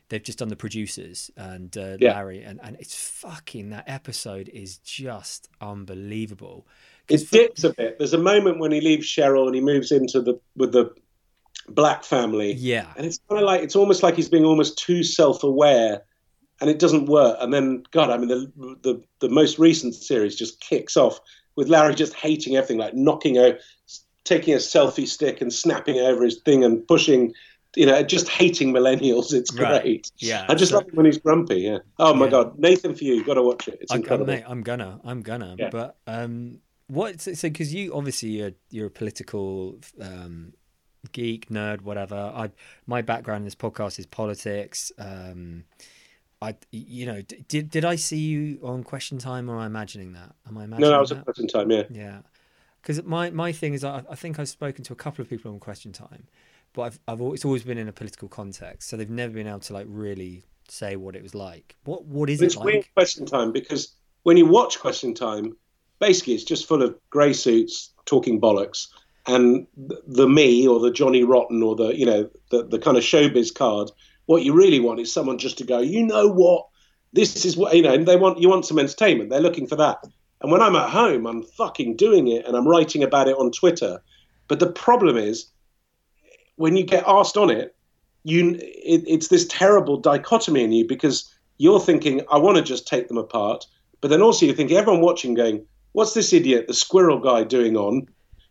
they've 0.09 0.23
just 0.23 0.39
done 0.39 0.49
the 0.49 0.55
producers 0.55 1.31
and 1.37 1.75
uh, 1.77 1.97
Yeah. 1.99 2.13
Larry, 2.15 2.43
and 2.43 2.59
and 2.63 2.77
it's 2.79 2.95
fucking 2.95 3.69
that 3.69 3.85
episode 3.87 4.49
is 4.49 4.77
just 4.79 5.49
unbelievable. 5.61 6.67
It 7.09 7.29
dips 7.29 7.63
a 7.63 7.73
bit. 7.73 7.97
There's 7.97 8.13
a 8.13 8.17
moment 8.17 8.59
when 8.59 8.71
he 8.71 8.79
leaves 8.81 9.07
Cheryl 9.07 9.45
and 9.47 9.55
he 9.55 9.61
moves 9.61 9.91
into 9.91 10.21
the 10.21 10.39
with 10.55 10.71
the 10.71 10.93
black 11.67 12.03
family. 12.03 12.53
Yeah, 12.53 12.87
and 12.95 13.05
it's 13.05 13.19
kind 13.29 13.41
of 13.41 13.45
like 13.45 13.61
it's 13.61 13.75
almost 13.75 14.03
like 14.03 14.15
he's 14.15 14.29
being 14.29 14.45
almost 14.45 14.77
too 14.77 15.03
self-aware 15.03 16.03
and 16.61 16.69
it 16.69 16.79
doesn't 16.79 17.07
work 17.07 17.35
and 17.41 17.53
then 17.53 17.83
god 17.91 18.09
i 18.09 18.17
mean 18.17 18.29
the 18.29 18.51
the, 18.83 19.01
the 19.19 19.29
most 19.29 19.57
recent 19.57 19.93
series 19.95 20.35
just 20.35 20.61
kicks 20.61 20.95
off 20.95 21.19
with 21.55 21.67
larry 21.67 21.95
just 21.95 22.13
hating 22.13 22.55
everything 22.55 22.77
like 22.77 22.93
knocking 22.93 23.37
a 23.37 23.57
taking 24.23 24.53
a 24.53 24.57
selfie 24.57 25.07
stick 25.07 25.41
and 25.41 25.51
snapping 25.51 25.97
over 25.97 26.23
his 26.23 26.39
thing 26.45 26.63
and 26.63 26.87
pushing 26.87 27.33
you 27.75 27.85
know 27.85 28.01
just 28.03 28.27
hating 28.29 28.71
millennials 28.73 29.33
it's 29.33 29.53
Right. 29.53 29.81
great 29.81 30.11
yeah. 30.17 30.45
i 30.49 30.53
just 30.55 30.71
so- 30.71 30.77
love 30.77 30.87
it 30.87 30.93
when 30.93 31.05
he's 31.05 31.17
grumpy 31.17 31.61
yeah 31.61 31.79
oh 31.99 32.13
my 32.13 32.25
Yeah. 32.25 32.31
god 32.31 32.59
nathan 32.59 32.93
for 32.95 33.03
you 33.03 33.15
you've 33.15 33.25
got 33.25 33.33
to 33.35 33.41
watch 33.41 33.67
it 33.67 33.77
it's 33.81 33.91
I, 33.91 33.95
I, 33.95 33.97
incredible 33.99 34.27
mate, 34.33 34.43
I'm 34.47 34.61
gonna, 34.61 34.99
I'm 35.03 35.21
gonna. 35.21 35.55
Yeah. 35.57 35.69
But 35.71 35.97
um, 36.07 36.59
what? 36.87 37.19
So, 37.21 37.31
because 37.49 37.73
you 37.73 37.93
obviously 37.95 38.29
you're 38.29 38.51
you're 38.69 38.87
a 38.87 38.91
political 38.91 39.79
um, 40.01 40.53
geek, 41.11 41.49
nerd, 41.49 41.81
whatever. 41.81 42.15
I 42.15 42.51
my 42.85 43.01
background 43.01 43.41
in 43.41 43.45
this 43.45 43.55
podcast 43.55 43.97
is 43.99 44.05
politics. 44.05 44.91
Um, 44.99 45.63
I, 46.41 46.55
you 46.71 47.05
know, 47.05 47.21
did 47.47 47.69
did 47.69 47.85
I 47.85 47.95
see 47.95 48.17
you 48.19 48.59
on 48.63 48.83
Question 48.83 49.17
Time, 49.17 49.49
or 49.49 49.53
am 49.55 49.61
I 49.61 49.65
imagining 49.65 50.11
that? 50.13 50.35
Am 50.47 50.57
I 50.57 50.65
imagining 50.65 50.81
no 50.81 50.89
that 50.91 50.99
was 50.99 51.09
that? 51.09 51.19
a 51.19 51.23
present 51.23 51.49
time 51.49 51.71
yeah 51.71 51.83
Yeah, 51.89 52.17
because 52.81 53.01
my 53.03 53.29
my 53.31 53.51
thing 53.53 53.73
is 53.73 53.83
I, 53.83 54.03
I 54.09 54.15
think 54.15 54.37
I've 54.39 54.49
spoken 54.49 54.83
to 54.85 54.93
a 54.93 54.97
couple 54.97 55.21
of 55.23 55.29
people 55.29 55.51
on 55.51 55.59
Question 55.59 55.93
Time, 55.93 56.27
but 56.73 56.81
I've 56.83 56.99
I've 57.07 57.21
always, 57.21 57.39
it's 57.39 57.45
always 57.45 57.63
been 57.63 57.77
in 57.77 57.87
a 57.87 57.93
political 57.93 58.27
context, 58.27 58.89
so 58.89 58.97
they've 58.97 59.09
never 59.09 59.33
been 59.33 59.47
able 59.47 59.59
to 59.61 59.73
like 59.73 59.87
really 59.89 60.43
say 60.67 60.95
what 60.95 61.15
it 61.15 61.23
was 61.23 61.35
like. 61.35 61.75
What 61.83 62.05
what 62.05 62.29
is 62.29 62.41
it's 62.41 62.55
it 62.55 62.55
It's 62.55 62.55
like? 62.55 62.81
question 62.95 63.25
time 63.25 63.51
because 63.51 63.95
when 64.23 64.37
you 64.37 64.45
watch 64.45 64.79
question 64.79 65.13
time 65.13 65.55
basically 65.99 66.33
it's 66.33 66.43
just 66.43 66.67
full 66.67 66.81
of 66.83 66.97
grey 67.09 67.33
suits 67.33 67.93
talking 68.05 68.39
bollocks 68.41 68.87
and 69.27 69.67
th- 69.89 70.01
the 70.07 70.27
me 70.27 70.67
or 70.67 70.79
the 70.79 70.91
johnny 70.91 71.23
rotten 71.23 71.63
or 71.63 71.75
the 71.75 71.97
you 71.97 72.05
know 72.05 72.29
the, 72.51 72.65
the 72.67 72.79
kind 72.79 72.97
of 72.97 73.03
showbiz 73.03 73.53
card 73.53 73.89
what 74.25 74.43
you 74.43 74.53
really 74.53 74.79
want 74.79 74.99
is 74.99 75.13
someone 75.13 75.37
just 75.37 75.57
to 75.57 75.63
go 75.63 75.79
you 75.79 76.03
know 76.05 76.27
what 76.27 76.67
this 77.13 77.45
is 77.45 77.55
what 77.55 77.75
you 77.75 77.81
know 77.81 77.93
and 77.93 78.07
they 78.07 78.17
want 78.17 78.39
you 78.39 78.49
want 78.49 78.65
some 78.65 78.79
entertainment 78.79 79.29
they're 79.29 79.39
looking 79.39 79.67
for 79.67 79.75
that 79.77 79.97
and 80.41 80.51
when 80.51 80.61
i'm 80.61 80.75
at 80.75 80.89
home 80.89 81.25
i'm 81.25 81.43
fucking 81.43 81.95
doing 81.95 82.27
it 82.27 82.45
and 82.45 82.55
i'm 82.57 82.67
writing 82.67 83.03
about 83.03 83.27
it 83.27 83.37
on 83.37 83.51
twitter 83.51 84.01
but 84.49 84.59
the 84.59 84.71
problem 84.71 85.17
is 85.17 85.52
when 86.55 86.75
you 86.75 86.83
get 86.83 87.03
asked 87.07 87.37
on 87.37 87.49
it 87.49 87.75
you 88.23 88.55
it, 88.55 89.03
it's 89.07 89.27
this 89.27 89.45
terrible 89.47 89.97
dichotomy 89.97 90.63
in 90.63 90.71
you 90.71 90.87
because 90.87 91.33
you're 91.57 91.79
thinking 91.79 92.21
i 92.31 92.37
want 92.37 92.57
to 92.57 92.63
just 92.63 92.87
take 92.87 93.07
them 93.07 93.17
apart 93.17 93.65
but 94.01 94.09
then 94.09 94.21
also 94.21 94.45
you're 94.45 94.55
thinking 94.55 94.77
everyone 94.77 95.01
watching 95.01 95.33
going 95.33 95.65
what's 95.93 96.13
this 96.13 96.33
idiot 96.33 96.67
the 96.67 96.73
squirrel 96.73 97.19
guy 97.19 97.43
doing 97.43 97.77
on? 97.77 98.07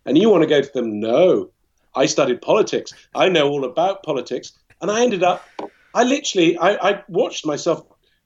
And 0.06 0.18
you 0.18 0.30
want 0.30 0.42
to 0.42 0.48
go 0.48 0.62
to 0.62 0.72
them 0.72 0.98
no 0.98 1.50
i 1.94 2.06
studied 2.06 2.40
politics. 2.40 2.94
I 3.14 3.28
know 3.28 3.50
all 3.50 3.64
about 3.64 4.02
politics. 4.02 4.52
And 4.80 4.90
i 4.90 5.02
ended 5.02 5.22
up 5.22 5.46
i 5.94 6.02
literally 6.02 6.56
i, 6.58 6.90
I 6.90 7.04
watched 7.08 7.44
myself 7.44 7.84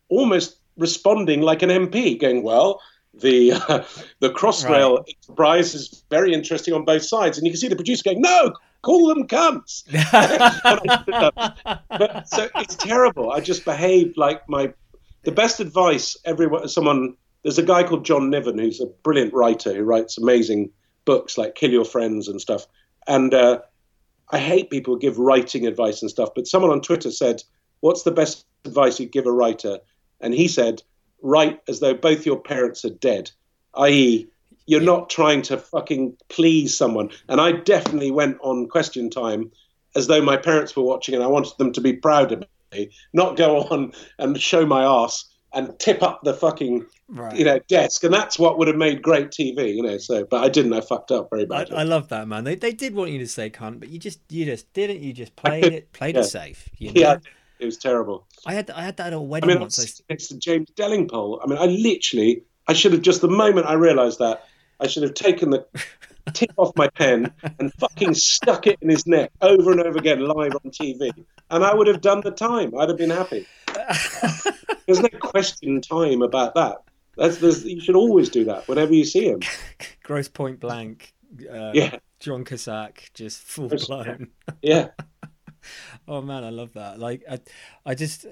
almost 0.09 0.59
responding 0.77 1.41
like 1.41 1.63
an 1.63 1.71
mp 1.71 2.21
going 2.21 2.43
well 2.43 2.81
the 3.13 3.53
uh, 3.53 3.85
the 4.21 4.31
crossrail 4.31 5.05
enterprise 5.09 5.75
is 5.75 6.05
very 6.11 6.33
interesting 6.33 6.75
on 6.75 6.85
both 6.85 7.03
sides. 7.03 7.39
And 7.39 7.47
you 7.47 7.53
can 7.53 7.61
see 7.61 7.69
the 7.69 7.77
producer 7.77 8.05
going 8.05 8.21
no 8.21 8.55
call 8.87 9.09
them 9.09 9.27
cunts 9.27 9.83
but 11.89 12.29
so 12.29 12.49
it's 12.57 12.77
terrible. 12.77 13.33
I 13.33 13.41
just 13.41 13.65
behaved 13.65 14.17
like 14.17 14.49
my 14.49 14.73
the 15.25 15.33
best 15.33 15.61
advice 15.61 16.17
everyone 16.25 16.69
someone 16.69 17.17
there's 17.43 17.59
a 17.59 17.63
guy 17.63 17.83
called 17.83 18.05
John 18.05 18.31
Niven 18.31 18.59
who's 18.59 18.81
a 18.81 18.87
brilliant 18.87 19.33
writer 19.33 19.75
who 19.75 19.85
writes 19.85 20.19
amazing 20.19 20.71
books 21.05 21.39
like 21.39 21.55
Kill 21.55 21.71
Your 21.71 21.85
Friends 21.85 22.29
and 22.29 22.41
stuff. 22.41 22.67
And 23.07 23.33
uh, 23.33 23.61
I 24.31 24.39
hate 24.39 24.71
people 24.71 24.95
who 24.95 25.01
give 25.01 25.19
writing 25.19 25.67
advice 25.67 26.03
and 26.03 26.11
stuff, 26.11 26.31
but 26.35 26.49
someone 26.49 26.73
on 26.73 26.81
Twitter 26.81 27.11
said, 27.11 27.43
"What's 27.81 28.03
the 28.03 28.11
best 28.11 28.45
advice 28.65 28.99
you'd 28.99 29.13
give 29.13 29.27
a 29.27 29.33
writer?" 29.33 29.79
And 30.21 30.35
he 30.35 30.49
said, 30.49 30.83
"Write 31.23 31.61
as 31.69 31.81
though 31.81 31.95
both 31.95 32.27
your 32.27 32.41
parents 32.41 32.85
are 32.85 32.91
dead, 32.91 33.31
i.e." 33.75 34.29
You're 34.67 34.81
not 34.81 35.11
trying 35.11 35.43
to 35.43 35.57
fucking 35.57 36.17
please 36.29 36.77
someone. 36.77 37.11
And 37.29 37.41
I 37.41 37.53
definitely 37.53 38.11
went 38.11 38.39
on 38.41 38.69
question 38.69 39.11
time 39.11 39.51
as 39.95 40.07
though 40.07 40.21
my 40.21 40.37
parents 40.37 40.77
were 40.77 40.83
watching 40.83 41.15
and 41.15 41.23
I 41.25 41.29
wanted 41.29 41.57
them 41.59 41.73
to 41.73 41.81
be 41.81 41.95
proud 41.95 42.33
of 42.33 42.45
me, 42.73 42.91
not 43.13 43.37
go 43.37 43.61
on 43.61 43.93
and 44.19 44.41
show 44.41 44.67
my 44.67 44.83
ass 44.85 45.25
and 45.53 45.79
tip 45.79 46.03
up 46.03 46.21
the 46.23 46.35
fucking 46.35 46.85
right. 47.09 47.37
you 47.37 47.45
know 47.45 47.59
desk. 47.69 48.05
And 48.05 48.13
that's 48.13 48.39
what 48.39 48.59
would 48.59 48.69
have 48.69 48.77
made 48.77 49.03
great 49.03 49.31
TV, 49.31 49.75
you 49.75 49.83
know. 49.83 49.99
So, 49.99 50.25
but 50.25 50.45
I 50.45 50.49
didn't. 50.49 50.73
I 50.73 50.81
fucked 50.81 51.11
up 51.11 51.31
very 51.31 51.43
I, 51.43 51.47
badly. 51.47 51.77
I 51.77 51.83
love 51.83 52.09
that 52.09 52.29
man. 52.29 52.45
They 52.45 52.55
they 52.55 52.73
did 52.73 52.95
want 52.95 53.11
you 53.11 53.19
to 53.19 53.27
say 53.27 53.51
cunt, 53.51 53.81
but 53.81 53.89
you 53.89 53.99
just 53.99 54.21
you 54.29 54.45
just 54.45 54.73
didn't. 54.73 55.01
You 55.01 55.13
just 55.13 55.35
played 55.35 55.65
could- 55.65 55.73
it 55.73 55.93
played 55.93 56.15
yeah. 56.15 56.21
it 56.21 56.25
safe. 56.25 56.69
You 56.77 56.93
know? 56.93 57.01
yeah, 57.01 57.17
it 57.59 57.65
was 57.65 57.79
terrible. 57.79 58.27
I 58.45 58.55
had 58.55 58.71
I 58.71 58.83
had 58.83 58.97
that 58.99 59.09
at 59.09 59.13
a 59.13 59.17
I 59.17 59.21
wedding 59.21 59.49
mean, 59.49 59.59
I 59.59 59.61
once. 59.61 59.79
I 59.79 59.83
was 59.83 60.03
next 60.11 60.29
to 60.29 60.39
James 60.39 60.71
Delingpole. 60.77 61.41
I 61.43 61.47
mean, 61.47 61.59
I 61.59 61.67
literally, 61.67 62.43
I 62.69 62.75
should 62.75 62.93
have 62.93 63.03
just 63.03 63.23
the 63.23 63.29
moment 63.29 63.67
I 63.67 63.75
realised 63.75 64.19
that, 64.19 64.45
I 64.81 64.87
should 64.87 65.03
have 65.03 65.15
taken 65.15 65.51
the 65.51 65.67
tip 66.33 66.53
off 66.57 66.73
my 66.77 66.89
pen 66.89 67.33
and 67.59 67.73
fucking 67.75 68.15
stuck 68.15 68.67
it 68.67 68.79
in 68.83 68.89
his 68.89 69.07
neck 69.07 69.31
over 69.41 69.71
and 69.71 69.81
over 69.81 69.99
again 69.99 70.21
live 70.21 70.55
on 70.55 70.71
TV, 70.71 71.11
and 71.51 71.65
I 71.65 71.75
would 71.75 71.87
have 71.87 72.01
done 72.01 72.21
the 72.23 72.31
time. 72.31 72.77
I'd 72.79 72.89
have 72.89 72.99
been 72.99 73.11
happy. 73.11 73.47
there's 74.87 75.01
no 75.01 75.09
question 75.21 75.81
time 75.81 76.23
about 76.23 76.55
that. 76.55 76.79
That's 77.17 77.41
you 77.65 77.81
should 77.81 77.97
always 77.97 78.29
do 78.29 78.45
that 78.45 78.69
whenever 78.69 78.93
you 78.93 79.05
see 79.05 79.27
him. 79.27 79.41
Grosse 80.03 80.29
Pointe 80.29 80.61
Blank. 80.61 81.15
Uh, 81.51 81.71
Yeah. 81.75 81.99
John 82.21 82.45
Cusack, 82.45 83.11
just 83.15 83.43
full 83.43 83.69
Gross- 83.69 83.87
blown. 83.87 84.29
Yeah, 84.63 84.89
Oh 86.09 86.23
man, 86.23 86.45
I 86.45 86.51
love 86.51 86.73
that. 86.75 86.99
Like, 86.99 87.25
I, 87.31 87.41
I 87.85 87.95
just 87.95 88.25
uh, 88.25 88.29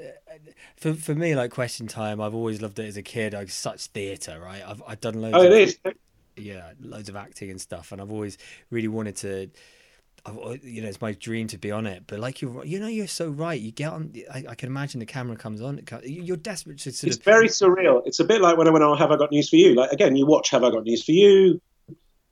for 0.77 0.95
for 0.95 1.15
me, 1.15 1.35
like 1.35 1.51
Question 1.51 1.87
Time, 1.87 2.21
I've 2.21 2.35
always 2.35 2.63
loved 2.63 2.79
it 2.79 2.87
as 2.87 2.97
a 2.97 3.03
kid. 3.03 3.33
Like 3.33 3.51
such 3.51 3.87
theatre, 3.89 4.41
right? 4.41 4.63
I've 4.67 4.83
I've 4.87 5.01
done 5.01 5.21
loads. 5.21 5.35
oh, 5.37 5.47
of, 5.47 5.53
it 5.53 5.53
is. 5.53 5.79
Yeah, 6.37 6.73
loads 6.81 7.09
of 7.09 7.17
acting 7.17 7.51
and 7.51 7.61
stuff, 7.61 7.93
and 7.93 8.01
I've 8.01 8.13
always 8.13 8.39
really 8.71 8.89
wanted 8.89 9.17
to. 9.17 9.51
I've, 10.27 10.65
you 10.65 10.81
know, 10.81 10.89
it's 10.89 11.03
my 11.03 11.13
dream 11.13 11.49
to 11.49 11.59
be 11.59 11.71
on 11.71 11.87
it. 11.87 12.05
But 12.07 12.19
like 12.19 12.41
you, 12.41 12.63
you 12.65 12.81
know, 12.81 12.87
you're 12.87 13.07
so 13.07 13.29
right. 13.29 13.61
You 13.61 13.73
get 13.73 13.93
on. 13.93 14.15
I, 14.33 14.45
I 14.51 14.55
can 14.55 14.69
imagine 14.69 15.01
the 15.01 15.07
camera 15.07 15.37
comes 15.37 15.61
on. 15.61 15.81
You're 16.03 16.37
desperate 16.37 16.79
to 16.79 16.93
sort 16.93 17.09
It's 17.09 17.19
of. 17.19 17.25
very 17.25 17.49
surreal. 17.49 18.03
It's 18.07 18.21
a 18.21 18.25
bit 18.25 18.41
like 18.41 18.57
when 18.57 18.67
I 18.67 18.71
went 18.71 18.85
on 18.85 18.97
Have 18.97 19.11
I 19.11 19.17
Got 19.17 19.31
News 19.31 19.51
for 19.51 19.57
You? 19.57 19.75
Like 19.75 19.93
again, 19.93 20.17
you 20.17 20.27
watch 20.27 20.51
Have 20.51 20.65
I 20.65 20.71
Got 20.71 20.85
News 20.85 21.05
for 21.05 21.13
You. 21.13 21.61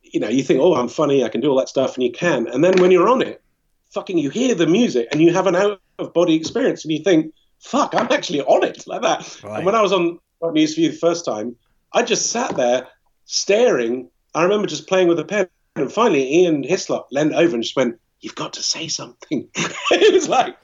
You 0.02 0.20
know, 0.20 0.28
you 0.28 0.42
think, 0.42 0.60
oh, 0.60 0.74
I'm 0.74 0.88
funny, 0.88 1.24
I 1.24 1.30
can 1.30 1.40
do 1.40 1.50
all 1.50 1.58
that 1.58 1.70
stuff, 1.70 1.94
and 1.94 2.04
you 2.04 2.12
can. 2.12 2.46
And 2.46 2.62
then 2.62 2.80
when 2.82 2.90
you're 2.90 3.08
on 3.08 3.22
it, 3.22 3.42
fucking, 3.90 4.18
you 4.18 4.28
hear 4.28 4.54
the 4.54 4.66
music 4.66 5.08
and 5.10 5.22
you 5.22 5.32
have 5.32 5.46
an 5.46 5.56
out 5.56 5.80
of 5.98 6.12
body 6.12 6.34
experience, 6.34 6.84
and 6.84 6.92
you 6.92 7.02
think, 7.02 7.32
fuck, 7.58 7.94
I'm 7.94 8.08
actually 8.10 8.42
on 8.42 8.62
it 8.64 8.86
like 8.86 9.02
that. 9.02 9.40
Right. 9.42 9.56
And 9.56 9.66
when 9.66 9.74
I 9.74 9.80
was 9.80 9.92
on 9.92 10.18
Got 10.42 10.52
News 10.54 10.74
for 10.74 10.80
You 10.80 10.90
the 10.90 10.98
first 10.98 11.24
time, 11.24 11.56
I 11.92 12.02
just 12.02 12.30
sat 12.30 12.56
there 12.56 12.88
staring. 13.32 14.10
I 14.34 14.42
remember 14.44 14.66
just 14.68 14.86
playing 14.86 15.08
with 15.08 15.18
a 15.18 15.24
pen, 15.24 15.48
and 15.76 15.90
finally 15.92 16.40
Ian 16.40 16.62
Hislop 16.62 17.08
leaned 17.10 17.34
over 17.34 17.54
and 17.54 17.62
just 17.62 17.76
went, 17.76 17.98
"You've 18.20 18.34
got 18.34 18.52
to 18.54 18.62
say 18.62 18.88
something." 18.88 19.48
it 19.56 20.14
was 20.14 20.28
like, 20.28 20.56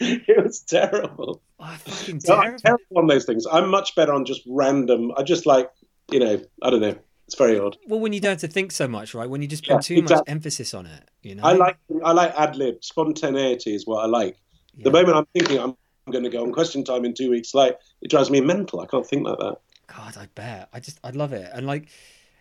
it 0.00 0.44
was 0.44 0.60
terrible. 0.60 1.40
Oh, 1.60 1.76
fucking 1.78 2.20
So 2.20 2.34
I'm 2.34 2.42
terrible. 2.42 2.58
terrible 2.58 2.98
on 2.98 3.06
those 3.06 3.24
things. 3.24 3.46
I'm 3.50 3.70
much 3.70 3.94
better 3.94 4.12
on 4.12 4.24
just 4.24 4.42
random. 4.48 5.12
I 5.16 5.22
just 5.22 5.46
like, 5.46 5.70
you 6.10 6.18
know, 6.20 6.40
I 6.62 6.70
don't 6.70 6.80
know. 6.80 6.96
It's 7.26 7.36
very 7.36 7.58
odd. 7.58 7.76
Well, 7.86 8.00
when 8.00 8.12
you 8.12 8.20
don't 8.20 8.32
have 8.32 8.40
to 8.40 8.48
think 8.48 8.72
so 8.72 8.88
much, 8.88 9.14
right? 9.14 9.30
When 9.30 9.40
you 9.40 9.48
just 9.48 9.64
put 9.64 9.74
Yeah, 9.74 9.78
too 9.80 10.02
much 10.02 10.24
emphasis 10.26 10.74
on 10.74 10.86
it, 10.86 11.08
you 11.22 11.36
know. 11.36 11.44
I 11.44 11.52
like, 11.52 11.76
I 12.04 12.12
like 12.12 12.34
ad 12.36 12.56
lib. 12.56 12.82
Spontaneity 12.82 13.74
is 13.74 13.86
what 13.86 14.02
I 14.02 14.06
like. 14.06 14.36
Yeah. 14.74 14.84
The 14.84 14.90
moment 14.90 15.16
I'm 15.16 15.26
thinking 15.32 15.58
I'm 15.58 15.76
going 16.10 16.24
to 16.24 16.30
go 16.30 16.42
on 16.42 16.52
question 16.52 16.82
time 16.84 17.04
in 17.04 17.14
two 17.14 17.30
weeks, 17.30 17.54
like 17.54 17.78
it 18.02 18.10
drives 18.10 18.28
me 18.28 18.40
mental. 18.40 18.80
I 18.80 18.86
can't 18.86 19.06
think 19.06 19.24
like 19.24 19.38
that. 19.38 19.58
God, 19.96 20.16
I 20.16 20.26
bet. 20.34 20.68
I 20.72 20.80
just, 20.80 20.98
I 21.04 21.10
love 21.10 21.32
it. 21.32 21.50
And 21.52 21.66
like, 21.66 21.88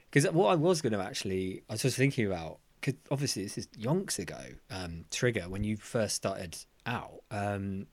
because 0.10 0.30
what 0.32 0.47
I 0.47 0.56
was 0.56 0.82
going 0.82 0.93
to 0.93 0.99
actually, 0.99 1.64
I 1.70 1.74
was 1.74 1.82
just 1.82 1.97
thinking 1.97 2.26
about, 2.26 2.60
because 2.80 2.95
obviously 3.12 3.43
this 3.43 3.58
is 3.58 3.68
yonks 3.80 4.20
ago, 4.20 4.39
um, 4.70 5.06
Trigger, 5.12 5.47
when 5.49 5.64
you 5.64 5.78
first 5.78 6.16
started 6.16 6.58
out. 6.86 7.22
Um, 7.30 7.88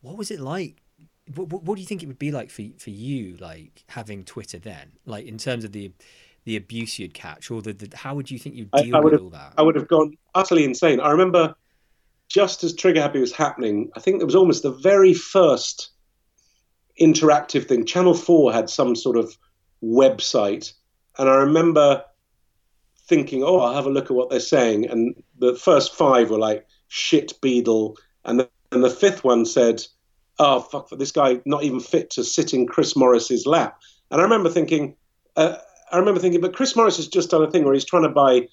what 0.00 0.16
was 0.16 0.30
it 0.30 0.40
like? 0.40 0.82
What, 1.34 1.48
what, 1.48 1.62
what 1.64 1.74
do 1.76 1.80
you 1.80 1.86
think 1.86 2.02
it 2.02 2.06
would 2.06 2.18
be 2.18 2.30
like 2.30 2.50
for 2.50 2.62
for 2.78 2.90
you, 2.90 3.36
like 3.38 3.82
having 3.88 4.24
Twitter 4.24 4.58
then, 4.58 4.92
like 5.06 5.26
in 5.26 5.38
terms 5.38 5.64
of 5.64 5.72
the 5.72 5.90
the 6.44 6.56
abuse 6.56 6.98
you'd 7.00 7.14
catch, 7.14 7.50
or 7.50 7.60
the, 7.62 7.72
the 7.72 7.96
how 7.96 8.14
would 8.14 8.30
you 8.30 8.38
think 8.38 8.54
you'd 8.54 8.68
I- 8.72 8.82
deal 8.82 8.96
I 8.96 9.00
with 9.00 9.04
would've- 9.12 9.24
all 9.24 9.30
that? 9.30 9.54
I 9.58 9.62
would 9.62 9.74
have 9.74 9.88
gone 9.88 10.16
utterly 10.34 10.64
insane. 10.64 11.00
I 11.00 11.10
remember 11.10 11.54
just 12.28 12.62
as 12.64 12.74
Trigger 12.74 13.00
Happy 13.00 13.18
was 13.20 13.32
happening, 13.32 13.90
I 13.96 14.00
think 14.00 14.20
it 14.20 14.24
was 14.24 14.34
almost 14.36 14.62
the 14.62 14.70
very 14.72 15.14
first 15.14 15.90
interactive 17.00 17.66
thing. 17.66 17.84
Channel 17.84 18.14
4 18.14 18.52
had 18.52 18.70
some 18.70 18.96
sort 18.96 19.16
of 19.16 19.36
website. 19.82 20.72
And 21.18 21.28
I 21.28 21.36
remember 21.36 22.04
thinking, 23.08 23.42
oh, 23.42 23.60
I'll 23.60 23.74
have 23.74 23.86
a 23.86 23.90
look 23.90 24.06
at 24.06 24.16
what 24.16 24.30
they're 24.30 24.40
saying. 24.40 24.86
And 24.86 25.14
the 25.38 25.54
first 25.54 25.94
five 25.94 26.30
were 26.30 26.38
like, 26.38 26.66
shit 26.88 27.40
beadle. 27.40 27.96
And 28.24 28.40
the, 28.40 28.50
and 28.72 28.82
the 28.82 28.90
fifth 28.90 29.24
one 29.24 29.46
said, 29.46 29.82
oh, 30.38 30.60
fuck, 30.60 30.90
this 30.90 31.12
guy 31.12 31.40
not 31.44 31.62
even 31.62 31.80
fit 31.80 32.10
to 32.10 32.24
sit 32.24 32.52
in 32.52 32.66
Chris 32.66 32.96
Morris's 32.96 33.46
lap. 33.46 33.80
And 34.10 34.20
I 34.20 34.24
remember 34.24 34.50
thinking, 34.50 34.96
uh, 35.36 35.56
I 35.90 35.98
remember 35.98 36.20
thinking, 36.20 36.40
but 36.40 36.54
Chris 36.54 36.76
Morris 36.76 36.96
has 36.96 37.08
just 37.08 37.30
done 37.30 37.42
a 37.42 37.50
thing 37.50 37.64
where 37.64 37.74
he's 37.74 37.84
trying 37.84 38.02
to 38.02 38.08
buy 38.08 38.48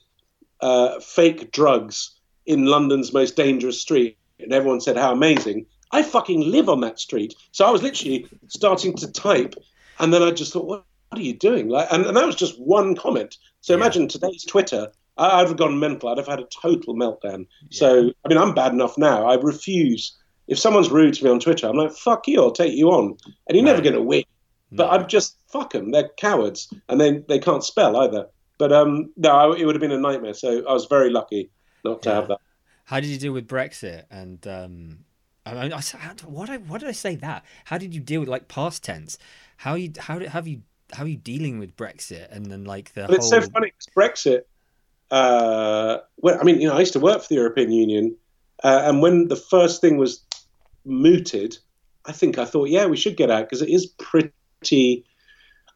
uh, 0.62 1.00
fake 1.00 1.52
drugs 1.52 2.12
in 2.46 2.66
London's 2.66 3.14
most 3.14 3.36
dangerous 3.36 3.82
street, 3.82 4.18
and 4.40 4.54
everyone 4.54 4.82
said 4.82 4.98
how 4.98 5.12
amazing. 5.12 5.66
I 5.94 6.04
fucking 6.04 6.42
live 6.42 6.68
on 6.70 6.82
that 6.82 7.00
street, 7.00 7.34
so 7.52 7.66
I 7.66 7.72
was 7.72 7.82
literally 7.84 8.28
starting 8.50 8.94
to 8.98 9.12
type, 9.12 9.56
and 10.00 10.14
then 10.14 10.22
I 10.24 10.32
just 10.32 10.52
thought, 10.52 10.66
what, 10.66 10.84
what 11.10 11.20
are 11.20 11.24
you 11.24 11.36
doing? 11.38 11.70
Like, 11.70 11.88
and, 11.92 12.06
and 12.06 12.18
that 12.18 12.26
was 12.26 12.36
just 12.36 12.60
one 12.60 12.96
comment. 12.96 13.38
So 13.62 13.74
Yeah. 13.74 13.78
imagine 13.78 14.08
today's 14.08 14.44
Twitter. 14.44 14.92
I, 15.18 15.40
I'd 15.40 15.48
have 15.48 15.58
gone 15.58 15.80
mental. 15.80 16.10
I'd 16.10 16.18
have 16.18 16.28
had 16.28 16.40
a 16.40 16.48
total 16.62 16.96
meltdown. 16.96 17.46
So 17.70 18.12
I 18.26 18.28
mean, 18.28 18.38
I'm 18.38 18.54
bad 18.56 18.74
enough 18.74 18.98
now. 18.98 19.26
I 19.28 19.36
refuse. 19.36 20.18
If 20.48 20.60
someone's 20.60 20.90
rude 20.92 21.14
to 21.14 21.24
me 21.24 21.30
on 21.30 21.40
Twitter, 21.40 21.68
I'm 21.70 21.78
like, 21.78 21.94
fuck 21.94 22.28
you. 22.28 22.42
I'll 22.42 22.52
take 22.52 22.74
you 22.74 22.90
on, 22.90 23.16
and 23.48 23.56
you're 23.56 23.64
never 23.64 23.82
going 23.82 23.96
to 23.96 24.02
win. 24.02 24.24
But 24.72 24.90
I'm 24.92 25.08
just 25.08 25.38
fuck 25.52 25.72
them. 25.74 25.92
They're 25.92 26.10
cowards, 26.18 26.74
and 26.90 27.00
they 27.00 27.20
they 27.30 27.38
can't 27.38 27.64
spell 27.64 27.96
either. 27.98 28.26
But 28.58 28.74
um, 28.74 29.14
no, 29.18 29.30
I, 29.30 29.56
it 29.58 29.66
would 29.66 29.76
have 29.76 29.82
been 29.82 29.92
a 29.92 30.00
nightmare. 30.00 30.34
So 30.34 30.66
I 30.68 30.74
was 30.74 30.86
very 30.88 31.12
lucky 31.12 31.52
not 31.86 32.02
to 32.02 32.10
Yeah. 32.10 32.16
have 32.16 32.28
that. 32.30 32.40
How 32.86 33.00
did 33.00 33.10
you 33.10 33.20
deal 33.20 33.34
with 33.34 33.48
Brexit? 33.48 34.06
And 34.10 34.46
um, 34.48 35.06
I 35.46 35.54
mean, 35.54 35.74
I, 35.74 35.82
what 36.26 36.50
I 36.50 36.58
what 36.58 36.80
did 36.80 36.90
I 36.90 36.94
say 36.94 37.16
that? 37.18 37.44
How 37.66 37.78
did 37.78 37.94
you 37.94 38.00
deal 38.00 38.22
with 38.22 38.30
like 38.30 38.48
past 38.48 38.84
tense? 38.84 39.18
How 39.58 39.76
you 39.76 39.92
how 40.00 40.20
did 40.20 40.30
have 40.30 40.48
you 40.48 40.62
how 40.94 41.04
are 41.04 41.08
you 41.08 41.18
dealing 41.18 41.60
with 41.60 41.76
Brexit 41.76 42.32
and 42.32 42.46
then 42.46 42.64
like 42.64 42.94
the 42.94 43.02
But 43.02 43.10
whole 43.10 43.16
it's 43.18 43.30
so 43.30 43.42
funny 43.42 43.72
'cause 43.72 43.88
Brexit. 43.96 44.44
Uh, 45.12 46.00
well, 46.18 46.38
I 46.40 46.44
mean, 46.44 46.60
you 46.62 46.68
know, 46.68 46.76
I 46.76 46.80
used 46.80 46.94
to 46.94 47.00
work 47.00 47.22
for 47.22 47.28
the 47.28 47.36
European 47.36 47.72
Union, 47.72 48.16
uh, 48.64 48.84
and 48.86 49.02
when 49.02 49.28
the 49.28 49.36
first 49.36 49.80
thing 49.82 49.98
was 49.98 50.24
mooted, 50.86 51.58
I 52.06 52.14
think 52.14 52.38
I 52.38 52.46
thought, 52.46 52.70
yeah, 52.70 52.86
we 52.86 52.98
should 52.98 53.18
get 53.18 53.30
out 53.30 53.46
because 53.46 53.62
it 53.62 53.70
is 53.70 53.86
pretty. 53.86 55.06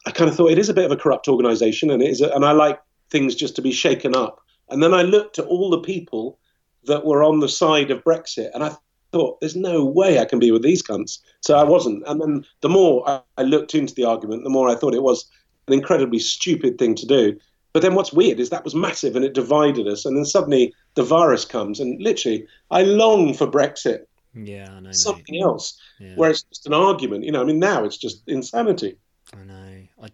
I 0.05 0.11
kind 0.11 0.29
of 0.29 0.35
thought 0.35 0.51
it 0.51 0.57
is 0.57 0.69
a 0.69 0.73
bit 0.73 0.85
of 0.85 0.91
a 0.91 0.95
corrupt 0.97 1.27
organisation, 1.27 1.91
and 1.91 2.01
it 2.01 2.09
is, 2.09 2.21
a, 2.21 2.29
and 2.29 2.45
I 2.45 2.53
like 2.53 2.79
things 3.09 3.35
just 3.35 3.55
to 3.57 3.61
be 3.61 3.71
shaken 3.71 4.15
up. 4.15 4.41
And 4.69 4.81
then 4.81 4.93
I 4.93 5.01
looked 5.01 5.37
at 5.39 5.45
all 5.45 5.69
the 5.69 5.81
people 5.81 6.39
that 6.85 7.05
were 7.05 7.23
on 7.23 7.39
the 7.41 7.49
side 7.49 7.91
of 7.91 8.03
Brexit, 8.03 8.49
and 8.53 8.63
I 8.63 8.75
thought, 9.11 9.39
there's 9.39 9.55
no 9.55 9.85
way 9.85 10.19
I 10.19 10.25
can 10.25 10.39
be 10.39 10.51
with 10.51 10.63
these 10.63 10.83
cunts. 10.83 11.19
So 11.41 11.57
I 11.57 11.63
wasn't. 11.63 12.03
And 12.07 12.21
then 12.21 12.45
the 12.61 12.69
more 12.69 13.07
I, 13.09 13.21
I 13.37 13.43
looked 13.43 13.75
into 13.75 13.93
the 13.93 14.05
argument, 14.05 14.43
the 14.43 14.49
more 14.49 14.69
I 14.69 14.75
thought 14.75 14.93
it 14.93 15.03
was 15.03 15.29
an 15.67 15.73
incredibly 15.73 16.19
stupid 16.19 16.77
thing 16.77 16.95
to 16.95 17.05
do. 17.05 17.37
But 17.73 17.81
then 17.81 17.95
what's 17.95 18.13
weird 18.13 18.39
is 18.39 18.49
that 18.49 18.63
was 18.63 18.73
massive 18.75 19.15
and 19.15 19.23
it 19.25 19.33
divided 19.33 19.87
us. 19.87 20.05
And 20.05 20.17
then 20.17 20.25
suddenly 20.25 20.73
the 20.95 21.03
virus 21.03 21.45
comes, 21.45 21.79
and 21.79 22.01
literally, 22.01 22.47
I 22.71 22.83
long 22.83 23.33
for 23.33 23.47
Brexit, 23.47 24.05
yeah 24.33 24.71
I 24.71 24.79
know 24.79 24.93
mate. 24.93 24.95
something 24.95 25.41
else, 25.41 25.79
Yeah, 25.99 26.15
where 26.15 26.29
it's 26.31 26.43
just 26.43 26.65
an 26.67 26.73
argument. 26.73 27.23
You 27.23 27.31
know, 27.31 27.41
I 27.41 27.45
mean, 27.45 27.59
now 27.59 27.83
it's 27.83 27.97
just 27.97 28.23
insanity. 28.27 28.97
I 29.33 29.43
know 29.43 29.87
I, 30.01 30.09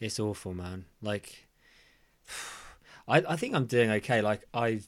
it's 0.00 0.18
awful 0.18 0.54
man 0.54 0.86
like 1.02 1.48
I 3.08 3.18
I 3.18 3.36
think 3.36 3.54
I'm 3.54 3.66
doing 3.66 3.90
okay 3.90 4.20
like 4.22 4.42
I 4.54 4.80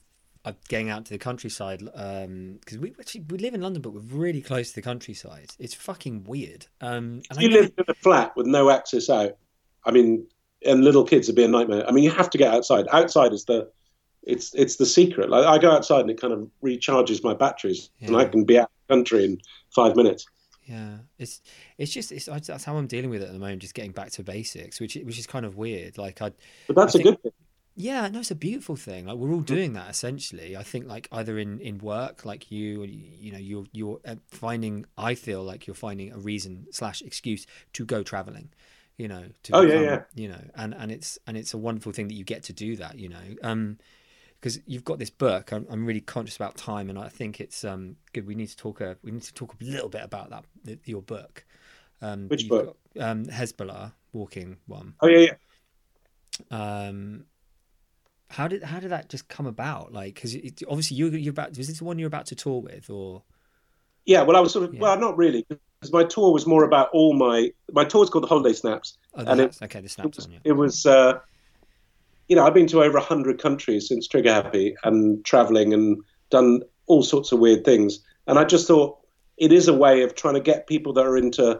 Getting 0.68 0.88
out 0.88 1.04
to 1.04 1.10
the 1.12 1.18
countryside 1.18 1.80
because 1.80 2.78
we 2.78 2.94
actually 2.98 3.24
we 3.28 3.36
live 3.38 3.52
in 3.52 3.60
London 3.60 3.82
but 3.82 3.92
we're 3.92 4.00
really 4.00 4.40
close 4.40 4.70
to 4.70 4.74
the 4.76 4.82
countryside 4.82 5.50
it's 5.58 5.74
fucking 5.74 6.24
weird 6.24 6.66
um 6.80 7.20
I 7.36 7.42
you 7.42 7.48
never- 7.50 7.62
live 7.62 7.72
in 7.76 7.84
a 7.88 7.94
flat 7.94 8.34
with 8.36 8.46
no 8.46 8.70
access 8.70 9.10
out, 9.10 9.36
I 9.84 9.90
mean, 9.90 10.26
and 10.64 10.82
little 10.82 11.04
kids 11.04 11.26
would 11.28 11.36
be 11.36 11.44
a 11.44 11.48
nightmare. 11.48 11.86
I 11.86 11.92
mean, 11.92 12.04
you 12.04 12.10
have 12.10 12.30
to 12.30 12.38
get 12.38 12.52
outside. 12.54 12.86
Outside 12.90 13.32
is 13.34 13.44
the 13.44 13.70
it's 14.22 14.54
it's 14.54 14.76
the 14.76 14.86
secret. 14.86 15.28
Like 15.30 15.44
I 15.46 15.58
go 15.58 15.70
outside 15.72 16.00
and 16.00 16.10
it 16.10 16.20
kind 16.20 16.32
of 16.32 16.48
recharges 16.64 17.22
my 17.22 17.34
batteries, 17.34 17.90
and 18.00 18.16
I 18.16 18.24
can 18.24 18.44
be 18.44 18.58
out 18.58 18.64
of 18.64 18.70
the 18.88 18.94
country 18.94 19.24
in 19.26 19.38
five 19.74 19.94
minutes. 19.96 20.26
Yeah, 20.64 20.98
it's 21.18 21.40
it's 21.78 21.92
just 21.92 22.12
it's 22.12 22.26
that's 22.26 22.64
how 22.64 22.76
I'm 22.76 22.86
dealing 22.86 23.10
with 23.10 23.22
it 23.22 23.26
at 23.26 23.32
the 23.32 23.38
moment. 23.38 23.60
Just 23.62 23.74
getting 23.74 23.92
back 23.92 24.10
to 24.12 24.22
basics, 24.22 24.80
which 24.80 24.94
which 25.04 25.18
is 25.18 25.26
kind 25.26 25.44
of 25.46 25.56
weird. 25.56 25.96
Like 25.98 26.20
I, 26.22 26.32
But 26.66 26.76
that's 26.76 26.94
I 26.94 27.00
a 27.00 27.02
think- 27.02 27.16
good 27.16 27.22
thing. 27.22 27.32
Yeah, 27.80 28.08
no, 28.08 28.20
it's 28.20 28.30
a 28.30 28.34
beautiful 28.36 28.76
thing. 28.76 29.06
Like 29.06 29.16
we're 29.16 29.32
all 29.32 29.40
doing 29.40 29.72
that 29.74 29.88
essentially. 29.90 30.56
I 30.56 30.62
think 30.62 30.86
like 30.86 31.08
either 31.12 31.38
in 31.38 31.60
in 31.60 31.78
work, 31.78 32.24
like 32.24 32.50
you, 32.50 32.82
you 32.84 33.32
know, 33.32 33.38
you're 33.38 33.64
you're 33.72 34.00
uh, 34.04 34.16
finding. 34.28 34.86
I 34.96 35.14
feel 35.14 35.42
like 35.42 35.66
you're 35.66 35.74
finding 35.74 36.12
a 36.12 36.18
reason 36.18 36.66
slash 36.70 37.02
excuse 37.02 37.46
to 37.74 37.84
go 37.84 38.02
traveling. 38.02 38.50
You 38.96 39.08
know, 39.08 39.24
to 39.44 39.56
Oh, 39.56 39.62
yeah, 39.62 39.68
become- 39.68 39.84
yeah. 39.84 40.02
You 40.14 40.28
know, 40.28 40.44
and 40.54 40.74
and 40.74 40.92
it's 40.92 41.18
and 41.26 41.36
it's 41.36 41.54
a 41.54 41.58
wonderful 41.58 41.92
thing 41.92 42.08
that 42.08 42.14
you 42.14 42.24
get 42.24 42.42
to 42.44 42.52
do 42.52 42.76
that. 42.76 42.98
You 42.98 43.08
know, 43.08 43.26
um, 43.42 43.78
because 44.40 44.60
you've 44.66 44.84
got 44.84 44.98
this 44.98 45.10
book. 45.10 45.52
I'm, 45.52 45.66
I'm 45.70 45.86
really 45.86 46.00
conscious 46.00 46.36
about 46.36 46.56
time, 46.56 46.90
and 46.90 46.98
I 46.98 47.08
think 47.08 47.40
it's 47.40 47.64
um 47.64 47.96
good. 48.12 48.26
We 48.26 48.34
need 48.34 48.48
to 48.48 48.56
talk 48.56 48.80
a 48.80 48.96
we 49.02 49.10
need 49.10 49.22
to 49.22 49.34
talk 49.34 49.54
a 49.60 49.64
little 49.64 49.88
bit 49.88 50.02
about 50.02 50.30
that 50.30 50.44
th- 50.66 50.78
your 50.84 51.02
book. 51.02 51.44
Um, 52.02 52.28
Which 52.28 52.48
book? 52.48 52.76
Got, 52.96 53.10
um, 53.10 53.24
Hezbollah 53.26 53.92
walking 54.12 54.56
one. 54.66 54.94
Oh 55.00 55.06
yeah, 55.08 55.18
yeah. 55.28 55.34
Um, 56.50 57.24
how 58.30 58.46
did 58.48 58.62
how 58.62 58.80
did 58.80 58.90
that 58.90 59.08
just 59.08 59.28
come 59.28 59.46
about? 59.46 59.92
Like, 59.92 60.14
because 60.14 60.34
obviously 60.68 60.96
you 60.96 61.08
you're 61.10 61.32
about 61.32 61.56
was 61.56 61.66
this 61.68 61.78
the 61.78 61.84
one 61.84 61.98
you're 61.98 62.06
about 62.06 62.26
to 62.26 62.34
tour 62.34 62.60
with, 62.60 62.88
or 62.88 63.22
Yeah, 64.06 64.22
well, 64.22 64.36
I 64.36 64.40
was 64.40 64.52
sort 64.52 64.64
of 64.66 64.74
Yeah. 64.74 64.80
well, 64.80 64.98
not 64.98 65.16
really, 65.18 65.44
because 65.48 65.92
my 65.92 66.04
tour 66.04 66.32
was 66.32 66.46
more 66.46 66.64
about 66.64 66.88
all 66.92 67.12
my 67.12 67.50
my 67.72 67.84
tour 67.84 68.00
was 68.00 68.10
called 68.10 68.24
the 68.24 68.28
Holiday 68.28 68.52
Snaps. 68.52 68.96
oh, 69.14 69.24
the 69.24 69.30
And 69.32 69.40
it- 69.40 69.58
okay, 69.62 69.80
the 69.80 69.88
snaps 69.88 70.24
on 70.24 70.32
you. 70.32 70.38
It 70.44 70.52
was, 70.52 70.86
uh, 70.86 71.18
you 72.28 72.36
know, 72.36 72.46
I've 72.46 72.54
been 72.54 72.68
to 72.68 72.82
over 72.82 73.00
hundred 73.00 73.40
countries 73.40 73.88
since 73.88 74.06
Trigger 74.06 74.32
Happy 74.32 74.76
and 74.84 75.24
traveling 75.24 75.74
and 75.74 75.98
done 76.30 76.62
all 76.86 77.02
sorts 77.02 77.32
of 77.32 77.40
weird 77.40 77.64
things. 77.64 77.98
And 78.28 78.38
I 78.38 78.44
just 78.44 78.68
thought 78.68 78.98
it 79.38 79.52
is 79.52 79.66
a 79.66 79.74
way 79.74 80.02
of 80.02 80.14
trying 80.14 80.34
to 80.34 80.40
get 80.40 80.66
people 80.68 80.92
that 80.92 81.04
are 81.06 81.16
into 81.16 81.58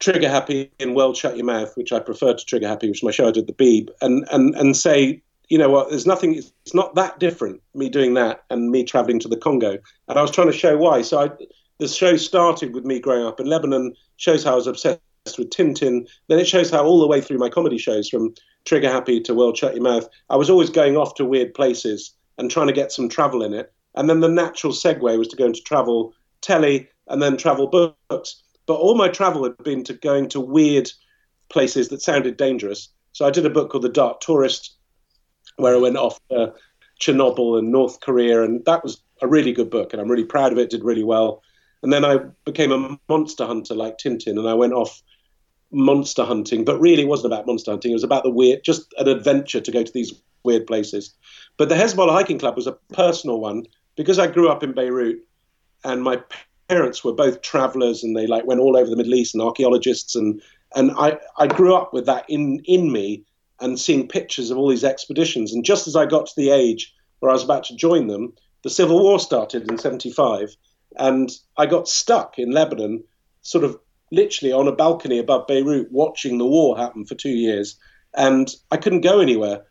trigger 0.00 0.28
happy 0.28 0.70
and 0.80 0.94
world 0.96 1.16
shut 1.16 1.36
your 1.36 1.44
mouth, 1.46 1.76
which 1.76 1.92
I 1.92 1.98
prefer 2.00 2.32
to 2.34 2.44
trigger 2.44 2.66
happy, 2.68 2.88
which 2.88 2.98
is 3.00 3.02
my 3.02 3.10
show 3.10 3.28
I 3.28 3.32
did 3.32 3.46
the 3.46 3.52
Beeb, 3.52 3.90
and 4.00 4.26
and 4.30 4.54
and 4.54 4.76
say, 4.76 5.22
you 5.48 5.58
know 5.58 5.68
what, 5.68 5.90
there's 5.90 6.06
nothing, 6.06 6.34
it's 6.34 6.74
not 6.74 6.94
that 6.94 7.18
different 7.18 7.60
me 7.74 7.88
doing 7.88 8.14
that 8.14 8.44
and 8.50 8.70
me 8.70 8.84
traveling 8.84 9.20
to 9.20 9.28
the 9.28 9.36
Congo, 9.36 9.78
and 10.08 10.18
I 10.18 10.22
was 10.22 10.30
trying 10.30 10.50
to 10.50 10.56
show 10.56 10.76
why. 10.76 11.02
So 11.02 11.20
I, 11.20 11.30
the 11.78 11.88
show 11.88 12.16
started 12.16 12.74
with 12.74 12.84
me 12.84 13.00
growing 13.00 13.26
up 13.26 13.40
in 13.40 13.46
Lebanon, 13.46 13.94
shows 14.16 14.44
how 14.44 14.52
I 14.52 14.56
was 14.56 14.66
obsessed 14.66 15.00
with 15.38 15.50
Tintin. 15.50 16.08
Then 16.28 16.38
it 16.38 16.46
shows 16.46 16.70
how 16.70 16.84
all 16.84 17.00
the 17.00 17.06
way 17.06 17.20
through 17.20 17.38
my 17.38 17.48
comedy 17.48 17.78
shows, 17.78 18.08
from 18.08 18.34
Trigger 18.64 18.90
Happy 18.90 19.20
to 19.20 19.34
World 19.34 19.58
Shut 19.58 19.74
Your 19.74 19.82
Mouth, 19.82 20.08
I 20.30 20.36
was 20.36 20.50
always 20.50 20.70
going 20.70 20.96
off 20.96 21.14
to 21.16 21.24
weird 21.24 21.54
places 21.54 22.14
and 22.38 22.50
trying 22.50 22.66
to 22.66 22.72
get 22.72 22.92
some 22.92 23.08
travel 23.08 23.42
in 23.42 23.52
it. 23.52 23.72
And 23.94 24.08
then 24.08 24.20
the 24.20 24.28
natural 24.28 24.72
segue 24.72 25.18
was 25.18 25.28
to 25.28 25.36
go 25.36 25.46
into 25.46 25.62
travel 25.62 26.14
telly 26.40 26.88
and 27.08 27.22
then 27.22 27.36
travel 27.36 27.66
books. 27.66 28.42
But 28.66 28.74
all 28.74 28.96
my 28.96 29.08
travel 29.08 29.44
had 29.44 29.58
been 29.58 29.84
to 29.84 29.94
going 29.94 30.28
to 30.30 30.40
weird 30.40 30.90
places 31.50 31.88
that 31.88 32.02
sounded 32.02 32.36
dangerous. 32.36 32.88
So 33.12 33.26
I 33.26 33.30
did 33.30 33.46
a 33.46 33.50
book 33.50 33.70
called 33.70 33.84
The 33.84 33.90
Dark 33.90 34.20
Tourist, 34.20 34.76
where 35.56 35.74
I 35.74 35.78
went 35.78 35.96
off 35.96 36.18
to 36.30 36.52
Chernobyl 37.00 37.58
and 37.58 37.70
North 37.70 38.00
Korea, 38.00 38.42
and 38.42 38.64
that 38.64 38.82
was 38.82 39.02
a 39.22 39.28
really 39.28 39.52
good 39.52 39.70
book, 39.70 39.92
and 39.92 40.00
I'm 40.00 40.10
really 40.10 40.24
proud 40.24 40.52
of 40.52 40.58
it. 40.58 40.70
Did 40.70 40.84
really 40.84 41.04
well. 41.04 41.42
And 41.82 41.92
then 41.92 42.04
I 42.04 42.18
became 42.44 42.72
a 42.72 42.98
monster 43.08 43.46
hunter 43.46 43.74
like 43.74 43.98
Tintin, 43.98 44.38
and 44.38 44.48
I 44.48 44.54
went 44.54 44.72
off 44.72 45.02
monster 45.70 46.24
hunting, 46.24 46.64
but 46.64 46.80
really 46.80 47.02
it 47.02 47.08
wasn't 47.08 47.32
about 47.32 47.46
monster 47.46 47.70
hunting. 47.70 47.90
It 47.90 47.94
was 47.94 48.04
about 48.04 48.22
the 48.22 48.30
weird, 48.30 48.64
just 48.64 48.94
an 48.98 49.08
adventure 49.08 49.60
to 49.60 49.70
go 49.70 49.82
to 49.82 49.92
these 49.92 50.14
weird 50.44 50.66
places. 50.66 51.14
But 51.56 51.68
the 51.68 51.74
Hezbollah 51.74 52.12
Hiking 52.12 52.38
Club 52.38 52.56
was 52.56 52.66
a 52.66 52.78
personal 52.92 53.40
one 53.40 53.66
because 53.96 54.18
I 54.18 54.26
grew 54.26 54.48
up 54.48 54.62
in 54.62 54.72
Beirut, 54.72 55.18
and 55.84 56.02
my 56.02 56.20
parents 56.68 57.04
were 57.04 57.12
both 57.12 57.42
travelers, 57.42 58.02
and 58.02 58.16
they 58.16 58.26
like 58.26 58.46
went 58.46 58.60
all 58.60 58.76
over 58.76 58.88
the 58.88 58.96
Middle 58.96 59.14
East 59.14 59.34
and 59.34 59.42
archaeologists, 59.42 60.14
and 60.14 60.40
and 60.74 60.92
I 60.92 61.18
I 61.38 61.46
grew 61.46 61.74
up 61.74 61.92
with 61.92 62.06
that 62.06 62.24
in 62.28 62.60
in 62.64 62.90
me 62.90 63.24
and 63.64 63.80
seeing 63.80 64.06
pictures 64.06 64.50
of 64.50 64.58
all 64.58 64.68
these 64.68 64.84
expeditions. 64.84 65.54
And 65.54 65.64
just 65.64 65.88
as 65.88 65.96
I 65.96 66.04
got 66.04 66.26
to 66.26 66.36
the 66.36 66.50
age 66.50 66.94
where 67.20 67.30
I 67.30 67.32
was 67.32 67.42
about 67.42 67.64
to 67.64 67.76
join 67.76 68.08
them, 68.08 68.34
the 68.62 68.68
civil 68.68 69.02
war 69.02 69.18
started 69.18 69.70
in 69.70 69.78
'75, 69.78 70.54
and 70.96 71.30
I 71.56 71.64
got 71.66 71.88
stuck 71.88 72.38
in 72.38 72.50
Lebanon, 72.50 73.02
sort 73.40 73.64
of 73.64 73.78
literally 74.12 74.52
on 74.52 74.68
a 74.68 74.72
balcony 74.72 75.18
above 75.18 75.46
Beirut, 75.46 75.90
watching 75.90 76.36
the 76.36 76.44
war 76.44 76.76
happen 76.76 77.06
for 77.06 77.14
two 77.14 77.30
years, 77.30 77.76
and 78.14 78.54
I 78.70 78.76
couldn't 78.76 79.00
go 79.00 79.20
anywhere. 79.20 79.64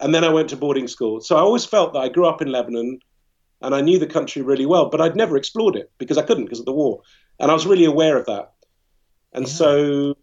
And 0.00 0.14
then 0.14 0.24
I 0.24 0.28
went 0.28 0.50
to 0.50 0.56
boarding 0.56 0.86
school. 0.86 1.20
So 1.20 1.36
I 1.36 1.40
always 1.40 1.64
felt 1.64 1.92
that 1.94 1.98
I 1.98 2.08
grew 2.08 2.28
up 2.28 2.40
in 2.40 2.52
Lebanon 2.52 3.00
and 3.62 3.74
I 3.74 3.80
knew 3.80 3.98
the 3.98 4.06
country 4.06 4.42
really 4.42 4.64
well, 4.64 4.88
but 4.88 5.00
I'd 5.00 5.16
never 5.16 5.36
explored 5.36 5.74
it 5.74 5.90
because 5.98 6.16
I 6.16 6.22
couldn't 6.22 6.44
because 6.44 6.60
of 6.60 6.66
the 6.66 6.72
war. 6.72 7.02
And 7.40 7.50
I 7.50 7.54
was 7.54 7.66
really 7.66 7.84
aware 7.84 8.16
of 8.16 8.26
that. 8.26 8.52
And 9.32 9.44
yeah. 9.48 9.52
so 9.52 10.14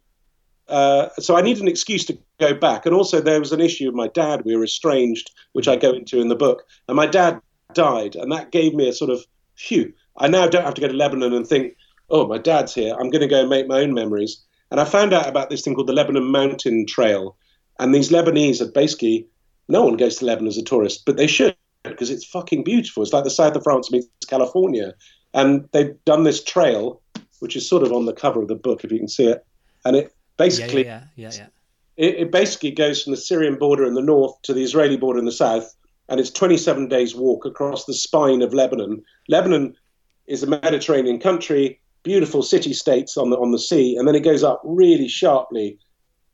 uh, 0.68 1.10
so 1.19 1.35
I 1.35 1.41
needed 1.41 1.61
an 1.61 1.68
excuse 1.68 2.06
to 2.06 2.18
go 2.40 2.53
back. 2.53 2.86
And 2.86 2.95
also 2.95 3.22
there 3.22 3.40
was 3.40 3.52
an 3.52 3.62
issue 3.62 3.86
with 3.86 3.95
my 3.95 4.07
dad. 4.07 4.44
We 4.45 4.56
were 4.56 4.64
estranged, 4.64 5.32
which 5.53 5.68
I 5.68 5.76
go 5.76 5.91
into 5.91 6.20
in 6.20 6.30
the 6.30 6.36
book. 6.36 6.64
And 6.88 6.95
my 6.95 7.06
dad 7.06 7.41
died, 7.74 8.16
and 8.16 8.32
that 8.32 8.52
gave 8.52 8.74
me 8.74 8.88
a 8.88 8.94
sort 8.94 9.12
of 9.12 9.26
phew. 9.56 9.94
I 10.18 10.28
now 10.28 10.48
don't 10.48 10.66
have 10.66 10.76
to 10.76 10.82
go 10.82 10.88
to 10.88 10.94
Lebanon 10.94 11.34
and 11.34 11.48
think, 11.48 11.76
oh, 12.10 12.28
my 12.28 12.38
dad's 12.38 12.74
here. 12.74 12.94
I'm 12.94 13.10
going 13.10 13.22
to 13.22 13.28
go 13.28 13.41
and 13.41 13.49
make 13.49 13.68
my 13.68 13.82
own 13.82 13.94
memories. 13.94 14.41
And 14.72 14.80
I 14.80 14.86
found 14.86 15.14
out 15.14 15.28
about 15.28 15.49
this 15.49 15.62
thing 15.62 15.76
called 15.76 15.88
the 15.88 15.94
Lebanon 15.94 16.32
Mountain 16.32 16.86
Trail. 16.88 17.36
And 17.80 17.94
these 17.94 18.10
Lebanese 18.10 18.62
are 18.62 18.72
basically, 18.72 19.28
no 19.68 19.84
one 19.84 19.98
goes 19.98 20.18
to 20.18 20.26
Lebanon 20.26 20.48
as 20.48 20.57
a 20.57 20.64
tourist, 20.64 21.03
but 21.06 21.18
they 21.18 21.28
should 21.28 21.56
because 21.84 22.10
it's 22.10 22.26
fucking 22.26 22.64
beautiful. 22.64 23.03
It's 23.03 23.14
like 23.14 23.24
the 23.24 23.30
south 23.30 23.56
of 23.56 23.64
France 23.64 23.91
meets 23.91 24.07
California. 24.28 24.94
And 25.34 25.68
they've 25.72 25.95
done 26.06 26.24
this 26.24 26.44
trail, 26.44 27.02
which 27.40 27.56
is 27.56 27.68
sort 27.68 27.84
of 27.84 27.91
on 27.91 28.06
the 28.06 28.14
cover 28.14 28.41
of 28.41 28.48
the 28.48 28.56
book, 28.56 28.84
if 28.84 28.91
you 28.91 28.99
can 28.99 29.07
see 29.07 29.28
it. 29.28 29.45
And 29.84 29.95
it 29.95 30.14
basically, 30.38 30.86
yeah, 30.86 31.03
yeah, 31.16 31.32
yeah, 31.32 31.38
yeah. 31.38 31.48
It, 31.98 32.16
it 32.16 32.32
basically 32.32 32.72
goes 32.72 33.04
from 33.04 33.12
the 33.12 33.18
Syrian 33.18 33.56
border 33.56 33.86
in 33.86 33.94
the 33.94 34.02
north 34.02 34.42
to 34.44 34.54
the 34.54 34.64
Israeli 34.64 34.98
border 34.98 35.20
in 35.20 35.26
the 35.26 35.32
south. 35.32 35.76
And 36.08 36.20
it's 36.20 36.30
27 36.30 36.88
days 36.88 37.16
walk 37.16 37.46
across 37.46 37.86
the 37.86 37.94
spine 37.94 38.42
of 38.42 38.54
Lebanon. 38.54 39.04
Lebanon 39.28 39.76
is 40.28 40.44
a 40.44 40.48
Mediterranean 40.48 41.20
country 41.20 41.80
beautiful 42.06 42.44
city 42.44 42.72
states 42.72 43.18
on 43.18 43.32
the 43.32 43.38
on 43.38 43.52
the 43.52 43.60
sea, 43.60 43.98
and 43.98 44.08
then 44.08 44.16
it 44.16 44.24
goes 44.24 44.44
up 44.44 44.62
really 44.64 45.10
sharply 45.10 45.78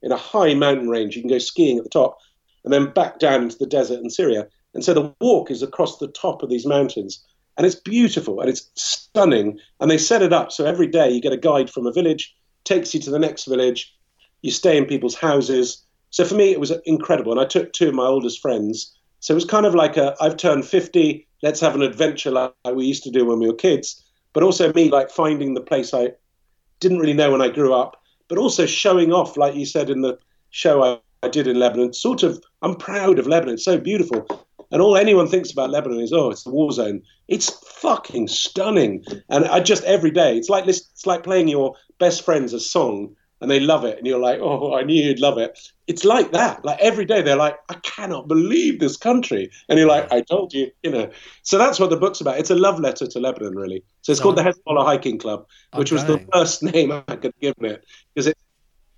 in 0.03 0.11
a 0.11 0.17
high 0.17 0.53
mountain 0.53 0.89
range. 0.89 1.15
You 1.15 1.23
can 1.23 1.31
go 1.31 1.39
skiing 1.39 1.79
at 1.79 1.83
the 1.83 1.89
top, 1.89 2.19
and 2.63 2.71
then 2.71 2.91
back 2.93 3.17
down 3.17 3.41
into 3.41 3.57
the 3.57 3.65
desert 3.65 4.01
in 4.01 4.11
Syria. 4.11 4.47
And 4.75 4.83
so 4.83 4.93
the 4.93 5.13
walk 5.19 5.49
is 5.49 5.63
across 5.63 5.97
the 5.97 6.09
top 6.09 6.43
of 6.43 6.49
these 6.49 6.67
mountains, 6.67 7.25
and 7.57 7.65
it's 7.65 7.75
beautiful 7.75 8.39
and 8.39 8.49
it's 8.49 8.69
stunning. 8.75 9.57
And 9.79 9.89
they 9.89 9.97
set 9.97 10.21
it 10.21 10.33
up 10.33 10.51
so 10.51 10.65
every 10.65 10.87
day 10.87 11.09
you 11.09 11.21
get 11.21 11.33
a 11.33 11.37
guide 11.37 11.69
from 11.69 11.87
a 11.87 11.91
village, 11.91 12.35
takes 12.63 12.93
you 12.93 12.99
to 12.99 13.09
the 13.09 13.19
next 13.19 13.45
village. 13.45 13.95
You 14.41 14.51
stay 14.51 14.77
in 14.77 14.85
people's 14.85 15.15
houses. 15.15 15.83
So 16.09 16.25
for 16.25 16.35
me, 16.35 16.51
it 16.51 16.59
was 16.59 16.71
incredible. 16.85 17.31
And 17.31 17.41
I 17.41 17.45
took 17.45 17.73
two 17.73 17.89
of 17.89 17.95
my 17.95 18.05
oldest 18.05 18.41
friends. 18.41 18.95
So 19.19 19.33
it 19.33 19.35
was 19.35 19.45
kind 19.45 19.65
of 19.65 19.75
like 19.75 19.97
a 19.97 20.15
I've 20.19 20.37
turned 20.37 20.65
50, 20.65 21.27
let's 21.43 21.59
have 21.59 21.75
an 21.75 21.83
adventure 21.83 22.31
like 22.31 22.53
we 22.73 22.85
used 22.85 23.03
to 23.03 23.11
do 23.11 23.25
when 23.25 23.39
we 23.39 23.47
were 23.47 23.53
kids 23.53 24.03
but 24.33 24.43
also 24.43 24.71
me 24.73 24.89
like 24.89 25.09
finding 25.09 25.53
the 25.53 25.61
place 25.61 25.93
I 25.93 26.11
didn't 26.79 26.99
really 26.99 27.13
know 27.13 27.31
when 27.31 27.41
I 27.41 27.49
grew 27.49 27.73
up, 27.73 28.01
but 28.27 28.37
also 28.37 28.65
showing 28.65 29.13
off, 29.13 29.37
like 29.37 29.55
you 29.55 29.65
said 29.65 29.89
in 29.89 30.01
the 30.01 30.17
show 30.49 30.83
I, 30.83 30.99
I 31.23 31.29
did 31.29 31.47
in 31.47 31.59
Lebanon. 31.59 31.93
Sort 31.93 32.23
of, 32.23 32.41
I'm 32.61 32.75
proud 32.75 33.19
of 33.19 33.27
Lebanon. 33.27 33.55
It's 33.55 33.65
so 33.65 33.77
beautiful. 33.77 34.25
And 34.71 34.81
all 34.81 34.95
anyone 34.95 35.27
thinks 35.27 35.51
about 35.51 35.69
Lebanon 35.69 35.99
is, 35.99 36.13
oh, 36.13 36.31
it's 36.31 36.43
the 36.43 36.49
war 36.49 36.71
zone. 36.71 37.01
It's 37.27 37.49
fucking 37.67 38.29
stunning. 38.29 39.03
And 39.29 39.45
I 39.45 39.59
just 39.59 39.83
every 39.83 40.11
day, 40.11 40.37
it's 40.37 40.49
like 40.49 40.67
it's 40.67 41.05
like 41.05 41.23
playing 41.23 41.49
your 41.49 41.75
best 41.99 42.23
friend's 42.23 42.53
a 42.53 42.59
song 42.59 43.15
and 43.41 43.49
they 43.49 43.59
love 43.59 43.83
it, 43.83 43.97
and 43.97 44.07
you're 44.07 44.19
like, 44.19 44.39
oh, 44.39 44.73
I 44.73 44.83
knew 44.83 45.01
you'd 45.01 45.19
love 45.19 45.37
it. 45.37 45.59
It's 45.87 46.05
like 46.05 46.31
that. 46.31 46.63
Like 46.63 46.79
every 46.79 47.05
day, 47.05 47.21
they're 47.21 47.35
like, 47.35 47.57
I 47.69 47.73
cannot 47.75 48.27
believe 48.27 48.79
this 48.79 48.97
country, 48.97 49.49
and 49.67 49.77
you're 49.79 49.87
like, 49.87 50.11
I 50.11 50.21
told 50.21 50.53
you, 50.53 50.71
you 50.83 50.91
know. 50.91 51.09
So 51.43 51.57
that's 51.57 51.79
what 51.79 51.89
the 51.89 51.97
book's 51.97 52.21
about. 52.21 52.39
It's 52.39 52.51
a 52.51 52.55
love 52.55 52.79
letter 52.79 53.07
to 53.07 53.19
Lebanon, 53.19 53.55
really. 53.55 53.83
So 54.01 54.11
it's 54.11 54.19
so, 54.19 54.23
called 54.23 54.37
the 54.37 54.43
Hezbollah 54.43 54.85
Hiking 54.85 55.17
Club, 55.17 55.47
which 55.75 55.91
was 55.91 56.05
the 56.05 56.25
first 56.31 56.63
name 56.73 56.91
I 56.91 57.15
could 57.15 57.33
give 57.41 57.55
it 57.59 57.83
because 58.13 58.27
it 58.27 58.37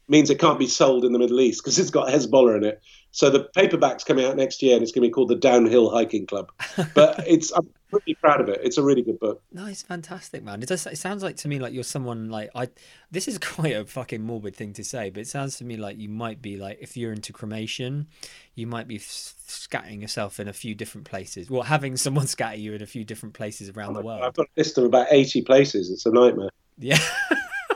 means 0.08 0.30
it 0.30 0.40
can't 0.40 0.60
be 0.60 0.68
sold 0.68 1.06
in 1.06 1.14
the 1.14 1.20
Middle 1.20 1.40
East 1.40 1.64
because 1.64 1.80
it's 1.80 1.90
got 1.90 2.10
Hezbollah 2.10 2.58
in 2.58 2.64
it. 2.64 2.82
So 3.12 3.30
the 3.30 3.44
paperback's 3.56 4.04
coming 4.04 4.26
out 4.26 4.36
next 4.36 4.64
year, 4.64 4.74
and 4.74 4.82
it's 4.82 4.92
going 4.92 5.04
to 5.04 5.08
be 5.08 5.12
called 5.12 5.30
the 5.30 5.36
Downhill 5.36 5.92
Hiking 5.92 6.26
Club. 6.26 6.52
But 6.96 7.24
it's 7.28 7.52
I'm 7.52 7.70
pretty 7.92 8.16
proud 8.16 8.42
of 8.42 8.50
it. 8.50 8.60
It's 8.64 8.80
a 8.80 8.84
really 8.84 9.04
good 9.04 9.20
book. 9.20 9.42
No, 9.52 9.68
it's 9.68 9.84
fantastic, 9.84 10.44
man. 10.44 10.64
It 10.64 10.68
does. 10.68 10.88
It 10.88 10.98
sounds 10.98 11.22
like 11.22 11.38
to 11.38 11.48
me 11.48 11.60
like 11.60 11.74
you're 11.74 11.84
someone 11.84 12.30
like 12.30 12.50
I. 12.56 12.70
This 13.12 13.28
is 13.28 13.38
quite 13.40 13.76
a 13.76 13.86
fucking 13.86 14.22
morbid 14.22 14.56
thing 14.56 14.74
to 14.74 14.84
say, 14.84 15.12
but 15.12 15.22
it 15.22 15.28
sounds 15.28 15.58
to 15.58 15.64
me 15.64 15.78
like 15.78 15.98
you 16.00 16.10
might 16.10 16.42
be 16.42 16.58
like 16.58 16.80
if 16.82 16.98
you're 16.98 17.14
into 17.14 17.32
cremation, 17.34 18.08
you 18.56 18.66
might 18.66 18.88
be 18.88 18.98
scattering 18.98 20.02
yourself 20.02 20.40
in 20.40 20.48
a 20.48 20.54
few 20.54 20.74
different 20.74 21.06
places. 21.06 21.52
Well, 21.52 21.62
having 21.62 21.98
someone 21.98 22.26
scatter 22.36 22.58
you 22.58 22.74
in 22.74 22.82
a 22.82 22.88
few 22.88 23.04
different 23.04 23.36
places 23.36 23.70
around 23.70 23.94
the 23.94 24.02
world. 24.02 24.24
I've 24.24 24.34
got 24.34 24.48
a 24.48 24.60
list 24.60 24.80
of 24.80 24.86
about 24.86 25.08
eighty 25.12 25.44
places. 25.44 25.92
It's 25.92 26.08
a 26.08 26.12
nightmare. 26.12 26.50
Yeah. 26.80 26.98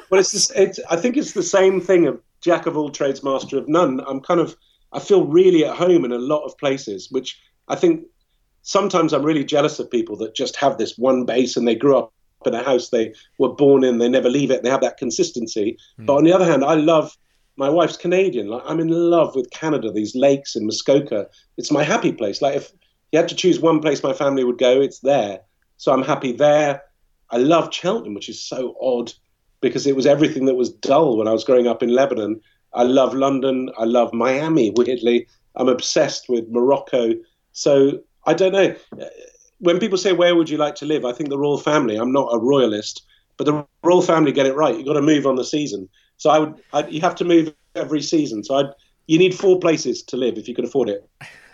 Well, 0.09 0.19
it's, 0.19 0.51
it's 0.51 0.79
I 0.89 0.95
think 0.95 1.17
it's 1.17 1.33
the 1.33 1.43
same 1.43 1.81
thing 1.81 2.07
of 2.07 2.21
jack 2.41 2.65
of 2.65 2.77
all 2.77 2.89
trades, 2.89 3.23
master 3.23 3.57
of 3.57 3.67
none. 3.67 4.01
I'm 4.07 4.21
kind 4.21 4.39
of 4.39 4.55
I 4.93 4.99
feel 4.99 5.25
really 5.25 5.65
at 5.65 5.75
home 5.75 6.05
in 6.05 6.11
a 6.11 6.17
lot 6.17 6.45
of 6.45 6.57
places, 6.57 7.09
which 7.11 7.39
I 7.67 7.75
think 7.75 8.05
sometimes 8.61 9.13
I'm 9.13 9.23
really 9.23 9.43
jealous 9.43 9.79
of 9.79 9.91
people 9.91 10.15
that 10.17 10.35
just 10.35 10.55
have 10.57 10.77
this 10.77 10.97
one 10.97 11.25
base 11.25 11.57
and 11.57 11.67
they 11.67 11.75
grew 11.75 11.97
up 11.97 12.13
in 12.45 12.53
a 12.53 12.63
house 12.63 12.89
they 12.89 13.13
were 13.39 13.53
born 13.53 13.83
in, 13.83 13.97
they 13.97 14.07
never 14.07 14.29
leave 14.29 14.51
it, 14.51 14.63
they 14.63 14.69
have 14.69 14.81
that 14.81 14.97
consistency. 14.97 15.77
Mm. 15.99 16.05
But 16.05 16.15
on 16.17 16.23
the 16.23 16.31
other 16.31 16.45
hand, 16.45 16.63
I 16.63 16.75
love 16.75 17.17
my 17.57 17.69
wife's 17.69 17.97
Canadian. 17.97 18.47
Like 18.47 18.63
I'm 18.65 18.79
in 18.79 18.89
love 18.89 19.35
with 19.35 19.49
Canada, 19.51 19.91
these 19.91 20.15
lakes 20.15 20.55
in 20.55 20.65
Muskoka. 20.65 21.27
It's 21.57 21.71
my 21.71 21.83
happy 21.83 22.11
place. 22.11 22.41
Like 22.41 22.55
if 22.55 22.71
you 23.11 23.19
had 23.19 23.29
to 23.29 23.35
choose 23.35 23.59
one 23.59 23.81
place 23.81 24.03
my 24.03 24.13
family 24.13 24.43
would 24.43 24.57
go, 24.57 24.79
it's 24.79 24.99
there. 24.99 25.39
So 25.77 25.91
I'm 25.91 26.03
happy 26.03 26.31
there. 26.31 26.83
I 27.29 27.37
love 27.37 27.73
Cheltenham, 27.73 28.13
which 28.13 28.29
is 28.29 28.41
so 28.41 28.75
odd 28.81 29.11
because 29.61 29.87
it 29.87 29.95
was 29.95 30.05
everything 30.05 30.45
that 30.45 30.55
was 30.55 30.71
dull 30.71 31.17
when 31.17 31.27
I 31.27 31.33
was 31.33 31.43
growing 31.43 31.67
up 31.67 31.81
in 31.81 31.89
Lebanon. 31.89 32.41
I 32.73 32.83
love 32.83 33.13
London. 33.13 33.71
I 33.77 33.85
love 33.85 34.13
Miami, 34.13 34.71
weirdly. 34.75 35.27
I'm 35.55 35.69
obsessed 35.69 36.29
with 36.29 36.47
Morocco. 36.49 37.13
So 37.53 37.99
I 38.25 38.33
don't 38.33 38.51
know. 38.51 38.75
When 39.59 39.79
people 39.79 39.97
say, 39.97 40.13
Where 40.13 40.35
would 40.35 40.49
you 40.49 40.57
like 40.57 40.75
to 40.75 40.85
live? 40.85 41.05
I 41.05 41.13
think 41.13 41.29
the 41.29 41.39
royal 41.39 41.57
family. 41.57 41.95
I'm 41.95 42.11
not 42.11 42.29
a 42.31 42.39
royalist, 42.39 43.03
but 43.37 43.45
the 43.45 43.65
royal 43.83 44.01
family 44.01 44.31
get 44.31 44.45
it 44.45 44.55
right. 44.55 44.75
You've 44.75 44.85
got 44.85 44.93
to 44.93 45.01
move 45.01 45.25
on 45.25 45.35
the 45.35 45.43
season. 45.43 45.89
So 46.17 46.29
I 46.29 46.39
would, 46.39 46.61
I, 46.73 46.87
you 46.87 47.01
have 47.01 47.15
to 47.15 47.25
move 47.25 47.53
every 47.75 48.01
season. 48.01 48.43
So 48.43 48.55
I'd, 48.55 48.73
you 49.07 49.17
need 49.17 49.33
four 49.33 49.59
places 49.59 50.03
to 50.03 50.17
live 50.17 50.37
if 50.37 50.47
you 50.47 50.55
can 50.55 50.65
afford 50.65 50.89
it 50.89 51.09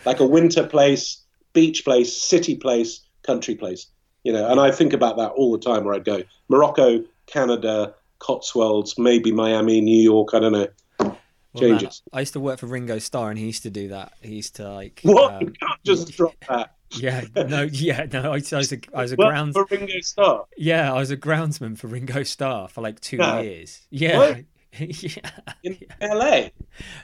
like 0.06 0.20
a 0.20 0.26
winter 0.26 0.66
place, 0.66 1.22
beach 1.54 1.84
place, 1.84 2.16
city 2.16 2.56
place, 2.56 3.02
country 3.24 3.56
place. 3.56 3.88
You 4.24 4.34
know, 4.34 4.50
and 4.50 4.60
I 4.60 4.72
think 4.72 4.94
about 4.94 5.18
that 5.18 5.32
all 5.32 5.52
the 5.52 5.60
time 5.60 5.84
where 5.84 5.94
I'd 5.94 6.06
go 6.06 6.24
Morocco, 6.50 7.04
Canada, 7.28 7.96
Cotswolds, 8.20 8.98
maybe 8.98 9.32
Miami, 9.32 9.82
New 9.82 10.02
York. 10.02 10.30
I 10.34 10.40
don't 10.40 10.52
know. 10.52 10.68
Well, 11.00 11.18
changes. 11.56 12.02
Man, 12.12 12.18
I 12.18 12.20
used 12.22 12.34
to 12.34 12.40
work 12.40 12.60
for 12.60 12.66
Ringo 12.66 12.98
Starr, 13.00 13.30
and 13.30 13.38
he 13.38 13.46
used 13.46 13.64
to 13.64 13.70
do 13.70 13.90
that. 13.90 14.14
He 14.22 14.36
used 14.36 14.56
to 14.56 14.72
like 14.72 15.02
what? 15.04 15.34
Um, 15.36 15.42
you 15.42 15.52
can't 15.52 15.84
just 15.84 16.12
drop 16.18 16.34
that. 16.50 16.74
Yeah, 16.96 17.24
no, 17.36 17.64
yeah, 17.64 18.06
no. 18.12 18.34
I, 18.34 18.42
I 18.52 18.58
was 18.58 18.72
a, 18.72 18.80
I 18.94 19.02
was 19.02 19.12
a 19.14 19.16
Well, 19.16 19.30
grounds, 19.30 19.54
for 19.54 19.66
Ringo 19.70 20.00
Starr. 20.02 20.46
yeah, 20.58 20.94
I 20.94 20.98
was 21.00 21.10
a 21.12 21.18
groundsman 21.18 21.78
for 21.78 21.88
Ringo 21.88 22.24
Starr 22.24 22.68
for 22.68 22.82
like 22.82 23.00
two 23.00 23.18
years. 23.18 23.82
Yeah, 23.90 24.42
yeah. 24.80 25.30
in 25.64 25.78
LA. 26.02 26.50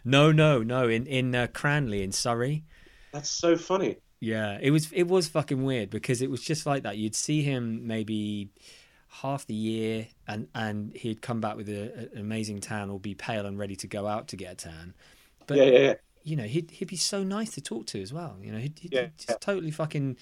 No, 0.06 0.32
no, 0.32 0.62
no. 0.64 0.88
In 0.88 1.06
in 1.08 1.34
uh, 1.36 1.48
Cranleigh 1.48 2.02
in 2.04 2.12
Surrey. 2.12 2.66
That's 3.12 3.30
so 3.30 3.56
funny. 3.58 3.98
Yeah, 4.20 4.58
it 4.62 4.72
was 4.72 4.92
it 4.92 5.08
was 5.08 5.28
fucking 5.28 5.64
weird 5.64 5.90
because 5.90 6.22
it 6.22 6.30
was 6.30 6.42
just 6.42 6.66
like 6.66 6.84
that. 6.84 6.98
You'd 6.98 7.16
see 7.16 7.42
him 7.42 7.88
maybe 7.88 8.50
half 9.10 9.46
the 9.48 9.54
year, 9.54 10.08
and 10.28 10.48
and 10.56 10.96
he'd 10.96 11.22
come 11.22 11.42
back 11.42 11.56
with 11.58 11.70
a, 11.70 12.10
an 12.14 12.20
amazing 12.20 12.62
tan, 12.62 12.90
or 12.90 13.00
be 13.00 13.16
pale 13.16 13.46
and 13.46 13.58
ready 13.60 13.76
to 13.78 13.88
go 13.88 14.08
out 14.08 14.28
to 14.30 14.36
get 14.38 14.54
a 14.54 14.56
tan. 14.56 14.94
But 15.48 15.58
yeah, 15.58 15.64
yeah, 15.66 15.80
yeah. 15.80 15.94
you 16.24 16.36
know, 16.36 16.44
he'd 16.44 16.72
he'd 16.72 16.88
be 16.88 16.96
so 16.98 17.24
nice 17.24 17.52
to 17.52 17.62
talk 17.62 17.86
to 17.88 18.02
as 18.02 18.14
well. 18.14 18.38
You 18.42 18.52
know, 18.52 18.60
he'd, 18.60 18.80
he'd 18.80 18.92
Yeah, 18.92 19.08
just 19.18 19.30
yeah. 19.30 19.36
totally 19.40 19.72
fucking. 19.72 20.18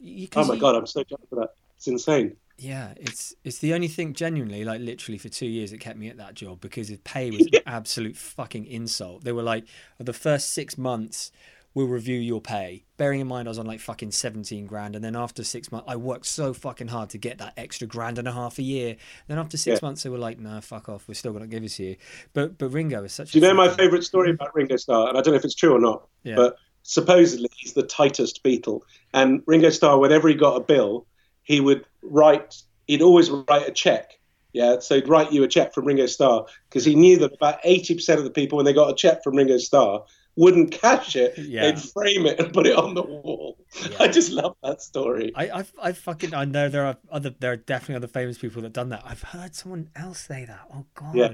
You, 0.00 0.28
Oh 0.36 0.44
my 0.44 0.56
god, 0.56 0.74
I'm 0.76 0.86
so 0.86 1.02
jealous 1.04 1.26
of 1.32 1.38
that. 1.38 1.54
It's 1.76 1.86
insane. 1.88 2.36
Yeah, 2.56 2.94
it's 2.96 3.34
it's 3.42 3.58
the 3.58 3.74
only 3.74 3.88
thing 3.88 4.14
genuinely, 4.14 4.64
like 4.64 4.80
literally 4.80 5.18
for 5.18 5.28
two 5.28 5.46
years, 5.46 5.72
it 5.72 5.78
kept 5.78 5.98
me 5.98 6.08
at 6.08 6.18
that 6.18 6.34
job 6.34 6.60
because 6.60 6.86
his 6.88 6.98
pay 7.00 7.32
was 7.32 7.46
an 7.52 7.58
absolute 7.66 8.16
fucking 8.16 8.66
insult. 8.66 9.24
They 9.24 9.32
were 9.32 9.42
like, 9.42 9.64
the 9.98 10.12
first 10.12 10.50
six 10.50 10.78
months, 10.78 11.32
we'll 11.74 11.88
review 11.88 12.18
your 12.18 12.40
pay. 12.40 12.84
Bearing 12.96 13.20
in 13.20 13.26
mind, 13.26 13.48
I 13.48 13.50
was 13.50 13.58
on 13.58 13.66
like 13.66 13.80
fucking 13.80 14.12
seventeen 14.12 14.66
grand, 14.66 14.94
and 14.94 15.04
then 15.04 15.16
after 15.16 15.42
six 15.44 15.72
months, 15.72 15.86
I 15.88 15.96
worked 15.96 16.26
so 16.26 16.52
fucking 16.52 16.88
hard 16.88 17.10
to 17.10 17.18
get 17.18 17.38
that 17.38 17.54
extra 17.56 17.86
grand 17.86 18.18
and 18.18 18.28
a 18.28 18.32
half 18.32 18.58
a 18.58 18.62
year. 18.62 18.96
Then 19.26 19.38
after 19.38 19.56
six 19.56 19.80
Yeah. 19.80 19.86
months, 19.86 20.02
they 20.02 20.10
were 20.10 20.18
like, 20.18 20.38
no, 20.38 20.60
fuck 20.60 20.88
off, 20.88 21.08
we're 21.08 21.14
still 21.14 21.32
gonna 21.32 21.46
give 21.46 21.64
it 21.64 21.70
to 21.70 21.84
you. 21.84 21.96
But 22.32 22.58
but 22.58 22.68
Ringo 22.68 23.02
is 23.04 23.12
such. 23.12 23.32
Do 23.32 23.38
you 23.38 23.44
know 23.44 23.54
my 23.54 23.68
favourite 23.68 24.04
story 24.04 24.30
about 24.30 24.54
Ringo 24.54 24.76
Starr? 24.76 25.08
And 25.08 25.18
I 25.18 25.20
don't 25.20 25.32
know 25.32 25.38
if 25.38 25.44
it's 25.44 25.54
true 25.54 25.74
or 25.74 25.80
not, 25.80 26.06
Yeah. 26.22 26.36
but 26.36 26.56
supposedly 26.82 27.48
he's 27.56 27.72
the 27.72 27.82
tightest 27.82 28.44
Beatle. 28.44 28.82
And 29.12 29.42
Ringo 29.46 29.70
Starr, 29.70 29.98
whenever 29.98 30.28
he 30.28 30.34
got 30.34 30.56
a 30.56 30.60
bill, 30.60 31.06
he 31.42 31.60
would 31.60 31.84
write. 32.02 32.62
He'd 32.86 33.02
always 33.02 33.30
write 33.30 33.66
a 33.68 33.72
check. 33.72 34.18
Yeah, 34.52 34.78
so 34.78 34.94
he'd 34.94 35.08
write 35.08 35.32
you 35.32 35.42
a 35.42 35.48
check 35.48 35.74
from 35.74 35.84
Ringo 35.84 36.06
Starr 36.06 36.46
because 36.68 36.84
he 36.84 36.94
knew 36.94 37.18
that 37.18 37.32
about 37.32 37.58
eighty 37.64 37.94
percent 37.94 38.18
of 38.18 38.24
the 38.24 38.30
people, 38.30 38.56
when 38.56 38.64
they 38.64 38.72
got 38.72 38.88
a 38.88 38.94
check 38.94 39.24
from 39.24 39.34
Ringo 39.34 39.58
Starr, 39.58 40.04
wouldn't 40.36 40.72
cash 40.72 41.16
it. 41.16 41.36
Yeah. 41.38 41.62
They'd 41.70 41.80
frame 41.80 42.26
it 42.26 42.40
and 42.40 42.52
put 42.52 42.66
it 42.66 42.76
on 42.76 42.94
the 42.94 43.02
wall. 43.02 43.56
Yeah. 43.90 43.96
I 44.00 44.08
just 44.08 44.30
love 44.32 44.56
that 44.62 44.80
story. 44.82 45.32
I, 45.34 45.50
I, 45.60 45.64
I 45.82 45.92
fucking, 45.92 46.34
I 46.34 46.44
know 46.44 46.68
there 46.68 46.86
are 46.86 46.96
other, 47.10 47.34
there 47.38 47.52
are 47.52 47.56
definitely 47.56 47.96
other 47.96 48.06
famous 48.08 48.38
people 48.38 48.62
that 48.62 48.72
done 48.72 48.88
that. 48.90 49.02
I've 49.04 49.22
heard 49.22 49.54
someone 49.54 49.90
else 49.96 50.20
say 50.20 50.44
that. 50.44 50.60
Oh 50.74 50.84
god, 50.94 51.14
Yeah. 51.14 51.32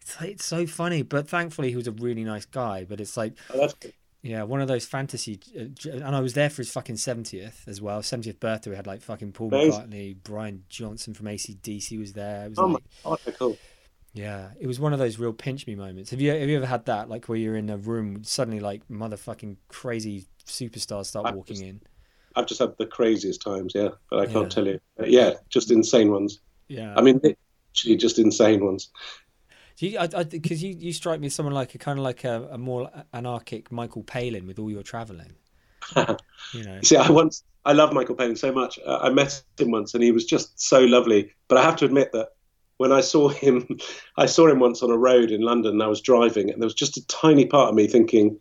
it's 0.00 0.20
like, 0.20 0.30
it's 0.30 0.44
so 0.44 0.66
funny. 0.66 1.02
But 1.02 1.28
thankfully, 1.28 1.70
he 1.70 1.76
was 1.76 1.86
a 1.88 1.92
really 1.92 2.24
nice 2.24 2.44
guy. 2.44 2.84
But 2.88 3.00
it's 3.00 3.16
like, 3.16 3.34
Oh, 3.54 3.68
yeah, 4.24 4.44
one 4.44 4.60
of 4.60 4.68
those 4.68 4.86
fantasy. 4.86 5.40
uh, 5.58 5.64
And 5.90 6.14
I 6.14 6.20
was 6.20 6.34
there 6.34 6.48
for 6.48 6.58
his 6.58 6.70
fucking 6.70 6.96
seventieth 6.96 7.64
as 7.66 7.80
well. 7.80 8.02
Seventieth 8.04 8.38
birthday. 8.38 8.70
We 8.70 8.76
had 8.76 8.86
like 8.86 9.02
fucking 9.02 9.32
Paul 9.32 9.48
Amazing. 9.48 9.82
McCartney, 9.82 10.16
Brian 10.22 10.62
Johnson 10.68 11.12
from 11.14 11.26
ACDC 11.26 11.98
was 11.98 12.12
there. 12.12 12.44
It 12.46 12.50
was 12.50 12.58
Oh 12.60 12.68
my 12.68 12.78
like, 13.04 13.24
god, 13.24 13.34
cool. 13.36 13.58
Yeah, 14.12 14.50
it 14.60 14.66
was 14.66 14.78
one 14.78 14.92
of 14.92 14.98
those 14.98 15.18
real 15.18 15.32
pinch 15.32 15.66
me 15.66 15.74
moments. 15.74 16.10
Have 16.10 16.20
you 16.20 16.30
have 16.30 16.48
you 16.48 16.56
ever 16.56 16.66
had 16.66 16.86
that? 16.86 17.08
Like 17.08 17.28
where 17.28 17.38
you're 17.38 17.56
in 17.56 17.70
a 17.70 17.76
room, 17.76 18.24
suddenly 18.24 18.60
like 18.60 18.86
motherfucking 18.88 19.56
crazy 19.68 20.26
superstars 20.46 21.06
start 21.06 21.26
I've 21.26 21.34
walking 21.34 21.56
just- 21.56 21.64
in. 21.64 21.80
I've 22.34 22.46
just 22.46 22.60
had 22.60 22.74
the 22.78 22.86
craziest 22.86 23.42
times, 23.42 23.72
yeah, 23.74 23.90
but 24.08 24.20
I 24.20 24.24
can't 24.24 24.50
tell 24.50 24.66
you. 24.66 24.80
But 24.96 25.10
yeah, 25.10 25.34
just 25.50 25.70
insane 25.70 26.10
ones. 26.10 26.40
Yeah, 26.66 26.94
I 26.96 27.02
mean, 27.02 27.20
literally 27.22 27.96
just 27.98 28.18
insane 28.18 28.64
ones. 28.64 28.88
Do 29.76 29.86
you, 29.86 29.98
because 30.30 30.62
you, 30.62 30.74
you 30.78 30.94
strike 30.94 31.20
me 31.20 31.26
as 31.26 31.34
someone 31.34 31.54
like 31.54 31.74
a 31.74 31.78
kind 31.78 31.98
of 31.98 32.04
like 32.04 32.24
a, 32.24 32.48
a 32.52 32.56
more 32.56 32.90
anarchic 33.12 33.70
Michael 33.70 34.02
Palin 34.02 34.46
with 34.46 34.58
all 34.58 34.70
your 34.70 34.82
traveling. 34.82 35.34
You 36.54 36.64
know, 36.64 36.80
see, 36.82 36.96
I 36.96 37.10
once, 37.10 37.44
I 37.64 37.72
love 37.72 37.92
Michael 37.92 38.14
Palin 38.14 38.36
so 38.36 38.50
much. 38.52 38.78
Uh, 38.84 38.98
I 39.02 39.10
met 39.10 39.42
him 39.58 39.70
once, 39.70 39.94
and 39.94 40.02
he 40.02 40.10
was 40.10 40.24
just 40.24 40.58
so 40.60 40.80
lovely. 40.80 41.32
But 41.48 41.58
I 41.58 41.62
have 41.62 41.76
to 41.76 41.84
admit 41.84 42.12
that 42.12 42.30
when 42.82 42.90
I 42.90 43.00
saw 43.00 43.28
him, 43.28 43.78
I 44.16 44.26
saw 44.26 44.48
him 44.48 44.58
once 44.58 44.82
on 44.82 44.90
a 44.90 44.98
road 44.98 45.30
in 45.30 45.40
London. 45.40 45.74
And 45.74 45.82
I 45.82 45.86
was 45.86 46.00
driving, 46.00 46.50
and 46.50 46.60
there 46.60 46.66
was 46.66 46.74
just 46.74 46.96
a 46.96 47.06
tiny 47.06 47.46
part 47.46 47.68
of 47.68 47.76
me 47.76 47.86
thinking, 47.86 48.38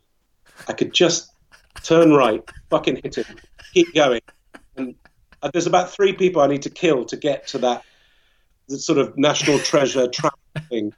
I 0.68 0.73
could 0.73 0.93
just 0.93 1.31
turn 1.84 2.11
right, 2.11 2.41
fucking 2.72 3.01
hit 3.03 3.15
him, 3.15 3.38
keep 3.72 3.93
going. 3.93 4.22
And 4.76 4.95
uh, 5.43 5.51
there's 5.53 5.68
about 5.68 5.91
three 5.91 6.13
people 6.13 6.41
I 6.41 6.47
need 6.47 6.63
to 6.63 6.72
kill 6.72 7.05
to 7.05 7.15
get 7.15 7.47
to 7.49 7.59
that 7.59 7.84
sort 8.68 8.97
of 8.97 9.15
national 9.15 9.59
treasure 9.59 10.07
trap 10.07 10.39
thing. 10.69 10.91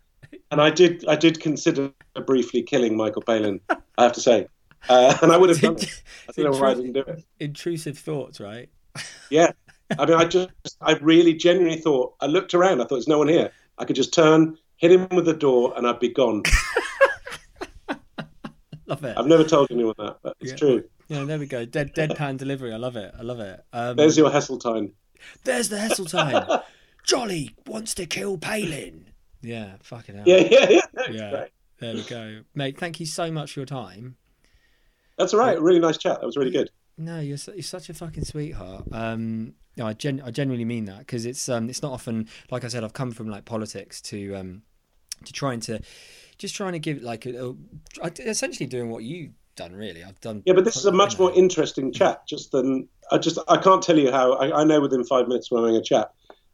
And 0.49 0.61
I 0.61 0.69
did, 0.69 1.03
I 1.05 1.17
did 1.17 1.41
consider 1.41 1.91
briefly 2.25 2.63
killing 2.63 2.95
Michael 2.95 3.23
Palin. 3.23 3.59
I 3.69 4.03
have 4.03 4.13
to 4.13 4.21
say, 4.21 4.47
uh, 4.87 5.17
and 5.21 5.33
I 5.33 5.37
would 5.37 5.49
have 5.49 5.59
done 5.67 5.75
it. 5.75 6.01
I 6.29 6.31
don't 6.31 6.53
know 6.53 6.59
why 6.59 6.71
I 6.71 6.73
didn't 6.75 6.93
do 6.93 7.01
it. 7.01 7.25
intrusive 7.41 7.97
thoughts, 7.97 8.39
right? 8.39 8.69
Yeah. 9.29 9.51
I 9.99 10.05
mean, 10.05 10.15
I 10.15 10.25
just, 10.25 10.49
I 10.81 10.93
really 11.01 11.33
genuinely 11.33 11.79
thought, 11.79 12.15
I 12.19 12.25
looked 12.27 12.53
around, 12.53 12.81
I 12.81 12.83
thought 12.83 12.95
there's 12.95 13.07
no 13.07 13.17
one 13.19 13.27
here. 13.27 13.51
I 13.77 13.85
could 13.85 13.95
just 13.95 14.13
turn, 14.13 14.57
hit 14.77 14.91
him 14.91 15.07
with 15.11 15.25
the 15.25 15.33
door, 15.33 15.73
and 15.75 15.87
I'd 15.87 15.99
be 15.99 16.09
gone. 16.09 16.43
Love 18.85 19.03
it. 19.05 19.17
I've 19.17 19.27
never 19.27 19.43
told 19.43 19.71
anyone 19.71 19.95
that, 19.97 20.17
but 20.21 20.35
it's 20.41 20.51
Yeah. 20.51 20.57
true. 20.57 20.83
Yeah, 21.07 21.23
there 21.25 21.39
we 21.39 21.45
go. 21.45 21.65
Dead 21.65 21.93
deadpan 21.93 22.37
delivery. 22.37 22.73
I 22.73 22.77
love 22.77 22.95
it. 22.95 23.13
I 23.17 23.21
love 23.21 23.39
it. 23.39 23.59
Um, 23.71 23.95
There's 23.95 24.17
your 24.17 24.29
Heseltine. 24.29 24.91
there's 25.43 25.69
the 25.69 25.77
Heseltine. 25.77 26.63
Joly 27.05 27.51
wants 27.67 27.93
to 27.95 28.05
kill 28.05 28.37
Palin. 28.37 29.07
Yeah, 29.41 29.73
fucking 29.83 30.15
hell. 30.15 30.23
Yeah, 30.27 30.37
yeah, 30.49 30.69
yeah. 30.69 30.81
Yeah. 31.11 31.29
great. 31.31 31.49
There 31.79 31.93
we 31.95 32.03
go, 32.03 32.41
mate. 32.55 32.77
Thank 32.79 32.99
you 32.99 33.05
so 33.05 33.29
much 33.31 33.53
for 33.53 33.59
your 33.59 33.65
time. 33.67 34.15
That's 35.17 35.33
all 35.33 35.39
right. 35.41 35.59
Really 35.61 35.79
nice 35.79 35.97
chat. 35.97 36.19
That 36.21 36.25
was 36.25 36.37
really 36.37 36.51
good. 36.51 36.69
No, 36.97 37.19
you're, 37.19 37.37
su- 37.37 37.51
you're 37.53 37.61
such 37.63 37.89
a 37.89 37.93
fucking 37.93 38.23
sweetheart. 38.25 38.85
Um, 38.91 39.53
no, 39.77 39.87
I 39.87 39.93
gen- 39.93 40.21
I 40.23 40.31
genuinely 40.31 40.65
mean 40.65 40.85
that 40.85 40.99
because 40.99 41.25
it's 41.25 41.49
um, 41.49 41.69
it's 41.69 41.81
not 41.81 41.91
often 41.91 42.27
like 42.51 42.63
I 42.63 42.67
said. 42.67 42.83
I've 42.83 42.93
come 42.93 43.11
from 43.11 43.29
like 43.29 43.45
politics 43.45 44.01
to 44.03 44.35
um, 44.35 44.61
to 45.25 45.33
trying 45.33 45.59
to 45.61 45.79
just 46.37 46.55
trying 46.55 46.73
to 46.73 46.79
give 46.79 47.01
like 47.01 47.25
a, 47.25 47.55
a, 48.01 48.11
essentially 48.19 48.67
doing 48.67 48.89
what 48.89 49.03
you've 49.03 49.31
done. 49.55 49.73
Really, 49.73 50.03
I've 50.03 50.19
done. 50.21 50.43
Yeah, 50.45 50.53
but 50.53 50.65
this 50.65 50.75
is 50.75 50.85
a 50.85 50.91
much 50.91 51.17
more 51.17 51.31
interesting 51.33 51.91
chat. 51.91 52.27
Just 52.27 52.51
than 52.51 52.87
I 53.11 53.17
just 53.17 53.39
I 53.47 53.57
can't 53.57 53.81
tell 53.81 53.97
you 53.97 54.11
how. 54.11 54.33
I, 54.33 54.61
I 54.61 54.63
know 54.63 54.81
within 54.81 55.03
five 55.03 55.27
minutes 55.27 55.49
we're 55.49 55.61
having 55.61 55.75
a 55.75 55.81
chat 55.81 56.11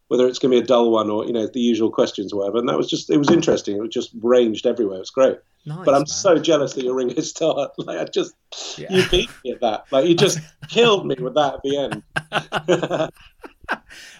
whether 0.09 0.27
it's 0.27 0.37
going 0.39 0.51
to 0.51 0.57
be 0.59 0.63
a 0.63 0.67
dull 0.67 0.91
one 0.91 1.09
or 1.09 1.25
you 1.25 1.31
know 1.33 1.47
the 1.47 1.59
usual 1.61 1.89
questions 1.89 2.33
or 2.33 2.39
whatever. 2.39 2.57
And 2.57 2.67
that 2.67 2.77
was 2.77 2.89
just 2.89 3.09
it 3.09 3.17
was 3.17 3.29
interesting. 3.31 3.77
It 3.77 3.81
was 3.81 3.89
just 3.93 4.11
ranged 4.21 4.65
everywhere. 4.67 4.97
It 4.97 4.99
was 5.01 5.09
great. 5.11 5.37
Nice, 5.65 5.85
but 5.85 5.93
I'm 5.93 6.01
man. 6.01 6.05
so 6.07 6.37
jealous 6.37 6.73
that 6.73 6.83
you're 6.83 6.95
Ringo 6.95 7.21
Starr. 7.21 7.69
Like 7.77 7.99
I 7.99 8.05
just 8.05 8.33
Yeah. 8.77 8.91
you 8.93 9.03
beat 9.09 9.29
me 9.43 9.51
at 9.51 9.61
that. 9.61 9.85
Like 9.91 10.07
you 10.07 10.15
just 10.15 10.39
killed 10.69 11.05
me 11.07 11.15
with 11.19 11.35
that 11.35 11.55
at 11.55 11.61
the 11.63 11.77
end. 11.77 12.03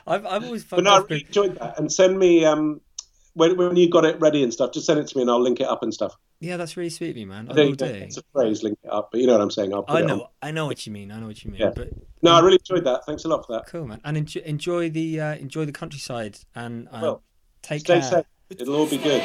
I've 0.07 0.25
I've 0.25 0.43
always 0.43 0.65
no, 0.71 0.77
fucked 0.77 0.87
I 0.87 0.97
really 0.99 1.25
enjoyed 1.25 1.55
that. 1.59 1.79
And 1.79 1.91
send 1.91 2.17
me 2.17 2.45
um 2.45 2.81
when 3.33 3.57
when 3.57 3.75
you 3.75 3.89
got 3.89 4.05
it 4.05 4.19
ready 4.19 4.43
and 4.43 4.53
stuff. 4.53 4.71
Just 4.73 4.85
send 4.85 4.99
it 4.99 5.07
to 5.07 5.17
me 5.17 5.21
and 5.23 5.31
I'll 5.31 5.41
link 5.41 5.59
it 5.59 5.67
up 5.67 5.83
and 5.83 5.93
stuff. 5.93 6.15
Yeah, 6.41 6.55
that's 6.55 6.77
really 6.77 6.89
sweet 6.89 7.09
of 7.09 7.17
you, 7.17 7.27
man. 7.27 7.49
I 7.51 7.53
do. 7.53 7.75
It's 7.77 8.17
a 8.17 8.23
phrase, 8.31 8.63
link 8.63 8.79
it 8.83 8.89
up. 8.89 9.09
But 9.11 9.19
you 9.19 9.27
know 9.27 9.33
what 9.33 9.41
I'm 9.41 9.51
saying. 9.51 9.73
I 9.89 10.01
know. 10.01 10.29
I 10.41 10.51
know 10.51 10.67
what 10.67 10.85
you 10.87 10.93
mean. 10.93 11.11
I 11.11 11.19
know 11.19 11.27
what 11.27 11.43
you 11.43 11.51
mean. 11.51 11.59
Yeah. 11.59 11.71
But 11.75 11.89
No, 12.21 12.31
I 12.31 12.39
really 12.39 12.57
enjoyed 12.57 12.85
that. 12.85 13.05
Thanks 13.05 13.25
a 13.25 13.27
lot 13.27 13.45
for 13.45 13.53
that. 13.53 13.67
cool, 13.67 13.85
man. 13.85 13.99
And 14.05 14.15
enjoy, 14.17 14.41
enjoy 14.45 14.89
the 14.89 15.19
uh, 15.19 15.35
enjoy 15.35 15.65
the 15.65 15.73
countryside 15.73 16.39
and 16.55 16.87
uh, 16.89 16.99
Well, 17.01 17.23
take 17.61 17.81
Stay 17.81 17.99
care. 17.99 18.09
safe. 18.09 18.25
It'll 18.49 18.75
all 18.75 18.87
be 18.87 18.97
good. 18.97 19.21